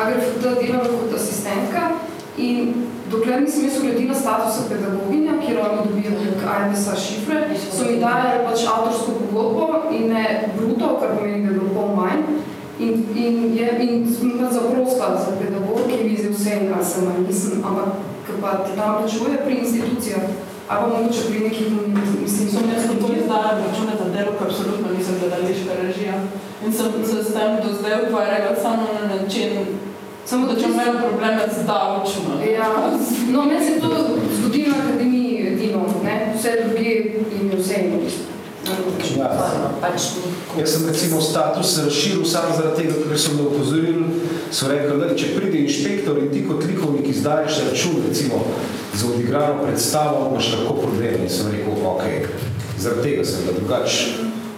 AGRFT 0.00 0.42
delala 0.60 0.88
kot 0.98 1.14
asistentka 1.20 1.82
in 2.36 2.74
dokler 3.10 3.42
nisem 3.42 3.64
jaz 3.64 3.78
uredila 3.82 4.14
statusa 4.14 4.68
pedagoginja, 4.68 5.32
kjer 5.46 5.60
oni 5.60 5.88
dobijo 5.88 6.12
prek 6.20 6.40
AMS-a 6.56 6.96
šifre, 6.96 7.40
so 7.72 7.84
mi 7.84 8.00
dajali 8.00 8.44
pač 8.48 8.64
avtorsko 8.74 9.12
pogodbo 9.20 9.68
in 9.92 10.08
ne 10.12 10.24
bruto, 10.56 10.96
kar 11.00 11.16
pomeni, 11.18 11.46
da 11.46 11.52
je 11.52 11.58
bilo 11.58 11.70
pol 11.74 11.94
manj. 11.96 12.24
In, 12.78 13.04
in, 13.14 13.36
je, 13.56 13.68
in 13.80 14.08
sem 14.14 14.32
pa 14.38 14.50
zaprosila 14.50 15.14
za 15.24 15.36
pedagog, 15.38 15.84
ki 15.86 15.98
je 15.98 16.08
vizil 16.08 16.32
vse, 16.34 16.56
kar 16.72 16.82
sem, 16.84 17.06
mislim, 17.28 17.62
ampak 17.62 18.02
ker 18.26 18.40
pa 18.42 18.56
ti 18.64 18.74
tam 18.76 18.98
plačuje 18.98 19.38
pri 19.44 19.60
institucijah, 19.62 20.26
ali 20.68 20.80
pa 20.80 20.98
mogoče 20.98 21.20
pri 21.28 21.40
nekih, 21.40 21.66
mislim, 22.24 22.48
Sem 22.50 22.70
jaz 22.74 22.84
to 23.00 23.08
izdala 23.20 23.50
račune 23.64 23.94
za 23.98 24.08
delo, 24.14 24.32
ko 24.38 24.44
absolutno 24.44 24.88
nisem 24.98 25.14
gledališka 25.20 25.72
režija. 25.82 26.14
In 26.66 26.72
sem 26.72 26.86
se 27.10 27.24
s 27.24 27.34
tem 27.34 27.50
do 27.64 27.74
zdaj 27.78 28.08
ukvarjala 28.08 28.56
samo 28.62 28.86
na 29.00 29.16
način, 29.16 29.50
samo 30.26 30.46
da 30.46 30.60
če 30.60 30.66
imajo 30.68 30.92
probleme 31.08 31.42
z 31.56 31.66
davčno. 31.66 32.32
Ja, 32.52 32.68
no, 33.32 33.44
meni 33.44 33.66
se 33.66 33.80
to 33.80 33.88
zgodilo 34.38 34.76
na 34.76 34.84
akademiji 34.84 35.46
edino, 35.52 35.86
ne, 36.04 36.34
vse 36.36 36.50
druge 36.64 36.90
in 37.40 37.50
vse 37.58 37.74
in 37.74 38.10
Ja. 39.16 39.28
Pač 39.80 40.16
Jaz 40.58 40.70
sem 40.72 40.86
recimo 40.88 41.20
status 41.20 41.78
razširil 41.84 42.24
samo 42.24 42.54
zaradi 42.56 42.82
tega, 42.82 42.94
ker 43.04 43.18
so 43.18 43.34
me 43.36 43.42
opozorili, 43.50 44.04
so 44.54 44.70
rekli, 44.70 44.98
da 45.00 45.10
če 45.18 45.32
pride 45.34 45.64
inšpektor 45.64 46.20
in 46.22 46.30
ti 46.30 46.44
kot 46.46 46.62
likovnik 46.68 47.08
izdaješ 47.10 47.62
račun, 47.68 47.96
recimo, 48.08 48.44
za 48.94 49.08
odigrano 49.10 49.64
predstavo, 49.64 50.28
imaš 50.30 50.52
lahko 50.54 50.76
problem. 50.84 51.24
In 51.26 51.30
sem 51.30 51.50
rekel, 51.50 51.74
ok, 51.82 52.04
zaradi 52.78 53.08
tega 53.08 53.26
sem 53.26 53.48
da 53.48 53.56
drugač. 53.58 54.04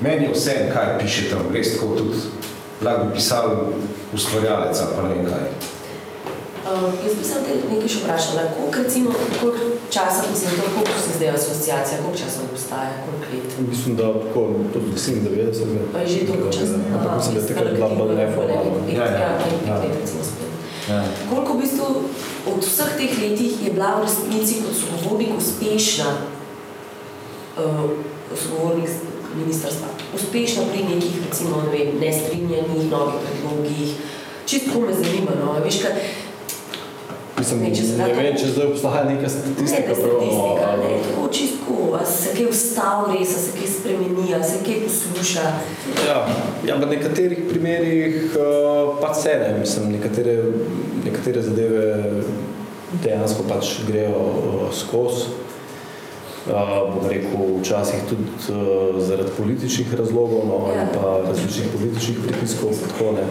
Meni 0.04 0.28
je 0.28 0.34
vse, 0.34 0.58
kaj 0.74 0.98
piše 1.00 1.30
tam, 1.30 1.48
res 1.54 1.72
tako 1.72 1.94
tudi 1.96 2.26
lahko 2.82 3.04
bi 3.04 3.14
pisal 3.14 3.72
ustvarjalec 4.12 4.80
ali 4.80 4.92
pa 4.96 5.02
ne 5.02 5.14
vem 5.14 5.26
kaj. 5.26 5.48
Uh, 6.66 6.92
jaz 7.04 7.14
bi 7.18 7.24
se 7.24 7.40
te 7.46 7.54
nekaj 7.70 7.88
še 7.88 8.00
vprašala. 8.02 8.42
Koliko, 8.56 8.82
recimo, 8.82 9.10
koliko 9.40 9.75
časa, 9.90 10.22
mislim, 10.30 10.50
to, 10.50 10.62
koliko 10.74 10.98
se 11.04 11.10
zdaj 11.16 11.28
asociacija, 11.28 11.98
koliko 12.02 12.18
časa 12.18 12.38
obstaja, 12.52 12.92
koliko 13.04 13.26
let? 13.32 13.68
Mislim, 13.70 13.96
da 13.96 14.12
tako, 14.12 14.40
to 14.72 14.78
97. 14.96 15.66
Pa 15.92 15.98
je 15.98 16.06
že 16.06 16.26
toliko 16.26 16.48
časa. 16.52 16.76
Ampak 16.94 17.16
mislim, 17.16 17.34
da 17.34 17.40
je 17.40 17.46
takrat 17.46 17.74
bila 17.74 17.88
bolj 17.98 18.14
neformalna. 18.16 18.80
Ja, 18.98 19.04
ja, 19.04 19.30
ja. 19.68 19.76
Ja. 20.88 21.04
Koliko 21.30 21.52
v 21.52 21.60
bistvu 21.60 21.86
od 22.46 22.62
vseh 22.62 22.90
teh 22.94 23.12
letih 23.18 23.52
je 23.64 23.70
bila 23.74 23.98
v 23.98 24.06
resnici 24.06 24.62
kot 24.62 24.74
sogovornik 24.78 25.34
uspešna, 25.34 26.10
uh, 27.58 27.90
sogovornik 28.30 28.90
ministrstva, 29.34 29.88
uspešna 30.14 30.62
pri 30.70 30.86
nekih, 30.86 31.26
recimo, 31.26 31.62
ne 31.66 31.70
vem, 31.74 31.98
nestrinjanjih, 32.00 32.86
novih 32.90 33.18
predlogih, 33.18 33.90
čisto 34.46 34.80
me 34.80 34.94
zanima, 34.94 35.34
no, 35.42 35.58
veš, 35.64 35.82
kaj, 35.82 35.92
Mislim, 37.38 37.60
Ne, 37.60 37.70
če 37.74 37.82
ne 37.98 38.06
vem, 38.16 38.36
če 38.38 38.46
zdaj 38.54 38.66
obstaja 38.70 39.02
neka 39.04 39.26
Ne, 39.26 39.28
statistika. 39.28 39.92
da 39.92 39.94
statistika, 39.94 40.68
ne, 40.80 40.92
tako 41.04 41.26
čistko, 41.32 41.98
se 42.08 42.32
kaj 42.36 42.46
ustavi 42.48 43.18
res, 43.18 43.34
a 43.36 43.40
se 43.42 43.52
kaj 43.58 43.68
spremeni, 43.74 44.28
se 44.50 44.60
kaj 44.64 44.78
posluša. 44.86 45.44
Ja, 46.08 46.18
ja, 46.64 46.76
v 46.80 46.88
nekaterih 46.94 47.42
primerih 47.50 48.36
uh, 48.40 48.94
pač 49.02 49.20
se 49.26 49.34
ne, 49.42 49.50
mislim, 49.60 49.92
nekatere, 49.98 50.36
nekatere 51.04 51.42
zadeve 51.42 52.22
dejansko 53.04 53.44
pač 53.50 53.74
grejo 53.88 54.22
uh, 54.22 54.64
skozi. 54.72 55.28
Uh, 56.46 56.94
bom 56.94 57.08
rekel, 57.10 57.56
včasih 57.58 58.04
tudi 58.08 58.22
uh, 58.54 58.96
zaradi 59.02 59.34
političnih 59.36 59.94
razlogov 59.98 60.46
no, 60.46 60.60
ali 60.70 60.88
pa 60.94 61.16
različnih 61.26 61.72
političnih 61.74 62.20
pritiskov. 62.22 62.70
Tako, 62.86 63.12
ne. 63.18 63.24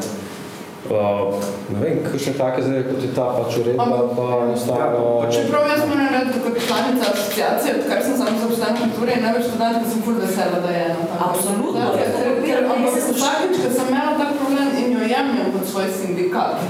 Uh, 0.86 1.34
ne 1.74 1.78
vem, 1.82 1.96
kakšne 2.06 2.34
take 2.38 2.62
zdaj, 2.62 2.84
kot 2.86 3.02
je 3.02 3.10
ta 3.18 3.26
pač 3.34 3.56
uredba, 3.58 3.86
pa 4.18 4.26
enostavno... 4.46 5.26
Čeprav 5.34 5.64
jaz 5.72 5.82
moram 5.90 6.10
reči, 6.14 6.38
kot 6.46 6.56
članica 6.68 7.04
asociacije, 7.14 7.72
odkar 7.80 8.00
sem 8.06 8.14
samo 8.20 8.36
zaposlena 8.42 8.76
v 8.76 8.82
kulturi, 8.84 9.16
in 9.18 9.24
največ 9.26 9.48
študent, 9.50 9.80
ko 9.82 9.88
sem 9.92 10.02
ful 10.06 10.20
vesela, 10.22 10.60
da 10.66 10.70
je 10.78 10.84
ena 10.86 11.18
Absolutno, 11.30 11.82
asociacija. 11.82 12.22
ja, 12.22 12.36
Ker- 12.36 12.42
ker- 12.46 12.70
Ampak 12.76 12.94
se 13.02 13.14
vsakič, 13.18 13.56
ko 13.64 13.70
sem 13.78 13.88
imela 13.90 14.14
tak 14.22 14.32
problem 14.38 14.70
in 14.82 14.88
jo 14.94 15.04
jemljem 15.16 15.48
kot 15.56 15.66
svoj 15.72 15.88
sindikat, 15.98 16.54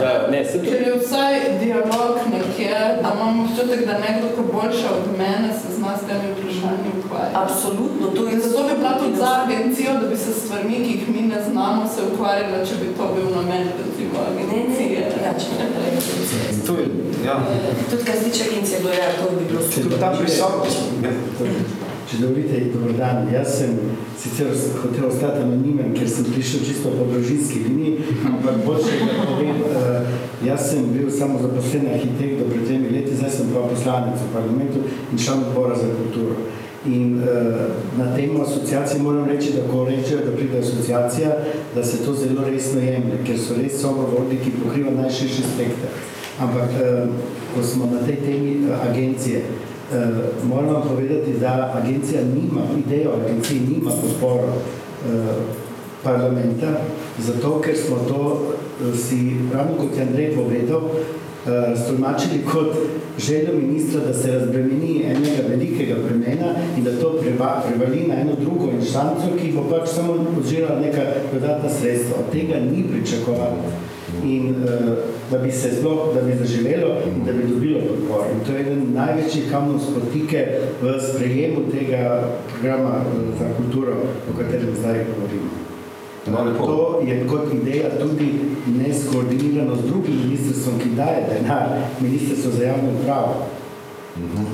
Ja, 0.00 0.28
ne, 0.30 0.44
se 0.44 0.58
ker 0.60 0.80
je 0.86 0.94
vsaj 1.00 1.34
dialog 1.60 2.18
nekje, 2.32 2.72
da 3.02 3.08
imam 3.16 3.40
občutek, 3.44 3.86
da 3.88 3.94
nekdo, 3.98 4.28
ko 4.36 4.42
boljše 4.52 4.86
od 4.96 5.06
mene, 5.18 5.48
se 5.60 5.69
zna 5.90 5.98
s 5.98 6.02
temi 6.08 6.32
vprašanji 6.34 6.90
ukvarjati. 6.98 7.36
Absolutno, 7.44 8.06
to 8.16 8.22
je 8.28 8.40
zato 8.40 8.62
bi 8.68 8.74
bila 8.78 8.92
tudi 8.98 9.16
za 9.16 9.30
agencijo, 9.44 9.92
da 10.00 10.06
bi 10.08 10.16
se 10.16 10.32
s 10.32 10.38
stvarmi, 10.44 10.76
ki 10.84 10.90
jih 10.94 11.08
mi 11.14 11.22
ne 11.22 11.40
znamo, 11.50 11.88
se 11.94 12.00
ukvarjala, 12.10 12.66
če 12.68 12.74
bi 12.80 12.86
to 12.96 13.04
bil 13.14 13.28
namen, 13.36 13.64
recimo, 13.80 14.16
agencije. 14.30 15.00
Ja, 15.24 15.32
če 15.40 15.48
ne 15.58 15.66
In 16.52 16.60
to 16.66 16.72
je, 16.80 16.86
ja. 17.26 17.36
Tudi 17.90 18.04
kar 18.04 18.14
se 18.16 18.24
tiče 18.24 18.44
agencije, 18.50 18.78
bilo 18.80 18.92
je, 18.92 19.06
to 19.18 19.24
bi 19.38 19.44
bilo 19.50 19.60
Tudi 19.74 20.00
ta 20.00 20.10
prisotnost. 20.18 20.78
Če 22.10 22.16
dovolite, 22.18 22.60
dober 22.74 22.96
dan. 22.98 23.28
Jaz 23.30 23.52
sem 23.58 23.76
sicer 24.18 24.48
hotel 24.82 25.04
ostati 25.06 25.44
anonimen, 25.44 25.92
ker 25.94 26.08
sem 26.10 26.26
prišel 26.26 26.64
čisto 26.66 26.90
po 26.98 27.04
družinski 27.06 27.60
liniji, 27.68 28.16
ampak 28.26 28.64
boljše 28.66 28.96
da 29.06 29.26
povem, 29.28 29.60
uh, 29.62 30.08
jaz 30.42 30.72
sem 30.72 30.88
bil 30.90 31.06
samo 31.14 31.38
zaposlen 31.38 31.86
arhitekt 31.94 32.42
do 32.42 32.48
pred 32.50 32.66
tremi 32.66 32.90
leti, 32.96 33.09
zdaj 33.20 33.30
sem 33.30 33.52
pa 33.52 33.68
poslanec 33.68 34.16
v 34.16 34.32
parlamentu 34.32 34.78
in 35.12 35.18
član 35.18 35.44
odbora 35.48 35.76
za 35.76 35.92
kulturo. 35.92 36.48
In 36.88 37.20
uh, 37.20 37.28
na 37.98 38.16
temo 38.16 38.42
asociacije 38.42 39.02
moram 39.02 39.28
reči, 39.28 39.52
da 39.52 39.68
ko 39.68 39.84
rečejo, 39.84 40.24
da 40.24 40.32
pride 40.32 40.58
asociacija, 40.58 41.30
da 41.74 41.84
se 41.84 42.04
to 42.04 42.14
zelo 42.14 42.44
resno 42.48 42.80
jemlje, 42.80 43.20
ker 43.26 43.36
so 43.38 43.60
res 43.60 43.76
sogovorniki, 43.80 44.44
ki 44.44 44.62
pokriva 44.64 44.94
najširši 45.02 45.42
spekter. 45.54 45.92
Ampak, 46.40 46.70
uh, 46.80 47.12
ko 47.54 47.62
smo 47.62 47.90
na 47.92 48.00
tej 48.06 48.16
temi 48.24 48.56
uh, 48.64 48.80
agencije, 48.90 49.44
Uh, 49.90 49.96
moram 50.48 50.74
vam 50.74 50.82
povedati, 50.88 51.32
da 51.40 51.80
agencija 51.82 52.20
nima, 52.22 52.62
ideja 52.86 53.10
agencije 53.10 53.60
nima 53.60 53.90
podporo 54.02 54.46
uh, 54.46 55.36
parlamenta, 56.02 56.66
zato 57.18 57.60
ker 57.60 57.76
smo 57.76 57.96
to 58.08 58.20
uh, 58.20 58.98
si, 58.98 59.36
ravno 59.54 59.72
kot 59.78 59.96
je 59.96 60.02
Andrej 60.02 60.34
povedal, 60.34 60.80
stolmačili 61.84 62.44
kot 62.52 62.76
željo 63.18 63.52
ministra, 63.62 64.00
da 64.00 64.14
se 64.14 64.32
razbremeni 64.32 65.02
enega 65.04 65.42
velikega 65.48 65.94
bremena 66.08 66.54
in 66.76 66.84
da 66.84 67.00
to 67.00 67.12
preva, 67.20 67.62
prevali 67.68 68.04
na 68.08 68.14
eno 68.20 68.32
drugo 68.40 68.70
inštanco, 68.80 69.36
ki 69.40 69.52
bo 69.52 69.62
pač 69.70 69.88
samo 69.88 70.12
odžela 70.38 70.80
neka 70.80 71.02
dodatna 71.32 71.70
sredstva. 71.70 72.16
Od 72.18 72.32
tega 72.32 72.60
ni 72.60 72.84
pričakovalo. 72.92 73.62
In 74.24 74.48
uh, 74.48 74.96
da 75.30 75.38
bi 75.38 75.52
se 75.52 75.70
sploh, 75.78 76.14
da 76.14 76.22
bi 76.22 76.36
zaživelo 76.36 76.96
in 77.06 77.24
da 77.24 77.32
bi 77.32 77.52
dobilo 77.52 77.80
podporo. 77.80 78.24
In 78.34 78.44
to 78.46 78.52
je 78.52 78.60
eden 78.60 78.86
največjih 78.94 79.50
kamnov 79.50 79.80
spotike 79.80 80.46
v 80.82 81.00
sprejemu 81.00 81.60
tega 81.72 82.28
programa 82.52 83.00
uh, 83.00 83.38
za 83.38 83.54
kulturo, 83.56 83.96
o 84.30 84.38
katerem 84.38 84.76
zdaj 84.80 85.04
govorimo. 85.14 85.69
No, 86.26 86.36
to 86.66 87.02
je 87.06 87.26
kot 87.28 87.54
ideja 87.54 87.90
tudi 88.00 88.40
neskoordinirano 88.66 89.76
z 89.76 89.86
drugim 89.86 90.16
ministrstvom, 90.24 90.78
ki 90.78 90.88
daje 90.96 91.26
denar, 91.28 91.68
ministrstvo 92.00 92.50
za 92.52 92.64
javno 92.64 92.90
upravo. 93.00 93.46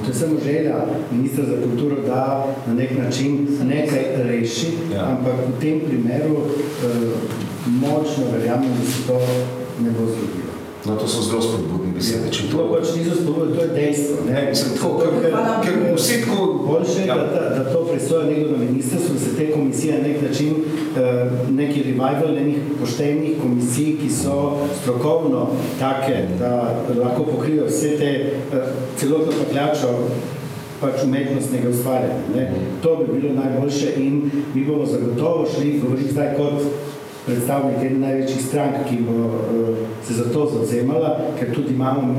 To 0.05 0.11
je 0.11 0.15
samo 0.15 0.37
želja 0.45 0.75
ministra 1.11 1.45
za 1.45 1.57
kulturo, 1.63 1.97
da 2.07 2.47
na 2.67 2.75
nek 2.75 2.91
način 2.99 3.49
nekaj 3.65 4.05
reši, 4.17 4.67
ja. 4.95 5.05
ampak 5.11 5.35
v 5.49 5.61
tem 5.61 5.81
primeru 5.81 6.37
eh, 6.37 7.11
močno 7.67 8.25
verjamem, 8.33 8.71
da 8.81 8.91
se 8.91 9.07
to 9.07 9.19
ne 9.83 9.91
bo 9.91 10.07
zgodilo. 10.07 10.46
No, 10.87 10.97
to 10.97 11.09
so 11.09 11.23
zelo 11.23 11.43
spodbudne 11.43 11.91
besede. 11.95 12.29
Če 12.31 12.45
to 12.53 12.65
pač 12.71 12.93
niso 12.95 13.17
spodbudne, 13.19 13.57
to 13.57 13.65
je 13.65 13.71
dejstvo. 13.75 14.19
Ne, 14.29 14.43
mislim, 14.51 14.77
tako, 14.79 14.91
ker, 15.03 15.35
ker 15.65 15.79
vsi 15.97 16.21
tako... 16.23 16.45
Boljše, 16.67 17.07
ja. 17.07 17.17
da, 17.31 17.43
da 17.55 17.65
to 17.73 17.85
presoja 17.87 18.27
nekdo 18.27 18.57
na 18.57 18.65
ministrstvu, 18.65 19.15
da 19.15 19.21
se 19.21 19.33
te 19.37 19.51
komisije 19.53 19.99
na 19.99 20.09
nek 20.09 20.23
način, 20.23 20.55
eh, 20.99 21.31
neki 21.51 21.83
revival 21.83 22.39
enih 22.39 22.57
poštenih 22.81 23.37
komisij, 23.43 23.93
ki 24.01 24.11
so 24.11 24.39
strokovno 24.81 25.47
take, 25.79 26.25
da 26.39 26.53
lahko 27.03 27.27
pokrijo 27.33 27.67
vse 27.67 27.97
te 27.99 28.11
eh, 28.15 28.73
celotno 28.99 29.33
pakljačo 29.43 29.95
pač 30.81 31.05
umetnostnega 31.05 31.71
ustvarjanja. 31.71 32.23
Ne. 32.35 32.51
To 32.83 32.97
bi 32.97 33.21
bilo 33.21 33.35
najboljše 33.35 33.95
in 33.97 34.31
mi 34.55 34.65
bomo 34.65 34.87
zagotovo 34.87 35.47
šli, 35.55 35.81
govorim 35.83 36.11
zdaj 36.11 36.35
kot 36.37 36.63
predstavnik 37.27 37.83
ene 37.83 37.99
največjih 37.99 38.45
strank, 38.47 38.85
ki 38.89 39.01
bo 39.07 39.17
uh, 39.27 39.83
se 40.07 40.15
za 40.15 40.31
to 40.33 40.47
zauzemala, 40.53 41.17
ker 41.39 41.55
tudi 41.55 41.75
imamo 41.75 42.15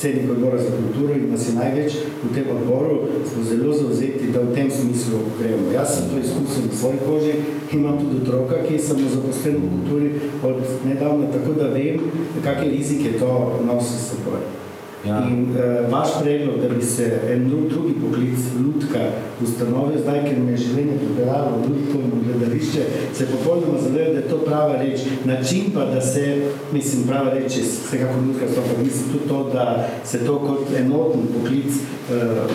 predsednik 0.00 0.30
odbora 0.30 0.58
za 0.58 0.70
kulturo 0.70 1.14
in 1.14 1.30
nas 1.30 1.48
je 1.48 1.54
največ 1.54 1.92
v 2.22 2.34
tem 2.34 2.44
odboru, 2.56 3.00
smo 3.32 3.44
zelo 3.44 3.72
zauzeti, 3.72 4.30
da 4.32 4.40
v 4.40 4.54
tem 4.54 4.70
smislu 4.70 5.18
gremo. 5.38 5.72
Jaz 5.74 5.96
sem 5.96 6.08
to 6.10 6.20
izkusil 6.20 6.70
na 6.70 6.76
svoji 6.76 6.98
koži, 7.06 7.32
imam 7.72 7.98
tudi 7.98 8.22
otroka, 8.22 8.62
ki 8.68 8.74
je 8.74 8.80
samo 8.80 9.08
zaposlen 9.08 9.56
v 9.56 9.68
kulturi 9.74 10.10
od 10.42 10.62
nedavno, 10.86 11.28
tako 11.32 11.52
da 11.58 11.68
vem, 11.74 12.00
kakšne 12.44 12.70
rizike 12.70 13.18
to 13.18 13.60
nosi 13.66 13.98
s 13.98 14.10
seboj. 14.10 14.59
Ja. 15.06 15.22
In 15.28 15.56
uh, 15.56 15.92
vaš 15.92 16.08
predlog, 16.22 16.60
da 16.60 16.68
bi 16.74 16.82
se 16.84 17.20
en 17.32 17.48
drugi 17.48 17.94
poklic 18.02 18.38
lutka 18.64 18.98
ustanovil, 19.42 19.98
zdaj, 20.02 20.20
ker 20.26 20.40
me 20.44 20.52
je 20.52 20.58
življenje 20.64 20.96
pripeljalo 21.00 21.54
v 21.56 21.70
lutko 21.70 22.00
in 22.04 22.24
gledališče, 22.26 22.84
se 23.16 23.28
popolnoma 23.30 23.80
zavedajo, 23.80 24.12
da 24.12 24.20
je 24.20 24.28
to 24.28 24.38
prava 24.44 24.76
reč. 24.82 25.06
Način 25.24 25.70
pa, 25.74 25.86
da 25.94 26.00
se, 26.04 26.26
mislim, 26.72 27.06
prava 27.08 27.32
reč 27.32 27.56
je 27.56 27.64
vsekako 27.64 28.26
lutka, 28.26 28.50
pa 28.56 28.82
mislim 28.82 29.08
tudi 29.12 29.28
to, 29.28 29.40
da 29.54 29.88
se 30.04 30.20
to 30.26 30.38
kot 30.38 30.76
enoten 30.80 31.24
poklic 31.32 31.80
uh, 31.80 32.52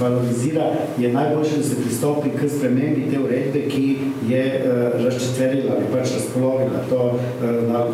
valorizira, 0.00 0.68
je 0.98 1.12
najboljše, 1.12 1.56
da 1.56 1.62
se 1.62 1.80
pristopi 1.82 2.30
k 2.36 2.48
spremembi 2.48 3.08
te 3.10 3.20
uredbe, 3.20 3.64
ki 3.68 3.96
je 4.28 4.44
uh, 4.60 5.04
razčetverila 5.04 5.72
ali 5.76 5.88
pač 5.92 6.12
razpolovila 6.18 6.84
to 6.90 7.02
uh, 7.06 7.68
na, 7.72 7.84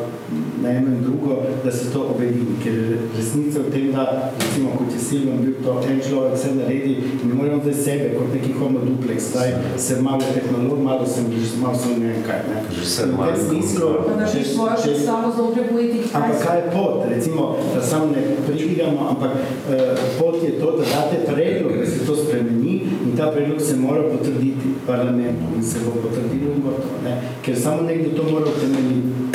na 0.62 0.70
eno 0.70 0.88
in 0.88 1.02
drugo, 1.02 1.36
da 1.64 1.70
se 1.72 1.92
to 1.92 2.00
obedini. 2.14 2.56
Ker 2.62 2.98
resnica 3.16 3.58
v 3.60 3.72
tem, 3.72 3.92
da 3.92 4.32
recimo 4.40 4.70
kot 4.78 4.92
je 4.94 5.00
Silvan 5.00 5.38
bil 5.44 5.54
to 5.64 5.80
en 5.90 6.00
človek 6.08 6.34
vse 6.34 6.54
naredi 6.54 6.94
in 7.22 7.28
ne 7.28 7.34
moremo 7.34 7.60
zdaj 7.62 7.74
sebe 7.84 8.14
kot 8.18 8.34
neki 8.34 8.52
homo 8.58 8.78
duplex, 8.78 9.30
zdaj 9.30 9.52
sem 9.76 10.02
malo 10.04 10.24
tehnolog, 10.34 10.80
malo 10.82 11.06
sem 11.06 11.24
malo 11.62 11.78
sem 11.78 12.00
ne 12.00 12.06
vem 12.12 12.22
kaj. 12.26 12.40
Ne. 12.48 12.62
Že 12.78 12.86
sem 12.86 13.14
malo 13.16 13.36
smislu, 13.48 13.90
še 14.32 14.44
svojo 14.54 14.76
predstavo 14.82 15.32
znotraj 15.36 15.68
politiki. 15.68 16.08
Ampak 16.14 16.38
kaj 16.46 16.58
je 16.60 16.66
pot? 16.72 17.04
Recimo, 17.08 17.44
da 17.74 17.82
samo 17.82 18.06
ne 18.06 18.22
pridigamo, 18.46 19.08
ampak 19.10 19.32
uh, 19.36 20.02
pot 20.18 20.40
je 20.42 20.56
to, 20.60 20.72
da 20.78 20.84
date 20.84 21.22
predlog, 21.28 21.76
da 21.78 21.86
se 21.86 22.06
to 22.06 22.16
spremeni 22.16 22.80
in 23.04 23.16
ta 23.16 23.30
predlog 23.30 23.60
se 23.60 23.76
mora 23.76 24.02
potrditi 24.02 24.74
v 24.74 24.86
parlamentu 24.86 25.54
in 25.56 25.62
se 25.62 25.78
bo 25.84 25.90
potrdilo 26.02 26.56
in 26.56 26.62
gotovo. 26.62 27.02
Ne? 27.04 27.20
Ker 27.42 27.60
samo 27.60 27.82
nekdo 27.82 28.16
to 28.16 28.30
mora 28.30 28.48
utemeljiti. 28.48 29.33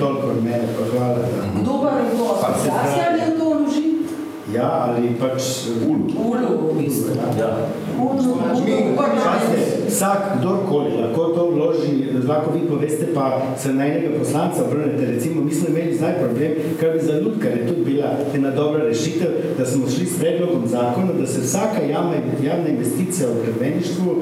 Toliko 0.00 0.26
od 0.26 0.44
mene, 0.44 0.68
pa 0.78 0.98
hvala. 0.98 1.14
Da. 1.14 1.60
Kdo 1.60 1.72
pa 1.82 1.90
je 1.98 2.04
to? 2.18 2.46
Asociacija 2.48 3.04
ali 3.10 3.38
to 3.38 3.44
vloži? 3.44 3.92
Ja, 4.54 4.86
ali 4.88 5.16
pač 5.20 5.42
ulu. 5.86 6.06
Ulu, 6.30 6.72
v 6.72 6.78
bistvu. 6.78 7.14
Ja. 7.38 7.56
Ulu, 7.98 8.36
Mi, 8.64 8.72
ulu, 8.72 8.96
pazite, 8.96 9.81
vsak, 9.92 10.38
kdorkoli, 10.38 10.96
lahko 10.96 11.24
to 11.36 11.46
vloži, 11.50 11.92
lahko 12.28 12.52
vi 12.54 12.66
poveste, 12.68 13.06
pa 13.14 13.42
se 13.58 13.72
na 13.74 13.86
enega 13.86 14.18
poslanca 14.18 14.64
obrnete. 14.64 15.06
Recimo, 15.06 15.44
mi 15.44 15.52
smo 15.52 15.68
imeli 15.68 15.96
zdaj 15.96 16.14
problem, 16.20 16.52
kar 16.80 16.90
bi 16.92 17.04
za 17.06 17.18
ljudkar 17.20 17.50
je 17.52 17.66
tudi 17.68 17.84
bila 17.84 18.16
ena 18.34 18.50
dobra 18.50 18.84
rešitev, 18.84 19.28
da 19.58 19.66
smo 19.66 19.90
šli 19.90 20.06
s 20.06 20.18
predlogom 20.18 20.66
zakona, 20.66 21.12
da 21.20 21.26
se 21.26 21.40
vsaka 21.40 21.82
javna, 21.90 22.14
javna 22.42 22.68
investicija 22.68 23.28
v 23.28 23.44
gradbeništvu, 23.44 24.16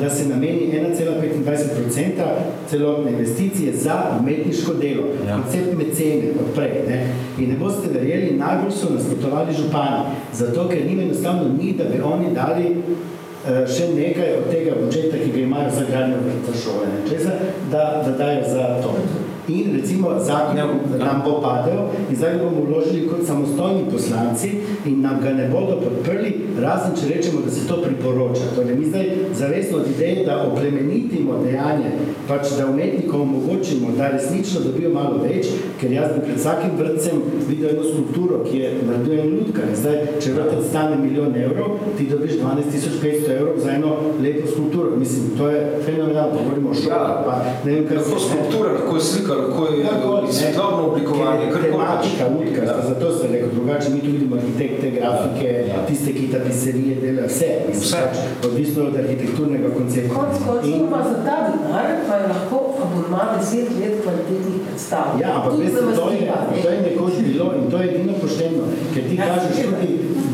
da 0.00 0.10
se 0.10 0.28
nameni 0.28 0.70
1,25% 1.00 2.10
celotne 2.70 3.12
investicije 3.12 3.72
za 3.76 4.02
umetniško 4.20 4.74
delo. 4.74 5.06
Ja. 5.28 5.42
Koncept 5.42 5.78
mecene 5.78 6.30
odprej. 6.40 6.70
Ne? 6.88 7.14
In 7.38 7.50
ne 7.50 7.56
boste 7.58 7.88
verjeli, 7.92 8.36
najbolj 8.38 8.72
so 8.72 8.94
nasprotovali 8.94 9.52
župani, 9.52 10.02
zato 10.32 10.68
ker 10.68 10.86
njim 10.86 11.00
enostavno 11.00 11.44
ni, 11.62 11.72
da 11.72 11.84
bi 11.84 12.00
oni 12.00 12.34
dali 12.34 12.76
še 13.46 13.92
nekaj 13.94 14.32
od 14.40 14.50
tega 14.50 14.74
budžeta, 14.80 15.20
ki 15.22 15.30
ga 15.32 15.38
imajo 15.38 15.70
za 15.70 15.86
gradnjo 15.90 16.18
vrtca 16.24 16.58
šole, 16.64 16.90
nečesa, 16.94 17.38
da, 17.70 18.02
da 18.06 18.16
dajo 18.18 18.42
za 18.50 18.66
to. 18.82 18.96
In 19.48 19.76
recimo 19.76 20.10
zakon 20.18 20.56
nam 20.98 21.22
bo 21.24 21.40
padel 21.40 21.78
in 22.10 22.16
zdaj 22.16 22.32
ga 22.38 22.44
bomo 22.44 22.64
vložili 22.66 23.06
kot 23.08 23.26
samostojni 23.26 23.84
poslanci 23.92 24.50
in 24.84 25.00
nam 25.02 25.20
ga 25.22 25.32
ne 25.32 25.48
bodo 25.48 25.76
podprli, 25.80 26.32
razen 26.58 26.96
če 26.98 27.14
rečemo, 27.14 27.40
da 27.44 27.50
se 27.50 27.66
to 27.68 27.76
priporoča. 27.82 28.50
Torej, 28.56 28.74
mi 28.74 28.86
zdaj 28.86 29.06
zavestno 29.34 29.78
od 29.78 29.90
ideje, 29.90 30.24
da 30.26 30.42
oplemenitimo 30.42 31.38
dejanje, 31.44 31.92
pač 32.28 32.56
da 32.58 32.66
umetnikom 32.66 33.22
omogočimo, 33.22 33.92
da 33.96 34.08
resnično 34.08 34.60
dobijo 34.60 34.90
malo 34.94 35.20
več, 35.22 35.50
ker 35.80 35.92
jaz 35.92 36.14
bi 36.14 36.24
pred 36.26 36.40
vsakim 36.40 36.74
vrtcem 36.78 37.22
videl 37.48 37.76
eno 37.76 37.84
skulpturo, 37.86 38.42
ki 38.46 38.58
je 38.58 38.72
naredil 38.88 39.20
en 39.20 39.32
ljudka. 39.36 39.68
In 39.70 39.78
zdaj, 39.82 40.00
če 40.22 40.34
vrtec 40.38 40.66
stane 40.70 40.98
milijon 41.02 41.36
evrov, 41.36 41.78
ti 41.98 42.08
dobiš 42.10 42.38
12.500 42.42 43.36
evrov 43.38 43.62
za 43.62 43.70
eno 43.78 43.94
lepo 44.22 44.50
skulpturo. 44.50 44.96
Mislim, 44.96 45.30
to 45.38 45.50
je 45.50 45.62
fenomenalno, 45.84 46.42
govorimo 46.42 46.70
o 46.70 46.74
šolah, 46.74 47.22
pa 47.26 47.38
ne 47.64 47.72
vem, 47.72 47.86
kar 47.86 47.96
Lahko 48.06 48.20
skulptura, 48.20 48.72
lahko 48.72 49.00
slika, 49.00 49.35
lahko 49.40 49.66
je 49.66 50.32
svetlobno 50.32 50.82
oblikovanje, 50.90 51.50
kar 51.52 51.62
tematika, 51.62 52.24
utka, 52.40 52.62
zato 52.88 53.12
se 53.18 53.28
rekel, 53.32 53.48
drugače 53.54 53.90
mi 53.90 54.00
tu 54.00 54.06
vidimo 54.06 54.36
arhitekte, 54.36 54.90
grafike, 54.90 55.64
tiste, 55.88 56.12
ki 56.12 56.28
tapiserije 56.32 56.94
delajo, 57.00 57.28
vse, 57.28 57.50
vse. 57.72 57.96
Pač, 57.96 58.16
odvisno 58.46 58.84
od 58.84 58.96
arhitekturnega 58.96 59.68
koncepta. 59.78 60.14
Konc 60.14 60.34
koncev 60.46 60.86
pa 60.90 61.02
za 61.08 61.16
ta 61.26 61.36
denar 61.48 61.86
pa 62.08 62.14
je 62.16 62.28
lahko 62.28 62.66
abonma 62.84 63.22
10 63.40 63.56
let 63.80 64.02
kvalitetnih 64.02 64.56
predstav. 64.66 65.04
Ja, 65.20 65.28
ampak 65.36 65.52
Tudi 65.52 65.64
veste, 65.64 65.80
to 65.96 66.10
je, 66.10 66.62
to 66.62 66.68
je 66.70 66.78
nekoč 66.82 67.12
bilo 67.28 67.46
in 67.58 67.70
to 67.70 67.76
je 67.82 67.94
edino 67.94 68.12
pošteno, 68.20 68.35
ker 68.96 69.10
ti 69.10 69.16
kažeš 69.16 69.56
tudi 69.64 69.88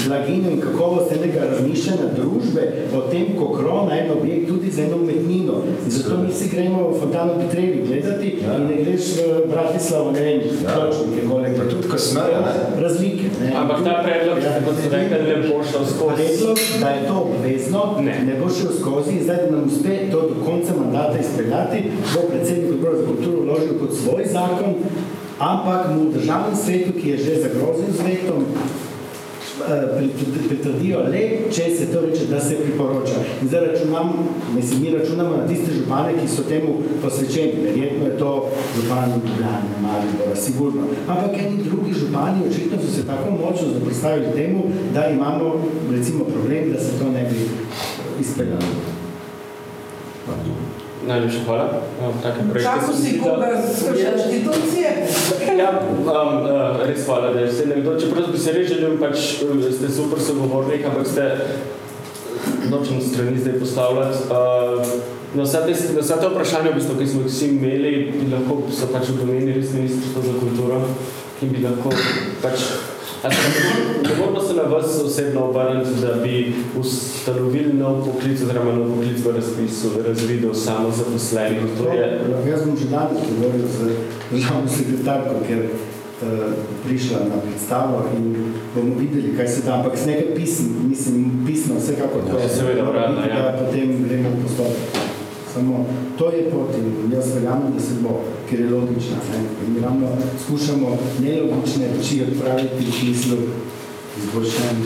blaginjo 0.06 0.50
in 0.50 0.60
kakovost 0.60 1.12
enega 1.12 1.46
razmišljanja 1.50 2.08
družbe 2.16 2.66
o 2.96 3.00
tem, 3.10 3.32
ko 3.38 3.48
krona 3.56 3.96
en 3.98 4.10
objekt 4.10 4.48
tudi 4.48 4.70
za 4.70 4.82
eno 4.82 4.96
umetnino. 4.96 5.62
In 5.84 5.90
zato 5.90 6.18
mi 6.22 6.30
vsi 6.30 6.48
gremo 6.48 6.88
v 6.88 7.00
Fontano 7.00 7.34
Petrevi 7.40 7.82
gledati 7.86 8.28
in 8.42 8.66
ne 8.68 8.76
greš 8.84 9.08
v 9.18 9.48
Bratislavo, 9.50 10.12
ne 10.12 10.20
vem, 10.20 10.40
pločnike, 10.62 11.26
gole. 11.26 11.54
Pa 11.58 11.68
tudi 11.70 11.88
kasneje, 11.88 12.38
ne? 12.46 12.82
Razlike. 12.82 13.30
Ne? 13.40 13.52
Ampak 13.62 13.84
ta 13.84 13.94
predlog, 14.04 14.38
kot 14.66 14.78
ste 14.78 14.90
rekli, 14.96 15.18
ne 15.28 15.36
bo 15.48 15.62
šel 15.70 15.86
skozi. 15.94 16.22
Predlog, 16.22 16.58
da 16.80 16.90
je 16.90 17.06
to 17.08 17.16
obvezno, 17.26 17.82
ne, 18.00 18.16
ne 18.26 18.38
bo 18.40 18.50
šel 18.50 18.70
skozi 18.80 19.16
in 19.18 19.24
zdaj, 19.24 19.42
da 19.44 19.56
nam 19.56 19.66
uspe 19.66 19.98
to 20.10 20.20
do 20.30 20.36
konca 20.46 20.78
mandata 20.78 21.18
izpeljati, 21.18 21.82
bo 22.14 22.28
predsednik 22.30 22.70
odbora 22.76 22.96
za 22.96 23.06
kulturo 23.06 23.42
vložil 23.42 23.74
kot 23.80 23.98
svoj 24.02 24.24
zakon, 24.32 24.74
ampak 25.42 25.90
mu 25.90 26.06
v 26.06 26.14
državnem 26.14 26.54
svetu, 26.54 26.94
ki 26.94 27.08
je 27.08 27.16
že 27.18 27.42
zagrozil 27.42 27.90
z 27.90 28.00
vetom, 28.06 28.46
pritrdijo 30.48 31.02
le, 31.12 31.50
če 31.52 31.64
se 31.76 31.86
to 31.92 32.00
reče, 32.00 32.26
da 32.30 32.40
se 32.40 32.56
priporoča. 32.62 33.18
In 33.42 33.48
zdaj 33.48 33.66
računam, 33.66 34.12
mislim, 34.54 34.82
mi 34.82 34.90
računamo 34.90 35.36
na 35.36 35.46
tiste 35.46 35.74
župane, 35.74 36.14
ki 36.20 36.28
so 36.28 36.42
temu 36.48 36.78
posvečeni. 37.02 37.66
Verjetno 37.66 38.06
je 38.06 38.18
to 38.18 38.48
župan 38.76 39.12
Ljubljane, 39.12 39.74
Maribora, 39.82 40.36
sigurno. 40.36 40.88
Ampak 41.08 41.38
eni 41.38 41.64
drugi 41.64 41.92
župani 41.92 42.48
očitno 42.50 42.78
so 42.82 42.94
se 42.94 43.06
tako 43.06 43.30
močno 43.30 43.68
zapostavili 43.74 44.34
temu, 44.34 44.64
da 44.94 45.06
imamo 45.08 45.54
recimo 45.90 46.24
problem, 46.24 46.72
da 46.72 46.80
se 46.80 46.98
to 46.98 47.10
ne 47.10 47.22
bi 47.30 47.48
izpeljalo. 48.20 48.72
Najlepša 51.06 51.38
hvala. 51.46 51.66
Se 51.98 52.92
mi 52.92 52.96
si 52.96 53.18
da- 53.18 53.24
koga 53.24 53.48
z 53.62 53.92
inštitucije. 53.92 54.88
Ja, 55.58 55.80
um, 55.80 56.06
uh, 56.06 56.86
res 56.86 57.06
hvala, 57.06 57.32
da 57.32 57.52
ste 57.52 57.66
nekdo, 57.66 58.00
čeprav 58.00 58.32
bi 58.32 58.38
se 58.38 58.52
res 58.52 58.68
želel, 58.68 58.98
pač 59.00 59.42
uh, 59.42 59.72
ste 59.72 59.90
super 59.90 60.20
sogovornik, 60.20 60.86
ampak 60.86 61.06
ste 61.06 61.26
nočem 62.70 63.00
strani 63.00 63.38
zdaj 63.38 63.58
postavljati. 63.58 64.18
Uh, 64.30 64.86
na 65.34 65.42
vsa 65.42 65.66
te, 65.66 65.74
na 65.94 66.00
vsa 66.00 66.16
te 66.20 66.28
vprašanja, 66.28 66.70
v 66.70 66.74
bistvu, 66.74 66.98
ki 66.98 67.06
smo 67.06 67.20
jih 67.22 67.30
vsi 67.30 67.46
imeli, 67.48 67.92
bi 68.12 68.30
lahko 68.30 68.62
so 68.70 68.86
pač 68.92 69.08
v 69.08 69.18
domeni 69.24 69.52
res 69.56 69.72
ministrstvo 69.72 70.22
za 70.22 70.34
kulturo, 70.38 70.82
ki 71.40 71.46
bi 71.50 71.64
lahko 71.64 71.90
pač 72.42 72.66
Ne 73.22 74.14
moramo 74.18 74.40
se 74.40 74.54
na 74.54 74.62
vas 74.62 75.02
osebno 75.04 75.44
obrniti, 75.44 75.90
da 76.00 76.14
bi 76.14 76.54
ustanovili 76.78 77.72
nov 77.72 78.04
poklic 78.04 78.42
oziroma 78.42 78.72
nov 78.72 78.90
poklic 78.90 79.24
v 79.24 79.34
razpisu 79.36 79.88
razvidel 80.06 80.54
samo 80.54 80.90
zaposlenih. 80.90 81.62
To 81.78 81.92
je, 81.92 82.20
Jaz 82.50 82.64
bom 82.66 82.76
že 82.76 82.88
danes 82.88 83.18
govoril 83.30 83.66
z 83.68 83.78
državno 84.30 84.68
sekretarko, 84.68 85.34
ker 85.46 85.62
uh, 85.64 86.28
prišla 86.86 87.18
na 87.18 87.40
predstavo 87.46 88.04
in 88.16 88.34
bomo 88.74 88.94
videli, 88.98 89.36
kaj 89.36 89.48
se 89.48 89.62
da, 89.62 89.74
ampak 89.74 89.98
z 89.98 90.06
nekaj 90.06 90.34
pism, 90.34 90.64
mislim, 90.88 91.44
pismo 91.46 91.74
vsekako 91.78 92.18
to 92.30 92.38
Ja, 92.38 92.48
seveda, 92.48 92.90
uradno, 92.90 93.22
biti, 93.22 93.34
ja. 93.36 93.42
da 93.42 93.58
potem 93.58 94.04
gremo 94.08 94.28
v 94.28 94.42
postopek. 94.42 95.11
Samo 95.54 95.86
to 96.18 96.30
je 96.30 96.50
pot 96.50 96.70
in 96.78 97.12
jaz 97.12 97.34
verjamem, 97.34 97.72
da 97.76 97.80
se 97.80 97.94
bo, 98.00 98.20
ker 98.50 98.60
je 98.60 98.70
logična. 98.70 99.16
Ne? 99.32 99.38
In 99.66 99.74
mi 99.74 99.80
ravno 99.80 100.08
skušamo 100.44 100.98
nelogične 101.20 101.84
reči 101.96 102.22
odpraviti 102.28 102.84
v 102.88 102.92
smislu 103.00 103.36
izboljšanja. 104.18 104.84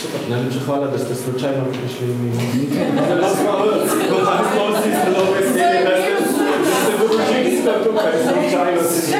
Super, 0.00 0.20
najlepša 0.30 0.60
hvala, 0.66 0.86
da 0.86 0.98
ste 0.98 1.14
slučajno 1.14 1.64
prišli 1.64 2.06
mimo. 2.06 2.40
Zelo 3.08 3.28
smo, 3.36 3.52
vsi 4.74 4.90
zelo 5.04 5.24
veseli, 5.34 5.78
da 5.86 5.94
ste, 6.00 6.12
da 6.64 6.72
ste 6.82 6.92
družinsko 7.00 7.72
tukaj, 7.84 8.12
slučajno 8.26 8.82
si 8.90 9.12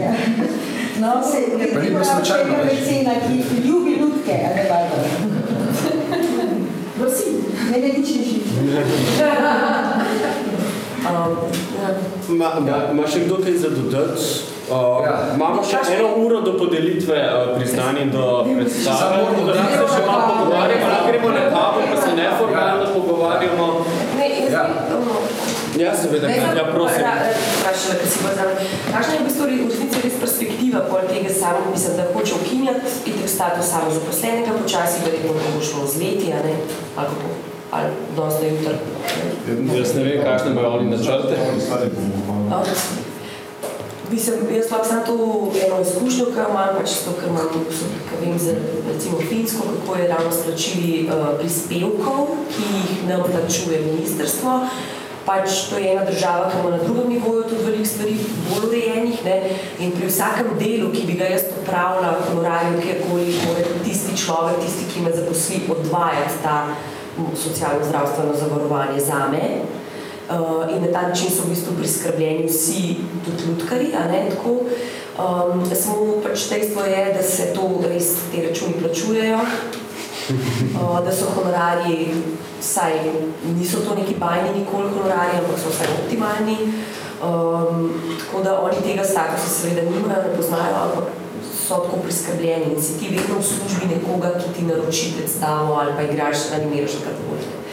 Ja. 0.00 0.12
No, 1.00 1.22
se 1.30 1.38
Pa 1.74 1.80
ni 1.80 1.90
bilo 1.90 2.04
slučajno, 2.04 2.44
tega 2.50 2.62
veš. 2.62 2.80
mecena, 2.80 3.12
ki 3.26 3.68
ljubi 3.68 3.90
ljudke, 4.00 4.34
a 4.46 4.56
ne 4.56 4.62
Barbara. 4.70 5.47
Prosim. 7.18 7.34
Ne, 7.70 7.78
ne, 7.78 7.88
nič 7.98 8.08
ne 8.14 8.22
šiš. 8.24 8.42
Um, 10.98 11.38
ja. 11.78 11.94
Ma, 12.28 12.48
ma, 12.60 12.78
ma 12.92 13.04
še 13.06 13.22
kdo 13.24 13.38
kaj 13.38 13.54
za 13.62 13.68
dodati? 13.70 14.18
Uh, 14.66 14.98
ja. 15.06 15.12
Imamo 15.38 15.62
še 15.64 15.78
eno 15.94 16.08
uro 16.20 16.42
do 16.44 16.56
podelitve 16.58 17.16
uh, 17.16 17.54
priznanj 17.54 18.10
do 18.12 18.24
predstave, 18.50 19.22
tako 19.30 19.46
da 19.46 19.54
se 19.62 19.86
še 19.94 20.02
malo 20.04 20.26
pogovarjamo, 20.34 20.90
lahko 20.90 21.06
gremo 21.06 21.30
na 21.32 21.44
kavo, 21.54 21.86
pa 21.86 22.02
se 22.02 22.10
neformalno 22.18 22.82
ja. 22.82 22.90
pogovarjamo. 22.98 23.68
Ne, 24.18 24.28
ja. 24.50 24.66
Bi, 25.78 25.84
ja, 25.84 25.94
seveda, 25.96 26.28
ja, 26.28 26.64
prosim. 26.74 27.04
Vprašala, 27.60 27.94
ker 28.00 28.08
si 28.12 28.22
bolj 28.24 28.36
Kakšna 28.92 29.12
je 29.14 29.20
v 29.20 29.26
bistvu 29.28 29.44
v 29.46 29.68
resnici 29.70 30.02
res 30.04 30.16
perspektiva 30.22 30.80
pol 30.90 31.06
tega 31.10 31.30
samo, 31.40 31.70
mislim, 31.72 31.96
da 32.00 32.08
hoče 32.14 32.34
ukinjati 32.40 32.94
itek 33.10 33.28
status 33.36 33.70
samo 33.72 33.94
zaposlenega, 33.94 34.56
počasi 34.62 35.04
verjetno 35.06 35.36
ne 35.38 35.52
bo 35.54 35.62
šlo 35.70 35.86
z 35.86 36.02
leti, 36.02 36.32
a 36.34 36.42
ne? 36.46 36.56
Ali 36.96 37.14
kako? 37.14 37.30
Ali 37.70 37.88
dosti 38.16 38.46
jutr? 38.46 38.74
Jaz 39.78 39.94
ne 39.94 40.02
vem, 40.04 40.22
kakšne 40.24 40.50
imajo 40.50 40.70
oni 40.78 40.90
načrte. 40.90 41.36
Mislim, 44.10 44.36
jaz 44.56 44.70
lahko 44.70 44.86
samo 44.88 45.02
to 45.06 45.16
eno 45.66 45.80
izkušnjo, 45.80 46.26
ki 46.32 46.44
imam, 46.50 46.68
pač 46.78 46.94
to, 47.04 47.12
kar 47.20 47.28
imam, 47.28 47.48
kar 48.08 48.22
vem 48.22 48.38
za 48.40 48.54
recimo 48.92 49.18
Finsko, 49.28 49.66
kako 49.74 49.98
je 49.98 50.08
ravno 50.08 50.32
splačili 50.32 51.08
uh, 51.08 51.26
prispevkov, 51.38 52.30
ki 52.54 52.62
jih 52.78 53.02
ne 53.08 53.18
plačuje 53.24 53.80
ministrstvo. 53.84 54.60
Pač 55.28 55.66
to 55.68 55.76
je 55.76 55.90
ena 55.92 56.04
država, 56.08 56.46
ki 56.48 56.60
ima 56.60 56.70
na 56.70 56.78
drugem 56.80 57.10
nivoju 57.12 57.42
tudi 57.50 57.64
veliko 57.64 57.88
stvari 57.88 58.14
bolj 58.48 58.68
urejenih 58.68 59.24
ne? 59.24 59.34
in 59.78 59.90
pri 59.92 60.06
vsakem 60.08 60.54
delu, 60.60 60.88
ki 60.92 61.02
bi 61.06 61.16
ga 61.20 61.26
jaz 61.28 61.44
opravila, 61.60 62.14
honorarju, 62.30 62.78
kjerkoli, 62.80 63.34
mora 63.44 63.74
tisti 63.84 64.16
človek, 64.16 64.62
tisti, 64.64 64.86
ki 64.94 65.04
me 65.04 65.12
zaposli, 65.12 65.60
odvajati 65.68 66.40
ta 66.42 66.56
socialno-zdravstveno 67.44 68.38
zavarovanje 68.40 69.00
zame. 69.00 69.42
Uh, 70.28 70.64
in 70.72 70.82
na 70.82 70.92
ta 70.92 71.08
način 71.08 71.30
so 71.30 71.44
v 71.44 71.52
bistvu 71.52 71.76
priskrbljeni 71.76 72.48
vsi, 72.48 72.96
tudi 73.24 73.44
ljudkari. 73.48 73.92
Um, 75.18 75.64
samo 75.74 76.22
pač 76.22 76.48
dejstvo 76.48 76.84
je, 76.84 77.04
da 77.16 77.22
se 77.22 77.52
to 77.54 77.68
res 77.88 78.14
te 78.32 78.48
računi 78.48 78.80
plačujejo, 78.80 79.38
uh, 80.30 81.04
da 81.04 81.12
so 81.12 81.26
honorarji, 81.34 82.14
vsaj 82.60 82.92
niso 83.58 83.78
to 83.88 83.94
neki 83.94 84.14
bajni, 84.18 84.58
nikoli 84.58 84.90
honorarji, 84.94 85.38
ampak 85.38 85.58
so 85.58 85.70
vsaj 85.70 85.86
optimalni. 86.02 86.58
Um, 87.18 87.92
tako 88.20 88.42
da 88.42 88.60
oni 88.60 88.76
tega 88.82 89.04
statusa 89.04 89.48
seveda 89.48 89.82
nimajo, 89.82 90.22
ne 90.22 90.36
poznajo, 90.36 90.74
ampak 90.84 91.04
so 91.68 91.76
tako 91.84 91.96
priskrbljeni 92.04 92.74
in 92.74 92.82
si 92.82 92.98
ti 92.98 93.08
vedno 93.10 93.38
v 93.38 93.44
službi 93.44 93.94
nekoga, 93.94 94.30
ki 94.38 94.52
ti 94.56 94.62
naroči 94.64 95.14
predstavo 95.16 95.74
ali 95.74 95.92
pa 95.96 96.02
igraš, 96.02 96.36
animiraš 96.54 97.00
kar 97.04 97.12
koli. 97.24 97.67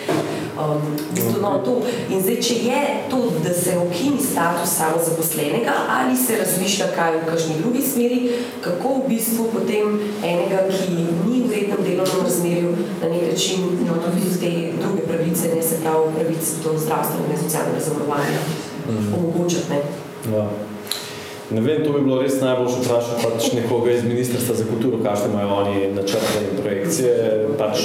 Um, 0.55 0.95
no, 1.41 1.59
to. 1.65 1.81
In 2.09 2.21
zdaj, 2.23 2.37
če 2.41 2.55
je 2.63 2.81
to, 3.11 3.17
da 3.43 3.53
se 3.53 3.73
ukini 3.77 4.21
status 4.23 4.77
samozaposlenega 4.77 5.73
ali 5.89 6.15
se 6.17 6.37
razmišlja 6.37 6.85
kaj 6.95 7.17
v 7.17 7.25
kakšni 7.25 7.55
drugi 7.59 7.81
smeri, 7.81 8.19
kako 8.63 8.93
v 8.93 9.09
bistvu 9.09 9.49
potem 9.51 9.99
enega, 10.23 10.63
ki 10.71 10.95
ni 11.27 11.41
v 11.43 11.51
rednem 11.51 11.83
delovnem 11.83 12.23
razmerju, 12.23 12.71
na 13.01 13.09
nek 13.09 13.25
način 13.31 13.67
no, 13.87 13.97
tudi 14.05 14.31
te 14.39 14.53
druge 14.79 15.03
pravice, 15.07 15.51
ne 15.55 15.63
se 15.63 15.81
pravi 15.83 16.13
pravice 16.15 16.63
do 16.63 16.77
zdravstvenega 16.79 17.33
in 17.33 17.43
socialnega 17.43 17.83
zavarovanja, 17.89 18.39
mm. 18.87 19.13
omogočati. 19.19 19.69
Ne? 19.69 19.81
Ja. 20.37 20.47
Ne 21.51 21.61
vem, 21.61 21.83
to 21.83 21.91
bi 21.93 22.01
bilo 22.01 22.21
res 22.21 22.39
najboljše 22.41 22.79
vprašati 22.81 23.23
pač 23.23 23.51
nekoga 23.53 23.91
iz 23.91 24.03
Ministrstva 24.03 24.55
za 24.55 24.63
kulturo, 24.65 24.97
kakšne 25.03 25.27
imajo 25.29 25.57
oni 25.59 25.91
načrte 25.93 26.41
in 26.41 26.57
projekcije. 26.57 27.11
Pač, 27.59 27.83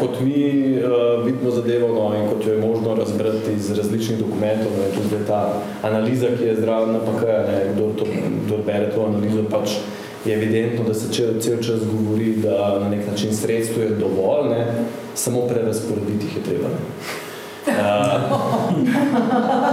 kot 0.00 0.20
mi 0.20 0.42
uh, 0.76 1.24
vidimo 1.24 1.50
zadevo 1.50 1.88
no, 1.94 2.10
in 2.18 2.28
kot 2.28 2.44
jo 2.46 2.52
je 2.52 2.60
možno 2.60 2.98
razbrati 2.98 3.56
iz 3.56 3.70
različnih 3.78 4.20
dokumentov, 4.20 4.76
ne, 4.76 4.90
tudi 4.98 5.22
ta 5.26 5.40
analiza, 5.82 6.34
ki 6.36 6.50
je 6.50 6.60
zdrava 6.60 6.92
na 6.92 7.00
PK, 7.00 7.40
kdo, 7.72 7.88
to, 7.96 8.12
kdo 8.44 8.60
bere 8.66 8.92
to 8.92 9.08
analizo, 9.08 9.48
pač 9.50 9.80
je 10.28 10.36
evidentno, 10.36 10.84
da 10.84 10.94
se 10.94 11.08
cel, 11.08 11.40
cel 11.40 11.62
čas 11.64 11.80
govori, 11.88 12.34
da 12.44 12.78
na 12.84 12.88
nek 12.92 13.08
način 13.08 13.32
sredstvo 13.36 13.82
je 13.82 13.96
dovolj, 13.96 14.50
ne, 14.52 14.66
samo 15.14 15.48
prerasporediti 15.48 16.26
jih 16.26 16.36
je 16.36 16.48
treba. 16.52 16.68
Ne. 16.68 17.30
Uh, 17.66 17.74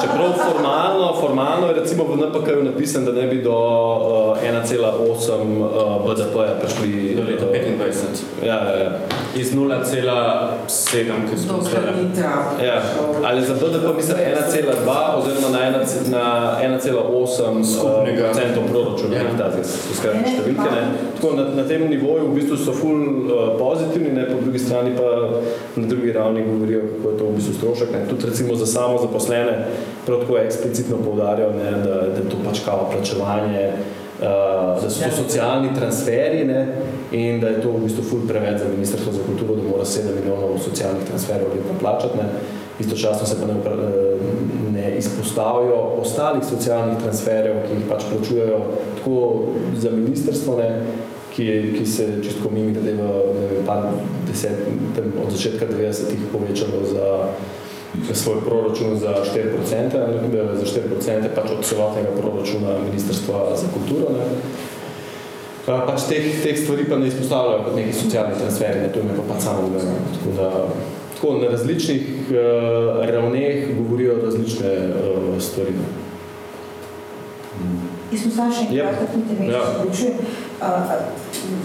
čeprav 0.01 0.33
formalno, 0.51 1.15
formalno 1.21 1.67
je 1.67 1.73
recimo 1.73 2.03
v 2.03 2.17
NPK-ju 2.27 2.63
napisan, 2.63 3.05
da 3.05 3.11
ne 3.11 3.27
bi 3.27 3.41
do 3.41 3.51
uh, 3.51 4.37
1,8 4.43 4.75
uh, 4.77 6.05
BDP-ja 6.05 6.55
prišli 6.61 7.15
do 7.15 7.23
leta 7.23 7.45
25. 7.45 8.45
Ja, 8.45 8.55
ja, 8.55 8.77
ja. 8.83 8.91
Iz 9.35 9.53
0,7, 9.55 11.29
ki 11.29 11.37
smo 11.37 11.61
zdaj. 11.61 11.81
Ja. 12.65 12.81
Ali 13.25 13.45
za 13.45 13.53
BDP 13.53 13.95
mislim 13.95 14.17
1,2 14.17 15.17
oziroma 15.17 15.49
na 16.09 16.57
1,8 16.63 17.77
skupnega 17.77 18.33
centov 18.33 18.63
proračuna. 18.71 19.15
Ja. 19.15 19.23
Ta, 19.37 19.51
so 19.63 19.93
skrajne 19.95 20.23
številke. 20.27 20.69
Ne. 20.73 20.83
Tako 21.17 21.33
na, 21.35 21.43
na 21.55 21.63
tem 21.67 21.85
nivoju 21.89 22.29
v 22.29 22.35
bistvu 22.37 22.57
so 22.57 22.73
ful 22.75 22.99
uh, 23.01 23.57
pozitivni, 23.59 24.13
ne, 24.13 24.25
po 24.29 24.41
drugi 24.41 24.59
strani 24.59 24.95
pa 24.97 25.09
na 25.75 25.87
drugi 25.87 26.11
ravni 26.11 26.45
govorijo, 26.45 26.81
kako 26.81 27.11
je 27.11 27.17
to 27.17 27.25
v 27.25 27.35
bistvu 27.37 27.53
strošno 27.53 27.78
strošek. 27.79 27.93
Ne. 27.93 28.09
Tudi 28.09 28.25
recimo 28.25 28.55
za 28.55 28.65
samo 28.65 28.97
zaposlene, 28.97 29.65
tako 30.05 30.37
eksplicitno 30.37 30.97
poudarjajo, 31.05 31.51
ne, 31.53 31.71
da, 31.71 31.95
da 31.95 32.17
je 32.17 32.29
to 32.29 32.37
pač 32.45 32.59
kao 32.65 32.89
plačevanje, 32.91 33.71
uh, 34.19 34.83
da 34.83 34.89
so 34.89 35.03
to 35.03 35.15
socialni 35.23 35.69
transferi 35.75 36.45
ne, 36.45 36.67
in 37.11 37.39
da 37.39 37.47
je 37.47 37.61
to 37.61 37.71
v 37.71 37.83
bistvu 37.83 38.03
ful 38.03 38.27
preveč 38.27 38.59
za 38.59 38.69
Ministrstvo 38.69 39.13
za 39.13 39.19
kulturo, 39.25 39.55
da 39.55 39.69
mora 39.69 39.85
7 39.85 40.15
milijonov 40.19 40.59
socialnih 40.63 41.03
transferov 41.07 41.53
letno 41.55 41.79
plačati. 41.79 42.17
Ne. 42.17 42.29
Istočasno 42.79 43.27
se 43.27 43.35
pa 43.41 43.47
ne, 43.47 43.53
ne 44.71 44.97
izpostavijo 44.97 45.75
ostalih 46.01 46.43
socialnih 46.49 46.97
transferjev, 47.03 47.55
ki 47.67 47.73
jih 47.75 47.87
pač 47.89 48.03
plačujejo 48.11 48.59
tako 48.97 49.45
za 49.75 49.91
ministrstvo, 49.91 50.57
ne, 50.57 50.69
ki, 51.35 51.75
ki 51.77 51.85
se 51.85 52.07
čisto 52.23 52.49
mimi, 52.51 52.73
da 52.73 52.89
je 52.89 52.95
v 52.95 53.65
par 53.65 53.91
deset, 54.27 54.63
od 55.25 55.31
začetka 55.31 55.65
90-ih 55.67 56.31
povečalo 56.31 56.83
za 56.91 57.05
svoj 58.13 58.41
proračun 58.45 58.97
za 58.99 59.15
4%, 59.35 59.91
za 60.55 60.65
4% 60.65 61.35
pač 61.35 61.51
od 61.51 61.65
celotnega 61.65 62.11
proračuna 62.21 62.77
Ministrstva 62.85 63.55
za 63.55 63.67
kulturo. 63.73 64.13
Ne. 64.17 64.25
Pač 65.65 66.07
teh, 66.09 66.43
teh 66.43 66.57
stvari 66.57 66.85
pa 66.89 66.97
ne 66.97 67.07
izpostavljajo 67.07 67.63
kot 67.63 67.75
neki 67.75 67.93
socialni 67.93 68.37
transferi, 68.39 68.79
ne, 68.81 68.93
to 68.93 68.99
ime 68.99 69.17
pa 69.17 69.33
pač 69.33 69.43
samo 69.43 69.69
gledamo. 69.69 70.05
Tako 70.15 70.35
da 70.37 70.47
tako 71.19 71.33
na 71.37 71.47
različnih 71.51 72.01
uh, 72.29 73.05
ravneh 73.05 73.77
govorijo 73.77 74.15
različne 74.23 74.71
uh, 74.77 75.41
stvari. 75.41 75.73
Jaz 78.11 78.21
sem 78.21 78.31
samo 78.31 78.53
še 78.55 78.63
enkrat, 78.65 78.95
yep. 78.95 78.99
kot 79.01 79.17
intervjuje, 79.19 79.59
se 79.59 79.73
vključujem. 79.79 80.15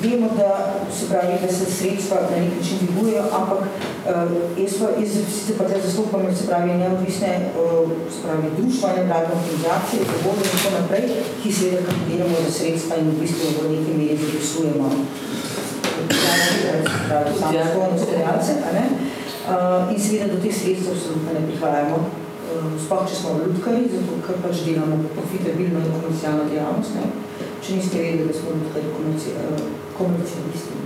Vemo, 0.02 0.28
da 0.36 0.50
se 0.96 1.08
pravi, 1.08 1.34
da 1.42 1.52
se 1.52 1.64
sredstva 1.76 2.16
na 2.30 2.36
nek 2.36 2.52
način 2.58 2.78
dvigujejo, 2.80 3.24
ampak 3.38 3.60
uh, 3.60 3.68
jaz, 4.62 4.72
pa, 4.80 4.86
jaz 5.00 5.12
sicer 5.34 5.56
pa 5.58 5.64
te 5.64 5.80
zastopam, 5.84 6.36
se 6.36 6.46
pravi, 6.46 6.78
neodvisne 6.82 7.32
uh, 7.40 7.90
se 8.12 8.18
pravi, 8.24 8.48
društva, 8.58 8.88
nevladne 8.96 9.32
organizacije, 9.38 10.00
zavode 10.10 10.42
in 10.44 10.50
tako 10.54 10.70
naprej, 10.80 11.04
ki 11.42 11.52
seveda 11.52 11.80
kandidiramo 11.88 12.36
za 12.44 12.50
sredstva 12.58 12.96
in 12.96 13.10
v 13.10 13.20
bistvu 13.20 13.46
v 13.62 13.70
neki 13.74 13.92
meri 13.98 14.18
zapisujemo 14.24 14.90
samostojno 17.40 17.94
ustvarjalce, 17.96 18.52
uh, 18.60 19.92
in 19.92 20.00
seveda 20.00 20.34
do 20.34 20.42
teh 20.42 20.54
sredstev 20.60 20.92
absolutno 20.92 21.30
ne 21.32 21.46
prihajamo 21.48 21.98
sploh 22.84 23.04
če 23.08 23.16
smo 23.18 23.36
ljudkari, 23.40 23.88
zato 23.92 24.18
ker 24.26 24.40
pač 24.44 24.64
delamo 24.66 24.98
profitabilno 25.16 25.80
in 25.80 25.92
komercialno 25.94 26.48
dejavnost, 26.50 26.98
ne? 26.98 27.23
Če 27.64 27.76
niste 27.76 27.98
vedeli, 27.98 28.28
da 28.28 28.34
smo 28.38 28.54
ljudkari 28.56 28.86
komercialisti. 29.98 30.80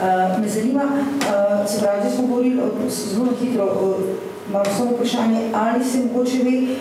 Uh, 0.00 0.40
me 0.40 0.48
zanima, 0.48 0.84
uh, 0.84 1.70
se 1.70 1.80
pravi, 1.80 2.02
da 2.04 2.10
smo 2.10 2.26
govorili 2.26 2.62
zelo 2.88 3.32
hitro, 3.40 3.64
uh, 3.64 4.04
imam 4.48 4.64
samo 4.76 4.90
vprašanje, 4.90 5.40
ali 5.54 5.84
se 5.84 5.98
mogoče 5.98 6.38
ve, 6.44 6.76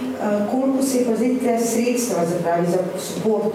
koliko 0.52 0.84
se 0.84 0.98
je 0.98 1.06
pa 1.06 1.16
zdaj 1.16 1.36
te 1.44 1.58
sredstva, 1.66 2.26
se 2.26 2.44
pravi, 2.44 2.68
za 2.72 2.78
support 3.08 3.46
uh, 3.46 3.54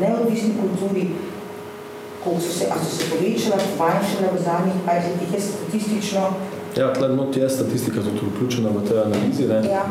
neodvisni 0.00 0.54
kulturi, 0.60 1.08
koliko 2.24 2.42
so 2.42 2.58
se, 2.58 2.66
a 2.70 2.78
so 2.84 2.96
se 2.96 3.10
povečala, 3.10 3.56
manjšala 3.78 4.32
v 4.36 4.44
zadnjih 4.44 4.78
20 4.86 5.10
letih, 5.12 5.34
je 5.34 5.40
statistično, 5.40 6.30
Ja, 6.76 6.92
tle 6.92 7.08
not 7.08 7.36
je 7.36 7.48
statistika 7.48 8.02
tudi 8.02 8.30
vključena 8.34 8.68
v 8.68 8.88
te 8.88 8.98
analizi. 9.00 9.46
Ne? 9.48 9.62
Ja. 9.70 9.84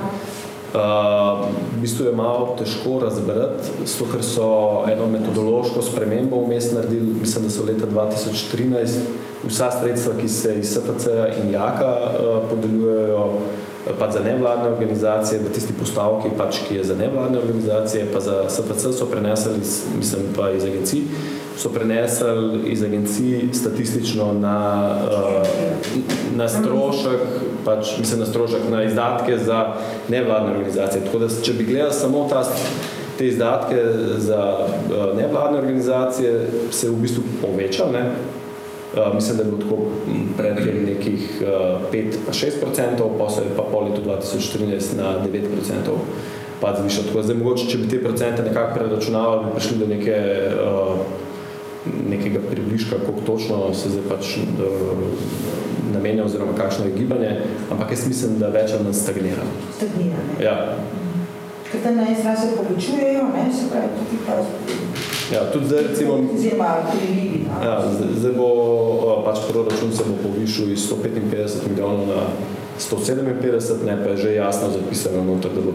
Uh, 0.76 1.48
v 1.78 1.82
bistvu 1.82 2.06
je 2.06 2.12
malo 2.12 2.56
težko 2.60 2.98
razbrati, 3.00 3.70
zato 3.88 4.10
ker 4.12 4.24
so 4.24 4.48
eno 4.92 5.06
metodološko 5.08 5.80
spremembo 5.82 6.42
vmes 6.44 6.74
naredili, 6.76 7.14
mislim, 7.22 7.46
da 7.48 7.52
so 7.54 7.64
leta 7.64 7.88
2013 7.88 9.06
vsa 9.48 9.70
sredstva, 9.72 10.18
ki 10.20 10.28
se 10.28 10.56
iz 10.60 10.74
SPC 10.74 11.08
in 11.40 11.54
JAKA 11.54 11.94
uh, 11.96 12.50
podeljujejo, 12.50 13.24
pač 14.00 14.18
za 14.18 14.26
nevladne 14.26 14.74
organizacije, 14.74 15.40
v 15.46 15.54
tisti 15.56 15.78
postavki, 15.80 16.34
pač, 16.38 16.60
ki 16.68 16.82
je 16.82 16.84
za 16.92 17.00
nevladne 17.00 17.40
organizacije, 17.40 18.10
pa 18.12 18.20
za 18.20 18.44
SPC 18.50 18.92
so 19.00 19.08
prenesli, 19.08 19.56
mislim 19.96 20.34
pa 20.36 20.52
iz 20.52 20.66
agencij, 20.68 21.08
so 21.58 21.70
prenesli 21.70 22.60
iz 22.66 22.84
agencij 22.84 23.50
statistično 23.54 24.34
na, 24.34 24.90
uh, 25.12 25.48
na 26.36 26.50
strošek, 26.50 27.22
pač, 27.66 27.98
mislim 28.00 28.20
na 28.20 28.26
strošek, 28.26 28.60
na 28.72 28.84
izdatke 28.84 29.38
za 29.38 29.74
nevladne 30.10 30.52
organizacije. 30.52 31.06
Tako 31.06 31.20
da, 31.20 31.28
če 31.42 31.54
bi 31.54 31.64
gledali 31.64 31.94
samo 31.94 32.28
ta, 32.30 32.44
te 33.18 33.28
izdatke 33.28 33.84
za 34.18 34.58
uh, 34.60 35.18
nevladne 35.18 35.60
organizacije, 35.60 36.48
se 36.72 36.90
v 36.90 36.96
bistvu 37.02 37.24
povečal, 37.42 37.92
ne? 37.92 38.10
Uh, 38.96 39.16
mislim, 39.16 39.38
da 39.38 39.44
je 39.44 39.50
bilo 39.50 39.62
tako 39.62 39.78
pred 40.38 40.56
tem 40.56 40.86
nekih 40.86 41.42
uh, 41.42 41.92
5-6%, 41.94 43.10
pa 43.20 43.30
se 43.30 43.42
je 43.42 43.56
pa 43.58 43.64
po 43.72 43.80
letu 43.80 44.02
2014 44.06 44.98
na 44.98 45.16
9% 45.26 45.98
pad 46.62 46.78
zvišal. 46.82 47.04
Tako 47.04 47.18
da 47.18 47.24
zdaj 47.24 47.38
mogoče, 47.38 47.68
če 47.70 47.78
bi 47.78 47.90
te 47.90 48.04
procente 48.04 48.44
nekako 48.44 48.80
preračunavali, 48.80 49.46
bi 49.46 49.52
prišli 49.56 49.78
do 49.78 49.88
neke 49.88 50.18
uh, 50.64 51.25
nekega 52.10 52.40
približka, 52.52 52.96
koliko 53.06 53.22
točno 53.26 53.74
se 53.74 53.90
zdaj 53.90 54.04
pač 54.10 54.38
uh, 54.38 54.44
namenja 55.94 56.26
oziroma 56.26 56.54
kakšno 56.58 56.86
je 56.86 56.92
gibanje, 56.92 57.32
ampak 57.72 57.92
jaz 57.92 58.08
mislim, 58.08 58.40
da 58.40 58.48
več 58.48 58.74
ali 58.74 58.84
manj 58.84 58.94
stagnira. 58.94 59.46
Stagnira, 59.78 60.18
ne? 60.30 60.46
Ja. 60.46 60.56
Ker 61.72 61.82
tam 61.84 61.98
na 61.98 62.08
eni 62.08 62.16
se 62.16 62.52
povečujejo, 62.58 63.24
ne, 63.36 63.46
se 63.54 63.70
pravi, 63.72 63.88
tudi 64.00 64.22
pa 64.26 64.42
Ja, 65.34 65.52
tudi 65.54 65.66
zdaj 65.66 65.84
recimo, 65.84 66.20
oziroma 66.34 66.76
prilivi. 66.92 67.46
no. 67.50 67.64
ja, 67.66 67.80
zdaj, 67.94 68.10
zdaj 68.20 68.34
bo 68.38 68.50
pač 69.26 69.40
proračun 69.50 69.94
se 69.94 70.04
bo 70.06 70.30
povišal 70.30 70.70
iz 70.70 70.86
155 70.92 71.66
milijonov 71.70 72.08
na 72.08 72.22
157, 72.80 73.86
ne, 73.86 73.98
pa 74.04 74.10
je 74.14 74.18
že 74.18 74.36
jasno 74.36 74.70
zapisano 74.70 75.24
noter, 75.24 75.52
da 75.56 75.62
bo 75.66 75.74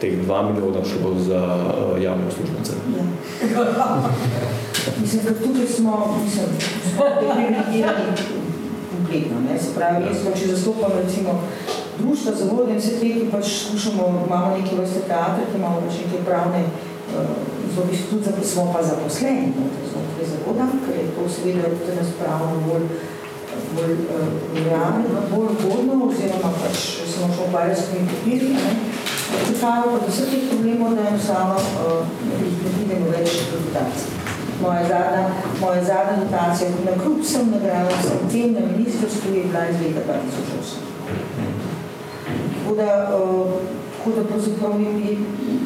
teh 0.00 0.20
2 0.20 0.52
milijona 0.52 0.84
šlo 0.84 1.14
za 1.18 1.40
uh, 1.40 2.02
javne 2.02 2.28
uslužbence. 2.28 2.72
Ja. 2.92 3.04
Mislim, 5.00 5.22
da 5.24 5.34
tukaj 5.44 5.66
smo, 5.76 6.20
mislim, 6.24 6.46
smo 6.90 7.04
deprivilegirani 7.20 8.04
kompletno, 8.90 9.36
ne, 9.48 9.58
se 9.58 9.74
pravi, 9.74 10.06
jaz 10.06 10.18
pa, 10.24 10.38
če 10.38 10.50
zastopam 10.54 10.92
recimo 11.02 11.40
društva, 11.98 12.32
zavode 12.38 12.72
in 12.72 12.78
vse 12.82 12.98
te, 13.00 13.08
ki 13.14 13.30
pač 13.32 13.46
skušamo, 13.66 14.08
imamo 14.26 14.56
neke 14.56 14.76
vrste 14.76 15.06
teatre, 15.10 15.46
ki 15.50 15.58
imamo 15.58 15.82
pač 15.86 15.98
neke 16.04 16.24
pravne, 16.28 16.64
bistvu 17.90 18.10
tudi 18.10 18.24
zapos- 18.24 18.52
smo 18.52 18.72
pa 18.72 18.82
zaposleni 18.82 19.46
noter 19.58 19.84
znotraj 19.90 20.26
zavoda, 20.32 20.66
ker 20.86 20.96
je 20.98 21.10
to 21.16 21.28
seveda 21.34 21.68
tudi 21.68 21.96
nas 21.98 22.10
pravno 22.20 22.60
bolj 22.66 22.86
bolj 23.76 23.92
uh, 23.92 24.26
realno, 24.66 25.20
bolj 25.30 25.48
ugodno, 25.64 26.06
oziroma 26.06 26.50
pač 26.62 26.76
se 27.10 27.20
moramo 27.20 27.46
ukvarjati 27.48 27.80
s 27.80 27.84
temi 27.86 28.08
papirji, 28.08 28.56
a 28.56 28.66
ne. 28.66 28.74
Čakamo 29.46 29.92
pa 29.92 29.98
do 30.06 30.12
vseh 30.12 30.30
teh 30.30 30.48
problemov, 30.50 30.94
da 30.94 31.08
enostavno 31.08 31.54
uh, 31.54 32.06
ne 32.28 32.70
pridemo 32.76 33.10
več 33.10 33.30
dotacij. 33.52 34.23
Moja 34.62 34.82
zadnja, 34.88 35.24
moja 35.60 35.84
zadnja 35.84 36.24
dotacija, 36.24 36.70
na 36.84 37.02
kljub 37.02 37.20
vsem 37.22 37.50
nagradam, 37.50 37.98
vsem 38.02 38.28
tem 38.32 38.52
na 38.52 38.60
ministrstvu 38.76 39.34
je 39.34 39.44
bila 39.44 39.66
iz 39.66 39.80
leta 39.80 40.00
2008. 40.00 40.94
Tako 42.58 42.74
da, 42.76 43.18
uh, 43.18 43.52
tako 43.98 44.10
da 44.16 44.24
pravzaprav 44.28 44.80
je 44.80 45.16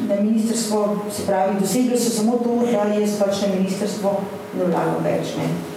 na 0.07 0.21
ministrstvo, 0.21 0.97
se 1.11 1.25
pravi, 1.25 1.59
dosegli 1.59 1.97
so 1.97 2.09
samo 2.09 2.37
to, 2.43 2.61
da 2.71 2.93
jaz 2.93 3.19
pač 3.19 3.41
na 3.41 3.55
ministrstvo 3.55 4.15
ne 4.57 4.65
vlagam 4.65 5.03
več. 5.03 5.35
Ne. 5.37 5.68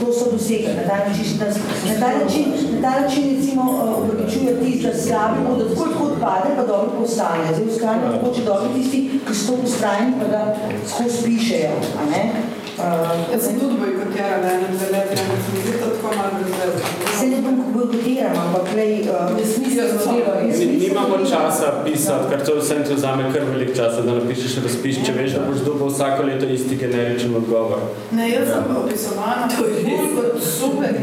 To 0.00 0.12
so 0.12 0.30
dosegli, 0.32 0.68
na 0.76 0.82
ta 0.88 0.96
način, 1.08 1.24
na 1.88 1.94
ta 2.00 2.18
način, 2.18 2.44
na 2.72 2.80
ta 2.82 3.00
način 3.00 3.36
recimo 3.36 3.62
uh, 3.62 4.04
upravičuje 4.04 4.60
tisti, 4.60 4.86
da 4.86 4.94
slabi 4.94 5.40
bodo 5.48 5.64
tako 5.64 5.88
tako 5.88 6.04
odpade, 6.04 6.48
pa 6.56 6.62
dobro 6.66 6.90
postane. 7.00 7.44
Zdaj 7.54 7.64
v 7.64 7.74
skrajno 7.76 8.12
tako, 8.12 8.34
če 8.34 8.44
dobro 8.44 8.68
tisti, 8.74 9.20
ki 9.26 9.34
so 9.34 9.52
to 9.52 9.62
postrajni, 9.62 10.12
pa 10.20 10.26
da 10.32 10.56
skozi 10.86 11.24
pišejo, 11.24 11.76
a 12.00 12.10
ne. 12.10 12.22
Uh, 12.78 13.32
Jaz 13.32 13.42
sem 13.44 13.60
tudi 13.60 13.76
bojkotirala 13.80 14.52
ene 14.54 14.68
dve 14.72 14.88
leti, 14.94 15.20
ampak 15.22 15.38
se 15.44 15.52
mi 15.52 15.60
zdi 15.62 15.72
to 15.80 15.86
tako 15.94 16.16
malo 16.16 16.30
brezvezno. 16.38 16.99
Se 17.20 17.26
ne 17.26 17.36
bom 17.42 17.56
bojkotiram, 17.74 18.32
ampak 18.46 18.72
glej, 18.72 18.92
uh, 19.00 19.36
Ni- 19.36 19.64
nisem 19.64 20.78
Nimamo 20.80 21.16
časa 21.30 21.84
pisati, 21.84 22.24
ker 22.30 22.40
to 22.46 22.56
vsem 22.60 22.84
ti 22.84 22.94
vzame 22.94 23.28
kar 23.32 23.42
veliko 23.52 23.74
časa, 23.74 24.02
da 24.02 24.14
napišeš 24.14 24.56
razpis, 24.64 24.96
če 25.06 25.12
veš, 25.12 25.30
da 25.32 25.40
boš 25.46 25.60
dobil 25.64 25.86
vsako 25.86 26.22
leto 26.22 26.46
isti 26.46 26.76
generičen 26.76 27.36
odgovor. 27.36 27.78
Ne, 28.12 28.30
jaz 28.30 28.48
sem 28.48 28.76
opisovana 28.76 29.48
bolj 29.58 29.76
kot 30.16 30.42
super. 30.42 30.94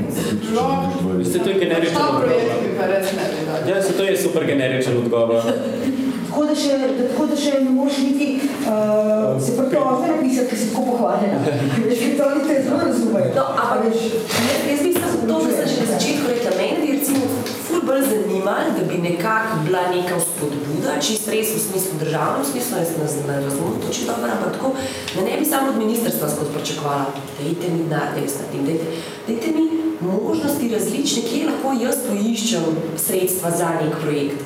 Veste, 1.18 1.40
to 1.40 1.50
je 1.50 1.60
generičen 1.60 1.98
odgovor. 1.98 2.28
ne. 2.28 3.72
Ja, 3.72 3.84
se 3.84 3.94
to 3.94 4.04
je 4.04 4.18
super 4.18 4.46
generičen 4.46 4.98
odgovor. 4.98 5.42
Tako 6.38 6.50
da 6.50 6.56
še, 6.56 6.74
tako 6.98 7.26
da 7.26 7.36
še 7.42 7.60
ne 7.64 7.72
moreš 7.74 7.96
niti 7.98 8.26
uh, 8.46 9.40
se 9.42 9.56
pritožbe 9.58 10.10
napisati, 10.12 10.50
ker 10.52 10.58
si 10.62 10.66
tako 10.70 10.84
pohvaljena. 10.92 11.38
Veš, 11.88 12.02
ker 12.04 12.12
to 12.20 12.26
oni 12.28 12.42
te 12.46 12.58
zelo 12.62 12.82
razumejo. 12.84 13.30
No, 13.34 13.46
ampak 13.62 13.88
jaz 13.88 14.84
mislim, 14.86 15.16
to, 15.32 15.40
kar 15.42 15.56
sem 15.56 15.72
že 15.72 15.78
na 15.80 15.88
začetku 15.96 16.28
rekla, 16.30 16.52
meni 16.60 16.76
bi 16.84 16.92
recimo 16.94 17.24
ful 17.66 17.82
bolj 17.88 18.04
zanimalo, 18.12 18.76
da 18.78 18.84
bi 18.86 19.00
nekako 19.02 19.56
bila 19.66 19.82
neka 19.96 20.20
spodbuda, 20.28 21.00
čist 21.08 21.26
res 21.34 21.56
v 21.56 21.62
smislu 21.64 21.98
državnem 22.04 22.46
smislu, 22.52 22.84
jaz 22.84 22.92
ne, 23.00 23.08
ne 23.32 23.38
razumem 23.48 23.80
to 23.82 23.94
čisto 23.96 24.12
dobro, 24.12 24.36
ampak 24.36 24.54
tako, 24.60 24.72
da 25.16 25.24
ne 25.26 25.40
bi 25.40 25.48
samo 25.54 25.72
od 25.72 25.80
ministrstva 25.82 26.30
skozi 26.36 26.54
pričakovala, 26.54 27.08
dajte 27.40 27.72
mi 27.72 27.80
denar, 27.88 28.14
da 28.14 28.22
jaz 28.22 28.38
naredim, 28.44 28.70
dajte, 28.70 28.86
dajte 29.32 29.56
mi 29.58 29.66
možnosti 30.06 30.70
različne, 30.76 31.26
kje 31.32 31.42
lahko 31.50 31.74
jaz 31.82 32.06
poiščem 32.06 32.70
sredstva 33.08 33.56
za 33.58 33.74
nek 33.82 33.98
projekt. 34.06 34.46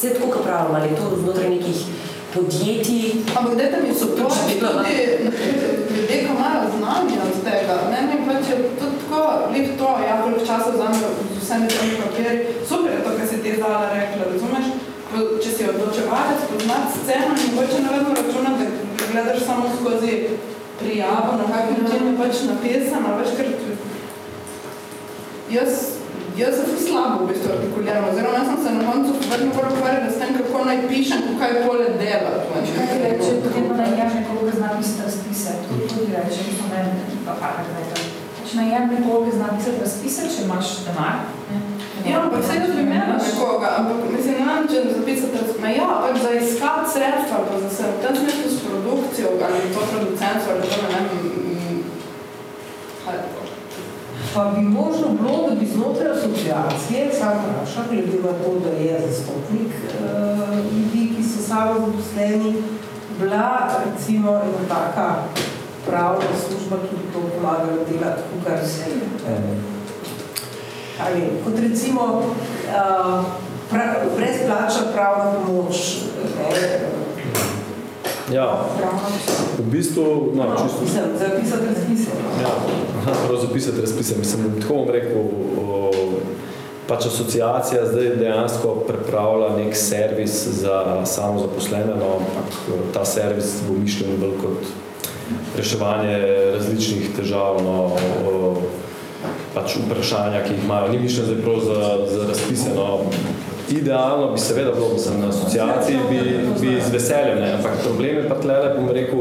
Vse 0.00 0.14
tako, 0.14 0.26
kot 0.32 0.42
pravimo, 0.42 0.76
ali 0.78 0.96
to 0.96 1.16
znotraj 1.22 1.48
nekih 1.50 1.78
podjetij. 2.34 3.02
Ampak 3.36 3.54
dajte 3.56 3.76
mi 3.82 3.94
so 3.94 4.06
to 4.06 4.24
tudi 4.34 4.54
ljudje, 4.60 4.96
ki 6.08 6.16
imajo 6.32 6.62
znanje 6.76 7.16
od 7.26 7.34
tega. 7.44 7.74
Meni 7.92 8.16
pač 8.26 8.48
je 8.50 8.56
tudi 8.80 8.96
tako, 9.00 9.20
lep 9.52 9.66
to, 9.80 9.88
ja, 10.06 10.14
koliko 10.22 10.46
časa 10.46 10.70
vzame 10.72 10.96
z 10.96 11.04
vsemi 11.42 11.68
temi 11.68 11.94
papiri. 12.00 12.32
Super 12.68 12.92
je 12.92 13.02
to, 13.04 13.10
kar 13.18 13.26
si 13.28 13.42
ti 13.42 13.50
zdala 13.58 13.92
rekla, 13.94 14.22
razumeš? 14.32 14.66
Če 15.42 15.50
si 15.54 15.68
odločevalec, 15.72 16.40
poznati 16.50 16.92
sceno, 16.96 17.32
in 17.44 17.54
mogoče 17.54 17.78
ne 17.84 17.90
vedno 17.94 18.10
računati, 18.20 18.64
da 18.98 19.04
gledaš 19.12 19.40
samo 19.46 19.64
skozi 19.76 20.12
prijavo, 20.80 21.30
na 21.40 21.46
kak 21.52 21.66
način 21.76 22.08
je 22.08 22.18
pač 22.22 22.34
napisano, 22.48 23.18
veš, 23.20 23.36
ker 23.36 23.48
jaz, 26.36 26.54
jaz 26.58 26.68
se 26.70 26.78
slabo 26.86 27.24
v 27.24 27.28
bistvu 27.28 27.52
artikuliram, 27.54 28.04
oziroma 28.10 28.38
jaz 28.38 28.46
sem 28.46 28.58
se 28.64 28.70
na 28.74 28.92
koncu 28.92 29.10
vedno 29.30 29.50
bolj 29.56 29.68
ukvarjala 29.74 30.10
s 30.10 30.18
tem, 30.20 30.30
kako 30.38 30.64
naj 30.64 30.78
pišem, 30.88 31.22
kaj 31.40 31.52
pole 31.66 31.86
veš. 32.00 32.68
Kaj 32.76 32.98
reče, 33.04 33.30
potem 33.44 33.64
pa 33.68 33.74
najem 33.80 34.10
nekoga 34.18 34.52
zna 34.58 34.68
pisati 34.78 35.02
razpise. 35.06 35.50
To 35.66 35.74
tudi 35.88 36.12
reče, 36.16 36.40
to 36.58 36.64
ne, 36.72 36.80
pa 37.26 37.32
pa 37.40 37.48
kaj 37.56 37.66
reče. 37.78 38.04
Če 38.46 38.54
najem 38.60 38.86
nekoga 38.94 39.30
zna 39.38 39.48
pisati 39.56 39.82
razpise, 39.84 40.22
če 40.32 40.46
imaš 40.46 40.66
denar. 40.86 41.16
ne. 41.50 41.58
Ja, 42.10 42.20
ampak 42.22 42.40
vse 42.40 42.54
bi 42.60 42.82
imela 42.82 43.16
nekoga, 43.20 43.68
ampak 43.78 43.98
mislim, 44.12 44.34
ne 44.40 44.44
vem, 44.48 44.68
če 44.70 44.78
zapisati 44.94 45.42
razpise. 45.42 45.74
Ja, 45.76 45.88
pač 46.04 46.22
za 46.24 46.30
iskati 46.38 46.92
sredstva, 46.94 47.42
pa 47.48 47.60
za 47.64 47.70
se 47.76 47.90
v 47.90 48.00
tem 48.04 48.16
smislu 48.22 48.48
s 48.54 48.62
produkcijo, 48.64 49.28
ali 49.44 49.74
to 49.74 49.80
producentstvo, 49.92 50.52
ali 50.54 50.72
to 50.72 50.78
ne 50.82 50.88
vem, 50.94 51.06
kaj 53.04 53.14
je 53.16 53.28
to. 53.34 53.39
Pa 54.34 54.52
bi 54.56 54.60
možno 54.60 55.06
bilo, 55.20 55.48
da 55.48 55.54
bi 55.54 55.66
znotraj 55.66 56.10
asociacije, 56.12 57.10
sam 57.18 57.32
vprašam, 57.38 57.84
glede 57.90 58.22
na 58.22 58.32
to, 58.32 58.58
da 58.64 58.70
je 58.70 59.00
zastopnik 59.08 59.72
uh, 59.84 60.56
ljudi, 60.56 61.14
ki 61.16 61.22
so 61.24 61.42
samo 61.48 61.74
zaposleni, 61.74 62.54
bila 63.20 63.70
recimo 63.86 64.30
ena 64.30 64.68
taka 64.68 65.14
pravna 65.86 66.30
služba, 66.46 66.76
ki 66.76 66.96
bi 66.96 67.12
to 67.12 67.20
pomagala 67.20 67.84
delati, 67.90 68.22
kar 68.46 68.58
se 68.66 68.84
ali 71.06 71.20
kot 71.44 71.58
recimo 71.58 72.02
uh, 72.02 73.24
pra, 73.70 73.94
brezplačna 74.16 74.92
pravna 74.92 75.32
pomoč. 75.46 75.76
Ne, 76.38 76.80
Ja, 78.30 78.62
v 79.58 79.66
bistvu, 79.74 80.30
no, 80.38 80.54
čisto 80.54 80.86
Mislim, 80.86 81.04
zapisati 81.18 81.66
razpise. 81.66 82.10
Ja, 82.42 82.52
prav 83.26 83.40
zapisati 83.40 83.80
razpise. 83.80 84.18
Mislim, 84.18 84.60
tako 84.60 84.74
bom 84.74 84.90
rekel, 84.90 85.22
o, 85.60 85.92
pač 86.88 87.06
asociacija 87.06 87.86
zdaj 87.86 88.16
dejansko 88.16 88.74
pripravlja 88.88 89.56
nek 89.56 89.76
servis 89.76 90.42
za 90.62 91.02
samozaposlene, 91.06 91.94
no, 92.00 92.16
ampak 92.18 92.54
ta 92.94 93.04
servis 93.04 93.60
bo 93.68 93.78
mišljen 93.78 94.18
bolj 94.20 94.36
kot 94.42 94.72
reševanje 95.56 96.18
različnih 96.54 97.12
težav, 97.16 97.60
no, 97.62 97.78
o, 98.26 98.62
pač 99.54 99.76
vprašanja, 99.84 100.42
ki 100.46 100.56
jih 100.56 100.64
imajo. 100.64 100.90
Ni 100.92 100.98
mišljen 101.04 101.30
zdaj 101.30 101.40
prav 101.44 101.60
za, 101.66 101.80
za 102.10 102.26
razpise, 102.28 102.74
no, 102.74 102.88
idealno 103.70 104.32
bi 104.32 104.38
seveda 104.38 104.72
bilo, 104.72 104.88
mislim, 104.92 105.20
na 105.20 105.28
asociaciji 105.28 105.98
bi, 106.10 106.18
bi 106.60 106.80
z 106.80 106.92
veseljem, 106.92 107.38
ne, 107.38 107.52
ampak 107.52 107.72
problem 107.84 108.16
je 108.16 108.28
pa 108.28 108.34
tlele, 108.34 108.74
bom 108.76 108.88
rekel, 108.88 109.18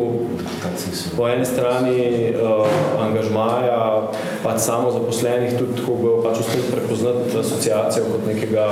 po 1.17 1.27
eni 1.29 1.45
strani 1.45 2.33
uh, 2.33 2.67
angažmaja, 3.05 4.01
pač 4.43 4.59
samo 4.59 4.91
zaposlenih, 4.91 5.57
tudi 5.59 5.77
tako 5.81 5.95
bi 5.95 6.15
pač 6.23 6.39
uspel 6.39 6.61
prepoznati 6.71 7.37
asociacijo 7.39 8.03
kot 8.11 8.27
nekega, 8.27 8.67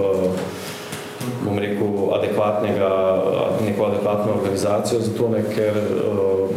uh, 0.00 0.24
bom 1.44 1.58
rekel, 1.58 2.14
adekvatnega, 2.18 2.90
neko 3.64 3.84
adekvatno 3.84 4.32
organizacijo, 4.40 5.00
zato 5.00 5.28
ne, 5.28 5.44
ker 5.54 5.76
uh, 5.76 6.47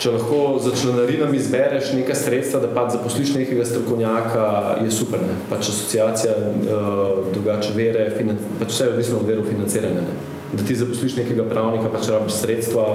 če 0.00 0.14
lahko 0.14 0.40
za 0.64 0.72
članarinami 0.76 1.36
izbereš 1.36 1.92
neka 1.92 2.14
sredstva, 2.16 2.62
da 2.62 2.70
pač 2.72 2.94
zaposliš 2.96 3.34
nekega 3.36 3.66
strokovnjaka, 3.68 4.46
je 4.84 4.90
super, 4.94 5.20
ne? 5.24 5.36
Pač 5.50 5.68
asociacija 5.72 6.34
uh, 6.38 7.30
drugače 7.34 7.74
vere, 7.76 8.08
finan, 8.16 8.40
pač 8.60 8.74
vse 8.74 8.88
je 8.88 8.94
odvisno 8.94 9.20
od 9.20 9.28
veru 9.28 9.44
financiranja, 9.48 10.06
ne? 10.06 10.16
Da 10.50 10.64
ti 10.66 10.74
zaposliš 10.74 11.14
nekega 11.20 11.44
pravnika, 11.46 11.92
pač 11.92 12.08
rabiš 12.10 12.40
sredstva, 12.40 12.86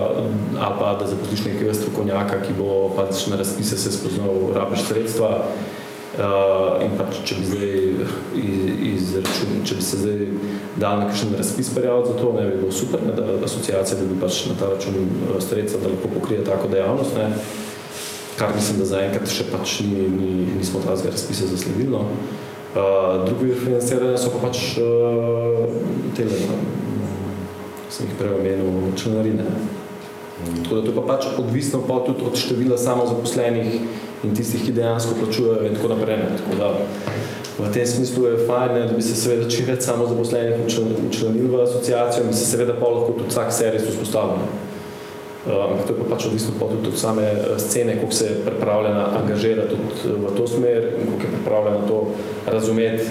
ali 0.57 0.79
pa 0.81 0.95
da 0.99 1.07
zaposliš 1.13 1.45
nekega 1.51 1.77
strokovnjaka, 1.77 2.41
ki 2.47 2.57
bo 2.57 2.89
pač 2.97 3.27
na 3.31 3.39
razpise 3.39 3.77
se 3.79 3.93
spoznal, 3.95 4.49
rabiš 4.57 4.89
sredstva. 4.89 5.31
Uh, 5.45 5.74
in 6.15 6.93
pač, 6.95 7.17
če 7.27 7.35
bi 7.39 7.47
zdaj 7.49 7.73
izračun, 8.93 9.59
če 9.67 9.75
bi 9.79 9.83
se 9.83 9.99
zdaj 9.99 10.21
dal 10.79 11.01
na 11.01 11.09
kakšen 11.09 11.35
razpis 11.35 11.71
prijaviti 11.75 12.13
za 12.13 12.17
to, 12.19 12.31
ne 12.37 12.45
bi 12.47 12.57
bilo 12.61 12.71
super, 12.71 13.03
ne, 13.03 13.15
da 13.17 13.45
asociacija 13.45 13.99
bi 13.99 14.19
pač 14.21 14.45
na 14.49 14.55
ta 14.59 14.71
račun 14.71 14.95
sredstva, 15.43 15.81
da 15.83 15.91
lahko 15.91 16.11
pokrije 16.15 16.45
tako 16.47 16.71
dejavnost, 16.71 17.17
ne, 17.19 17.29
kar 18.39 18.55
mislim, 18.55 18.79
da 18.79 18.89
zaenkrat 18.91 19.31
še 19.31 19.47
pač 19.51 19.79
ni, 19.87 20.07
ni, 20.15 20.33
nismo 20.59 20.83
tazga 20.85 21.11
razpisa 21.11 21.51
zasledili. 21.51 21.91
No. 21.91 22.05
Uh, 22.75 23.21
drugi 23.23 23.53
vir 23.53 23.59
financiranja 23.61 24.17
so 24.19 24.33
pa 24.33 24.49
pač 24.49 24.75
uh, 24.83 25.61
tele, 26.17 26.39
no, 26.49 26.57
sem 27.87 28.09
jih 28.09 28.17
prej 28.19 28.35
omenil, 28.35 28.89
članarine. 28.99 29.47
Tako 30.35 30.75
da 30.75 30.81
to 30.83 30.95
pa 30.97 31.05
pač 31.13 31.29
odvisno 31.39 31.79
pa 31.87 32.01
tudi 32.03 32.25
od 32.27 32.35
števila 32.35 32.77
samozaposlenih 32.77 33.79
in 34.23 34.35
tistih, 34.35 34.63
ki 34.65 34.73
dejansko 34.75 35.15
plačujejo 35.19 35.65
in 35.67 35.75
tako 35.75 35.93
naprej. 35.93 36.17
Tako 36.37 36.59
da 36.59 36.71
v 37.59 37.73
tem 37.73 37.87
smislu 37.87 38.25
je 38.25 38.47
fajn, 38.47 38.87
da 38.87 38.93
bi 38.93 39.01
se 39.01 39.15
seveda 39.15 39.49
čim 39.49 39.67
več 39.69 39.85
samozaposlenih 39.87 40.65
učlanil 41.09 41.51
v 41.51 41.61
asociacijo 41.63 42.23
in 42.23 42.31
bi 42.33 42.37
se 42.37 42.45
seveda 42.45 42.75
pa 42.79 42.89
lahko 42.91 43.13
tudi 43.19 43.29
vsak 43.31 43.53
servis 43.53 43.87
vzpostavil. 43.89 44.47
Ampak 45.45 45.79
uh, 45.79 45.85
to 45.85 45.93
je 45.93 45.99
pa 45.99 46.15
pač 46.15 46.25
odvisno 46.25 46.55
tudi 46.57 46.89
od 46.89 46.97
same 46.97 47.25
scene, 47.61 47.95
koliko 47.99 48.17
se 48.17 48.25
je 48.25 48.39
pripravljena 48.45 49.05
angažirati 49.19 49.75
tudi 49.77 50.15
v 50.25 50.33
to 50.37 50.47
smer 50.47 50.89
in 50.99 51.05
koliko 51.05 51.27
je 51.27 51.33
pripravljena 51.37 51.87
to 51.87 52.07
razumeti 52.45 53.03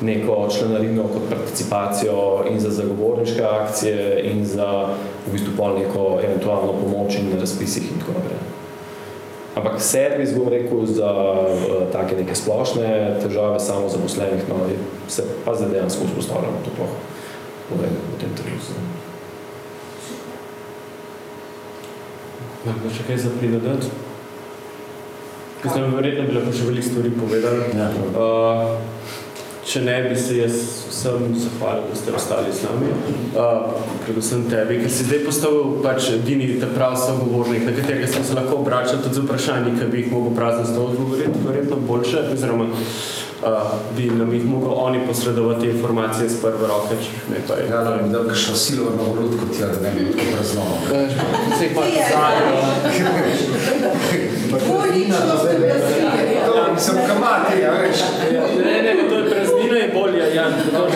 neko 0.00 0.48
članarino 0.58 1.02
kot 1.02 1.22
participacijo 1.30 2.44
in 2.50 2.60
za 2.60 2.70
zagovorniške 2.70 3.42
akcije 3.42 4.20
in 4.32 4.46
za 4.46 4.86
v 5.26 5.32
bistvu 5.32 5.52
pol 5.56 5.78
neko 5.78 6.20
eventualno 6.24 6.72
pomoč 6.72 7.18
in 7.18 7.40
razpisih 7.40 7.82
in 7.82 8.00
tako 8.00 8.12
naprej. 8.12 8.49
Ampak 9.50 9.80
servis, 9.82 10.30
bom 10.36 10.46
rekel, 10.48 10.86
za 10.86 11.10
uh, 11.10 11.90
take 11.90 12.14
neke 12.14 12.34
splošne 12.38 13.18
težave 13.18 13.58
samo 13.58 13.88
zaposlenih, 13.90 14.46
no, 14.46 14.68
se 15.10 15.24
pa 15.44 15.54
zdaj 15.58 15.72
dejansko 15.74 16.06
vzpostavljamo 16.06 16.62
to 16.64 16.70
ploh 16.76 16.94
v, 17.70 17.90
tem 18.22 18.30
trenutku. 18.38 18.78
Lahko 22.66 22.92
še 22.94 23.08
kaj 23.08 23.18
za 23.24 23.34
pridodati? 23.40 23.90
Mislim, 25.64 25.94
verjetno 25.98 26.28
bi 26.28 26.36
lahko 26.38 26.54
še 26.54 26.70
veliko 26.70 26.86
stvari 26.86 27.10
povedali. 27.18 27.66
Ja. 27.74 27.90
Uh, 28.14 28.99
če 29.70 29.80
ne, 29.86 29.96
bi 30.02 30.16
se 30.18 30.34
jaz 30.40 30.54
vsem 30.90 31.28
zahvalil, 31.38 31.84
da 31.90 31.98
ste 31.98 32.14
ostali 32.18 32.50
z 32.52 32.66
nami. 32.66 32.90
Uh, 33.30 33.70
predvsem 34.02 34.42
tebi, 34.50 34.80
ker 34.82 34.90
si 34.90 35.06
zdaj 35.06 35.22
postavil 35.28 35.76
pač 35.84 36.10
edini 36.16 36.48
ta 36.58 36.66
prav 36.74 36.96
sogovornik, 36.98 37.62
na 37.68 37.76
katerega 37.76 38.10
sem 38.10 38.26
se 38.26 38.34
lahko 38.34 38.58
obračal 38.64 38.98
tudi 39.04 39.20
z 39.20 39.24
vprašanji, 39.28 39.76
ki 39.78 39.90
bi 39.92 40.02
jih 40.02 40.12
mogel 40.12 40.34
prazno 40.34 40.66
s 40.66 40.74
to 40.74 40.88
odgovoriti, 40.90 41.46
verjetno 41.46 41.78
boljše, 41.86 42.24
oziroma 42.34 42.66
uh, 42.72 43.70
bi 43.96 44.10
nam 44.10 44.34
jih 44.34 44.44
mogel 44.44 44.74
oni 44.74 45.06
posredovati 45.06 45.70
informacije 45.70 46.26
iz 46.26 46.40
prve 46.42 46.66
roke, 46.66 46.98
če 47.04 47.10
ne 47.30 47.44
pa 47.48 47.54
je. 47.60 47.68
Ja, 47.70 47.84
da 47.84 47.96
bi 47.96 48.10
dal 48.10 48.26
kakšno 48.28 48.56
silo 48.56 48.90
na 48.96 49.06
volutko 49.06 49.46
tja, 49.54 49.70
da 49.70 49.78
ne 49.86 49.94
bi 49.94 50.10
tako 50.10 50.26
praznoval. 50.34 50.78
Se 51.58 51.64
jih 51.64 51.72
pa 51.78 51.86
zadnjo. 52.10 52.58
To 56.46 56.76
sem 56.78 56.96
kamati, 57.06 57.60
ja, 57.62 57.70
veš. 57.70 57.98
Ne, 58.64 58.82
ne, 58.82 59.08
to 59.10 59.19
Ja, 60.40 60.48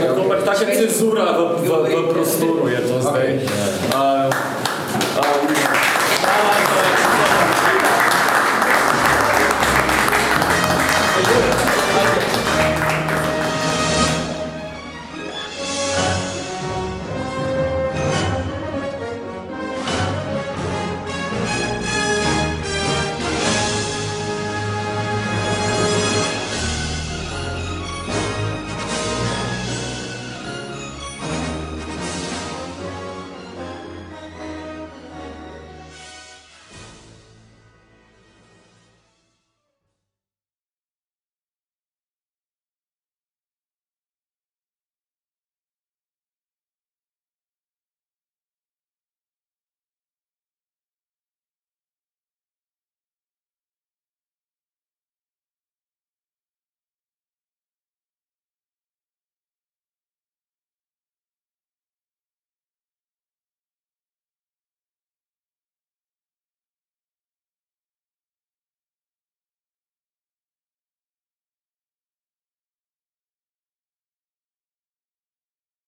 tako 0.09 0.25
pač 0.25 0.41
taka 0.41 0.73
cenzura 0.73 1.37
v, 1.37 1.69
v, 1.69 1.71
v 1.85 2.09
prostoru 2.09 2.65
je 2.65 2.81
to 2.81 2.97
zdaj. 3.05 3.29
Uh, 3.93 4.33
um, 5.21 5.45
um, 6.25 7.04